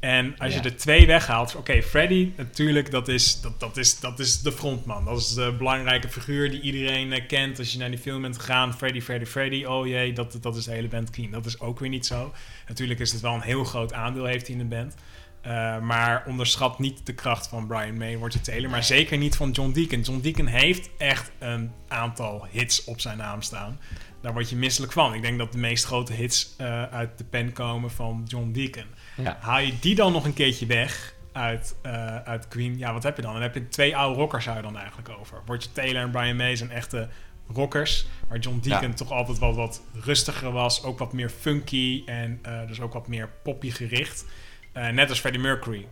En 0.00 0.34
als 0.38 0.54
Ja. 0.54 0.62
je 0.62 0.68
er 0.68 0.76
twee 0.76 1.06
weghaalt. 1.06 1.54
Oké, 1.54 1.82
Freddie, 1.82 2.32
natuurlijk, 2.36 2.90
dat 2.90 3.08
is, 3.08 3.40
dat, 3.40 3.60
dat, 3.60 3.76
is, 3.76 4.00
dat 4.00 4.18
is 4.18 4.40
de 4.42 4.52
frontman. 4.52 5.04
Dat 5.04 5.18
is 5.18 5.34
de 5.34 5.54
belangrijke 5.58 6.08
figuur 6.08 6.50
die 6.50 6.60
iedereen 6.60 7.12
eh, 7.12 7.26
kent. 7.26 7.58
Als 7.58 7.72
je 7.72 7.78
naar 7.78 7.90
die 7.90 7.98
film 7.98 8.22
bent 8.22 8.38
gegaan, 8.38 8.74
Freddie, 8.74 9.02
Freddie, 9.02 9.26
Freddie. 9.26 9.70
Oh 9.70 9.86
jee, 9.86 10.12
dat, 10.12 10.38
dat 10.40 10.56
is 10.56 10.64
de 10.64 10.70
hele 10.72 10.88
band 10.88 11.10
Queen. 11.10 11.30
Dat 11.30 11.46
is 11.46 11.60
ook 11.60 11.80
weer 11.80 11.88
niet 11.88 12.06
zo. 12.06 12.32
Natuurlijk 12.68 13.00
is 13.00 13.12
het 13.12 13.20
wel 13.20 13.34
een 13.34 13.40
heel 13.40 13.64
groot 13.64 13.92
aandeel 13.92 14.24
heeft 14.24 14.46
hij 14.46 14.56
in 14.56 14.68
de 14.68 14.76
band. 14.76 14.94
Eh, 15.40 15.78
maar 15.80 16.24
onderschat 16.26 16.78
niet 16.78 17.06
de 17.06 17.14
kracht 17.14 17.46
van 17.48 17.66
Brian 17.66 17.96
May, 17.96 18.14
Roger 18.14 18.40
Taylor. 18.40 18.70
Maar 18.70 18.84
zeker 18.84 19.18
niet 19.18 19.36
van 19.36 19.50
John 19.50 19.72
Deacon. 19.72 20.00
John 20.00 20.20
Deacon 20.20 20.46
heeft 20.46 20.90
echt 20.98 21.30
een 21.38 21.72
aantal 21.88 22.46
hits 22.50 22.84
op 22.84 23.00
zijn 23.00 23.18
naam 23.18 23.42
staan. 23.42 23.80
Daar 24.20 24.32
word 24.32 24.50
je 24.50 24.56
misselijk 24.56 24.92
van. 24.92 25.14
Ik 25.14 25.22
denk 25.22 25.38
dat 25.38 25.52
de 25.52 25.58
meest 25.58 25.84
grote 25.84 26.12
hits 26.12 26.54
eh, 26.56 26.82
uit 26.82 27.18
de 27.18 27.24
pen 27.24 27.52
komen 27.52 27.90
van 27.90 28.22
John 28.26 28.52
Deacon. 28.52 28.84
Ja. 29.16 29.36
Haal 29.40 29.58
je 29.58 29.78
die 29.78 29.94
dan 29.94 30.12
nog 30.12 30.24
een 30.24 30.34
keertje 30.34 30.66
weg 30.66 31.14
uit, 31.32 31.76
eh, 31.82 32.16
uit 32.16 32.48
Queen? 32.48 32.78
Ja, 32.78 32.92
wat 32.92 33.02
heb 33.02 33.16
je 33.16 33.22
dan? 33.22 33.32
Dan 33.32 33.42
heb 33.42 33.54
je 33.54 33.68
twee 33.68 33.96
oude 33.96 34.18
rockers 34.20 34.44
zou 34.44 34.56
je 34.56 34.62
dan 34.62 34.78
eigenlijk 34.78 35.08
over. 35.08 35.42
Roger 35.46 35.72
Taylor 35.72 36.02
en 36.02 36.10
Brian 36.10 36.36
May 36.36 36.56
zijn 36.56 36.70
echte 36.70 37.08
rockers. 37.52 38.06
Waar 38.28 38.38
John 38.38 38.58
Deacon 38.62 38.88
Ja. 38.88 38.94
toch 38.94 39.10
altijd 39.12 39.38
wat, 39.38 39.54
wat 39.54 39.82
rustiger 40.02 40.52
was. 40.52 40.82
Ook 40.82 40.98
wat 40.98 41.12
meer 41.12 41.30
funky 41.30 42.02
en 42.06 42.38
eh, 42.42 42.66
dus 42.66 42.80
ook 42.80 42.92
wat 42.92 43.08
meer 43.08 43.28
poppy 43.42 43.70
gericht. 43.70 44.24
Eh, 44.72 44.88
net 44.88 45.08
als 45.08 45.18
Freddie 45.20 45.42
Mercury. 45.42 45.86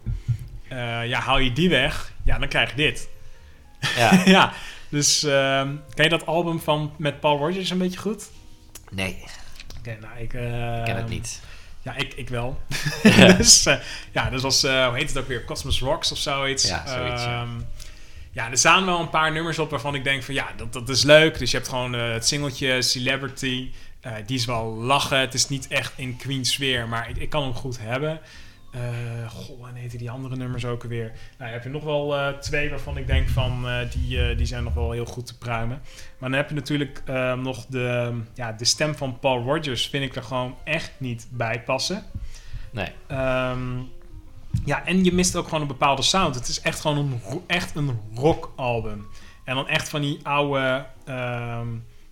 Ja, 1.05 1.19
haal 1.21 1.39
je 1.39 1.53
die 1.53 1.69
weg, 1.69 2.13
ja, 2.25 2.39
dan 2.39 2.49
krijg 2.49 2.71
je 2.71 2.77
dit. 2.77 3.09
ja. 3.97 4.23
ja, 4.37 4.53
dus 4.89 5.23
ehm 5.23 5.69
ken 5.95 6.05
je 6.05 6.11
dat 6.11 6.27
album 6.27 6.61
van, 6.61 6.93
met 6.99 7.21
Paul 7.21 7.39
Rogers 7.39 7.71
een 7.71 7.79
beetje 7.79 7.99
goed? 7.99 8.31
Nee, 8.91 9.25
Oké, 9.79 9.97
nou, 10.01 10.19
ik... 10.19 10.35
eh, 10.35 10.79
ik 10.79 10.85
ken 10.85 10.97
het 10.97 11.09
niet. 11.09 11.43
Ja, 11.85 11.97
ik, 11.97 12.15
ik 12.15 12.29
wel. 12.29 12.61
dus, 13.37 13.67
eh, 13.67 13.77
ja, 14.13 14.31
dus 14.31 14.43
als, 14.43 14.65
eh, 14.65 14.87
hoe 14.87 14.97
heet 14.97 15.09
het 15.09 15.19
ook 15.19 15.29
weer? 15.29 15.45
Cosmos 15.45 15.81
Rocks 15.81 16.13
of 16.13 16.19
zoiets. 16.19 16.69
Ja, 16.69 16.87
zoiets, 16.87 17.23
ja. 17.23 17.43
Ehm, 17.43 17.61
ja, 18.33 18.51
er 18.51 18.59
staan 18.59 18.85
wel 18.85 19.01
een 19.01 19.11
paar 19.11 19.33
nummers 19.33 19.59
op 19.59 19.71
waarvan 19.71 19.95
ik 19.95 20.05
denk 20.05 20.23
van 20.23 20.35
ja, 20.35 20.47
dat, 20.57 20.73
dat 20.73 20.89
is 20.89 21.03
leuk. 21.03 21.39
Dus 21.39 21.51
je 21.51 21.57
hebt 21.57 21.69
gewoon 21.69 21.95
eh, 21.95 22.13
het 22.13 22.27
singeltje 22.27 22.83
Celebrity. 22.83 23.71
Die 24.27 24.37
is 24.37 24.45
wel 24.45 24.65
lachen. 24.65 25.19
Het 25.19 25.35
is 25.35 25.49
niet 25.49 25.69
echt 25.69 25.93
in 25.97 26.17
Queen 26.17 26.45
sfeer, 26.45 26.89
maar 26.89 27.11
ik, 27.11 27.17
ik 27.17 27.31
kan 27.31 27.43
hem 27.43 27.55
goed 27.55 27.79
hebben. 27.81 28.21
Eh 28.75 29.31
goh, 29.31 29.69
en 29.69 29.75
heten 29.75 29.99
die 29.99 30.11
andere 30.11 30.37
nummers 30.37 30.65
ook 30.65 30.83
alweer? 30.83 31.13
Nou, 31.39 31.53
heb 31.53 31.63
je 31.63 31.69
nog 31.69 31.85
wel 31.85 32.17
eh, 32.17 32.29
twee 32.29 32.71
waarvan 32.71 32.97
ik 32.97 33.07
denk 33.07 33.29
van 33.29 33.69
eh, 33.69 33.91
die, 33.91 34.35
die 34.35 34.47
zijn 34.47 34.65
nog 34.65 34.75
wel 34.75 34.91
heel 34.91 35.05
goed 35.05 35.27
te 35.27 35.39
pruimen. 35.39 35.83
Maar 36.19 36.31
dan 36.31 36.39
heb 36.39 36.49
je 36.49 36.55
natuurlijk 36.55 37.03
eh, 37.05 37.33
nog 37.35 37.67
de, 37.67 38.21
ja, 38.35 38.53
de 38.53 38.65
stem 38.65 38.95
van 38.95 39.19
Paul 39.19 39.43
Rogers. 39.43 39.89
Vind 39.89 40.05
ik 40.05 40.17
er 40.17 40.23
gewoon 40.23 40.57
echt 40.65 40.93
niet 40.99 41.29
bij 41.31 41.63
passen. 41.63 42.03
Nee. 42.71 42.89
Ehm, 43.07 43.79
ja, 44.65 44.87
en 44.87 45.05
je 45.05 45.13
mist 45.13 45.37
ook 45.37 45.45
gewoon 45.45 45.61
een 45.61 45.67
bepaalde 45.67 46.03
sound. 46.03 46.35
Het 46.35 46.49
is 46.49 46.61
echt 46.61 46.81
gewoon 46.81 46.97
een, 46.99 47.21
echt 47.47 47.77
een 47.77 48.01
rockalbum. 48.15 49.07
En 49.45 49.55
dan 49.55 49.69
echt 49.69 49.89
van 49.89 50.01
die 50.01 50.19
oude, 50.23 50.87
ehm, 51.05 51.69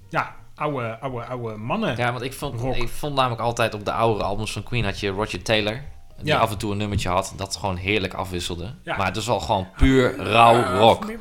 ja, 0.09 0.37
oude, 0.55 0.99
oude, 0.99 1.25
oude 1.25 1.57
mannen. 1.57 1.97
Ja, 1.97 2.13
want 2.13 2.25
ik 2.25 2.33
vond, 2.33 2.61
Rock. 2.61 2.77
ik 2.77 2.89
vond 2.89 3.15
namelijk 3.15 3.41
altijd 3.41 3.75
op 3.75 3.85
de 3.85 3.93
oudere 3.93 4.25
albums 4.25 4.53
van 4.53 4.63
Queen 4.63 4.85
had 4.85 5.01
je 5.01 5.09
Roger 5.09 5.43
Taylor. 5.43 5.83
Die 6.19 6.27
Ja. 6.33 6.39
af 6.39 6.51
en 6.51 6.59
toe 6.59 6.71
een 6.73 6.77
nummertje 6.77 7.09
had 7.09 7.33
dat 7.37 7.57
gewoon 7.57 7.77
heerlijk 7.77 8.15
afwisselde. 8.15 8.75
Ja. 8.85 8.97
Maar 8.97 9.07
het 9.07 9.17
is 9.17 9.27
wel 9.27 9.41
gewoon 9.41 9.69
puur 9.77 10.17
rauw 10.17 10.79
rock. 10.79 11.13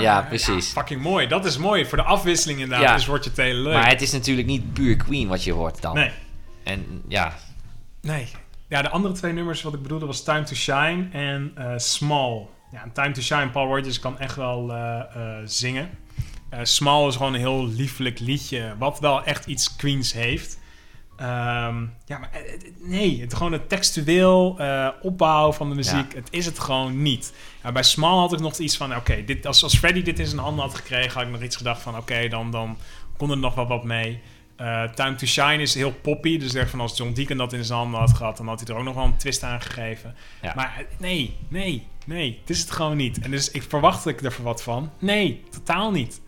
Ja, 0.00 0.22
precies. 0.22 0.68
fucking 0.72 1.02
mooi. 1.02 1.26
Dat 1.26 1.44
is 1.44 1.56
mooi. 1.58 1.86
Voor 1.86 1.98
de 1.98 2.04
afwisseling 2.04 2.60
inderdaad 2.60 2.88
Ja. 2.88 2.94
is 2.94 3.06
Roger 3.06 3.32
Taylor 3.32 3.62
leuk. 3.62 3.72
Maar 3.74 3.88
het 3.88 4.02
is 4.02 4.12
natuurlijk 4.12 4.46
niet 4.46 4.72
puur 4.72 4.96
Queen 4.96 5.28
wat 5.28 5.44
je 5.44 5.52
hoort 5.52 5.82
dan. 5.82 5.94
nee, 5.94 6.10
En 6.64 7.02
ja, 7.08 7.34
nee. 8.00 8.28
Ja, 8.68 8.82
de 8.82 8.88
andere 8.90 9.14
twee 9.14 9.32
nummers 9.32 9.62
wat 9.62 9.74
ik 9.74 9.82
bedoelde 9.82 10.06
was 10.06 10.22
Time 10.22 10.42
to 10.42 10.54
Shine 10.54 11.08
en 11.12 11.52
eh, 11.56 11.72
Small. 11.76 12.46
Ja, 12.72 12.82
en 12.82 12.92
Time 12.92 13.10
to 13.10 13.20
Shine, 13.20 13.48
Paul 13.50 13.76
Rogers 13.76 13.98
kan 13.98 14.18
echt 14.18 14.36
wel 14.36 14.72
eh, 14.72 14.98
eh, 15.00 15.42
zingen. 15.44 15.90
Small 16.62 17.06
is 17.06 17.16
gewoon 17.16 17.34
een 17.34 17.40
heel 17.40 17.66
liefelijk 17.66 18.18
liedje, 18.18 18.74
wat 18.78 19.00
wel 19.00 19.24
echt 19.24 19.46
iets 19.46 19.76
Queens 19.76 20.12
heeft. 20.12 20.58
Ehm, 21.16 21.86
ja, 22.04 22.18
maar 22.18 22.30
eh, 22.32 22.54
eh, 22.54 22.60
nee, 22.80 23.20
het, 23.20 23.34
gewoon 23.34 23.52
het 23.52 23.68
textueel 23.68 24.58
eh, 24.58 24.88
opbouw 25.02 25.52
van 25.52 25.68
de 25.68 25.74
muziek, 25.74 26.14
het 26.14 26.28
is 26.30 26.46
het 26.46 26.58
gewoon 26.58 27.02
niet. 27.02 27.32
Ja, 27.62 27.72
bij 27.72 27.82
Small 27.82 28.18
had 28.18 28.32
ik 28.32 28.40
nog 28.40 28.58
iets 28.58 28.76
van, 28.76 28.96
oké, 28.96 29.24
dit 29.24 29.46
als, 29.46 29.62
als 29.62 29.78
Freddy 29.78 30.02
dit 30.02 30.18
in 30.18 30.26
zijn 30.26 30.40
handen 30.40 30.64
had 30.64 30.74
gekregen, 30.74 31.12
had 31.12 31.22
ik 31.22 31.30
nog 31.30 31.42
iets 31.42 31.56
gedacht 31.56 31.82
van, 31.82 31.96
oké, 31.96 32.28
dan, 32.28 32.50
dan 32.50 32.76
kon 33.16 33.30
er 33.30 33.38
nog 33.38 33.54
wel 33.54 33.66
wat 33.66 33.84
mee. 33.84 34.20
Time 34.94 35.14
to 35.14 35.26
Shine 35.26 35.62
is 35.62 35.74
heel 35.74 35.92
poppy, 35.92 36.38
dus 36.38 36.52
dacht 36.52 36.70
van 36.70 36.80
als 36.80 36.96
John 36.96 37.12
Deacon 37.12 37.36
dat 37.36 37.52
in 37.52 37.64
zijn 37.64 37.78
handen 37.78 38.00
had 38.00 38.12
gehad, 38.12 38.36
dan 38.36 38.48
had 38.48 38.60
hij 38.60 38.68
er 38.68 38.76
ook 38.76 38.84
nog 38.84 38.94
wel 38.94 39.04
een 39.04 39.16
twist 39.16 39.42
aan 39.42 39.60
gegeven. 39.60 40.14
Ja. 40.42 40.52
Maar 40.56 40.84
nee, 40.98 41.36
nee, 41.48 41.86
nee, 42.06 42.38
het 42.40 42.50
is 42.50 42.60
het 42.60 42.70
gewoon 42.70 42.96
niet. 42.96 43.20
En 43.20 43.30
dus 43.30 43.50
ik 43.50 43.62
verwacht 43.62 44.06
ik 44.06 44.22
er 44.22 44.34
wat 44.42 44.62
van. 44.62 44.90
Nee, 44.98 45.42
totaal 45.50 45.90
niet. 45.90 46.20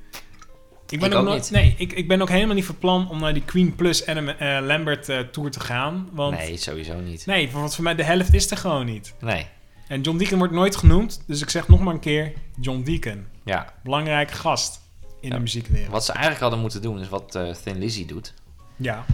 Ik 0.89 1.01
ben 1.01 1.09
Ik 1.11 1.14
ook, 1.14 1.20
ook 1.20 1.28
nooit- 1.28 1.43
niet. 1.43 1.51
Nee, 1.51 1.74
ik, 1.78 1.93
ik 1.93 2.09
ben 2.09 2.22
ook 2.22 2.28
helemaal 2.28 2.55
niet 2.55 2.64
van 2.64 2.78
plan 2.78 3.09
om 3.11 3.20
naar 3.20 3.32
die 3.34 3.43
Queen 3.45 3.74
Plus 3.74 4.07
Adam 4.07 4.28
eh, 4.28 4.59
Lambert 4.62 5.09
eh, 5.09 5.18
tour 5.20 5.51
te 5.51 5.61
gaan. 5.61 6.09
Want 6.12 6.37
nee, 6.37 6.57
sowieso 6.57 7.01
niet. 7.01 7.26
nee 7.26 7.51
want 7.51 7.74
voor 7.74 7.84
mij 7.84 7.95
de 7.95 8.03
helft 8.03 8.34
is 8.34 8.51
er 8.51 8.57
gewoon 8.57 8.87
niet. 8.87 9.14
Nee. 9.20 9.47
En 9.89 10.01
John 10.01 10.18
Deacon 10.18 10.39
wordt 10.39 10.53
nooit 10.53 10.76
genoemd, 10.76 11.22
dus 11.26 11.43
ik 11.43 11.51
zeg 11.51 11.68
nog 11.68 11.80
maar 11.80 11.95
een 11.95 12.01
keer 12.01 12.32
John 12.61 12.82
Deacon. 12.82 13.26
Ja. 13.45 13.72
Belangrijke 13.82 14.32
gast 14.34 14.80
in 15.20 15.28
Ja. 15.28 15.34
de 15.34 15.41
muziekwereld. 15.41 15.91
Wat 15.91 16.05
ze 16.05 16.11
eigenlijk 16.12 16.41
hadden 16.43 16.61
moeten 16.61 16.82
doen 16.82 17.01
is 17.01 17.09
wat 17.09 17.34
eh, 17.34 17.51
Thin 17.64 17.78
Lizzy 17.78 18.07
doet. 18.07 18.34
Ja, 18.76 19.05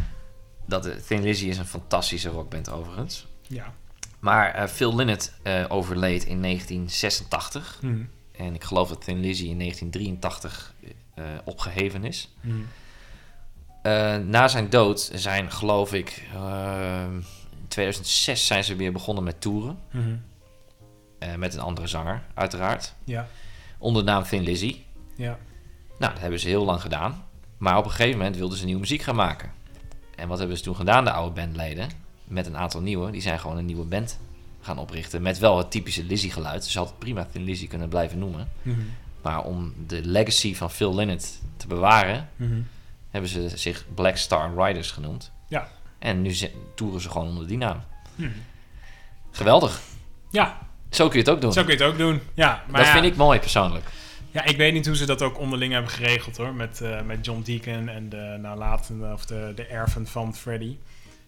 Dat, 0.66 1.06
Thin 1.06 1.22
Lizzy 1.22 1.46
is 1.46 1.58
een 1.58 1.64
fantastische 1.66 2.28
rockband 2.28 2.70
overigens. 2.70 3.26
ja. 3.46 3.74
Maar 4.18 4.68
Phil 4.68 4.94
Lynott 4.96 5.32
overleed 5.68 6.24
in 6.24 6.42
1986. 6.42 7.78
Hm. 7.80 8.02
En 8.36 8.54
ik 8.54 8.64
geloof 8.64 8.88
dat 8.88 9.04
Thin 9.04 9.20
Lizzy 9.20 9.46
in 9.46 9.58
1983 9.58 10.74
eh, 11.14 11.24
opgeheven 11.44 12.04
is. 12.04 12.34
Mhm. 12.40 12.56
Eh, 13.82 14.16
na 14.16 14.48
zijn 14.48 14.70
dood 14.70 15.10
zijn, 15.14 15.50
geloof 15.50 15.92
ik, 15.92 16.28
eh, 16.34 17.02
in 17.50 17.68
2006 17.68 18.46
zijn 18.46 18.64
ze 18.64 18.76
weer 18.76 18.92
begonnen 18.92 19.24
met 19.24 19.40
toeren. 19.40 19.78
Mhm. 19.90 20.14
Eh, 21.18 21.34
met 21.34 21.54
een 21.54 21.60
andere 21.60 21.86
zanger, 21.86 22.22
uiteraard. 22.34 22.94
Ja, 23.04 23.28
Onder 23.78 24.04
de 24.04 24.10
naam 24.10 24.22
Thin 24.22 24.42
Lizzy. 24.42 24.76
ja. 25.16 25.38
Nou, 25.98 26.12
dat 26.12 26.22
hebben 26.22 26.40
ze 26.40 26.48
heel 26.48 26.64
lang 26.64 26.80
gedaan. 26.80 27.24
Maar 27.58 27.76
op 27.78 27.84
een 27.84 27.90
gegeven 27.90 28.18
moment 28.18 28.36
wilden 28.36 28.58
ze 28.58 28.64
nieuwe 28.64 28.80
muziek 28.80 29.02
gaan 29.02 29.14
maken. 29.14 29.50
En 30.16 30.28
wat 30.28 30.38
hebben 30.38 30.56
ze 30.56 30.62
toen 30.62 30.76
gedaan, 30.76 31.04
de 31.04 31.10
oude 31.12 31.34
bandleden? 31.40 31.88
Met 32.24 32.46
een 32.46 32.56
aantal 32.56 32.80
nieuwe. 32.80 33.10
Die 33.10 33.20
zijn 33.20 33.38
gewoon 33.40 33.56
een 33.56 33.64
nieuwe 33.64 33.84
band 33.84 34.18
gaan 34.60 34.78
oprichten. 34.78 35.22
Met 35.22 35.38
wel 35.38 35.58
het 35.58 35.70
typische 35.70 36.04
Lizzy 36.04 36.30
geluid. 36.30 36.64
Ze 36.64 36.78
had 36.78 36.98
prima 36.98 37.24
Thin 37.32 37.42
Lizzy 37.44 37.66
kunnen 37.68 37.88
blijven 37.88 38.18
noemen. 38.18 38.48
Mhm. 38.62 38.80
Maar 39.22 39.42
om 39.42 39.74
de 39.86 40.04
legacy 40.04 40.54
van 40.54 40.70
Phil 40.70 40.94
Lynott 40.94 41.40
te 41.56 41.66
bewaren... 41.66 42.28
Mhm. 42.36 42.60
hebben 43.10 43.30
ze 43.30 43.48
zich 43.54 43.84
Black 43.94 44.16
Star 44.16 44.66
Riders 44.66 44.90
genoemd. 44.90 45.32
Ja. 45.48 45.68
En 45.98 46.22
nu 46.22 46.34
toeren 46.74 47.00
ze 47.00 47.10
gewoon 47.10 47.28
onder 47.28 47.46
die 47.46 47.58
naam. 47.58 47.82
Mhm. 48.14 48.30
Geweldig. 49.30 49.80
Ja, 50.30 50.58
Zo 50.90 51.08
kun 51.08 51.18
je 51.18 51.24
het 51.24 51.34
ook 51.34 51.40
doen. 51.40 51.52
zo 51.52 51.64
kun 51.64 51.76
je 51.76 51.82
het 51.82 51.92
ook 51.92 51.98
doen. 51.98 52.20
Ja, 52.34 52.64
maar 52.66 52.80
dat 52.80 52.86
ja, 52.86 52.92
vind 52.92 53.04
ik 53.04 53.16
mooi 53.16 53.38
persoonlijk. 53.38 53.84
Ja, 54.30 54.44
ik 54.44 54.56
weet 54.56 54.72
niet 54.72 54.86
hoe 54.86 54.96
ze 54.96 55.06
dat 55.06 55.22
ook 55.22 55.38
onderling 55.38 55.72
hebben 55.72 55.90
geregeld 55.90 56.36
hoor. 56.36 56.54
Met, 56.54 56.80
eh, 56.80 57.02
met 57.02 57.24
John 57.24 57.42
Deacon 57.42 57.88
en 57.88 58.08
de 58.08 58.38
nalatende, 58.40 59.12
of 59.12 59.26
de, 59.26 59.52
de 59.54 59.64
erven 59.64 60.06
van 60.06 60.34
Freddie. 60.34 60.78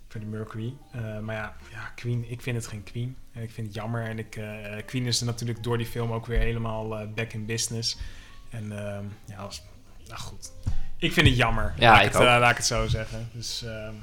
Freddie 0.09 0.30
Mercury. 0.30 0.74
Eh, 0.92 1.18
maar 1.18 1.34
ja, 1.34 1.57
ja, 1.72 1.92
Queen, 1.95 2.24
ik 2.30 2.40
vind 2.40 2.57
het 2.57 2.66
geen 2.66 2.82
Queen. 2.82 3.16
En 3.35 3.43
ik 3.43 3.51
vind 3.51 3.66
het 3.66 3.76
jammer. 3.76 4.05
En 4.05 4.18
ik, 4.18 4.37
eh, 4.37 4.47
Queen 4.87 5.07
is 5.07 5.20
er 5.20 5.26
natuurlijk 5.26 5.62
door 5.62 5.78
die 5.78 5.87
film 5.87 6.12
ook 6.12 6.26
weer 6.26 6.39
helemaal 6.39 6.99
eh, 6.99 7.07
back 7.14 7.32
in 7.32 7.47
business. 7.47 7.97
En 8.51 8.78
ehm, 8.78 9.05
ja, 9.24 9.37
als, 9.37 9.62
nou 10.09 10.20
goed. 10.20 10.53
Ik 10.99 11.12
vind 11.12 11.26
het 11.26 11.37
jammer. 11.37 11.74
Ja, 11.78 11.93
laat, 11.93 12.01
ik 12.01 12.07
het, 12.12 12.16
ook. 12.16 12.22
eh, 12.22 12.37
laat 12.39 12.51
ik 12.51 12.57
het 12.57 12.66
zo 12.66 12.87
zeggen. 12.87 13.28
Dus 13.32 13.62
ehm, 13.64 13.95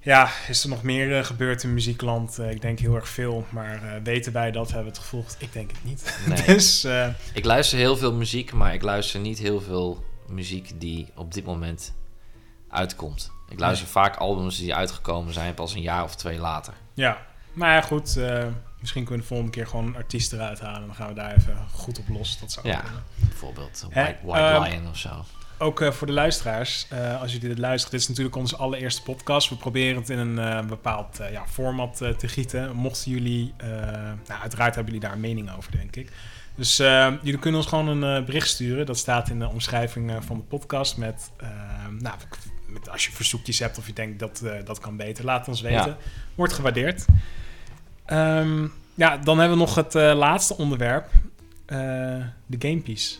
ja, 0.00 0.30
is 0.48 0.62
er 0.62 0.68
nog 0.68 0.82
meer 0.82 1.24
gebeurd 1.24 1.62
in 1.62 1.74
muziekland? 1.74 2.38
Ik 2.38 2.60
denk 2.60 2.78
heel 2.78 2.94
erg 2.94 3.08
veel. 3.08 3.46
Maar 3.50 3.82
eh, 3.82 4.02
weten 4.02 4.32
wij 4.32 4.50
dat? 4.50 4.66
Hebben 4.66 4.84
we 4.84 4.90
het 4.90 4.98
gevolgd? 4.98 5.36
Ik 5.38 5.52
denk 5.52 5.70
het 5.70 5.84
niet. 5.84 6.18
Nee. 6.26 6.44
dus 6.56 6.86
Ik 7.32 7.44
luister 7.44 7.78
heel 7.78 7.96
veel 7.96 8.12
muziek, 8.12 8.52
maar 8.52 8.74
ik 8.74 8.82
luister 8.82 9.20
niet 9.20 9.38
heel 9.38 9.60
veel 9.60 10.04
muziek 10.28 10.80
die 10.80 11.08
op 11.14 11.34
dit 11.34 11.44
moment 11.44 11.94
uitkomt. 12.68 13.30
Ik 13.48 13.58
luister 13.58 13.88
vaak 13.88 14.16
albums 14.16 14.58
die 14.58 14.74
uitgekomen 14.74 15.32
zijn 15.32 15.54
pas 15.54 15.74
een 15.74 15.82
jaar 15.82 16.04
of 16.04 16.16
twee 16.16 16.38
later. 16.38 16.74
Ja, 16.94 17.26
maar 17.52 17.74
ja, 17.74 17.80
goed. 17.80 18.16
eh, 18.16 18.46
misschien 18.80 19.04
kunnen 19.04 19.22
we 19.24 19.28
de 19.28 19.34
volgende 19.34 19.52
keer 19.52 19.66
gewoon 19.66 19.86
een 19.86 19.96
artiest 19.96 20.32
eruit 20.32 20.60
halen. 20.60 20.86
Dan 20.86 20.94
gaan 20.94 21.08
we 21.08 21.14
daar 21.14 21.36
even 21.36 21.56
goed 21.72 21.98
op 21.98 22.08
los. 22.08 22.38
Dat 22.40 22.52
zou 22.52 22.68
Ja. 22.68 22.80
kunnen. 22.80 23.02
Bijvoorbeeld 23.16 23.86
White, 23.92 24.16
White 24.22 24.38
ehm, 24.44 24.62
Lion 24.62 24.88
of 24.88 24.96
zo. 24.96 25.24
Ook 25.58 25.80
eh, 25.80 25.90
voor 25.92 26.06
de 26.06 26.12
luisteraars, 26.12 26.86
eh, 26.88 27.20
als 27.20 27.32
jullie 27.32 27.48
dit 27.48 27.58
luisteren. 27.58 27.90
Dit 27.90 28.00
is 28.00 28.08
natuurlijk 28.08 28.36
onze 28.36 28.56
allereerste 28.56 29.02
podcast. 29.02 29.48
We 29.48 29.56
proberen 29.56 29.96
het 29.96 30.10
in 30.10 30.18
een 30.18 30.66
bepaald 30.66 31.20
ja, 31.30 31.46
format 31.46 31.96
te 31.96 32.28
gieten. 32.28 32.76
Mochten 32.76 33.10
jullie... 33.10 33.54
nou, 34.26 34.40
uiteraard 34.40 34.74
hebben 34.74 34.92
jullie 34.92 35.00
daar 35.08 35.12
een 35.16 35.20
mening 35.20 35.56
over, 35.56 35.72
denk 35.72 35.96
ik. 35.96 36.12
Dus 36.54 36.76
jullie 36.76 37.38
kunnen 37.38 37.60
ons 37.60 37.68
gewoon 37.68 38.02
een 38.02 38.24
bericht 38.24 38.48
sturen. 38.48 38.86
Dat 38.86 38.98
staat 38.98 39.28
in 39.30 39.38
de 39.38 39.48
omschrijving 39.48 40.12
van 40.20 40.36
de 40.36 40.42
podcast. 40.42 40.96
Met, 40.96 41.30
nou, 41.98 42.14
met 42.66 42.88
als 42.90 43.06
je 43.06 43.12
verzoekjes 43.12 43.58
hebt 43.58 43.78
of 43.78 43.86
je 43.86 43.92
denkt 43.92 44.18
dat 44.18 44.42
dat 44.64 44.78
kan 44.78 44.96
beter, 44.96 45.24
laat 45.24 45.48
ons 45.48 45.60
weten. 45.60 45.86
Ja. 45.86 45.96
Wordt 46.34 46.52
gewaardeerd. 46.52 47.04
Ehm, 48.06 48.66
ja, 48.94 49.16
dan 49.16 49.38
hebben 49.38 49.58
we 49.58 49.64
nog 49.64 49.74
het 49.74 49.94
eh, 49.94 50.14
laatste 50.14 50.56
onderwerp. 50.56 51.10
eh, 51.66 51.78
de 52.46 52.56
gamepiece. 52.68 53.16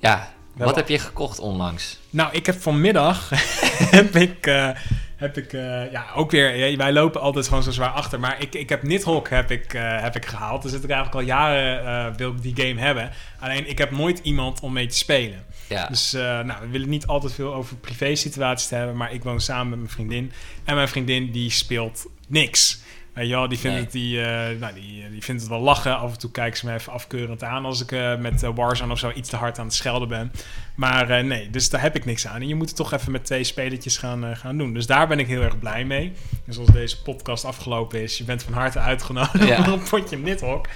Ja, 0.00 0.32
wat 0.56 0.76
heb 0.76 0.88
je 0.88 0.98
gekocht 0.98 1.38
onlangs? 1.38 1.98
Nou, 2.10 2.32
ik 2.32 2.46
heb 2.46 2.60
vanmiddag 2.62 3.30
heb 3.98 4.16
ik, 4.16 4.46
eh, 4.46 4.68
heb 5.16 5.36
ik 5.36 5.52
ja, 5.92 6.06
ook 6.14 6.30
weer. 6.30 6.76
wij 6.76 6.92
lopen 6.92 7.20
altijd 7.20 7.48
gewoon 7.48 7.62
zo 7.62 7.70
zwaar 7.70 7.90
achter. 7.90 8.20
Maar 8.20 8.40
ik, 8.40 8.54
ik 8.54 8.68
heb 8.68 8.82
Nidhogg 8.82 9.28
heb 9.28 9.50
ik, 9.50 9.74
eh, 9.74 10.02
heb 10.02 10.16
ik 10.16 10.26
gehaald. 10.26 10.62
Dus 10.62 10.72
ik 10.72 10.78
eigenlijk 10.90 11.14
al 11.14 11.20
jaren 11.20 12.16
wil 12.16 12.30
ik 12.30 12.42
die 12.42 12.66
game 12.66 12.80
hebben. 12.80 13.10
Alleen 13.40 13.68
ik 13.68 13.78
heb 13.78 13.90
nooit 13.90 14.18
iemand 14.18 14.60
om 14.60 14.72
mee 14.72 14.86
te 14.86 14.96
spelen. 14.96 15.44
Ja, 15.68 15.86
Dus 15.86 16.12
nou, 16.12 16.60
we 16.60 16.68
willen 16.70 16.88
niet 16.88 17.06
altijd 17.06 17.32
veel 17.34 17.54
over 17.54 17.76
privé 17.76 18.14
situaties 18.14 18.68
te 18.68 18.74
hebben. 18.74 18.96
Maar 18.96 19.12
ik 19.12 19.22
woon 19.24 19.40
samen 19.40 19.68
met 19.68 19.78
mijn 19.78 19.90
vriendin. 19.90 20.32
En 20.64 20.74
mijn 20.74 20.88
vriendin 20.88 21.30
die 21.30 21.50
speelt 21.50 22.06
niks. 22.28 22.82
Weet 23.14 23.28
je 23.28 23.34
wel, 23.34 23.48
die 23.48 23.58
vindt, 23.58 23.74
Nee. 23.76 23.84
het, 23.84 23.92
die, 23.92 24.20
eh, 24.54 24.60
nou, 24.60 24.74
die, 24.74 25.10
die 25.10 25.22
vindt 25.22 25.40
het 25.40 25.50
wel 25.50 25.60
lachen. 25.60 25.98
Af 25.98 26.12
en 26.12 26.18
toe 26.18 26.30
kijkt 26.30 26.58
ze 26.58 26.66
me 26.66 26.72
even 26.74 26.92
afkeurend 26.92 27.42
aan 27.42 27.64
als 27.64 27.82
ik 27.82 27.92
eh, 27.92 28.16
met 28.16 28.42
eh, 28.42 28.50
Warzone 28.54 28.92
of 28.92 28.98
zo 28.98 29.12
iets 29.14 29.28
te 29.28 29.36
hard 29.36 29.58
aan 29.58 29.64
het 29.64 29.74
schelden 29.74 30.08
ben. 30.08 30.32
Maar 30.74 31.10
eh, 31.10 31.24
nee, 31.24 31.50
dus 31.50 31.70
daar 31.70 31.80
heb 31.80 31.96
ik 31.96 32.04
niks 32.04 32.26
aan. 32.26 32.40
En 32.40 32.48
je 32.48 32.54
moet 32.54 32.66
het 32.68 32.76
toch 32.76 32.92
even 32.92 33.12
met 33.12 33.24
twee 33.24 33.44
spelertjes 33.44 33.96
gaan, 33.96 34.24
eh, 34.24 34.36
gaan 34.36 34.58
doen. 34.58 34.74
Dus 34.74 34.86
daar 34.86 35.06
ben 35.08 35.18
ik 35.18 35.26
heel 35.26 35.42
erg 35.42 35.58
blij 35.58 35.84
mee. 35.84 36.12
Dus 36.44 36.58
als 36.58 36.68
deze 36.68 37.02
podcast 37.02 37.44
afgelopen 37.44 38.02
is, 38.02 38.18
je 38.18 38.24
bent 38.24 38.42
van 38.42 38.52
harte 38.52 38.78
uitgenodigd 38.78 39.44
Ja. 39.46 39.56
voor 39.64 39.72
een 39.72 39.82
potje 39.90 40.18
Nidhogg. 40.18 40.68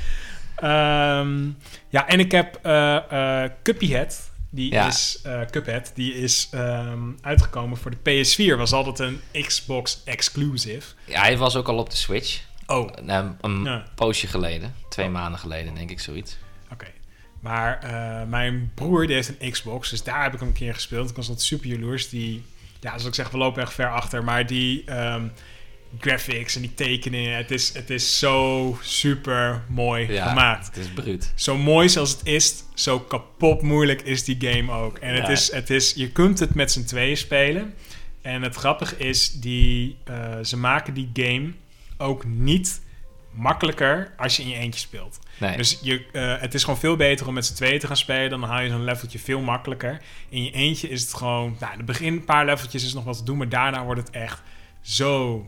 Ehm 0.57 1.47
ja, 1.89 2.09
en 2.09 2.21
ik 2.21 2.33
heb 2.33 2.59
eh 2.63 3.43
eh 3.45 3.51
Cuphead. 3.63 4.28
Die 4.51 4.73
Ja. 4.73 4.87
is, 4.87 5.21
eh, 5.23 5.41
Cuphead, 5.51 5.93
die 5.95 6.15
is 6.15 6.49
ehm, 6.51 7.03
uitgekomen 7.21 7.79
voor 7.79 7.91
de 7.91 7.97
PS4. 7.97 8.57
Was 8.57 8.73
altijd 8.73 8.99
een 8.99 9.21
Xbox 9.47 10.01
exclusive. 10.05 10.87
ja, 11.05 11.21
hij 11.21 11.37
was 11.39 11.57
ook 11.57 11.69
al 11.69 11.79
op 11.79 11.91
de 11.91 11.97
Switch. 11.97 12.41
Oh, 12.67 12.91
een 13.41 13.65
Ja. 13.65 13.85
poosje 13.95 14.27
geleden. 14.27 14.75
Twee 14.89 15.07
Oh. 15.07 15.13
maanden 15.13 15.41
geleden, 15.41 15.75
denk 15.75 15.91
ik, 15.91 16.01
zoiets. 16.01 16.37
oké. 16.73 16.87
Maar 17.41 17.79
eh, 17.83 18.27
mijn 18.29 18.71
broer 18.75 19.07
die 19.07 19.15
heeft 19.15 19.33
een 19.39 19.51
Xbox, 19.51 19.91
dus 19.91 20.03
daar 20.03 20.23
heb 20.23 20.33
ik 20.33 20.39
hem 20.39 20.49
een 20.49 20.55
keer 20.55 20.75
gespeeld. 20.75 21.11
Ik 21.11 21.17
was 21.17 21.29
altijd 21.29 21.47
super 21.47 21.67
jaloers. 21.69 22.09
Die, 22.09 22.45
ja, 22.81 22.89
zoals 22.89 23.05
ik 23.05 23.15
zeg, 23.15 23.31
we 23.31 23.39
lopen 23.39 23.63
echt 23.63 23.73
ver 23.73 23.91
achter. 23.91 24.25
Maar 24.25 24.47
die 24.47 24.85
ehm, 24.85 25.27
graphics 26.01 26.55
en 26.55 26.61
die 26.61 26.75
tekeningen, 26.75 27.37
het 27.37 27.51
is, 27.51 27.73
het 27.75 27.91
is 27.91 28.19
zo 28.19 28.79
super 28.83 29.63
mooi 29.69 30.13
Ja, 30.13 30.29
gemaakt. 30.29 30.67
het 30.67 30.77
is 30.77 30.89
bruut. 30.93 31.33
Zo 31.35 31.57
mooi 31.57 31.89
zoals 31.89 32.11
het 32.11 32.27
is, 32.27 32.55
zo 32.75 33.01
kapot 33.01 33.63
moeilijk 33.63 34.03
is 34.03 34.25
die 34.25 34.37
game 34.41 34.73
ook. 34.73 34.99
En 34.99 35.15
het 35.15 35.29
is, 35.29 35.53
het 35.53 35.71
is, 35.71 35.93
je 35.95 36.11
kunt 36.13 36.39
het 36.39 36.55
met 36.55 36.73
z'n 36.73 36.85
tweeën 36.85 37.17
spelen. 37.17 37.75
En 38.23 38.43
het 38.43 38.55
grappige 38.55 38.97
is, 38.97 39.33
die, 39.33 39.97
eh, 40.05 40.39
ze 40.45 40.57
maken 40.57 40.95
die 40.95 41.11
game 41.13 41.53
ook 41.99 42.25
niet 42.25 42.81
makkelijker 43.33 44.13
als 44.17 44.37
je 44.37 44.43
in 44.43 44.49
je 44.49 44.55
eentje 44.57 44.81
speelt. 44.81 45.19
Nee, 45.39 45.57
Dus 45.57 45.79
je, 45.83 46.07
eh, 46.13 46.41
het 46.41 46.55
is 46.55 46.65
gewoon 46.65 46.79
veel 46.79 46.97
beter 46.97 47.27
om 47.29 47.35
met 47.35 47.47
z'n 47.47 47.55
tweeën 47.55 47.79
te 47.79 47.87
gaan 47.87 47.97
spelen. 47.97 48.31
Dan 48.31 48.43
haal 48.43 48.61
je 48.63 48.69
zo'n 48.71 48.85
leveltje 48.85 49.19
veel 49.19 49.41
makkelijker. 49.41 50.01
In 50.29 50.45
je 50.45 50.51
eentje 50.51 50.89
is 50.89 51.03
het 51.03 51.15
gewoon... 51.15 51.57
Nou, 51.61 51.73
in 51.73 51.77
het 51.79 51.87
begin 51.87 52.13
een 52.13 52.25
paar 52.25 52.45
leveltjes 52.45 52.85
is 52.85 52.95
nog 52.95 53.05
wat 53.05 53.17
te 53.17 53.25
doen. 53.25 53.37
Maar 53.39 53.49
daarna 53.49 53.85
wordt 53.85 54.01
het 54.01 54.11
echt 54.11 54.43
zo... 54.81 55.47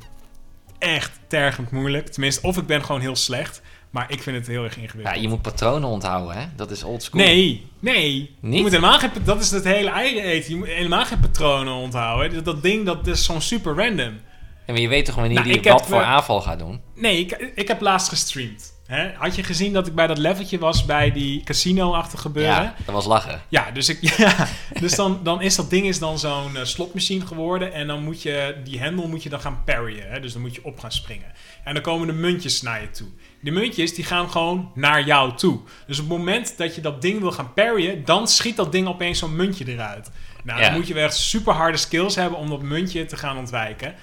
Echt 0.81 1.20
tergend 1.26 1.70
moeilijk. 1.70 2.09
Tenminste, 2.09 2.47
of 2.47 2.57
ik 2.57 2.66
ben 2.66 2.85
gewoon 2.85 3.01
heel 3.01 3.16
slecht. 3.16 3.62
Maar 3.91 4.12
ik 4.12 4.22
vind 4.22 4.37
het 4.37 4.47
heel 4.47 4.64
erg 4.64 4.76
ja, 4.76 4.83
ingewikkeld. 4.83 5.20
je 5.20 5.28
moet 5.28 5.43
patronen 5.43 5.89
onthouden, 5.89 6.37
hè? 6.37 6.47
Dat 6.57 6.70
is 6.70 6.83
old 6.83 7.03
school. 7.03 7.20
Nee, 7.20 7.66
nee. 7.81 8.37
Niet? 8.41 8.55
Je 8.55 8.61
moet 8.61 8.70
helemaal 8.70 8.99
geen, 8.99 9.11
dat 9.24 9.41
is 9.41 9.51
het 9.51 9.64
hele 9.64 9.91
eigen 9.91 10.22
eten. 10.22 10.51
Je 10.51 10.57
moet 10.57 10.68
helemaal 10.68 11.05
geen 11.05 11.20
patronen 11.20 11.74
onthouden. 11.74 12.35
Dat, 12.35 12.45
dat 12.45 12.62
ding, 12.62 12.87
dat 12.87 13.07
is 13.07 13.24
zo'n 13.24 13.41
super 13.41 13.74
random. 13.74 14.20
Ja, 14.66 14.72
maar 14.72 14.81
je 14.81 14.89
weet 14.89 15.05
toch 15.05 15.14
wanneer 15.14 15.35
Nou, 15.35 15.53
die 15.53 15.72
wat 15.72 15.87
voor 15.87 16.03
aanval 16.03 16.41
gaat 16.41 16.59
doen? 16.59 16.81
Nee, 16.95 17.18
ik, 17.20 17.53
ik 17.55 17.68
heb 17.68 17.81
laatst 17.81 18.09
gestreamd. 18.09 18.72
Hè? 18.91 19.11
Had 19.14 19.34
je 19.36 19.43
gezien 19.43 19.72
dat 19.72 19.86
ik 19.86 19.95
bij 19.95 20.07
dat 20.07 20.18
leveltje 20.18 20.59
was 20.59 20.84
bij 20.84 21.12
die 21.12 21.43
casino-achtige 21.45 22.22
gebeuren? 22.22 22.62
Ja, 22.62 22.74
dat 22.84 22.95
was 22.95 23.05
lachen. 23.07 23.41
Ja, 23.49 23.70
dus, 23.70 23.88
ik, 23.88 24.03
ja, 24.16 24.49
dus 24.80 24.95
dan, 24.95 25.20
dan 25.22 25.43
is 25.43 25.57
dat 25.57 25.70
ding 25.70 25.86
is 25.86 25.99
dan 25.99 26.18
zo'n 26.18 26.57
eh, 26.57 26.64
slotmachine 26.64 27.26
geworden. 27.26 27.72
En 27.72 27.86
dan 27.86 28.05
moet 28.05 28.22
je 28.22 28.57
die 28.64 28.78
hendel 28.80 29.09
moet 29.09 29.22
je 29.22 29.28
dan 29.28 29.41
gaan 29.41 29.62
parryen. 29.64 30.11
Hè? 30.11 30.20
Dus 30.20 30.32
dan 30.32 30.43
moet 30.43 30.55
je 30.55 30.64
op 30.64 30.78
gaan 30.80 30.93
springen. 30.93 31.32
En 31.64 31.74
dan 31.74 31.82
komen 31.82 32.07
de 32.07 32.12
muntjes 32.12 32.62
naar 32.62 32.80
je 32.80 32.91
toe. 32.91 33.08
Die 33.42 33.53
muntjes 33.53 33.95
die 33.95 34.04
gaan 34.04 34.30
gewoon 34.30 34.71
naar 34.75 35.04
jou 35.07 35.37
toe. 35.37 35.61
Dus 35.87 35.99
op 35.99 36.08
het 36.08 36.18
moment 36.18 36.54
dat 36.57 36.75
je 36.75 36.80
dat 36.80 37.03
ding 37.03 37.21
wil 37.21 37.33
gaan 37.33 37.53
parryen, 37.53 38.04
dan 38.04 38.29
schiet 38.29 38.57
dat 38.57 38.72
ding 38.72 38.87
opeens 38.88 39.18
zo'n 39.18 39.37
muntje 39.37 39.64
eruit. 39.67 40.11
Nou, 40.45 40.61
Ja. 40.61 40.68
dan 40.68 40.75
moet 40.79 40.87
je 40.88 40.95
wel 40.95 41.04
echt 41.04 41.17
super 41.17 41.53
harde 41.53 41.76
skills 41.79 42.14
hebben 42.14 42.38
om 42.38 42.49
dat 42.49 42.62
muntje 42.62 43.04
te 43.04 43.17
gaan 43.17 43.37
ontwijken. 43.38 43.95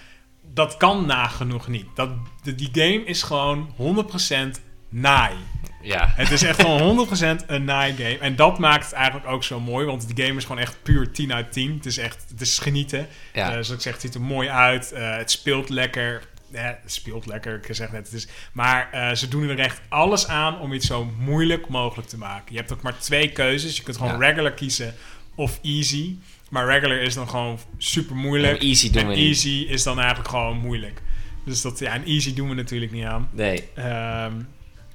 Dat 0.54 0.78
kan 0.78 1.06
nagenoeg 1.06 1.68
niet. 1.68 1.86
Dat, 1.96 2.10
de- 2.44 2.56
die 2.56 2.70
game 2.72 3.04
is 3.04 3.24
gewoon 3.24 3.74
100% 3.76 4.66
naai. 4.90 5.36
Ja, 5.82 6.14
Het 6.16 6.32
is 6.32 6.44
echt 6.44 6.62
gewoon 6.62 7.08
100% 7.42 7.46
een 7.48 7.64
naai 7.64 7.94
game. 7.94 8.18
En 8.18 8.36
dat 8.36 8.60
maakt 8.60 8.84
het 8.86 8.94
eigenlijk 8.94 9.28
ook 9.28 9.44
zo 9.44 9.60
mooi. 9.60 9.86
Want 9.86 10.16
die 10.16 10.26
game 10.26 10.38
is 10.38 10.46
gewoon 10.46 10.62
echt 10.62 10.78
puur 10.84 11.12
10 11.12 11.34
uit 11.34 11.52
10. 11.52 11.74
Het 11.76 11.86
is 11.86 11.98
echt, 11.98 12.26
het 12.30 12.42
is 12.42 12.60
genieten. 12.60 13.08
ja. 13.34 13.46
Eh, 13.46 13.52
zoals 13.52 13.70
ik 13.70 13.82
zeg, 13.82 13.94
het 13.94 14.02
ziet 14.02 14.14
er 14.16 14.22
mooi 14.22 14.50
uit. 14.50 14.92
Eh, 14.92 15.18
het 15.18 15.32
speelt 15.32 15.70
lekker. 15.70 16.22
Eh, 16.52 16.64
het 16.64 16.80
speelt 16.86 17.26
lekker, 17.26 17.56
ik 17.64 17.76
zeg 17.76 17.92
net. 17.92 18.06
Het 18.06 18.14
is, 18.16 18.28
maar 18.52 19.12
ze 19.16 19.28
doen 19.28 19.50
er 19.50 19.60
echt 19.60 19.82
alles 19.90 20.28
aan 20.28 20.60
om 20.60 20.74
iets 20.74 20.88
zo 20.88 21.12
moeilijk 21.20 21.68
mogelijk 21.68 22.10
te 22.10 22.18
maken. 22.18 22.46
Je 22.54 22.58
hebt 22.58 22.74
ook 22.74 22.82
maar 22.82 22.98
twee 22.98 23.32
keuzes. 23.32 23.78
Je 23.78 23.84
kunt 23.84 23.98
gewoon 23.98 24.12
Ja. 24.12 24.18
regular 24.28 24.52
kiezen 24.52 24.94
of 25.36 25.60
easy. 25.64 26.16
Maar 26.50 26.66
regular 26.66 26.98
is 26.98 27.14
dan 27.14 27.30
gewoon 27.30 27.60
super 27.78 28.16
moeilijk. 28.16 28.62
En 28.62 28.68
easy 28.68 28.92
doen 28.92 29.02
en 29.02 29.08
we 29.08 29.16
niet. 29.16 29.26
easy 29.28 29.66
is 29.70 29.84
dan 29.84 30.00
eigenlijk 30.00 30.30
gewoon 30.30 30.58
moeilijk. 30.58 31.02
Dus 31.46 31.62
dat, 31.62 31.80
ja, 31.80 31.94
en 31.94 32.04
easy 32.06 32.34
doen 32.34 32.50
we 32.50 32.56
natuurlijk 32.56 32.92
niet 32.92 33.06
aan. 33.06 33.30
Nee, 33.32 33.64
Ehm, 33.76 34.34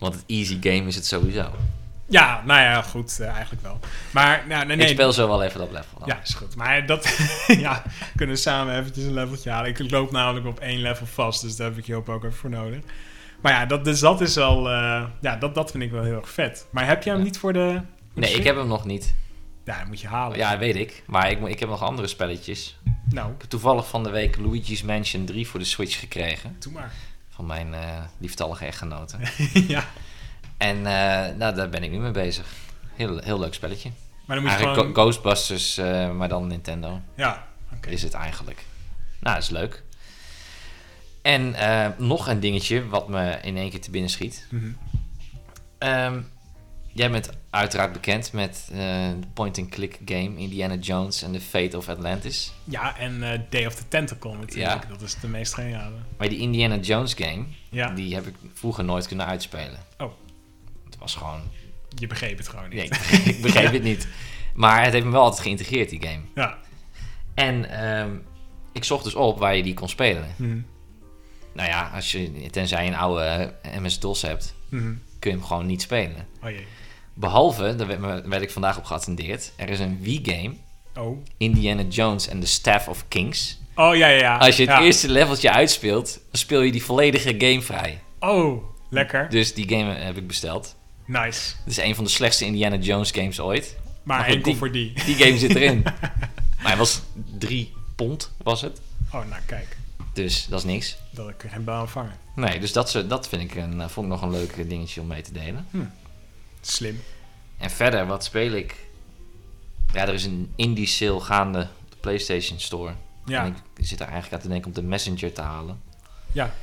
want 0.03 0.15
het 0.15 0.24
easy 0.27 0.59
game 0.61 0.87
is 0.89 0.95
het 0.95 1.07
sowieso. 1.07 1.51
Ja, 2.07 2.43
nou 2.45 2.61
ja, 2.61 2.83
goed, 2.83 3.19
eh, 3.20 3.29
eigenlijk 3.29 3.62
wel. 3.62 3.79
Maar, 4.11 4.45
nou, 4.49 4.66
nee, 4.66 4.77
nee. 4.77 4.87
Ik 4.87 4.93
speel 4.93 5.12
zo 5.12 5.29
wel 5.29 5.43
even 5.43 5.59
dat 5.59 5.70
level. 5.70 5.99
dan. 5.99 6.09
Ja, 6.09 6.20
is 6.23 6.35
goed. 6.35 6.57
Maar 6.57 6.87
dat, 6.87 7.16
ja, 7.47 7.83
kunnen 8.16 8.35
we 8.35 8.41
samen 8.43 8.79
eventjes 8.79 9.05
een 9.05 9.12
leveltje 9.15 9.51
halen. 9.51 9.70
Ik 9.70 9.91
loop 9.91 10.11
namelijk 10.11 10.47
op 10.47 10.61
één 10.61 10.81
level 10.81 11.07
vast, 11.07 11.41
dus 11.43 11.57
daar 11.57 11.69
heb 11.69 11.79
ik 11.79 11.87
Joop 11.87 12.09
ook 12.09 12.24
even 12.24 12.37
voor 12.37 12.51
nodig. 12.51 12.79
Maar 13.41 13.53
ja, 13.53 13.66
dat, 13.66 13.85
dus 13.85 14.01
dat 14.01 14.20
is 14.20 14.35
wel, 14.35 14.70
eh, 14.70 15.05
ja, 15.20 15.37
dat, 15.37 15.55
dat 15.55 15.70
vind 15.70 15.83
ik 15.83 15.91
wel 15.91 16.03
heel 16.05 16.16
erg 16.16 16.31
vet. 16.31 16.66
Maar 16.70 16.87
heb 16.87 17.03
jij 17.03 17.12
hem 17.12 17.23
Ja. 17.23 17.29
niet 17.29 17.39
voor 17.39 17.53
de... 17.53 17.81
Nee, 18.15 18.33
ik 18.35 18.45
heb 18.45 18.57
hem 18.57 18.69
nog 18.69 18.85
niet. 18.85 19.15
Ja, 19.65 19.79
dat 19.79 19.87
moet 19.87 20.01
je 20.01 20.07
halen. 20.07 20.39
Ja, 20.39 20.59
weet 20.59 20.77
ik. 20.77 21.03
Maar 21.07 21.31
ik, 21.31 21.41
ik 21.47 21.61
heb 21.61 21.69
nog 21.69 21.83
andere 21.83 22.09
spelletjes. 22.09 22.79
Nou, 23.09 23.33
Ik 23.33 23.41
heb 23.41 23.51
toevallig 23.51 23.89
van 23.89 24.03
de 24.03 24.11
week 24.11 24.37
Luigi's 24.39 24.83
Mansion 24.83 25.24
3 25.24 25.49
voor 25.49 25.61
de 25.61 25.66
Switch 25.66 25.99
gekregen. 26.01 26.57
doe 26.59 26.73
maar. 26.73 26.93
Van 27.43 27.51
mijn 27.51 27.74
eh 27.74 28.02
lieftallige 28.19 28.64
echtgenote. 28.64 29.16
ja, 29.74 29.85
En 30.56 30.77
eh, 30.77 31.36
nou, 31.36 31.55
daar 31.55 31.69
ben 31.69 31.82
ik 31.82 31.90
nu 31.90 31.98
mee 31.98 32.10
bezig. 32.10 32.47
Heel, 32.94 33.19
heel 33.19 33.39
leuk 33.39 33.55
spelletje. 33.55 33.90
maar 34.24 34.36
dan 34.36 34.44
moet 34.44 34.55
je 34.55 34.59
Eigenlijk 34.59 34.89
gewoon... 34.89 34.94
Ghostbusters, 34.94 35.78
eh, 35.78 36.10
maar 36.10 36.28
dan 36.28 36.47
Nintendo. 36.47 37.01
Ja, 37.16 37.47
oké. 37.74 37.89
Is 37.89 38.02
het 38.02 38.14
eigenlijk. 38.14 38.64
Nou, 39.20 39.39
is 39.39 39.51
leuk. 39.51 39.82
En 41.23 41.55
nog 41.98 42.27
een 42.28 42.40
dingetje 42.40 42.89
wat 42.89 43.09
me 43.09 43.39
in 43.43 43.56
één 43.56 43.70
keer 43.70 43.81
te 43.81 43.90
binnen 43.90 44.10
schiet. 44.10 44.47
Ehm, 45.78 46.20
jij 46.93 47.10
bent 47.10 47.31
uiteraard 47.51 47.93
bekend 47.93 48.32
met 48.32 48.69
eh, 48.73 48.78
de 49.20 49.27
point-and-click 49.35 49.98
game 50.05 50.36
Indiana 50.36 50.74
Jones 50.74 51.23
en 51.23 51.32
The 51.32 51.40
Fate 51.40 51.77
of 51.77 51.89
Atlantis. 51.89 52.52
Ja, 52.64 52.98
en 52.98 53.32
eh, 53.32 53.39
Day 53.51 53.66
of 53.66 53.74
the 53.74 53.89
Tentacle 53.89 54.36
natuurlijk. 54.36 54.82
Ja. 54.82 54.89
Dat 54.89 55.01
is 55.02 55.14
de 55.20 55.28
meest 55.28 55.55
geniale. 55.55 55.97
Maar 56.19 56.28
die 56.28 56.39
Indiana 56.39 56.77
Jones 56.77 57.14
game, 57.14 57.44
Ja, 57.70 57.89
die 57.90 58.14
heb 58.14 58.27
ik 58.27 58.35
vroeger 58.52 58.85
nooit 58.85 59.06
kunnen 59.06 59.27
uitspelen. 59.27 59.78
Oh. 59.98 60.12
Het 60.85 60.98
was 60.98 61.14
gewoon... 61.14 61.40
je 61.98 62.06
begreep 62.06 62.39
het 62.39 62.48
gewoon 62.48 62.69
niet. 62.69 62.74
Nee, 62.74 62.85
ik 62.85 62.90
begreep, 62.90 63.24
ik 63.35 63.43
begreep 63.43 63.73
het 63.73 63.82
niet. 63.93 64.09
Maar 64.55 64.85
het 64.85 64.93
heeft 64.93 65.05
me 65.05 65.10
wel 65.12 65.23
altijd 65.23 65.43
geïntegreerd, 65.43 65.90
die 65.90 66.02
game. 66.02 66.20
Ja. 66.35 66.59
En 67.35 67.70
ehm, 67.70 68.10
ik 68.73 68.85
zocht 68.85 69.05
dus 69.05 69.14
op 69.14 69.39
waar 69.39 69.56
je 69.56 69.62
die 69.62 69.74
kon 69.74 69.89
spelen. 69.89 70.35
Mhm. 70.36 70.60
Nou 71.55 71.69
ja, 71.69 71.90
als 71.94 72.12
je, 72.12 72.51
tenzij 72.51 72.85
je 72.85 72.90
een 72.90 72.97
oude 72.97 73.55
MS-DOS 73.81 74.23
hebt, 74.23 74.55
Mhm. 74.69 74.93
kun 75.19 75.31
je 75.31 75.36
hem 75.36 75.47
gewoon 75.47 75.66
niet 75.66 75.82
spelen. 75.82 76.27
Oh 76.43 76.51
jee. 76.51 76.66
Behalve, 77.14 77.76
daar 77.76 77.86
werd, 77.86 78.26
werd 78.26 78.43
ik 78.43 78.51
vandaag 78.51 78.78
op 78.78 78.84
geattendeerd, 78.84 79.52
er 79.56 79.68
is 79.68 79.78
een 79.80 79.98
Wii-game, 80.01 80.52
Oh. 80.98 81.24
Indiana 81.36 81.82
Jones 81.82 82.30
and 82.30 82.40
the 82.40 82.47
Staff 82.47 82.89
of 82.89 83.05
Kings. 83.09 83.59
Oh, 83.74 83.97
ja, 83.97 84.06
ja, 84.06 84.18
ja. 84.18 84.36
Als 84.36 84.56
je 84.56 84.62
het 84.62 84.70
Ja. 84.70 84.82
eerste 84.82 85.09
leveltje 85.09 85.51
uitspeelt, 85.51 86.12
dan 86.12 86.39
speel 86.40 86.60
je 86.60 86.72
die 86.72 86.82
volledige 86.84 87.34
game 87.39 87.62
vrij. 87.62 88.01
Oh, 88.20 88.62
lekker. 88.90 89.28
Dus 89.30 89.55
die 89.55 89.68
game 89.68 89.93
heb 89.94 90.16
ik 90.16 90.26
besteld. 90.26 90.74
Nice. 91.06 91.55
Het 91.64 91.66
is 91.66 91.76
een 91.76 91.94
van 91.94 92.05
de 92.05 92.10
slechtste 92.10 92.44
Indiana 92.44 92.76
Jones 92.76 93.10
games 93.10 93.40
ooit. 93.40 93.76
Maar, 94.02 94.16
Maar 94.16 94.24
goed, 94.26 94.34
enkel 94.34 94.51
die- 94.51 94.59
voor 94.59 94.72
die. 94.72 94.93
Die 95.06 95.14
game 95.14 95.39
zit 95.39 95.55
erin. 95.55 95.82
maar 96.62 96.68
hij 96.70 96.76
was 96.76 97.01
drie 97.39 97.72
pond, 97.97 98.30
was 98.43 98.60
het. 98.60 98.80
Oh, 99.06 99.12
nou 99.28 99.43
kijk. 99.47 99.76
Dus 100.12 100.47
dat 100.47 100.59
is 100.59 100.64
niks. 100.64 100.97
Dat 101.10 101.28
ik 101.28 101.43
er 101.44 101.51
geen 101.51 101.64
baan 101.64 101.89
vangen. 101.89 102.12
Nee, 102.34 102.60
dus 102.60 102.72
dat, 102.72 103.05
dat 103.09 103.28
vind 103.28 103.43
ik 103.43 103.55
een, 103.55 103.80
eh, 103.80 103.89
vond 103.89 104.06
ik 104.06 104.12
nog 104.12 104.22
een 104.22 104.30
leuk 104.30 104.68
dingetje 104.68 105.01
om 105.01 105.06
mee 105.06 105.22
te 105.22 105.32
delen. 105.32 105.66
Slim. 106.66 107.02
En 107.59 107.70
verder, 107.70 108.06
wat 108.06 108.24
speel 108.24 108.52
ik? 108.52 108.76
Ja, 109.93 110.02
er 110.06 110.14
is 110.14 110.24
een 110.24 110.52
indie 110.56 110.86
sale 110.86 111.20
gaande 111.20 111.60
op 111.60 111.90
de 111.90 111.97
PlayStation 112.01 112.59
Store. 112.60 112.93
Ja. 113.24 113.44
En 113.44 113.56
ik 113.76 113.86
zit 113.86 114.01
er 114.01 114.06
eigenlijk 114.06 114.34
aan 114.34 114.40
te 114.40 114.48
denken 114.48 114.66
om 114.68 114.72
de 114.74 114.82
Messenger 114.82 115.32
te 115.32 115.40
halen. 115.40 115.82
Ja. 116.32 116.55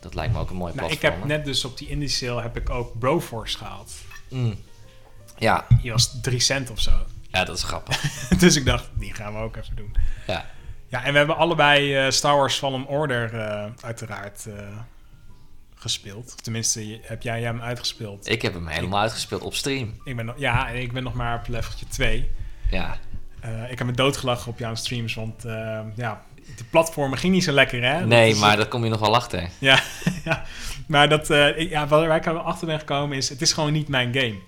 Dat 0.00 0.14
lijkt 0.14 0.32
me 0.32 0.38
ook 0.38 0.50
een 0.50 0.56
mooi 0.56 0.74
Nou, 0.74 0.92
ik 0.92 1.02
heb 1.02 1.24
net 1.24 1.44
dus 1.44 1.64
op 1.64 1.78
die 1.78 1.88
indie 1.88 2.08
sale 2.08 2.42
heb 2.42 2.56
ik 2.56 2.70
ook 2.70 2.98
Broforce 2.98 3.58
gehaald. 3.58 3.92
Mm. 4.30 4.54
Ja, 5.38 5.66
Die 5.82 5.92
was 5.92 6.20
3 6.22 6.38
cent 6.40 6.70
of 6.70 6.80
zo. 6.80 6.90
ja, 7.30 7.44
dat 7.44 7.56
is 7.56 7.62
grappig. 7.62 8.00
dus 8.38 8.56
ik 8.56 8.64
dacht, 8.64 8.88
die 8.94 9.14
gaan 9.14 9.32
we 9.32 9.38
ook 9.38 9.56
even 9.56 9.76
doen. 9.76 9.96
ja. 10.26 10.52
Ja, 10.88 11.04
en 11.04 11.12
we 11.12 11.18
hebben 11.18 11.36
allebei 11.36 11.96
eh, 11.96 12.10
Star 12.10 12.36
Wars 12.36 12.56
Fallen 12.56 12.86
Order 12.86 13.34
eh, 13.40 13.66
uiteraard 13.80 14.46
eh, 14.46 14.54
gespeeld. 15.84 16.42
Tenminste, 16.42 16.98
heb 17.02 17.22
jij 17.22 17.42
hem 17.42 17.60
uitgespeeld? 17.60 18.28
Ik 18.30 18.42
heb 18.42 18.54
hem 18.54 18.66
helemaal 18.66 19.00
uitgespeeld 19.00 19.42
op 19.42 19.54
stream. 19.54 20.00
Ik 20.04 20.16
ben 20.16 20.32
ja, 20.36 20.68
en 20.68 20.80
ik 20.80 20.92
ben 20.92 21.02
nog 21.02 21.14
maar 21.14 21.38
op 21.38 21.48
leveltje 21.48 21.86
2. 21.86 22.30
Ja, 22.70 22.96
Eh, 23.40 23.70
ik 23.70 23.78
heb 23.78 23.86
me 23.86 23.92
doodgelachen 23.92 24.50
op 24.52 24.58
jouw 24.58 24.74
streams, 24.74 25.14
want 25.14 25.44
eh, 25.44 25.80
ja, 25.96 26.22
de 26.56 26.64
platformen 26.70 27.18
ging 27.18 27.32
niet 27.32 27.44
zo 27.44 27.52
lekker, 27.52 27.82
hè? 27.82 27.98
Dat 27.98 28.08
nee, 28.08 28.30
is- 28.30 28.38
maar 28.38 28.56
dat 28.56 28.68
kom 28.68 28.84
je 28.84 28.90
nog 28.90 29.00
wel 29.00 29.14
achter. 29.14 29.48
Ja, 29.58 29.80
ja. 30.24 30.44
maar 30.86 31.08
dat, 31.08 31.30
eh, 31.30 31.58
ik- 31.58 31.68
ja, 31.70 31.86
waar 31.86 32.16
ik 32.16 32.26
achter 32.26 32.66
ben 32.66 32.78
gekomen 32.78 33.16
is, 33.16 33.28
het 33.28 33.40
is 33.42 33.52
gewoon 33.52 33.72
niet 33.72 33.88
mijn 33.88 34.14
game. 34.14 34.38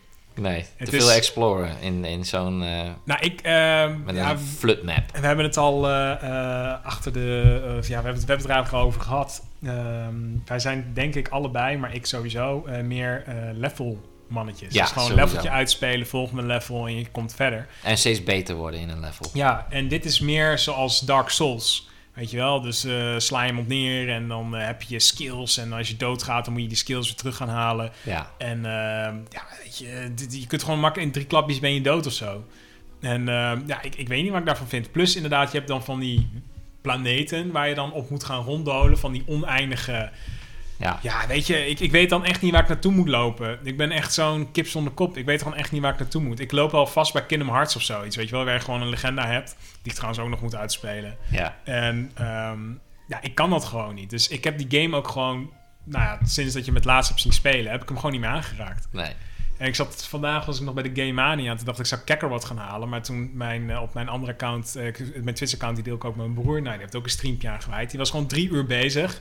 Nee, 0.41 0.65
Het 0.77 0.91
te 0.91 0.97
is- 0.97 1.05
veel 1.05 1.13
exploren 1.13 1.81
in, 1.81 2.05
in 2.05 2.25
zo'n... 2.25 2.63
eh, 2.63 2.81
Nou, 3.05 3.21
ik... 3.21 3.41
ehm, 3.41 4.05
met 4.05 4.17
ja, 4.17 4.31
een 4.31 4.39
flut 4.39 4.83
map. 4.83 5.17
we 5.21 5.27
hebben 5.27 5.45
het 5.45 5.57
al 5.57 5.89
eh, 5.89 6.13
eh, 6.13 6.85
achter 6.85 7.13
de... 7.13 7.79
ja, 7.81 7.81
we 7.81 7.93
hebben, 7.95 8.13
het, 8.13 8.25
we 8.25 8.27
hebben 8.33 8.37
het 8.37 8.45
er 8.45 8.51
eigenlijk 8.51 8.73
al 8.73 8.81
over 8.81 9.01
gehad. 9.01 9.43
Ehm, 9.65 10.15
wij 10.47 10.59
zijn 10.59 10.91
denk 10.95 11.15
ik 11.15 11.29
allebei, 11.29 11.77
maar 11.77 11.95
ik 11.95 12.07
sowieso, 12.07 12.65
meer 12.83 13.25
level 13.55 14.01
mannetjes. 14.29 14.75
Ja, 14.75 14.83
dus 14.83 14.93
gewoon 14.93 15.09
een 15.11 15.15
leveltje 15.17 15.51
uitspelen, 15.51 16.07
volgende 16.07 16.43
level 16.43 16.87
en 16.87 16.99
je 16.99 17.07
komt 17.11 17.35
verder. 17.35 17.67
En 17.83 17.99
steeds 17.99 18.23
beter 18.23 18.55
worden 18.55 18.81
in 18.81 18.89
een 18.89 19.01
level. 19.01 19.27
Ja, 19.33 19.67
en 19.71 19.89
dit 19.89 20.05
is 20.05 20.21
meer 20.21 20.59
zoals 20.59 21.01
Dark 21.01 21.29
Souls. 21.29 21.89
Weet 22.16 22.30
je 22.30 22.36
wel, 22.36 22.60
dus 22.60 22.84
eh, 22.84 23.14
sla 23.18 23.43
je 23.43 23.48
hem 23.48 23.59
op 23.59 23.66
neer 23.66 24.09
en 24.09 24.28
dan 24.28 24.56
eh, 24.56 24.66
heb 24.66 24.82
je 24.82 25.01
skills. 25.01 25.59
En 25.59 25.72
als 25.72 25.88
je 25.88 25.97
doodgaat, 25.97 26.44
dan 26.44 26.52
moet 26.52 26.62
je 26.62 26.68
die 26.68 26.76
skills 26.76 27.06
weer 27.06 27.16
terug 27.16 27.36
gaan 27.36 27.48
halen. 27.48 27.90
Ja, 28.02 28.30
En 28.38 28.56
ehm, 28.64 29.16
ja, 29.28 29.43
weet 29.62 29.78
je, 29.78 30.14
je 30.40 30.47
kunt 30.47 30.62
gewoon 30.62 30.80
makkelijk 30.80 31.06
in 31.06 31.14
drie 31.14 31.26
klapjes 31.26 31.60
ben 31.60 31.74
je 31.74 31.80
dood 31.80 32.06
of 32.06 32.12
zo. 32.12 32.44
En 33.01 33.26
ja, 33.66 33.82
ik, 33.82 33.94
ik 33.94 34.09
weet 34.09 34.22
niet 34.22 34.30
wat 34.30 34.40
ik 34.40 34.47
daarvan 34.47 34.68
vind. 34.68 34.93
Plus 34.93 35.16
inderdaad, 35.16 35.51
je 35.51 35.56
hebt 35.56 35.68
dan 35.68 35.84
van 35.84 36.01
die 36.01 36.28
planeten 36.80 37.51
waar 37.51 37.68
je 37.68 37.74
dan 37.74 37.93
op 37.93 38.10
moet 38.10 38.24
gaan 38.24 38.44
ronddolen. 38.44 38.98
Van 38.98 39.12
die 39.12 39.22
oneindige... 39.26 40.10
ja. 40.77 40.98
Ja, 41.03 41.27
weet 41.27 41.47
je, 41.47 41.66
ik, 41.66 41.81
ik 41.81 41.90
weet 41.90 42.11
dan 42.11 42.24
echt 42.24 42.43
niet 42.43 42.53
waar 42.53 42.62
ik 42.62 42.69
naartoe 42.69 42.93
moet 42.93 43.09
lopen. 43.09 43.59
Ik 43.62 43.77
ben 43.77 43.90
echt 43.90 44.12
zo'n 44.12 44.51
kip 44.53 44.66
zonder 44.66 44.93
kop. 44.93 45.16
Ik 45.16 45.24
weet 45.24 45.43
gewoon 45.43 45.59
echt 45.59 45.73
niet 45.73 45.82
waar 45.82 45.93
ik 45.93 45.98
naartoe 45.98 46.23
moet. 46.23 46.40
Ik 46.40 46.53
loop 46.53 46.74
al 46.74 46.86
vast 46.86 47.12
bij 47.12 47.27
Kingdom 47.27 47.48
Hearts 47.48 47.77
of 47.77 47.82
zoiets. 47.82 48.16
Weet 48.16 48.28
je 48.28 48.35
wel, 48.35 48.44
waar 48.44 48.55
je 48.55 48.61
gewoon 48.61 48.82
een 48.82 48.89
legenda 48.89 49.27
hebt. 49.27 49.57
Die 49.82 49.93
ik 49.93 49.93
trouwens 49.93 50.20
ook 50.20 50.28
nog 50.28 50.40
moet 50.40 50.57
uitspelen. 50.57 51.16
ja. 51.31 51.57
En 51.65 52.11
ehm, 52.15 52.61
ja, 53.09 53.23
ik 53.23 53.35
kan 53.35 53.51
dat 53.51 53.65
gewoon 53.65 53.94
niet. 53.94 54.11
Dus 54.11 54.28
ik 54.28 54.44
heb 54.44 54.59
die 54.59 54.82
game 54.82 54.97
ook 54.97 55.09
gewoon... 55.09 55.51
Nou 55.85 56.05
ja, 56.05 56.19
sinds 56.24 56.55
dat 56.55 56.65
je 56.65 56.70
me 56.70 56.77
het 56.77 56.86
laatst 56.86 57.09
hebt 57.11 57.23
zien 57.23 57.32
spelen, 57.32 57.70
heb 57.70 57.82
ik 57.82 57.89
hem 57.89 57.97
gewoon 57.97 58.12
niet 58.12 58.20
meer 58.20 58.31
aangeraakt. 58.31 58.89
Nee. 58.90 59.12
En 59.57 59.66
ik 59.66 59.74
zat 59.74 60.07
vandaag 60.09 60.44
was 60.47 60.59
ik 60.59 60.65
nog 60.65 60.74
bij 60.74 60.93
de 60.93 61.01
Game 61.03 61.12
Mania. 61.12 61.55
Toen 61.55 61.65
dacht 61.65 61.78
ik, 61.78 61.85
ik 61.85 61.90
zou 61.90 62.01
Kekker 62.01 62.28
wat 62.28 62.44
gaan 62.44 62.59
halen. 62.59 62.89
Maar 62.89 63.03
toen 63.03 63.31
mijn, 63.35 63.70
eh, 63.70 63.82
op 63.82 63.94
mijn 63.94 64.09
andere 64.09 64.32
account, 64.32 64.77
eh, 64.77 64.94
mijn 65.23 65.35
Twitch-account, 65.35 65.74
die 65.74 65.85
deel 65.85 65.94
ik 65.94 66.05
ook 66.05 66.16
met 66.16 66.27
mijn 66.27 66.44
broer. 66.44 66.62
Nou, 66.62 66.73
die 66.73 66.81
heeft 66.81 66.97
ook 66.97 67.05
een 67.05 67.11
streampje 67.11 67.48
aangeweid. 67.48 67.90
Die 67.90 67.98
was 67.98 68.11
gewoon 68.11 68.27
drie 68.27 68.48
uur 68.51 68.66
bezig 68.66 69.20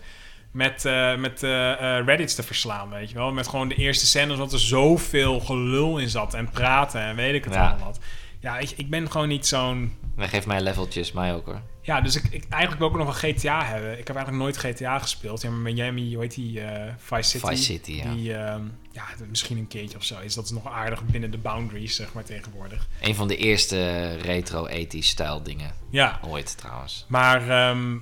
met, 0.56 0.86
eh, 0.86 1.15
met 1.15 1.44
eh, 1.44 1.72
eh, 1.98 2.06
Reddits 2.06 2.36
te 2.36 2.44
verslaan, 2.44 2.90
weet 2.90 3.10
je 3.10 3.15
wel. 3.15 3.32
Met 3.32 3.48
gewoon 3.48 3.68
de 3.68 3.76
eerste 3.76 4.06
scènes, 4.06 4.38
want 4.38 4.52
er 4.52 4.60
zoveel 4.60 5.40
gelul 5.40 5.98
in 5.98 6.10
zat. 6.10 6.34
En 6.34 6.49
praten 6.49 7.02
en 7.02 7.15
weet 7.15 7.34
ik 7.34 7.44
het 7.44 7.53
Ja. 7.53 7.68
allemaal 7.68 7.86
wat. 7.86 7.99
Ja, 8.40 8.57
ik, 8.57 8.72
ik 8.76 8.90
ben 8.90 9.11
gewoon 9.11 9.27
niet 9.27 9.48
zo'n... 9.48 9.94
Maar 10.15 10.27
geef 10.27 10.45
mij 10.45 10.61
leveltjes, 10.61 11.11
mij 11.11 11.34
ook 11.34 11.45
hoor. 11.45 11.61
Ja, 11.82 12.02
dus 12.02 12.15
ik, 12.15 12.23
ik 12.23 12.45
eigenlijk 12.49 12.80
wil 12.82 12.88
ik 12.90 12.94
ook 12.95 13.06
nog 13.06 13.22
een 13.23 13.34
GTA 13.34 13.64
hebben. 13.65 13.91
Ik 13.99 14.07
heb 14.07 14.15
eigenlijk 14.15 14.38
nooit 14.45 14.57
GTA 14.57 14.99
gespeeld. 14.99 15.41
Ja, 15.41 15.49
maar 15.49 15.73
Miami, 15.73 16.14
hoe 16.14 16.22
heet 16.22 16.36
die? 16.36 16.61
eh, 16.61 16.94
Vice 16.98 17.30
City. 17.30 17.45
Vice 17.48 17.64
City, 17.64 17.91
ja. 17.91 18.14
Die, 18.14 18.34
ehm, 18.34 18.61
ja, 18.91 19.03
misschien 19.30 19.57
een 19.57 19.68
keertje 19.68 19.98
of 19.98 20.03
zo 20.03 20.19
is. 20.19 20.34
Dat 20.34 20.45
is 20.45 20.52
nog 20.52 20.68
aardig 20.72 21.06
binnen 21.06 21.32
de 21.32 21.38
boundaries, 21.38 21.95
zeg 21.95 22.14
maar, 22.14 22.23
tegenwoordig. 22.23 22.88
Een 23.02 23.15
van 23.15 23.27
de 23.27 23.38
eerste 23.38 24.07
retro 24.15 24.65
80 24.68 25.03
stijl 25.03 25.44
dingen 25.44 25.72
Ja, 25.90 26.19
ooit 26.27 26.57
trouwens. 26.57 27.06
maar 27.07 27.49
ehm, 27.49 27.98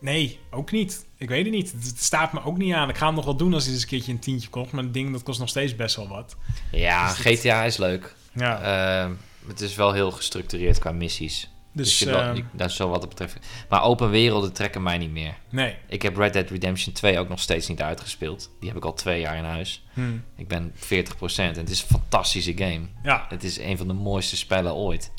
nee, 0.00 0.38
ook 0.50 0.70
niet. 0.70 1.06
Ik 1.16 1.28
weet 1.28 1.44
het 1.44 1.54
niet. 1.54 1.72
Het, 1.72 1.98
staat 2.02 2.32
me 2.32 2.44
ook 2.44 2.56
niet 2.56 2.74
aan. 2.74 2.88
Ik 2.88 2.96
ga 2.96 3.06
hem 3.06 3.14
nog 3.14 3.24
wel 3.24 3.36
doen 3.36 3.54
als 3.54 3.64
hij 3.64 3.72
eens 3.72 3.82
een 3.82 3.88
keertje 3.88 4.12
een 4.12 4.18
tientje 4.18 4.48
kost. 4.48 4.72
Maar 4.72 4.84
het 4.84 4.94
ding, 4.94 5.12
dat 5.12 5.22
kost 5.22 5.38
nog 5.38 5.48
steeds 5.48 5.76
best 5.76 5.96
wel 5.96 6.08
wat. 6.08 6.36
Ja, 6.72 7.08
Dus 7.08 7.18
GTA 7.18 7.64
is 7.64 7.76
leuk. 7.76 8.14
Ja, 8.32 8.60
Ehm, 9.02 9.12
het 9.48 9.60
is 9.60 9.74
wel 9.74 9.92
heel 9.92 10.10
gestructureerd 10.10 10.78
qua 10.78 10.92
missies. 10.92 11.50
Dus, 11.72 11.98
dus 11.98 12.08
ehm, 12.08 12.40
dat 12.52 12.68
is 12.70 12.76
zo 12.76 12.88
wat 12.88 13.00
dat 13.00 13.08
betreft. 13.08 13.36
Maar 13.68 13.82
open 13.82 14.10
werelden 14.10 14.52
trekken 14.52 14.82
mij 14.82 14.98
niet 14.98 15.10
meer. 15.10 15.34
nee. 15.50 15.76
Ik 15.88 16.02
heb 16.02 16.16
Red 16.16 16.32
Dead 16.32 16.50
Redemption 16.50 16.92
2 16.94 17.18
ook 17.18 17.28
nog 17.28 17.40
steeds 17.40 17.66
niet 17.68 17.82
uitgespeeld. 17.82 18.50
Die 18.60 18.68
heb 18.68 18.78
ik 18.78 18.84
al 18.84 18.94
twee 18.94 19.20
jaar 19.20 19.36
in 19.36 19.44
huis. 19.44 19.84
Hm. 19.92 20.00
Ik 20.36 20.48
ben 20.48 20.72
40% 20.74 21.56
en 21.56 21.60
het 21.62 21.70
is 21.70 21.82
een 21.82 21.88
fantastische 21.88 22.52
game. 22.56 22.80
Ja, 23.02 23.26
Het 23.28 23.44
is 23.44 23.58
een 23.58 23.76
van 23.76 23.86
de 23.86 23.92
mooiste 23.92 24.36
spellen 24.36 24.74
ooit. 24.74 25.10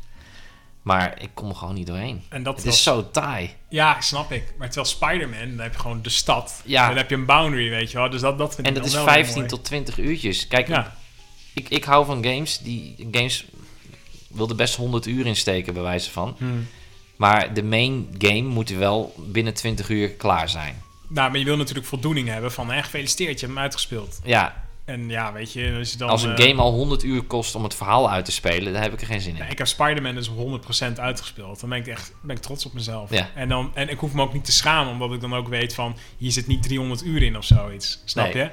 Maar 0.81 1.21
ik 1.21 1.29
kom 1.33 1.49
er 1.49 1.55
gewoon 1.55 1.73
niet 1.73 1.87
doorheen. 1.87 2.23
en 2.29 2.43
dat 2.43 2.55
Het 2.55 2.65
was- 2.65 2.73
is 2.75 2.83
zo 2.83 3.11
taai. 3.11 3.49
Ja, 3.69 4.01
snap 4.01 4.31
ik. 4.31 4.53
Maar 4.57 4.67
terwijl 4.69 4.87
Spider-Man, 4.95 5.49
dan 5.49 5.59
heb 5.59 5.73
je 5.73 5.79
gewoon 5.79 6.01
de 6.01 6.09
stad. 6.09 6.61
Ja. 6.65 6.87
Dan 6.87 6.97
heb 6.97 7.09
je 7.09 7.15
een 7.15 7.25
boundary, 7.25 7.69
weet 7.69 7.91
je 7.91 7.97
wel. 7.97 8.09
Dus 8.09 8.21
dat, 8.21 8.37
dat 8.37 8.55
vind 8.55 8.67
En 8.67 8.73
ik 8.73 8.79
dat 8.79 8.87
is 8.87 8.93
dan 8.93 9.05
wel 9.05 9.13
weer 9.13 9.23
15 9.23 9.41
mooi. 9.43 9.53
tot 9.55 9.65
20 9.65 9.97
uurtjes. 9.99 10.47
Kijk, 10.47 10.67
Ja, 10.67 10.95
ik, 11.53 11.69
ik 11.69 11.83
hou 11.83 12.05
van 12.05 12.23
games. 12.23 12.57
Die 12.59 13.07
games 13.11 13.45
wilde 14.27 14.55
best 14.55 14.75
100 14.75 15.05
uur 15.05 15.25
insteken, 15.25 15.73
bij 15.73 15.83
wijze 15.83 16.11
van. 16.11 16.35
Hm. 16.37 16.45
Maar 17.15 17.53
de 17.53 17.63
main 17.63 18.15
game 18.17 18.41
moet 18.41 18.69
wel 18.69 19.13
binnen 19.17 19.53
20 19.53 19.89
uur 19.89 20.09
klaar 20.09 20.49
zijn. 20.49 20.81
Nou, 21.07 21.29
maar 21.29 21.39
je 21.39 21.45
wil 21.45 21.57
natuurlijk 21.57 21.87
voldoening 21.87 22.27
hebben 22.27 22.51
van, 22.51 22.71
hè, 22.71 22.83
gefeliciteerd, 22.83 23.39
je 23.39 23.45
hebt 23.45 23.51
hem 23.55 23.63
uitgespeeld. 23.63 24.19
Ja, 24.23 24.63
En 24.89 25.09
ja, 25.09 25.33
weet 25.33 25.53
je, 25.53 25.75
als 25.79 25.91
je 25.91 25.97
dan... 25.97 26.09
Als 26.09 26.23
een 26.23 26.35
eh, 26.35 26.45
game 26.47 26.61
al 26.61 26.71
100 26.71 27.03
uur 27.03 27.21
kost 27.23 27.55
om 27.55 27.63
het 27.63 27.75
verhaal 27.75 28.09
uit 28.09 28.25
te 28.25 28.31
spelen, 28.31 28.73
dan 28.73 28.81
heb 28.81 28.93
ik 28.93 29.01
er 29.01 29.07
geen 29.07 29.21
zin 29.21 29.35
in. 29.35 29.49
Ik 29.49 29.57
heb 29.57 29.67
Spider-Man 29.67 30.15
dus 30.15 30.29
100% 30.29 30.93
uitgespeeld. 30.95 31.59
Dan 31.59 31.69
ben 31.69 31.77
ik 31.79 31.87
echt 31.87 32.13
ben 32.21 32.35
ik 32.35 32.41
trots 32.41 32.65
op 32.65 32.73
mezelf. 32.73 33.09
Ja. 33.11 33.29
En, 33.35 33.49
dan, 33.49 33.71
en 33.73 33.89
ik 33.89 33.99
hoef 33.99 34.13
me 34.13 34.21
ook 34.21 34.33
niet 34.33 34.45
te 34.45 34.51
schamen, 34.51 34.93
omdat 34.93 35.13
ik 35.13 35.21
dan 35.21 35.33
ook 35.35 35.47
weet 35.47 35.73
van... 35.73 35.95
hier 36.17 36.31
zit 36.31 36.47
niet 36.47 36.63
300 36.63 37.03
uur 37.05 37.23
in 37.23 37.37
of 37.37 37.43
zoiets. 37.45 38.01
Snap 38.05 38.33
Nee. 38.33 38.43
je? 38.43 38.51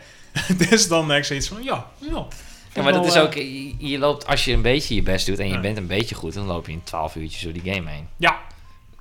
dus 0.68 0.88
dan 0.88 1.08
heb 1.10 1.18
ik 1.18 1.24
zoiets 1.24 1.48
van, 1.48 1.62
ja, 1.62 1.86
ja. 2.10 2.26
Ja, 2.74 2.82
maar 2.82 2.92
dat 2.92 3.06
is 3.06 3.14
eh, 3.14 3.22
ook, 3.22 3.34
je, 3.34 3.74
je 3.78 3.98
loopt, 3.98 4.26
als 4.26 4.44
je 4.44 4.52
een 4.52 4.62
beetje 4.62 4.94
je 4.94 5.02
best 5.02 5.26
doet 5.26 5.38
en 5.38 5.46
je 5.48 5.54
Ja. 5.54 5.60
bent 5.60 5.76
een 5.76 5.86
beetje 5.86 6.14
goed, 6.14 6.34
dan 6.34 6.46
loop 6.46 6.66
je 6.66 6.72
in 6.72 6.82
12 6.84 7.14
uurtjes 7.16 7.42
door 7.42 7.52
die 7.52 7.72
game 7.74 7.90
heen. 7.90 8.08
Ja, 8.16 8.40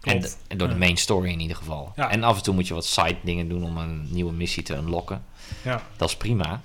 En, 0.02 0.26
en 0.48 0.58
door 0.58 0.68
de 0.68 0.76
main 0.76 0.98
story 0.98 1.30
in 1.30 1.40
ieder 1.40 1.58
geval. 1.58 1.94
En 1.96 2.24
af 2.24 2.38
en 2.38 2.44
toe 2.44 2.54
moet 2.54 2.68
je 2.68 2.74
wat 2.74 2.86
side 2.86 3.16
dingen 3.24 3.50
doen 3.50 3.64
om 3.64 3.78
een 3.78 4.08
nieuwe 4.12 4.32
missie 4.32 4.64
te 4.64 4.76
unlocken. 4.76 5.26
Ja. 5.62 5.82
Dat 5.98 6.10
is 6.10 6.16
prima. 6.16 6.62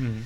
Hmm. 0.00 0.24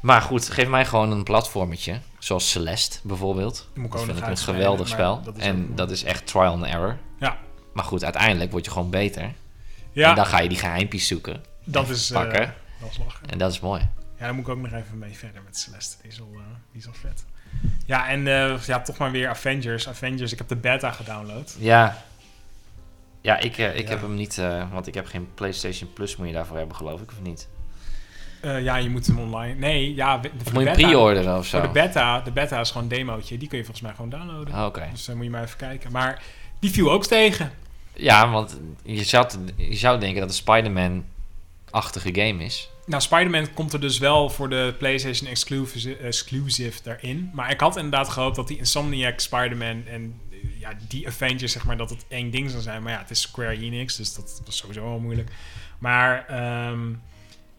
Maar 0.00 0.22
goed, 0.22 0.48
geef 0.48 0.68
mij 0.68 0.84
gewoon 0.84 1.10
een 1.10 1.22
platformetje. 1.24 2.00
Zoals 2.18 2.50
Celeste 2.50 2.98
bijvoorbeeld. 3.02 3.68
Dat 3.90 4.02
vind 4.04 4.18
ik 4.18 4.26
een 4.26 4.36
geweldig 4.36 4.88
spel. 4.88 5.22
dat 5.22 5.36
en 5.38 5.74
dat 5.74 5.90
is 5.90 6.04
echt 6.04 6.26
trial 6.26 6.52
and 6.52 6.64
error. 6.64 6.96
Ja. 7.18 7.36
Maar 7.72 7.84
goed, 7.84 8.04
uiteindelijk 8.04 8.50
word 8.50 8.64
je 8.64 8.70
gewoon 8.70 8.90
beter. 8.90 9.32
Ja, 9.92 10.08
En 10.10 10.14
dan 10.16 10.26
ga 10.26 10.40
je 10.40 10.48
die 10.48 10.58
geheimpjes 10.58 11.06
zoeken. 11.06 11.44
dat 11.64 11.88
is... 11.88 12.10
eh, 12.10 12.16
pakken. 12.20 12.54
dat 12.80 12.90
is 12.90 12.98
lachen. 12.98 13.26
En 13.30 13.38
dat 13.38 13.52
is 13.52 13.60
mooi. 13.60 13.80
Ja, 13.80 14.24
daar 14.24 14.34
moet 14.34 14.46
ik 14.46 14.52
ook 14.52 14.60
nog 14.62 14.72
even 14.72 14.98
mee 14.98 15.12
verder 15.16 15.42
met 15.44 15.58
Celeste. 15.58 15.96
Die 16.02 16.10
is 16.10 16.20
al, 16.20 16.30
eh, 16.34 16.40
die 16.72 16.80
is 16.80 16.86
al 16.86 16.92
vet. 16.92 17.24
Ja, 17.86 18.08
en 18.08 18.26
eh, 18.26 18.58
ja, 18.66 18.80
toch 18.80 18.96
maar 18.96 19.10
weer 19.10 19.28
Avengers. 19.28 19.88
Avengers, 19.88 20.32
ik 20.32 20.38
heb 20.38 20.48
de 20.48 20.56
beta 20.56 20.90
gedownload. 20.90 21.56
Ja. 21.58 22.02
Ja, 23.20 23.36
ik, 23.38 23.56
ik 23.56 23.82
Ja. 23.82 23.88
heb 23.88 24.00
hem 24.00 24.14
niet, 24.14 24.36
want 24.72 24.86
ik 24.86 24.94
heb 24.94 25.06
geen 25.06 25.28
PlayStation 25.34 25.92
Plus 25.92 26.16
moet 26.16 26.26
je 26.26 26.32
daarvoor 26.32 26.56
hebben, 26.56 26.76
geloof 26.76 27.00
ik, 27.00 27.10
of 27.10 27.20
niet? 27.20 27.48
Eh, 28.40 28.62
ja, 28.62 28.76
je 28.76 28.90
moet 28.90 29.06
hem 29.06 29.18
online... 29.18 29.54
Nee, 29.54 29.94
ja, 29.94 30.18
de, 30.18 30.30
moet 30.52 30.62
je 30.62 30.70
pre-orderen 30.70 31.38
of 31.38 31.46
zo? 31.46 31.58
Voor 31.58 31.66
de 31.66 31.72
beta, 31.72 32.20
de 32.20 32.30
beta 32.30 32.60
is 32.60 32.70
gewoon 32.70 32.82
een 32.82 32.96
demootje. 32.96 33.38
Die 33.38 33.48
kun 33.48 33.58
je 33.58 33.64
volgens 33.64 33.86
mij 33.86 33.94
gewoon 33.94 34.10
downloaden. 34.10 34.54
Ah. 34.54 34.90
Dus 34.90 35.04
dan 35.04 35.16
moet 35.16 35.24
je 35.24 35.30
maar 35.30 35.42
even 35.42 35.56
kijken. 35.56 35.92
Maar 35.92 36.22
die 36.58 36.70
viel 36.70 36.92
ook 36.92 37.06
tegen. 37.06 37.52
Ja, 37.92 38.30
want 38.30 38.60
je 38.82 39.04
zou, 39.04 39.26
je 39.56 39.76
zou 39.76 40.00
denken 40.00 40.20
dat 40.20 40.28
het 40.28 40.38
een 40.38 40.54
Spider-Man-achtige 40.54 42.14
game 42.14 42.44
is. 42.44 42.70
Nou, 42.86 43.02
Spider-Man 43.02 43.54
komt 43.54 43.72
er 43.72 43.80
dus 43.80 43.98
wel 43.98 44.30
voor 44.30 44.48
de 44.48 44.74
PlayStation 44.78 45.30
exclusive, 45.30 45.96
exclusive 45.96 46.82
daarin. 46.82 47.30
Maar 47.32 47.50
ik 47.50 47.60
had 47.60 47.76
inderdaad 47.76 48.08
gehoopt 48.08 48.36
dat 48.36 48.48
die 48.48 48.58
Insomniac 48.58 49.20
Spider-Man 49.20 49.84
en 49.86 50.20
eh, 50.30 50.60
ja, 50.60 50.72
die 50.88 51.06
Avengers, 51.06 51.52
zeg 51.52 51.64
maar, 51.64 51.76
dat 51.76 51.90
het 51.90 52.04
één 52.08 52.30
ding 52.30 52.50
zou 52.50 52.62
zijn. 52.62 52.82
Maar 52.82 52.92
ja, 52.92 52.98
het 52.98 53.10
is 53.10 53.20
Square 53.20 53.58
Enix, 53.58 53.96
dus 53.96 54.14
dat 54.14 54.42
was 54.44 54.56
sowieso 54.56 54.82
wel 54.82 54.98
moeilijk. 54.98 55.30
Maar 55.78 56.26
ehm, 56.28 56.92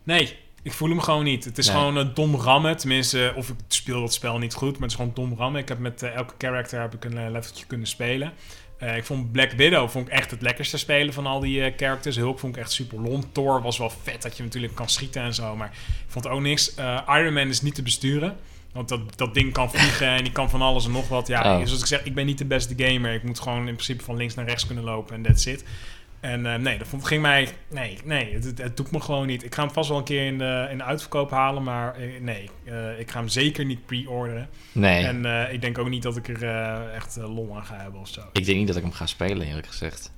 nee, 0.03 0.37
ik 0.67 0.73
voel 0.73 0.89
hem 0.89 0.99
gewoon 1.01 1.23
niet. 1.23 1.45
Het 1.45 1.57
is 1.57 1.67
Nee. 1.67 1.75
gewoon 1.75 1.95
een 1.95 2.13
dom 2.13 2.35
rammen. 2.35 2.77
Tenminste, 2.77 3.33
of 3.35 3.49
ik 3.49 3.55
speel 3.67 4.01
dat 4.01 4.13
spel 4.13 4.37
niet 4.37 4.53
goed, 4.53 4.71
maar 4.71 4.81
het 4.81 4.89
is 4.91 4.95
gewoon 4.95 5.11
dom 5.13 5.33
rammen. 5.37 5.61
Ik 5.61 5.67
heb 5.67 5.79
met 5.79 6.03
eh, 6.03 6.15
elke 6.15 6.33
character 6.37 6.81
heb 6.81 6.93
ik 6.93 7.05
een 7.05 7.17
eh, 7.17 7.31
leveltje 7.31 7.65
kunnen 7.65 7.87
spelen. 7.87 8.33
Eh, 8.77 8.95
ik 8.97 9.03
vond 9.05 9.31
Black 9.31 9.51
Widow 9.51 9.89
vond 9.89 10.07
ik 10.07 10.13
echt 10.13 10.31
het 10.31 10.41
lekkerste 10.41 10.77
spelen 10.77 11.13
van 11.13 11.25
al 11.25 11.39
die 11.39 11.63
eh, 11.63 11.73
characters. 11.77 12.15
Hulk 12.15 12.39
vond 12.39 12.55
ik 12.55 12.61
echt 12.61 12.71
super 12.71 12.99
lont. 13.01 13.33
Thor 13.33 13.61
was 13.61 13.77
wel 13.77 13.91
vet 14.03 14.21
dat 14.21 14.37
je 14.37 14.43
natuurlijk 14.43 14.75
kan 14.75 14.89
schieten 14.89 15.21
en 15.21 15.33
zo. 15.33 15.55
Maar 15.55 15.67
ik 15.67 16.05
vond 16.11 16.27
ook 16.27 16.41
niks. 16.41 16.75
Eh, 16.75 16.99
Iron 17.09 17.33
Man 17.33 17.47
is 17.47 17.61
niet 17.61 17.75
te 17.75 17.81
besturen. 17.83 18.35
Want 18.73 18.89
dat, 18.89 19.17
dat 19.17 19.33
ding 19.33 19.53
kan 19.53 19.71
vliegen 19.71 20.07
en 20.07 20.23
die 20.23 20.31
kan 20.31 20.49
van 20.49 20.61
alles 20.61 20.85
en 20.85 20.91
nog 20.91 21.07
wat. 21.07 21.27
Ja, 21.27 21.39
Oh. 21.59 21.65
zoals 21.65 21.79
ik 21.79 21.85
zeg, 21.85 22.03
ik 22.03 22.13
ben 22.13 22.25
niet 22.25 22.37
de 22.37 22.45
beste 22.45 22.73
gamer. 22.77 23.13
Ik 23.13 23.23
moet 23.23 23.39
gewoon 23.39 23.57
in 23.67 23.73
principe 23.73 24.03
van 24.03 24.15
links 24.17 24.33
naar 24.35 24.45
rechts 24.45 24.65
kunnen 24.65 24.83
lopen 24.83 25.15
en 25.15 25.21
that's 25.21 25.45
it. 25.45 25.63
En 26.19 26.45
eh, 26.45 26.59
nee, 26.59 26.77
dat 26.77 26.87
vond, 26.87 27.05
ging 27.05 27.21
mij... 27.21 27.49
Nee, 27.69 27.97
nee 28.03 28.33
het, 28.33 28.43
het, 28.43 28.57
het 28.57 28.77
doet 28.77 28.91
me 28.91 29.01
gewoon 29.01 29.27
niet. 29.27 29.43
Ik 29.43 29.55
ga 29.55 29.63
hem 29.63 29.73
vast 29.73 29.89
wel 29.89 29.97
een 29.97 30.03
keer 30.03 30.25
in 30.25 30.37
de, 30.37 30.67
in 30.71 30.77
de 30.77 30.83
uitverkoop 30.83 31.31
halen. 31.31 31.63
Maar 31.63 31.95
eh, 31.95 32.21
nee, 32.21 32.49
eh, 32.63 32.99
ik 32.99 33.11
ga 33.11 33.19
hem 33.19 33.27
zeker 33.27 33.65
niet 33.65 33.85
pre-orderen. 33.85 34.49
Nee, 34.71 35.05
En 35.05 35.51
ik 35.53 35.61
denk 35.61 35.77
ook 35.77 35.89
niet 35.89 36.03
dat 36.03 36.17
ik 36.17 36.27
er 36.27 36.89
echt 36.89 37.15
lol 37.15 37.55
aan 37.55 37.65
ga 37.65 37.75
hebben 37.77 37.99
of 37.99 38.07
zo. 38.07 38.21
ik 38.33 38.45
denk 38.45 38.57
niet 38.57 38.67
dat 38.67 38.75
ik 38.75 38.83
hem 38.83 38.91
ga 38.91 39.05
spelen, 39.05 39.47
eerlijk 39.47 39.67
gezegd. 39.67 40.11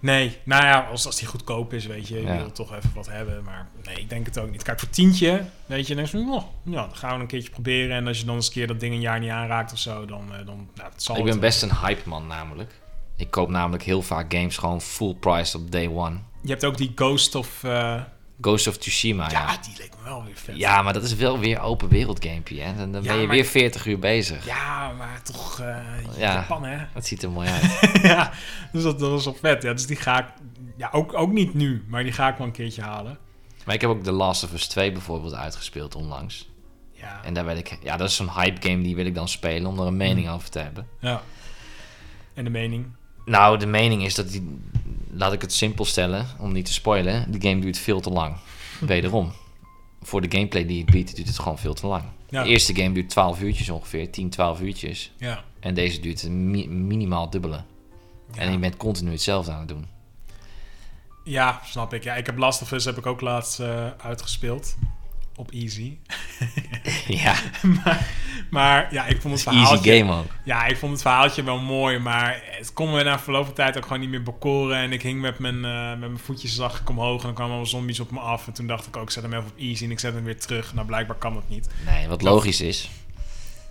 Nee, 0.00 0.36
nou 0.44 0.64
ja, 0.64 0.80
als, 0.80 1.06
als 1.06 1.16
die 1.18 1.28
goedkoop 1.28 1.72
is, 1.72 1.86
weet 1.86 2.08
je, 2.08 2.14
je 2.14 2.22
Ja. 2.26 2.36
wil 2.36 2.52
toch 2.52 2.74
even 2.74 2.90
wat 2.94 3.08
hebben. 3.08 3.44
Maar 3.44 3.68
nee, 3.84 3.96
ik 3.96 4.08
denk 4.08 4.26
het 4.26 4.38
ook 4.38 4.50
niet. 4.50 4.62
Kijk, 4.62 4.78
voor 4.78 4.90
tientje, 4.90 5.44
weet 5.66 5.86
je, 5.86 5.94
dan 5.94 6.04
denk 6.04 6.16
je, 6.16 6.24
van, 6.24 6.34
oh, 6.34 6.44
ja, 6.62 6.86
dan 6.86 6.96
gaan 6.96 7.14
we 7.14 7.20
een 7.20 7.26
keertje 7.26 7.50
proberen. 7.50 7.96
En 7.96 8.06
als 8.06 8.18
je 8.18 8.24
dan 8.24 8.34
eens 8.34 8.46
een 8.46 8.52
keer 8.52 8.66
dat 8.66 8.80
ding 8.80 8.94
een 8.94 9.00
jaar 9.00 9.20
niet 9.20 9.30
aanraakt 9.30 9.72
of 9.72 9.78
zo, 9.78 10.06
dan, 10.06 10.28
dan 10.44 10.68
nou, 10.74 10.90
het 10.92 11.02
zal 11.02 11.16
ik 11.16 11.24
ben 11.24 11.40
best 11.40 11.62
een 11.62 11.76
hype 11.76 12.08
man 12.08 12.26
namelijk. 12.26 12.72
Ik 13.18 13.30
koop 13.30 13.48
namelijk 13.48 13.82
heel 13.82 14.02
vaak 14.02 14.32
games 14.34 14.56
gewoon 14.56 14.80
full 14.80 15.14
price 15.14 15.56
op 15.56 15.70
day 15.70 15.88
one. 15.88 16.16
Je 16.42 16.48
hebt 16.50 16.64
ook 16.64 16.76
die 16.76 16.92
Ghost 16.94 17.34
of... 17.34 17.64
eh, 17.64 18.02
Ghost 18.40 18.66
of 18.66 18.76
Tsushima, 18.76 19.30
ja. 19.30 19.40
ja, 19.40 19.56
die 19.62 19.74
leek 19.78 19.90
me 19.98 20.04
wel 20.04 20.24
weer 20.24 20.36
vet. 20.36 20.56
Ja, 20.56 20.82
maar 20.82 20.92
dat 20.92 21.02
is 21.02 21.14
wel 21.14 21.38
weer 21.38 21.60
open 21.60 21.88
wereld 21.88 22.24
gamepje, 22.24 22.60
hè. 22.60 22.76
Dan, 22.76 22.92
dan 22.92 23.02
Ja, 23.02 23.08
ben 23.08 23.20
je 23.20 23.26
maar- 23.26 23.34
weer 23.36 23.44
40 23.44 23.86
uur 23.86 23.98
bezig. 23.98 24.46
Ja, 24.46 24.92
maar 24.98 25.22
toch 25.22 25.60
eh 25.60 25.76
Ja. 26.18 26.32
Japan, 26.34 26.64
hè? 26.64 26.76
Het 26.92 27.06
ziet 27.06 27.22
er 27.22 27.30
mooi 27.30 27.48
uit. 27.60 27.78
ja, 28.02 28.30
dus 28.72 28.82
dat, 28.82 28.98
dat 28.98 29.10
was 29.10 29.24
wel 29.24 29.34
vet. 29.40 29.62
Ja, 29.62 29.72
dus 29.72 29.86
die 29.86 29.96
ga 29.96 30.18
ik... 30.18 30.26
Ja, 30.76 30.88
ook, 30.92 31.14
ook 31.14 31.32
niet 31.32 31.54
nu, 31.54 31.84
maar 31.88 32.02
die 32.02 32.12
ga 32.12 32.28
ik 32.28 32.36
wel 32.36 32.46
een 32.46 32.52
keertje 32.52 32.82
halen. 32.82 33.18
maar 33.64 33.74
ik 33.74 33.80
heb 33.80 33.90
ook 33.90 34.02
The 34.02 34.12
Last 34.12 34.44
of 34.44 34.52
Us 34.52 34.66
2 34.66 34.92
bijvoorbeeld 34.92 35.34
uitgespeeld 35.34 35.94
onlangs. 35.94 36.48
Ja, 36.92 37.20
En 37.24 37.34
daar 37.34 37.44
ben 37.44 37.56
ik... 37.56 37.78
Ja, 37.82 37.96
dat 37.96 38.08
is 38.08 38.16
zo'n 38.16 38.30
hype 38.32 38.68
game 38.68 38.82
die 38.82 38.94
wil 38.94 39.06
ik 39.06 39.14
dan 39.14 39.28
spelen 39.28 39.70
om 39.70 39.78
er 39.80 39.86
een 39.86 39.96
mening 39.96 40.26
Mm. 40.26 40.32
over 40.32 40.50
te 40.50 40.58
hebben. 40.58 40.86
ja. 41.00 41.22
En 42.34 42.44
de 42.44 42.50
mening? 42.50 42.86
Nou, 43.28 43.58
de 43.58 43.66
mening 43.66 44.04
is 44.04 44.14
dat 44.14 44.28
die... 44.30 44.60
Laat 45.10 45.32
ik 45.32 45.40
het 45.40 45.52
simpel 45.52 45.84
stellen, 45.84 46.26
om 46.38 46.52
niet 46.52 46.64
te 46.66 46.72
spoilen. 46.72 47.30
Die 47.30 47.40
game 47.50 47.60
duurt 47.60 47.78
veel 47.78 48.00
te 48.00 48.10
lang. 48.10 48.36
Wederom. 48.80 49.32
Voor 50.02 50.20
de 50.20 50.30
gameplay 50.36 50.66
die 50.66 50.80
het 50.82 50.90
biedt, 50.90 51.16
duurt 51.16 51.28
het 51.28 51.38
gewoon 51.38 51.58
veel 51.58 51.74
te 51.74 51.86
lang. 51.86 52.04
Ja. 52.28 52.42
De 52.42 52.48
eerste 52.48 52.74
game 52.74 52.92
duurt 52.92 53.10
12 53.10 53.40
uurtjes 53.40 53.68
ongeveer. 53.70 54.10
10, 54.10 54.30
12 54.30 54.60
uurtjes. 54.60 55.12
Ja. 55.16 55.44
En 55.60 55.74
deze 55.74 56.00
duurt 56.00 56.28
mi- 56.28 56.68
minimaal 56.68 57.30
dubbele. 57.30 57.62
Ja. 58.32 58.40
En 58.40 58.52
je 58.52 58.58
bent 58.58 58.76
continu 58.76 59.10
hetzelfde 59.10 59.52
aan 59.52 59.58
het 59.58 59.68
doen. 59.68 59.86
Ja, 61.24 61.60
snap 61.64 61.94
ik. 61.94 62.02
Ja, 62.04 62.14
ik 62.14 62.26
heb 62.26 62.38
Last 62.38 62.62
of 62.62 62.72
Us 62.72 62.84
heb 62.84 62.96
ik 62.98 63.06
ook 63.06 63.20
laatst 63.20 63.60
eh, 63.60 63.86
uitgespeeld. 64.02 64.76
Op 65.38 65.50
easy. 65.50 65.98
ja, 67.22 67.34
maar, 67.84 68.06
maar 68.50 68.94
ja, 68.94 69.06
ik 69.06 69.20
vond 69.20 69.34
het 69.34 69.46
easy 69.46 69.58
verhaaltje... 69.58 69.98
game 69.98 70.12
ook. 70.18 70.26
Ja, 70.44 70.66
ik 70.66 70.76
vond 70.76 70.92
het 70.92 71.00
verhaaltje 71.00 71.42
wel 71.42 71.58
mooi, 71.58 71.98
maar 71.98 72.42
het 72.50 72.72
kon 72.72 72.90
me 72.90 73.02
na 73.02 73.18
verloop 73.18 73.44
van 73.44 73.54
tijd 73.54 73.76
ook 73.76 73.82
gewoon 73.82 74.00
niet 74.00 74.08
meer 74.08 74.22
bekoren. 74.22 74.76
En 74.76 74.92
ik 74.92 75.02
hing 75.02 75.20
met 75.20 75.38
mijn, 75.38 75.64
eh, 75.64 75.88
met 75.88 75.98
mijn 75.98 76.18
voetjes 76.18 76.54
zag 76.54 76.80
ik 76.80 76.88
omhoog 76.88 77.20
en 77.20 77.26
dan 77.26 77.34
kwamen 77.34 77.52
allemaal 77.52 77.70
zombies 77.70 78.00
op 78.00 78.10
me 78.10 78.18
af. 78.18 78.46
En 78.46 78.52
toen 78.52 78.66
dacht 78.66 78.86
ik 78.86 78.96
ook, 78.96 79.02
ik 79.02 79.10
zet 79.10 79.22
hem 79.22 79.32
even 79.32 79.44
op 79.50 79.58
easy 79.58 79.84
en 79.84 79.90
ik 79.90 79.98
zet 79.98 80.14
hem 80.14 80.24
weer 80.24 80.40
terug. 80.40 80.74
Nou, 80.74 80.86
blijkbaar 80.86 81.16
kan 81.16 81.34
dat 81.34 81.48
niet. 81.48 81.68
Nee, 81.86 82.08
wat 82.08 82.22
logisch 82.22 82.60
is. 82.60 82.88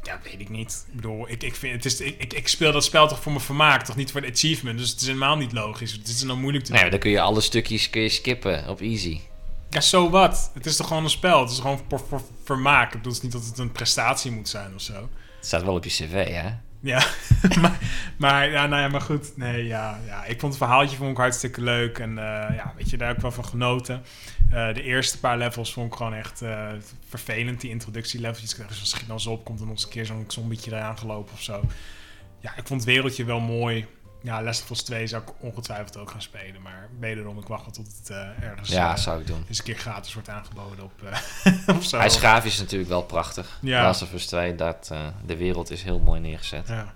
Ja, 0.04 0.20
weet 0.24 0.40
ik 0.40 0.50
niet. 0.50 0.86
Ik 0.88 0.96
bedoel, 0.96 1.30
ik, 1.30 1.44
ik, 1.44 1.56
vind, 1.56 1.74
het 1.74 1.86
is, 1.86 2.02
ik, 2.02 2.16
ik, 2.18 2.34
ik 2.34 2.48
speel 2.48 2.72
dat 2.72 2.84
spel 2.84 3.08
toch 3.08 3.22
voor 3.22 3.32
mijn 3.32 3.44
vermaak, 3.44 3.86
toch 3.86 3.96
niet 3.96 4.12
voor 4.12 4.22
de 4.22 4.32
achievement. 4.32 4.78
Dus 4.78 4.90
het 4.90 5.02
is 5.02 5.08
helemaal 5.08 5.38
niet 5.38 5.52
logisch. 5.52 5.92
Het 5.92 6.08
is 6.08 6.24
nou 6.24 6.40
moeilijk 6.40 6.66
te 6.66 6.72
doen. 6.72 6.82
ja, 6.82 6.90
dan 6.90 7.00
kun 7.00 7.12
je 7.12 7.22
alle 7.22 7.42
stukjes 7.42 7.90
kun 7.90 8.02
je 8.02 8.10
skippen 8.10 8.70
op 8.70 8.82
easy. 8.82 9.20
Ja, 9.70 9.82
zo 9.82 10.10
wat. 10.10 10.52
Het 10.54 10.66
is 10.66 10.76
toch 10.76 10.88
gewoon 10.88 11.04
een 11.04 11.10
spel. 11.10 11.42
Het 11.42 11.52
is 11.52 11.60
gewoon 11.60 11.82
voor, 11.90 12.00
voor 12.10 12.22
vermaak. 12.44 12.86
Ik 12.86 12.92
bedoel, 12.92 13.14
het 13.14 13.18
is 13.18 13.24
niet 13.24 13.32
dat 13.32 13.46
het 13.46 13.58
een 13.58 13.72
prestatie 13.72 14.32
moet 14.32 14.50
zijn 14.50 14.76
of 14.76 14.82
zo. 14.82 14.94
Het 14.94 15.46
staat 15.46 15.64
wel 15.64 15.76
op 15.76 15.84
je 15.84 15.90
cv, 15.90 16.28
hè? 16.28 16.50
Ja, 16.80 17.06
maar, 17.62 17.80
maar, 18.18 18.50
ja, 18.52 18.68
nou 18.68 18.82
ja, 18.82 18.88
maar 18.88 19.02
goed. 19.02 19.38
Nee, 19.38 19.66
ja, 19.66 20.00
ja, 20.06 20.26
ik 20.26 20.40
vond 20.40 20.54
het 20.54 20.64
verhaaltje 20.64 20.98
vond 20.98 21.12
ik 21.12 21.18
hartstikke 21.18 21.62
leuk. 21.62 22.00
En 22.00 22.10
eh, 22.10 22.56
ja, 22.56 22.74
weet 22.78 22.90
je, 22.90 22.98
daar 22.98 23.08
heb 23.08 23.16
ik 23.16 23.22
wel 23.22 23.32
van 23.32 23.46
genoten. 23.46 24.04
Eh, 24.50 24.74
de 24.74 24.82
eerste 24.82 25.20
paar 25.20 25.38
levels 25.38 25.74
vond 25.74 25.92
ik 25.92 25.98
gewoon 25.98 26.14
echt 26.14 26.42
eh, 26.42 26.68
vervelend. 27.10 27.62
Die 27.62 27.70
introductielevels. 27.70 28.52
Ik 28.52 28.58
dacht, 28.58 28.76
zo 28.76 28.86
schiet 28.86 29.08
nou 29.08 29.28
op. 29.28 29.46
Komt 29.46 29.60
er 29.60 29.66
nog 29.66 29.76
eens 29.76 29.84
een 29.84 29.90
keer 29.90 30.06
zo'n 30.06 30.24
zombietje 30.28 30.72
eraan 30.72 30.98
gelopen 30.98 31.34
of 31.34 31.42
zo. 31.42 31.64
Ja, 32.40 32.50
ik 32.56 32.68
vond 32.68 32.82
het 32.82 32.90
wereldje 32.90 33.26
wel 33.26 33.40
mooi. 33.40 33.86
Ja, 34.28 34.44
Last 34.44 34.64
of 34.64 34.70
Us 34.70 34.82
2 34.82 35.08
zou 35.08 35.24
ik 35.24 35.30
ongetwijfeld 35.40 35.98
ook 35.98 36.12
gaan 36.12 36.22
spelen. 36.22 36.62
Maar 36.62 36.90
wederom, 37.00 37.38
ik 37.40 37.48
wacht 37.48 37.64
wel 37.64 37.74
tot 37.74 37.88
het 37.98 38.10
eh, 38.10 38.50
ergens 38.50 38.70
Ja, 38.70 38.92
eh, 38.92 38.98
zou 38.98 39.22
ik 39.22 39.28
doen. 39.28 39.46
eens 39.48 39.58
een 39.58 39.64
keer 39.64 39.78
gratis 39.78 40.14
wordt 40.14 40.30
aangeboden 40.30 40.84
op, 40.84 41.02
zo. 41.84 41.98
Hij 41.98 42.06
is 42.06 42.16
grafisch 42.16 42.58
natuurlijk 42.58 42.90
wel 42.90 43.04
prachtig. 43.04 43.60
Ja. 43.62 43.84
Last 43.84 44.02
of 44.02 44.14
Us 44.14 44.26
2, 44.26 44.56
dat, 44.56 44.92
de 45.26 45.38
wereld 45.38 45.72
is 45.72 45.84
heel 45.84 46.00
mooi 46.00 46.20
neergezet. 46.20 46.68
Ja. 46.68 46.94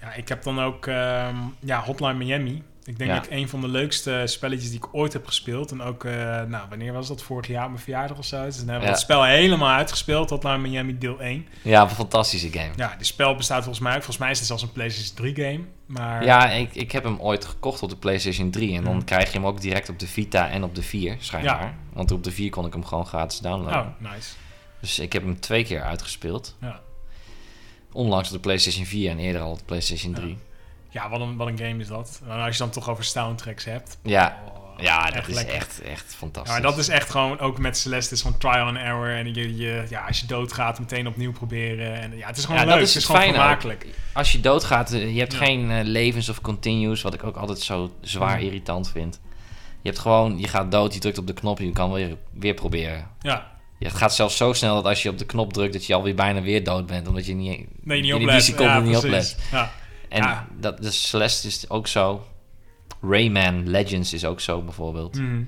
ja, 0.00 0.12
ik 0.12 0.28
heb 0.28 0.42
dan 0.42 0.60
ook 0.60 0.86
ehm, 0.86 1.36
ja, 1.60 1.82
Hotline 1.82 2.14
Miami. 2.14 2.62
Ik 2.88 2.98
denk 2.98 3.10
Ja. 3.10 3.16
dat 3.16 3.24
ik 3.26 3.30
een 3.32 3.48
van 3.48 3.60
de 3.60 3.68
leukste 3.68 4.22
spelletjes 4.24 4.68
die 4.70 4.78
ik 4.78 4.94
ooit 4.94 5.12
heb 5.12 5.26
gespeeld. 5.26 5.70
En 5.70 5.82
ook, 5.82 6.04
eh, 6.04 6.12
nou, 6.42 6.68
wanneer 6.68 6.92
was 6.92 7.08
dat? 7.08 7.22
Vorig 7.22 7.46
jaar, 7.46 7.70
mijn 7.70 7.82
verjaardag 7.82 8.18
of 8.18 8.24
zo. 8.24 8.44
Dus 8.44 8.56
dan 8.56 8.64
hebben 8.64 8.78
we 8.80 8.84
Ja. 8.86 8.90
het 8.92 9.00
spel 9.00 9.24
helemaal 9.24 9.68
uitgespeeld. 9.76 10.30
Hotline 10.30 10.58
Miami 10.58 10.98
deel 10.98 11.22
1. 11.22 11.46
Ja, 11.62 11.82
een 11.82 11.90
fantastische 11.90 12.50
game. 12.50 12.70
Ja, 12.76 12.94
die 12.96 13.06
spel 13.06 13.34
bestaat 13.36 13.58
volgens 13.62 13.78
mij 13.84 13.90
ook. 13.92 14.02
Volgens 14.02 14.18
mij 14.18 14.30
is 14.30 14.38
het 14.38 14.46
zelfs 14.46 14.62
een 14.62 14.72
PlayStation 14.72 15.16
3 15.16 15.34
game. 15.34 15.60
Maar 15.86 16.24
Ja, 16.24 16.50
ik, 16.50 16.74
ik 16.74 16.92
heb 16.92 17.04
hem 17.04 17.20
ooit 17.20 17.44
gekocht 17.44 17.82
op 17.82 17.88
de 17.90 17.96
PlayStation 17.96 18.50
3. 18.50 18.76
En 18.76 18.84
dan 18.84 18.92
Hmm. 18.92 19.04
krijg 19.04 19.26
je 19.32 19.38
hem 19.38 19.46
ook 19.46 19.60
direct 19.60 19.88
op 19.88 19.98
de 19.98 20.06
Vita 20.06 20.48
en 20.48 20.64
op 20.64 20.74
de 20.74 20.82
4, 20.82 21.16
schijnbaar. 21.18 21.62
Ja. 21.62 21.74
Want 21.92 22.10
op 22.10 22.24
de 22.24 22.30
4 22.32 22.50
kon 22.50 22.66
ik 22.66 22.72
hem 22.72 22.84
gewoon 22.84 23.06
gratis 23.06 23.38
downloaden. 23.38 23.94
Oh, 24.02 24.12
nice. 24.12 24.30
Dus 24.80 24.98
ik 24.98 25.12
heb 25.12 25.22
hem 25.22 25.40
twee 25.40 25.64
keer 25.64 25.82
uitgespeeld. 25.82 26.56
Ja. 26.60 26.80
Onlangs 27.92 28.28
op 28.28 28.34
de 28.34 28.40
PlayStation 28.40 28.84
4 28.86 29.10
en 29.10 29.18
eerder 29.18 29.40
al 29.42 29.50
op 29.50 29.58
de 29.58 29.64
PlayStation 29.64 30.12
3. 30.14 30.38
Ja, 31.02 31.08
wat 31.08 31.20
een, 31.20 31.36
wat 31.36 31.46
een 31.48 31.58
game 31.58 31.80
is 31.80 31.86
dat. 31.88 32.20
En 32.28 32.30
als 32.40 32.52
je 32.56 32.58
dan 32.62 32.70
toch 32.70 32.88
over 32.90 33.04
soundtracks 33.04 33.64
hebt. 33.64 33.98
Ja, 34.02 34.38
Oh, 34.46 34.84
Ja, 34.84 35.04
dat 35.06 35.14
Echt 35.14 35.28
is 35.28 35.34
lekker. 35.34 35.54
echt, 35.54 35.80
echt 35.82 36.06
Ja, 36.10 36.16
fantastisch. 36.16 36.52
maar 36.52 36.62
dat 36.62 36.78
is 36.78 36.88
echt 36.88 37.10
gewoon, 37.10 37.38
ook 37.38 37.58
met 37.58 37.76
Celeste, 37.78 38.14
is 38.14 38.22
gewoon 38.22 38.38
trial 38.38 38.66
and 38.66 38.76
error. 38.76 39.08
En 39.10 39.34
je, 39.34 39.56
je, 39.56 39.84
ja, 39.88 40.00
als 40.06 40.20
je 40.20 40.26
doodgaat, 40.26 40.78
meteen 40.78 41.06
opnieuw 41.06 41.32
proberen. 41.32 41.94
En 42.00 42.16
ja, 42.16 42.26
het 42.26 42.36
is 42.36 42.44
gewoon 42.44 42.60
Ja, 42.60 42.66
leuk. 42.66 42.74
dat 42.74 42.82
is 42.82 42.94
het 42.94 43.02
is 43.02 43.08
gewoon 43.08 43.22
vermakelijk. 43.22 43.86
Als 44.12 44.32
je 44.32 44.40
doodgaat, 44.40 44.92
eh, 44.92 45.12
je 45.14 45.18
hebt 45.18 45.32
Ja. 45.32 45.38
geen 45.38 45.70
eh, 45.70 45.84
levens 45.84 46.28
of 46.28 46.40
continues, 46.40 47.02
wat 47.02 47.14
ik 47.14 47.24
ook 47.24 47.36
altijd 47.36 47.58
zo 47.60 47.92
zwaar 48.00 48.42
irritant 48.42 48.90
vind. 48.90 49.20
Je 49.82 49.88
hebt 49.88 49.98
gewoon, 50.00 50.38
je 50.38 50.48
gaat 50.48 50.70
dood, 50.70 50.94
je 50.94 51.00
drukt 51.00 51.18
op 51.18 51.26
de 51.26 51.32
knop, 51.32 51.58
je 51.58 51.72
kan 51.72 51.92
weer, 51.92 52.16
weer 52.32 52.54
proberen. 52.54 53.08
Ja, 53.20 53.46
Ja, 53.78 53.88
Het 53.88 53.96
gaat 53.96 54.14
zelfs 54.14 54.36
zo 54.36 54.52
snel 54.52 54.74
dat 54.74 54.84
als 54.84 55.02
je 55.02 55.08
op 55.08 55.18
de 55.18 55.26
knop 55.26 55.52
drukt, 55.52 55.72
dat 55.72 55.86
je 55.86 55.94
alweer 55.94 56.14
bijna 56.14 56.40
weer 56.42 56.64
dood 56.64 56.86
bent, 56.86 57.08
omdat 57.08 57.26
je 57.26 57.34
niet, 57.34 57.66
nee, 57.82 58.00
niet 58.00 58.28
die 58.28 58.40
seconde 58.40 58.72
ja, 58.72 58.78
niet 58.80 58.96
oplet. 58.96 59.38
Ja. 59.50 59.70
En 60.08 60.22
Ja. 60.22 60.46
dat, 60.58 60.82
de 60.82 60.90
Celeste 60.90 61.46
is 61.46 61.70
ook 61.70 61.86
zo. 61.86 62.24
Rayman 63.02 63.68
Legends 63.68 64.12
is 64.12 64.24
ook 64.24 64.40
zo 64.40 64.62
bijvoorbeeld. 64.62 65.14
Mhm. 65.14 65.42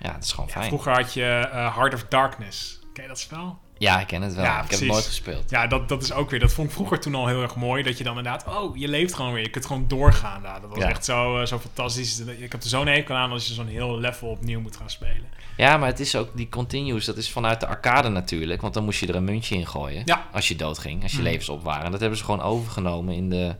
Ja, 0.00 0.12
het 0.14 0.24
is 0.24 0.32
gewoon 0.32 0.50
fijn. 0.50 0.66
Vroeger 0.68 0.92
had 0.92 1.12
je 1.12 1.24
eh, 1.24 1.74
Heart 1.76 1.94
of 1.94 2.04
Darkness. 2.08 2.78
Ken 2.92 3.02
je 3.02 3.08
dat 3.08 3.18
spel? 3.20 3.58
Ja, 3.78 4.00
ik 4.00 4.06
ken 4.06 4.22
het 4.22 4.34
wel. 4.34 4.44
Ja, 4.44 4.62
ik 4.62 4.70
heb 4.70 4.78
het 4.80 4.88
nooit 4.88 5.04
gespeeld. 5.04 5.50
Ja, 5.50 5.66
dat, 5.66 5.88
dat 5.88 6.02
is 6.02 6.12
ook 6.12 6.30
weer. 6.30 6.40
Dat 6.40 6.52
vond 6.52 6.68
ik 6.68 6.74
vroeger 6.74 7.00
toen 7.00 7.14
al 7.14 7.26
heel 7.26 7.42
erg 7.42 7.56
mooi. 7.56 7.82
Dat 7.82 7.98
je 7.98 8.04
dan 8.04 8.16
inderdaad, 8.16 8.44
oh, 8.48 8.76
je 8.76 8.88
leeft 8.88 9.14
gewoon 9.14 9.32
weer. 9.32 9.42
Je 9.42 9.50
kunt 9.50 9.66
gewoon 9.66 9.88
doorgaan. 9.88 10.42
daar. 10.42 10.60
dat 10.60 10.70
was 10.70 10.78
Ja. 10.78 10.88
echt 10.88 11.04
zo, 11.04 11.40
eh, 11.40 11.46
zo 11.46 11.58
fantastisch. 11.58 12.20
Ik 12.20 12.52
heb 12.52 12.62
er 12.62 12.68
zo'n 12.68 12.86
hekel 12.86 13.14
aan 13.14 13.30
als 13.30 13.46
je 13.46 13.54
zo'n 13.54 13.66
heel 13.66 13.98
level 13.98 14.28
opnieuw 14.28 14.60
moet 14.60 14.76
gaan 14.76 14.90
spelen. 14.90 15.26
Ja, 15.56 15.76
maar 15.76 15.88
het 15.88 16.00
is 16.00 16.16
ook 16.16 16.36
die 16.36 16.48
continues. 16.48 17.04
Dat 17.04 17.16
is 17.16 17.30
vanuit 17.30 17.60
de 17.60 17.66
arcade 17.66 18.08
natuurlijk. 18.08 18.60
Want 18.60 18.74
dan 18.74 18.84
moest 18.84 19.00
je 19.00 19.06
er 19.06 19.14
een 19.14 19.24
muntje 19.24 19.54
in 19.56 19.66
gooien. 19.66 20.02
Ja. 20.04 20.26
Als 20.32 20.48
je 20.48 20.56
doodging, 20.56 21.02
als 21.02 21.10
je 21.12 21.18
Mhm. 21.18 21.26
levens 21.26 21.48
op 21.48 21.62
waren. 21.62 21.84
En 21.84 21.90
dat 21.90 22.00
hebben 22.00 22.18
ze 22.18 22.24
gewoon 22.24 22.42
overgenomen 22.42 23.14
in 23.14 23.30
de, 23.30 23.54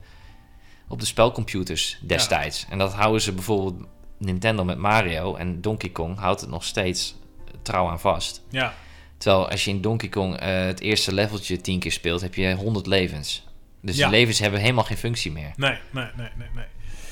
op 0.89 1.01
de 1.01 1.07
spelcomputers 1.07 1.99
destijds. 2.03 2.67
En 2.71 2.79
dat 2.79 2.93
houden 2.95 3.21
ze 3.23 3.33
bijvoorbeeld 3.33 3.87
Nintendo 4.19 4.65
met 4.65 4.79
Mario. 4.79 5.35
En 5.35 5.61
Donkey 5.61 5.89
Kong 5.91 6.19
houdt 6.19 6.41
het 6.41 6.51
nog 6.51 6.65
steeds 6.65 7.15
trouw 7.63 7.89
aan 7.89 8.01
vast. 8.01 8.43
Ja, 8.51 8.75
Terwijl 9.19 9.51
als 9.51 9.65
je 9.65 9.71
in 9.71 9.81
Donkey 9.81 10.09
Kong 10.09 10.37
eh, 10.37 10.65
het 10.65 10.81
eerste 10.81 11.15
leveltje 11.15 11.61
tien 11.61 11.79
keer 11.79 11.93
speelt, 11.93 12.21
heb 12.21 12.35
je 12.35 12.55
100 12.55 12.87
levens. 12.87 13.45
Dus 13.83 13.97
Ja. 13.97 14.09
die 14.09 14.17
levens 14.19 14.39
hebben 14.39 14.61
helemaal 14.61 14.85
geen 14.85 14.97
functie 14.97 15.33
meer. 15.33 15.53
nee, 15.57 15.79
nee, 15.91 16.05
nee, 16.17 16.29
nee, 16.37 16.49
nee. 16.55 16.65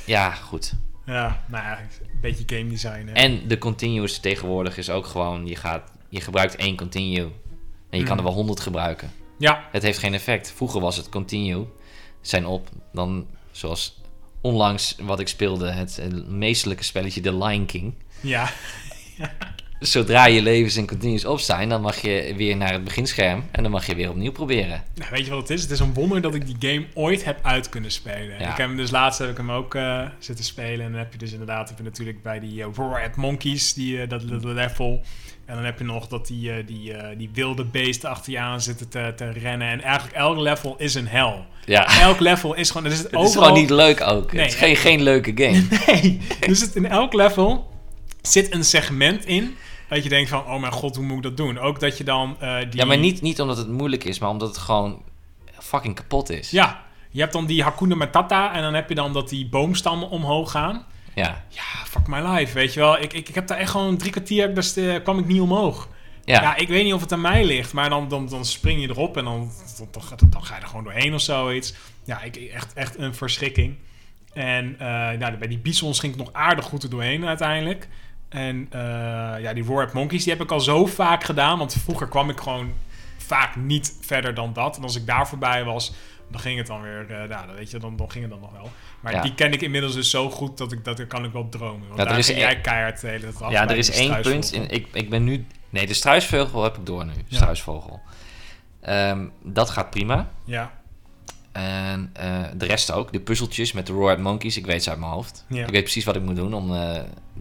Ja, 0.06 0.30
goed. 0.30 0.72
Ja, 1.06 1.42
nou 1.46 1.64
ja, 1.64 1.78
een 1.80 2.20
beetje 2.20 2.44
game 2.56 2.68
design. 2.70 3.06
Hè. 3.06 3.12
En 3.12 3.48
de 3.48 3.58
continuous 3.58 4.18
tegenwoordig 4.18 4.76
is 4.78 4.90
ook 4.90 5.06
gewoon, 5.06 5.46
je, 5.46 5.56
gaat, 5.56 5.90
je 6.08 6.20
gebruikt 6.20 6.56
één 6.56 6.76
continue. 6.76 7.30
En 7.90 7.98
je 7.98 8.04
kan 8.04 8.16
er 8.16 8.22
Mhm. 8.22 8.24
wel 8.24 8.32
100 8.32 8.60
gebruiken. 8.60 9.12
Ja, 9.38 9.68
Het 9.72 9.82
heeft 9.82 9.98
geen 9.98 10.14
effect. 10.14 10.52
Vroeger 10.52 10.80
was 10.80 10.96
het 10.96 11.08
continue. 11.08 11.66
Zijn 12.20 12.46
op. 12.46 12.68
Dan 12.92 13.26
zoals 13.52 14.00
onlangs 14.40 14.96
wat 15.00 15.20
ik 15.20 15.28
speelde, 15.28 15.70
het 15.70 16.02
meestelijke 16.28 16.84
spelletje 16.84 17.20
The 17.20 17.36
Lion 17.36 17.66
King. 17.66 17.94
ja, 18.20 18.50
Zodra 19.82 20.26
je 20.26 20.42
levens 20.42 20.76
en 20.76 20.86
continues 20.86 21.24
op 21.24 21.38
zijn, 21.38 21.68
dan 21.68 21.80
mag 21.80 22.00
je 22.00 22.34
weer 22.36 22.56
naar 22.56 22.72
het 22.72 22.84
beginscherm. 22.84 23.44
En 23.50 23.62
dan 23.62 23.72
mag 23.72 23.86
je 23.86 23.94
weer 23.94 24.10
opnieuw 24.10 24.32
proberen. 24.32 24.82
Nou, 24.94 25.10
weet 25.10 25.24
je 25.24 25.30
wat 25.30 25.40
het 25.40 25.50
is? 25.50 25.62
Het 25.62 25.70
is 25.70 25.80
een 25.80 25.94
wonder 25.94 26.20
dat 26.20 26.34
ik 26.34 26.46
die 26.46 26.70
game 26.72 26.86
ooit 26.94 27.24
heb 27.24 27.38
uit 27.42 27.68
kunnen 27.68 27.90
spelen. 27.90 28.38
Ja. 28.38 28.50
Ik 28.50 28.56
heb 28.56 28.66
hem 28.66 28.76
dus 28.76 28.90
laatst 28.90 29.18
heb 29.18 29.30
ik 29.30 29.36
hem 29.36 29.50
ook 29.50 29.74
eh, 29.74 30.06
zitten 30.18 30.44
spelen. 30.44 30.86
En 30.86 30.90
dan 30.90 31.00
heb 31.00 31.12
je 31.12 31.18
dus 31.18 31.32
inderdaad 31.32 31.68
heb 31.68 31.78
je 31.78 31.84
natuurlijk 31.84 32.22
bij 32.22 32.40
die 32.40 32.54
uh, 32.54 32.66
Roar 32.74 33.04
at 33.04 33.16
Monkeys, 33.16 33.74
die, 33.74 34.00
eh, 34.00 34.08
dat, 34.08 34.28
dat 34.28 34.44
level. 34.44 35.04
En 35.46 35.54
dan 35.54 35.64
heb 35.64 35.78
je 35.78 35.84
nog 35.84 36.06
dat 36.08 36.26
die, 36.26 36.52
eh, 36.52 36.66
die, 36.66 36.92
eh, 36.94 37.18
die 37.18 37.30
wilde 37.32 37.64
beesten 37.64 38.10
achter 38.10 38.32
je 38.32 38.38
aan 38.38 38.60
zitten 38.60 38.88
te, 38.88 39.12
te 39.16 39.30
rennen. 39.30 39.68
En 39.68 39.80
eigenlijk 39.80 40.16
elk 40.16 40.38
level 40.38 40.74
is 40.78 40.94
een 40.94 41.08
hel. 41.08 41.44
Ja, 41.66 41.86
Elk 42.00 42.20
level 42.20 42.54
is 42.54 42.70
gewoon... 42.70 42.90
Het 42.90 42.98
is 43.00 43.12
overal- 43.12 43.30
gewoon 43.30 43.60
niet 43.60 43.70
leuk 43.70 44.00
ook. 44.00 44.32
Nee, 44.32 44.42
het 44.42 44.52
is 44.52 44.58
geen, 44.58 44.76
geen 44.76 45.02
leuke 45.02 45.32
game. 45.34 45.66
Nee, 45.86 46.20
dus 46.40 46.60
het, 46.60 46.74
in 46.74 46.86
elk 46.86 47.12
level 47.12 47.70
zit 48.22 48.54
een 48.54 48.64
segment 48.64 49.26
in... 49.26 49.56
Dat 49.88 50.02
je 50.02 50.08
denkt 50.08 50.30
van, 50.30 50.44
oh 50.46 50.60
mijn 50.60 50.72
god, 50.72 50.96
hoe 50.96 51.04
moet 51.04 51.16
ik 51.16 51.22
dat 51.22 51.36
doen? 51.36 51.58
Ook 51.58 51.80
dat 51.80 51.98
je 51.98 52.04
dan 52.04 52.36
eh, 52.40 52.56
die... 52.70 52.80
Ja, 52.80 52.84
maar 52.84 52.98
niet, 52.98 53.22
niet 53.22 53.40
omdat 53.40 53.56
het 53.56 53.68
moeilijk 53.68 54.04
is, 54.04 54.18
maar 54.18 54.30
omdat 54.30 54.48
het 54.48 54.58
gewoon 54.58 55.02
fucking 55.58 55.94
kapot 55.94 56.30
is. 56.30 56.50
Ja, 56.50 56.82
je 57.10 57.20
hebt 57.20 57.32
dan 57.32 57.46
die 57.46 57.62
Hakuna 57.62 57.94
Matata 57.94 58.54
en 58.54 58.62
dan 58.62 58.74
heb 58.74 58.88
je 58.88 58.94
dan 58.94 59.12
dat 59.12 59.28
die 59.28 59.48
boomstammen 59.48 60.10
omhoog 60.10 60.50
gaan. 60.50 60.86
Ja. 61.14 61.44
Ja, 61.48 61.62
fuck 61.86 62.06
my 62.06 62.20
life, 62.20 62.54
weet 62.54 62.74
je 62.74 62.80
wel. 62.80 63.00
Ik, 63.00 63.12
ik, 63.12 63.28
ik 63.28 63.34
heb 63.34 63.46
daar 63.46 63.58
echt 63.58 63.70
gewoon 63.70 63.96
drie 63.96 64.10
kwartier, 64.10 64.54
dus 64.54 64.76
eh, 64.76 65.02
kwam 65.02 65.18
ik 65.18 65.26
niet 65.26 65.40
omhoog. 65.40 65.88
Ja. 66.24 66.40
Ja. 66.42 66.56
ik 66.56 66.68
weet 66.68 66.84
niet 66.84 66.92
of 66.94 67.00
het 67.00 67.12
aan 67.12 67.20
mij 67.20 67.44
ligt, 67.44 67.72
maar 67.72 67.88
dan, 67.90 68.08
dan, 68.08 68.28
dan 68.28 68.44
spring 68.44 68.80
je 68.80 68.88
erop 68.88 69.16
en 69.16 69.24
dan, 69.24 69.50
dan, 69.78 69.88
dan, 69.90 70.02
ga- 70.02 70.16
dan 70.30 70.44
ga 70.44 70.54
je 70.56 70.60
er 70.60 70.66
gewoon 70.66 70.84
doorheen 70.84 71.14
of 71.14 71.20
zoiets. 71.20 71.74
Ja, 72.04 72.22
ik, 72.22 72.36
echt, 72.36 72.72
echt 72.72 72.98
een 72.98 73.14
verschrikking. 73.14 73.76
En 74.32 74.74
eh, 74.78 74.86
nou, 75.18 75.36
bij 75.36 75.48
die 75.48 75.58
bisons 75.58 76.00
ging 76.00 76.12
ik 76.12 76.18
nog 76.18 76.32
aardig 76.32 76.64
goed 76.64 76.82
er 76.82 76.90
doorheen 76.90 77.26
uiteindelijk. 77.26 77.88
En 78.28 78.66
eh, 78.70 78.80
ja, 79.42 79.52
die 79.52 79.72
Up 79.80 79.92
Monkeys, 79.92 80.24
die 80.24 80.32
heb 80.32 80.42
ik 80.42 80.50
al 80.50 80.60
zo 80.60 80.86
vaak 80.86 81.24
gedaan. 81.24 81.58
Want 81.58 81.72
vroeger 81.84 82.08
kwam 82.08 82.30
ik 82.30 82.40
gewoon 82.40 82.72
vaak 83.16 83.56
niet 83.56 83.96
verder 84.00 84.34
dan 84.34 84.52
dat. 84.52 84.76
En 84.76 84.82
als 84.82 84.96
ik 84.96 85.06
daar 85.06 85.28
voorbij 85.28 85.64
was, 85.64 85.92
dan 86.32 86.40
ging 86.40 86.58
het 86.58 86.66
dan 86.66 86.82
weer, 86.82 87.06
eh 87.10 87.28
nou, 87.28 87.46
dan 87.46 87.54
weet 87.54 87.70
je, 87.70 87.78
dan, 87.78 87.96
dan 87.96 88.10
ging 88.10 88.22
het 88.24 88.32
dan 88.32 88.40
nog 88.42 88.52
wel. 88.52 88.70
Maar 89.00 89.12
Ja. 89.12 89.22
die 89.22 89.34
ken 89.34 89.52
ik 89.52 89.60
inmiddels 89.62 89.94
dus 89.94 90.10
zo 90.10 90.30
goed 90.30 90.58
dat 90.58 90.72
ik 90.72 90.84
dat 90.84 91.06
kan 91.06 91.24
ik 91.24 91.32
wel 91.32 91.48
dromen. 91.48 91.86
Want 91.88 92.00
Ja, 92.00 92.04
daar 92.06 92.18
is 92.18 92.28
één- 92.28 92.38
jij 92.38 92.60
keihard 92.60 93.00
de 93.00 93.06
hele 93.08 93.20
tijd 93.20 93.42
af 93.42 93.50
Ja, 93.50 93.68
er 93.68 93.76
is 93.76 93.90
één 93.90 94.20
punt. 94.20 94.52
In, 94.52 94.68
ik, 94.70 94.86
ik 94.92 95.10
ben 95.10 95.24
nu... 95.24 95.46
Nee, 95.70 95.86
de 95.86 95.94
struisvogel 95.94 96.62
heb 96.62 96.76
ik 96.76 96.86
door 96.86 97.04
nu. 97.04 97.12
Ja. 97.26 97.36
Struisvogel. 97.36 98.00
Ehm, 98.80 99.26
dat 99.42 99.70
gaat 99.70 99.90
prima. 99.90 100.30
Ja, 100.44 100.72
En 101.52 102.10
eh, 102.12 102.42
de 102.56 102.66
rest 102.66 102.92
ook. 102.92 103.12
De 103.12 103.20
puzzeltjes 103.20 103.72
met 103.72 103.86
de 103.86 103.92
Roared 103.92 104.18
Monkeys. 104.18 104.56
Ik 104.56 104.66
weet 104.66 104.82
ze 104.82 104.90
uit 104.90 104.98
mijn 104.98 105.12
hoofd. 105.12 105.44
Ja. 105.48 105.64
Ik 105.66 105.70
weet 105.70 105.82
precies 105.82 106.04
wat 106.04 106.16
ik 106.16 106.22
moet 106.22 106.36
doen 106.36 106.54
om 106.54 106.74
eh, 106.74 107.00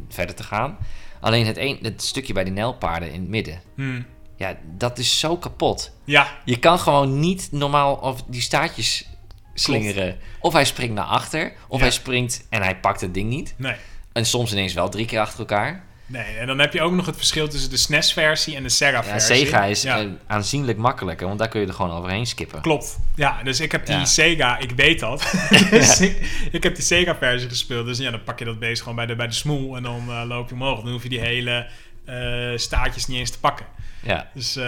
verder 0.09 0.35
te 0.35 0.43
gaan. 0.43 0.77
Alleen 1.19 1.45
het, 1.45 1.57
een, 1.57 1.80
het 1.81 2.03
stukje 2.03 2.34
bij 2.34 2.43
die 2.43 2.53
nijlpaarden 2.53 3.11
in 3.11 3.19
het 3.22 3.30
midden. 3.30 3.61
Hm. 3.76 4.01
Ja, 4.41 4.55
dat 4.77 4.97
is 4.97 5.19
zo 5.19 5.38
kapot. 5.38 5.91
ja, 6.05 6.27
Je 6.45 6.57
kan 6.59 6.80
gewoon 6.80 7.19
niet 7.19 7.47
normaal 7.51 7.93
of 7.95 8.23
die 8.27 8.41
staartjes 8.41 9.07
slingeren. 9.53 10.18
Of 10.39 10.53
hij 10.53 10.65
springt 10.65 10.93
naar 10.95 11.05
achter. 11.05 11.53
Of 11.68 11.77
Ja. 11.77 11.84
hij 11.84 11.91
springt 11.93 12.45
en 12.49 12.61
hij 12.61 12.76
pakt 12.80 13.01
het 13.01 13.13
ding 13.13 13.30
niet. 13.30 13.53
nee. 13.57 13.76
En 14.13 14.26
soms 14.26 14.51
ineens 14.51 14.73
wel 14.73 14.89
drie 14.89 15.05
keer 15.05 15.19
achter 15.19 15.39
elkaar. 15.39 15.84
Nee, 16.05 16.38
en 16.38 16.47
dan 16.47 16.59
heb 16.59 16.73
je 16.73 16.81
ook 16.81 16.91
nog 16.91 17.05
het 17.05 17.15
verschil 17.15 17.47
tussen 17.47 17.69
de 17.69 17.77
SNES-versie 17.77 18.55
en 18.55 18.63
de 18.63 18.69
Ja, 18.69 18.76
Sega-versie. 18.76 19.35
Sega 19.35 19.63
is 19.63 19.81
Ja. 19.81 19.99
eh, 19.99 20.05
aanzienlijk 20.27 20.77
makkelijker. 20.77 21.27
Want 21.27 21.39
daar 21.39 21.47
kun 21.47 21.61
je 21.61 21.68
er 21.68 21.73
gewoon 21.73 21.91
overheen 21.97 22.26
skippen. 22.27 22.61
Klopt. 22.61 22.99
Ja, 23.15 23.43
dus 23.43 23.59
ik 23.59 23.72
heb 23.72 23.85
die 23.85 23.95
Ja. 23.95 24.05
Sega, 24.05 24.57
ik 24.57 24.72
weet 24.72 24.99
dat. 24.99 25.31
dus 25.69 25.99
ik, 26.07 26.30
ik 26.57 26.63
heb 26.63 26.76
die 26.76 26.84
Sega-versie 26.84 27.49
gespeeld. 27.49 27.85
Dus 27.85 27.97
ja, 27.97 28.11
dan 28.11 28.23
pak 28.23 28.39
je 28.39 28.45
dat 28.45 28.59
beest 28.59 28.81
gewoon 28.81 28.95
bij 28.95 29.05
de, 29.05 29.15
bij 29.15 29.27
de 29.27 29.34
smoel 29.34 29.76
en 29.76 29.84
dan 29.84 30.03
eh, 30.09 30.23
loop 30.27 30.47
je 30.49 30.53
omhoog. 30.55 30.81
Dan 30.81 30.91
hoef 30.91 31.03
je 31.03 31.09
die 31.09 31.19
hele 31.19 31.68
eh, 32.06 32.57
staartjes 32.57 33.07
niet 33.07 33.18
eens 33.18 33.32
te 33.32 33.40
pakken. 33.40 33.65
Ja, 34.03 34.30
Dus, 34.34 34.56
eh, 34.56 34.64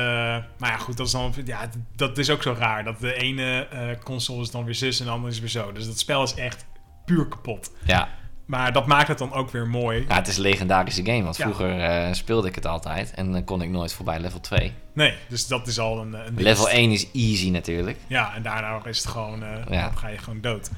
maar 0.58 0.70
ja, 0.72 0.78
goed, 0.78 0.98
dat 0.98 1.06
is, 1.06 1.12
dan, 1.12 1.34
ja, 1.46 1.70
dat 1.96 2.18
is 2.18 2.30
ook 2.30 2.42
zo 2.44 2.56
raar. 2.60 2.84
Dat 2.84 3.00
de 3.00 3.14
ene 3.14 3.68
eh, 3.68 4.04
console 4.04 4.42
is 4.42 4.52
dan 4.52 4.64
weer 4.66 4.76
zus 4.76 5.00
en 5.00 5.06
de 5.06 5.12
andere 5.12 5.32
is 5.34 5.40
weer 5.40 5.50
zo. 5.50 5.72
Dus 5.72 5.86
dat 5.86 6.00
spel 6.00 6.24
is 6.24 6.34
echt 6.36 6.66
puur 7.06 7.28
kapot. 7.28 7.72
ja. 7.86 8.10
Maar 8.46 8.74
dat 8.74 8.86
maakt 8.88 9.08
het 9.08 9.18
dan 9.18 9.34
ook 9.34 9.50
weer 9.52 9.68
mooi. 9.68 10.06
Ja, 10.08 10.16
het 10.16 10.28
is 10.28 10.36
een 10.36 10.42
legendarische 10.42 11.06
game. 11.06 11.24
Want 11.24 11.38
Ja. 11.38 11.44
vroeger 11.44 12.16
speelde 12.16 12.48
ik 12.48 12.56
het 12.56 12.66
altijd. 12.66 13.14
En 13.14 13.32
dan 13.32 13.44
kon 13.44 13.62
ik 13.62 13.70
nooit 13.70 13.94
voorbij 13.94 14.20
level 14.20 14.40
2. 14.40 14.74
Nee, 14.94 15.14
dus 15.30 15.48
dat 15.48 15.68
is 15.68 15.80
al 15.80 16.02
een, 16.02 16.14
een. 16.14 16.34
Level 16.38 16.70
1 16.70 16.92
is 16.92 17.12
easy 17.14 17.50
natuurlijk. 17.50 17.98
Ja, 18.08 18.36
en 18.36 18.42
daarna 18.44 18.86
is 18.86 18.98
het 18.98 19.08
gewoon, 19.08 19.44
Ja. 19.70 19.84
dan 19.84 19.98
ga 19.98 20.08
je 20.08 20.18
gewoon 20.18 20.42
dood. 20.42 20.70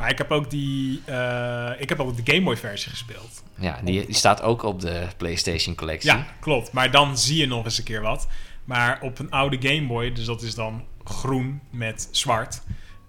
Maar 0.00 0.10
ik 0.10 0.18
heb 0.18 0.30
ook 0.30 0.50
die, 0.50 1.00
eh, 1.04 1.70
ik 1.78 1.88
heb 1.88 2.00
ook 2.00 2.24
de 2.24 2.32
Game 2.32 2.44
Boy 2.44 2.56
versie 2.56 2.90
gespeeld. 2.90 3.42
Ja, 3.58 3.80
die, 3.84 4.06
die 4.06 4.14
staat 4.14 4.42
ook 4.42 4.62
op 4.62 4.80
de 4.80 5.06
PlayStation 5.16 5.74
collectie. 5.74 6.10
Ja, 6.10 6.26
klopt. 6.40 6.72
Maar 6.72 6.90
dan 6.90 7.18
zie 7.18 7.36
je 7.38 7.46
nog 7.46 7.64
eens 7.64 7.78
een 7.78 7.84
keer 7.84 8.00
wat. 8.00 8.28
Maar 8.64 8.98
op 9.02 9.18
een 9.18 9.30
oude 9.30 9.68
Game 9.68 9.86
Boy, 9.86 10.12
dus 10.12 10.24
dat 10.24 10.42
is 10.42 10.54
dan 10.54 10.84
groen 11.04 11.60
met 11.70 12.08
zwart, 12.10 12.62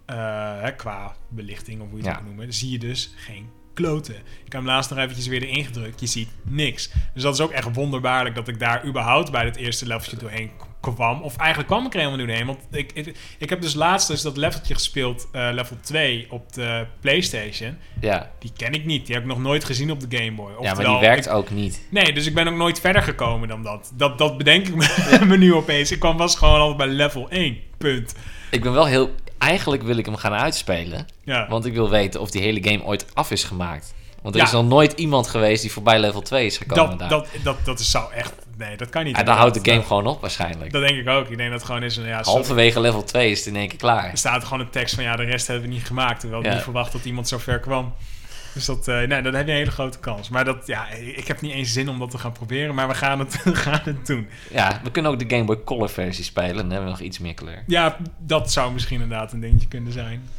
eh, 0.05 0.15
qua 0.77 1.15
belichting 1.29 1.81
of 1.81 1.89
hoe 1.89 1.97
je 1.97 2.03
het 2.03 2.11
Ja. 2.13 2.17
moet 2.17 2.25
noemen, 2.27 2.45
dan 2.45 2.53
zie 2.55 2.71
je 2.71 2.79
dus 2.79 3.13
geen 3.15 3.49
kloten. 3.73 4.15
Ik 4.15 4.21
heb 4.43 4.51
hem 4.51 4.65
laatst 4.65 4.89
nog 4.89 4.99
eventjes 4.99 5.27
weer 5.27 5.43
erin 5.43 5.65
gedrukt. 5.65 5.99
Je 5.99 6.07
ziet 6.07 6.29
niks. 6.43 6.89
Dus 7.13 7.23
dat 7.23 7.33
is 7.33 7.39
ook 7.41 7.51
echt 7.51 7.73
wonderbaarlijk 7.73 8.35
dat 8.35 8.47
ik 8.47 8.59
daar 8.59 8.85
überhaupt 8.85 9.31
bij 9.31 9.45
het 9.45 9.55
eerste 9.55 9.85
leveltje 9.87 10.17
doorheen 10.17 10.51
kwam. 10.81 11.21
Of 11.21 11.35
eigenlijk 11.37 11.69
kwam 11.69 11.85
ik 11.85 11.93
er 11.93 11.99
helemaal 11.99 12.17
niet 12.19 12.27
doorheen. 12.27 12.45
Want 12.45 12.59
ik, 12.71 12.91
ik, 12.93 13.17
ik 13.37 13.49
heb 13.49 13.61
dus 13.61 13.73
laatst 13.73 14.07
dus 14.07 14.21
dat 14.21 14.37
leveltje 14.37 14.73
gespeeld, 14.73 15.27
eh, 15.31 15.49
level 15.53 15.77
2, 15.81 16.27
op 16.29 16.53
de 16.53 16.85
Playstation. 16.99 17.77
Ja. 18.01 18.31
Die 18.39 18.51
ken 18.57 18.73
ik 18.73 18.85
niet. 18.85 19.05
Die 19.05 19.15
heb 19.15 19.23
ik 19.23 19.29
nog 19.29 19.39
nooit 19.39 19.63
gezien 19.63 19.91
op 19.91 20.09
de 20.09 20.17
Game 20.17 20.31
Boy. 20.31 20.51
ja, 20.61 20.73
maar 20.73 20.85
die 20.85 20.99
werkt 20.99 21.25
ik- 21.25 21.31
ook 21.33 21.49
niet. 21.49 21.81
Nee, 21.89 22.13
dus 22.13 22.25
ik 22.25 22.33
ben 22.33 22.47
ook 22.47 22.55
nooit 22.55 22.79
verder 22.79 23.01
gekomen 23.01 23.47
dan 23.47 23.63
dat. 23.63 23.91
Dat, 23.93 24.17
dat 24.17 24.37
bedenk 24.37 24.67
ik 24.67 24.75
me, 24.75 25.19
me 25.27 25.37
nu 25.37 25.53
opeens. 25.53 25.91
Ik 25.91 25.99
kwam 25.99 26.17
was 26.17 26.35
gewoon 26.35 26.59
altijd 26.59 26.77
bij 26.77 26.87
level 26.87 27.29
1. 27.29 27.57
Punt. 27.77 28.13
Ik 28.51 28.61
ben 28.63 28.73
wel 28.73 28.85
heel... 28.85 29.09
Eigenlijk 29.37 29.83
wil 29.83 29.97
ik 29.97 30.05
hem 30.05 30.15
gaan 30.15 30.33
uitspelen. 30.33 31.05
Ja. 31.23 31.47
Want 31.49 31.65
ik 31.65 31.73
wil 31.73 31.89
weten 31.89 32.21
of 32.21 32.31
die 32.31 32.41
hele 32.41 32.63
game 32.63 32.83
ooit 32.83 33.05
af 33.13 33.31
is 33.31 33.43
gemaakt. 33.43 33.93
Want 34.21 34.35
er 34.35 34.41
Ja. 34.41 34.47
is 34.47 34.53
nog 34.53 34.67
nooit 34.67 34.91
iemand 34.93 35.27
geweest 35.27 35.61
die 35.61 35.71
voorbij 35.71 35.99
level 35.99 36.21
2 36.21 36.45
is 36.45 36.57
gekomen 36.57 36.89
dat, 36.89 36.99
daar. 36.99 37.09
dat, 37.09 37.27
dat, 37.43 37.57
dat 37.65 37.79
is 37.79 37.91
zou 37.91 38.13
echt... 38.13 38.33
Nee, 38.67 38.77
dat 38.77 38.89
kan 38.89 39.03
niet. 39.03 39.17
en 39.17 39.25
dan 39.25 39.35
houdt 39.35 39.53
de 39.53 39.61
Dat- 39.61 39.73
game 39.73 39.85
gewoon 39.85 40.07
op 40.07 40.21
waarschijnlijk. 40.21 40.71
Dat 40.71 40.81
denk 40.87 40.97
ik 40.99 41.07
ook. 41.07 41.29
Ik 41.29 41.37
denk 41.37 41.49
dat 41.49 41.59
het 41.59 41.63
gewoon 41.67 41.83
is 41.83 41.97
een... 41.97 42.05
Ja, 42.05 42.21
Halverwege 42.23 42.79
level 42.79 43.03
2 43.03 43.31
is 43.31 43.37
het 43.37 43.47
in 43.47 43.55
één 43.55 43.67
keer 43.67 43.77
klaar. 43.77 44.11
er 44.11 44.17
staat 44.17 44.43
gewoon 44.43 44.59
een 44.59 44.69
tekst 44.69 44.95
van... 44.95 45.03
Ja, 45.03 45.15
de 45.15 45.23
rest 45.23 45.47
hebben 45.47 45.67
we 45.67 45.73
niet 45.73 45.85
gemaakt. 45.85 46.19
Terwijl 46.19 46.41
ik 46.41 46.47
Ja. 46.47 46.53
niet 46.53 46.63
verwacht 46.63 46.91
dat 46.91 47.05
iemand 47.05 47.27
zo 47.27 47.37
ver 47.37 47.59
kwam. 47.59 47.93
Dus 48.53 48.65
dat, 48.65 48.87
eh, 48.87 48.95
nee, 48.95 49.21
dan 49.21 49.33
heb 49.33 49.45
je 49.45 49.51
een 49.51 49.57
hele 49.57 49.71
grote 49.71 49.99
kans. 49.99 50.29
Maar 50.29 50.45
dat, 50.45 50.67
ja, 50.67 50.89
ik 50.89 51.27
heb 51.27 51.41
niet 51.41 51.53
eens 51.53 51.73
zin 51.73 51.89
om 51.89 51.99
dat 51.99 52.11
te 52.11 52.17
gaan 52.17 52.31
proberen, 52.31 52.75
maar 52.75 52.87
we 52.87 52.93
gaan 52.93 53.19
het, 53.19 53.43
we 53.43 53.55
gaan 53.55 53.81
het 53.83 54.05
doen. 54.07 54.27
Ja, 54.51 54.79
we 54.83 54.91
kunnen 54.91 55.11
ook 55.11 55.19
de 55.19 55.35
Game 55.35 55.45
Boy 55.45 55.63
Color 55.63 55.89
versie 55.89 56.23
spelen. 56.23 56.55
Dan 56.55 56.69
hebben 56.69 56.83
we 56.85 56.89
nog 56.91 56.99
iets 56.99 57.19
meer 57.19 57.33
kleur. 57.33 57.63
Ja, 57.67 57.97
dat 58.19 58.51
zou 58.51 58.73
misschien 58.73 59.01
inderdaad 59.01 59.31
een 59.33 59.39
dingetje 59.39 59.67
kunnen 59.67 59.91
zijn. 59.91 60.29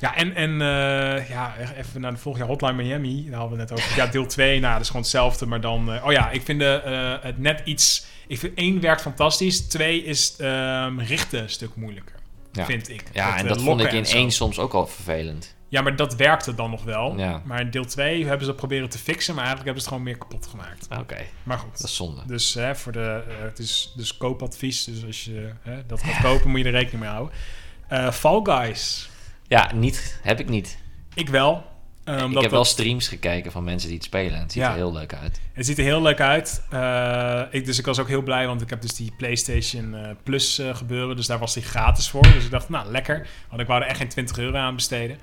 Ja, 0.00 0.16
en, 0.16 0.34
en 0.34 0.50
eh, 0.50 1.28
ja, 1.28 1.54
even 1.76 2.00
naar 2.00 2.12
de 2.12 2.18
volgende 2.18 2.46
Hotline 2.46 2.72
Miami. 2.72 3.24
Daar 3.30 3.38
hadden 3.38 3.56
we 3.56 3.62
het 3.62 3.70
net 3.70 3.80
over. 3.80 3.96
Ja, 3.96 4.06
deel 4.06 4.26
2, 4.26 4.60
nou, 4.60 4.72
dat 4.72 4.80
is 4.80 4.86
gewoon 4.86 5.02
hetzelfde. 5.02 5.46
Maar 5.46 5.60
dan... 5.60 5.92
eh, 5.92 6.04
oh 6.06 6.12
ja, 6.12 6.30
ik 6.30 6.42
vind 6.42 6.60
de, 6.60 6.72
eh, 6.72 7.24
het 7.24 7.38
net 7.38 7.62
iets... 7.64 8.06
Ik 8.26 8.38
vind 8.38 8.54
één 8.58 8.80
werkt 8.80 9.00
fantastisch. 9.00 9.60
Twee 9.60 10.04
is 10.04 10.36
ehm, 10.36 10.98
richten 10.98 11.42
een 11.42 11.50
stuk 11.50 11.74
moeilijker. 11.74 12.14
Ja. 12.52 12.64
Vind 12.64 12.88
ik. 12.88 13.02
Ja, 13.12 13.36
en 13.36 13.46
dat 13.46 13.62
vond 13.62 13.80
ik 13.80 13.92
in 13.92 14.04
één 14.04 14.30
soms 14.30 14.58
ook 14.58 14.72
al 14.72 14.86
vervelend. 14.86 15.54
Ja, 15.68 15.82
maar 15.82 15.96
dat 15.96 16.14
werkte 16.14 16.54
dan 16.54 16.70
nog 16.70 16.84
wel. 16.84 17.18
Ja. 17.18 17.42
Maar 17.44 17.60
in 17.60 17.70
deel 17.70 17.84
2 17.84 18.20
hebben 18.20 18.40
ze 18.40 18.46
dat 18.46 18.56
proberen 18.56 18.88
te 18.88 18.98
fixen. 18.98 19.34
Maar 19.34 19.44
eigenlijk 19.44 19.64
hebben 19.64 19.82
ze 19.82 19.88
het 19.88 19.98
gewoon 19.98 20.02
meer 20.02 20.18
kapot 20.18 20.46
gemaakt. 20.46 20.88
Oké, 21.00 21.24
Maar 21.42 21.58
goed. 21.58 21.78
dat 21.78 21.88
is 21.88 21.96
zonde. 21.96 22.22
Dus 22.26 22.54
hè, 22.54 22.76
voor 22.76 22.92
de, 22.92 23.22
het 23.42 23.58
is 23.58 23.92
dus 23.96 24.16
koopadvies. 24.16 24.84
Dus 24.84 25.04
als 25.06 25.24
je 25.24 25.50
hè, 25.62 25.86
dat 25.86 26.02
gaat 26.02 26.22
kopen, 26.22 26.50
moet 26.50 26.58
je 26.60 26.64
er 26.66 26.70
rekening 26.70 27.00
mee 27.00 27.10
houden. 27.10 28.12
Fall 28.12 28.40
Guys. 28.42 29.08
Ja, 29.50 29.70
niet. 29.74 30.18
Heb 30.22 30.40
ik 30.40 30.48
niet. 30.48 30.78
Ik 31.14 31.28
wel. 31.28 31.64
Eh, 32.04 32.16
ik 32.16 32.22
omdat 32.24 32.42
heb 32.42 32.50
wel 32.52 32.64
streams 32.64 33.08
gekeken 33.08 33.52
van 33.52 33.64
mensen 33.64 33.88
die 33.88 33.96
het 33.96 34.06
spelen. 34.06 34.34
En 34.34 34.42
het 34.42 34.52
ziet 34.52 34.62
Ja. 34.62 34.68
er 34.70 34.76
heel 34.76 34.92
leuk 34.92 35.14
uit. 35.14 35.40
Het 35.52 35.66
ziet 35.66 35.78
er 35.78 35.84
heel 35.84 36.02
leuk 36.02 36.20
uit. 36.20 36.62
Eh, 36.70 37.42
ik, 37.50 37.64
dus 37.66 37.78
ik 37.78 37.84
was 37.86 37.98
ook 37.98 38.08
heel 38.08 38.22
blij, 38.22 38.46
want 38.46 38.60
ik 38.62 38.70
heb 38.70 38.80
dus 38.80 38.94
die 38.94 39.12
PlayStation 39.16 39.94
eh, 39.94 40.10
Plus 40.22 40.58
eh, 40.58 40.74
gebeuren. 40.74 41.16
Dus 41.16 41.26
daar 41.26 41.38
was 41.38 41.54
die 41.54 41.62
gratis 41.62 42.08
voor. 42.08 42.22
Dus 42.22 42.44
ik 42.44 42.50
dacht, 42.50 42.68
nou 42.68 42.90
lekker. 42.90 43.26
Want 43.48 43.60
ik 43.60 43.66
wou 43.66 43.82
er 43.82 43.88
echt 43.88 43.96
geen 43.98 44.08
20 44.08 44.38
euro 44.38 44.56
aan 44.56 44.74
besteden. 44.74 45.18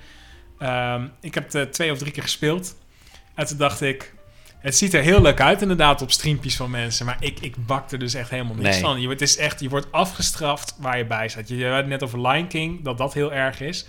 Ehm, 0.60 1.08
ik 1.22 1.34
heb 1.34 1.54
het 1.54 1.74
twee 1.74 1.92
of 1.92 1.98
drie 1.98 2.12
keer 2.12 2.24
gespeeld. 2.24 2.76
En 3.36 3.46
toen 3.46 3.58
dacht 3.58 3.82
ik, 3.82 4.14
het 4.60 4.78
ziet 4.78 4.94
er 4.94 5.02
heel 5.02 5.22
leuk 5.22 5.42
uit 5.42 5.62
inderdaad 5.62 6.02
op 6.02 6.12
streampjes 6.12 6.56
van 6.56 6.72
mensen. 6.72 7.06
Maar 7.06 7.18
ik, 7.20 7.40
ik 7.40 7.66
bak 7.66 7.92
er 7.92 8.00
dus 8.00 8.14
echt 8.14 8.30
helemaal 8.30 8.56
niks 8.56 8.70
Nee. 8.70 8.80
van. 8.80 9.00
Je, 9.00 9.06
wordt- 9.06 9.20
het 9.20 9.30
is 9.30 9.38
echt, 9.38 9.60
je 9.60 9.70
wordt 9.70 9.92
afgestraft 9.92 10.76
waar 10.80 10.98
je 10.98 11.06
bij 11.06 11.28
staat. 11.28 11.48
Je, 11.48 11.56
je 11.56 11.68
had 11.68 11.86
net 11.86 12.04
over 12.04 12.28
Lion 12.28 12.48
King, 12.48 12.84
dat 12.84 12.98
dat 12.98 13.14
heel 13.14 13.34
erg 13.34 13.60
is. 13.62 13.86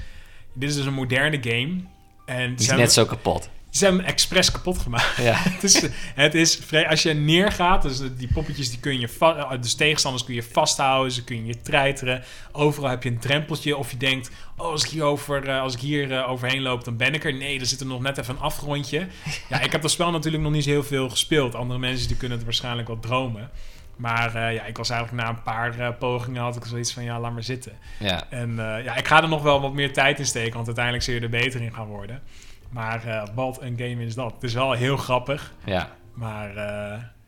Dit 0.59 0.69
is 0.69 0.77
dus 0.77 0.87
een 0.87 0.95
moderne 0.95 1.39
game. 1.43 1.81
En 2.27 2.55
is 2.57 2.67
net 2.67 2.93
zo 2.93 3.05
kapot. 3.05 3.49
ze 3.71 3.85
hebben 3.85 4.03
hem 4.03 4.11
expres 4.11 4.51
kapot 4.51 4.79
gemaakt. 4.79 5.17
Ja. 5.17 5.35
het 5.55 5.63
is, 5.63 5.83
het 6.15 6.35
is 6.35 6.61
als 6.89 7.03
je 7.03 7.15
neergaat, 7.15 7.83
dus 7.83 8.01
die 8.17 8.29
poppetjes 8.33 8.71
die 8.71 8.79
kun 8.81 9.01
je 9.01 9.09
eh, 9.19 9.51
dus 9.61 9.75
tegenstanders 9.75 10.25
kun 10.25 10.35
je 10.35 10.43
vasthouden, 10.43 11.13
ze 11.13 11.25
kun 11.25 11.47
je 11.47 11.61
treiteren. 11.61 12.25
Overal 12.53 12.91
heb 12.91 13.03
je 13.03 13.11
een 13.11 13.19
drempeltje 13.19 13.77
of 13.77 13.91
je 13.91 13.97
denkt, 13.97 14.31
oh, 14.57 14.67
als 14.67 14.85
ik 14.85 14.91
hier, 14.91 15.03
over, 15.03 15.49
eh, 15.49 15.61
als 15.61 15.75
ik 15.75 15.81
hier 15.81 16.13
eh, 16.13 16.31
overheen 16.31 16.63
loop, 16.63 16.85
dan 16.85 16.97
ben 16.97 17.15
ik 17.15 17.25
er. 17.25 17.35
Nee, 17.35 17.61
er 17.61 17.67
zit 17.67 17.81
er 17.81 17.87
nog 17.87 18.01
net 18.01 18.19
even 18.19 18.35
een 18.35 18.41
afgrondje. 18.41 19.07
Ja, 19.49 19.61
ik 19.61 19.73
heb 19.73 19.83
dat 19.83 19.91
spel 19.91 20.11
natuurlijk 20.11 20.43
nog 20.43 20.53
niet 20.53 20.65
zo 20.65 20.71
heel 20.71 20.85
veel 20.85 21.09
gespeeld. 21.09 21.55
Andere 21.55 21.79
mensen 21.79 22.09
die 22.09 22.17
kunnen 22.17 22.37
het 22.37 22.47
waarschijnlijk 22.47 22.89
wel 22.89 23.01
dromen. 23.01 23.51
Maar 23.99 24.35
eh, 24.35 24.55
ja, 24.55 24.65
ik 24.65 24.77
was 24.77 24.91
eigenlijk 24.91 25.23
na 25.23 25.29
een 25.29 25.43
paar 25.43 25.79
eh, 25.79 25.89
pogingen 25.99 26.43
had 26.43 26.57
ik 26.57 26.65
zoiets 26.65 26.93
van, 26.93 27.03
ja, 27.05 27.21
laat 27.21 27.33
maar 27.33 27.43
zitten. 27.43 27.73
ja. 27.99 28.25
En 28.31 28.51
eh, 28.51 28.85
ja, 28.85 28.97
ik 28.97 29.07
ga 29.09 29.23
er 29.23 29.29
nog 29.29 29.43
wel 29.43 29.61
wat 29.61 29.73
meer 29.73 29.93
tijd 29.93 30.19
in 30.19 30.27
steken, 30.27 30.53
want 30.55 30.67
uiteindelijk 30.67 31.05
zul 31.05 31.15
je 31.15 31.21
er 31.21 31.29
beter 31.29 31.63
in 31.63 31.75
gaan 31.75 31.87
worden. 31.87 32.23
Maar 32.71 33.31
wat 33.35 33.63
een 33.63 33.77
game 33.79 34.05
is 34.05 34.15
dat. 34.15 34.33
Het 34.33 34.43
is 34.43 34.55
wel 34.55 34.73
heel 34.73 34.97
grappig, 34.97 35.53
Ja. 35.65 35.89
maar 36.13 36.55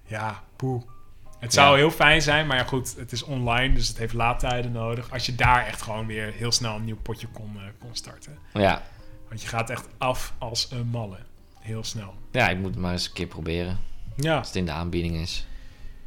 ja, 0.06 0.42
poeh. 0.56 0.82
Het 1.38 1.52
zou 1.52 1.70
Ja. 1.70 1.76
heel 1.76 1.90
fijn 1.90 2.22
zijn, 2.22 2.46
maar 2.46 2.56
ja, 2.56 2.64
goed, 2.64 2.94
het 2.96 3.12
is 3.12 3.22
online, 3.22 3.74
dus 3.74 3.88
het 3.88 3.98
heeft 3.98 4.12
laadtijden 4.12 4.72
nodig. 4.72 5.10
Als 5.12 5.26
je 5.26 5.34
daar 5.34 5.66
echt 5.66 5.82
gewoon 5.82 6.06
weer 6.06 6.32
heel 6.32 6.52
snel 6.52 6.74
een 6.76 6.84
nieuw 6.84 6.96
potje 7.02 7.26
kon, 7.26 7.58
kon 7.78 7.88
starten. 7.92 8.38
Ja. 8.52 8.82
Want 9.28 9.42
je 9.42 9.48
gaat 9.48 9.70
echt 9.70 9.88
af 9.98 10.34
als 10.38 10.68
een 10.70 10.86
malle. 10.86 11.16
Heel 11.60 11.84
snel. 11.84 12.14
ja, 12.30 12.48
ik 12.48 12.58
moet 12.58 12.70
het 12.70 12.78
maar 12.78 12.92
eens 12.92 13.06
een 13.06 13.12
keer 13.12 13.26
proberen. 13.26 13.78
Ja, 14.16 14.36
Als 14.38 14.46
het 14.46 14.56
in 14.56 14.64
de 14.66 14.72
aanbieding 14.72 15.16
is. 15.16 15.46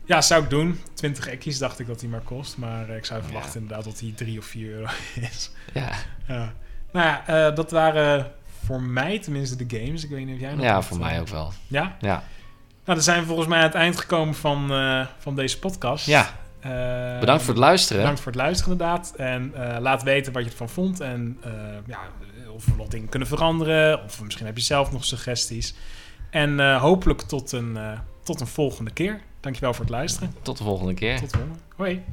Ja 0.06 0.22
zou 0.22 0.44
ik 0.44 0.50
doen. 0.50 0.80
20 0.94 1.28
ekkies 1.28 1.58
dacht 1.58 1.80
ik 1.80 1.88
dat 1.88 2.00
die 2.00 2.10
maar 2.10 2.22
kost, 2.22 2.58
maar 2.58 2.90
eh, 2.90 2.96
ik 2.96 3.06
zou 3.06 3.20
Ja. 3.22 3.26
verwachten 3.26 3.62
inderdaad 3.62 3.86
dat 3.86 3.98
die 3.98 4.14
3 4.14 4.40
of 4.40 4.46
4 4.46 4.70
euro 4.72 4.88
is. 5.32 5.52
Ja, 5.74 5.92
Ja. 6.28 6.54
Nou 6.92 7.08
ja, 7.08 7.28
eh, 7.48 7.56
dat 7.56 7.72
waren 7.72 8.32
voor 8.66 8.82
mij 8.82 9.20
tenminste 9.20 9.66
de 9.66 9.80
games. 9.80 10.04
Ik 10.04 10.10
weet 10.10 10.26
niet 10.26 10.36
of 10.36 10.42
jij 10.42 10.54
nog 10.56 10.64
ja 10.66 10.82
voor 10.82 10.98
eh, 10.98 11.04
mij 11.04 11.20
ook 11.20 11.28
wel. 11.28 11.52
Ja? 11.68 11.96
Ja. 12.00 12.24
Nou, 12.86 12.98
dan 12.98 13.02
zijn 13.02 13.20
we 13.20 13.26
volgens 13.26 13.48
mij 13.48 13.58
aan 13.58 13.64
het 13.64 13.74
eind 13.76 13.98
gekomen 14.00 14.36
van, 14.36 14.72
eh, 14.72 15.06
van 15.20 15.36
deze 15.36 15.60
podcast. 15.60 16.06
ja, 16.06 16.42
Eh, 16.60 17.20
bedankt 17.20 17.44
voor 17.44 17.54
het 17.54 17.64
luisteren. 17.64 17.98
Bedankt 18.02 18.22
voor 18.22 18.32
het 18.32 18.42
luisteren 18.42 18.72
inderdaad. 18.72 19.14
En 19.16 19.52
eh, 19.56 19.80
laat 19.82 20.04
weten 20.04 20.34
wat 20.34 20.44
je 20.44 20.50
ervan 20.50 20.70
vond. 20.70 21.00
En 21.00 21.38
eh, 21.44 21.52
ja, 21.88 22.00
of 22.56 22.66
we 22.66 22.72
nog 22.78 22.88
dingen 22.88 23.10
kunnen 23.10 23.28
veranderen. 23.28 24.04
Of 24.04 24.22
misschien 24.22 24.46
heb 24.46 24.58
je 24.58 24.64
zelf 24.64 24.92
nog 24.92 25.06
suggesties. 25.06 25.76
En 26.30 26.60
eh, 26.60 26.82
hopelijk 26.82 27.22
tot 27.22 27.52
een, 27.52 27.78
eh, 27.78 28.00
tot 28.24 28.42
een 28.42 28.48
volgende 28.48 28.92
keer. 28.92 29.20
Dankjewel 29.44 29.74
voor 29.74 29.86
het 29.86 29.94
luisteren. 29.94 30.34
Tot 30.42 30.58
de 30.58 30.64
volgende 30.64 30.94
keer. 30.94 31.20
Tot 31.20 31.32
de 31.32 31.38
volgende. 31.38 31.60
Hoi. 31.76 32.04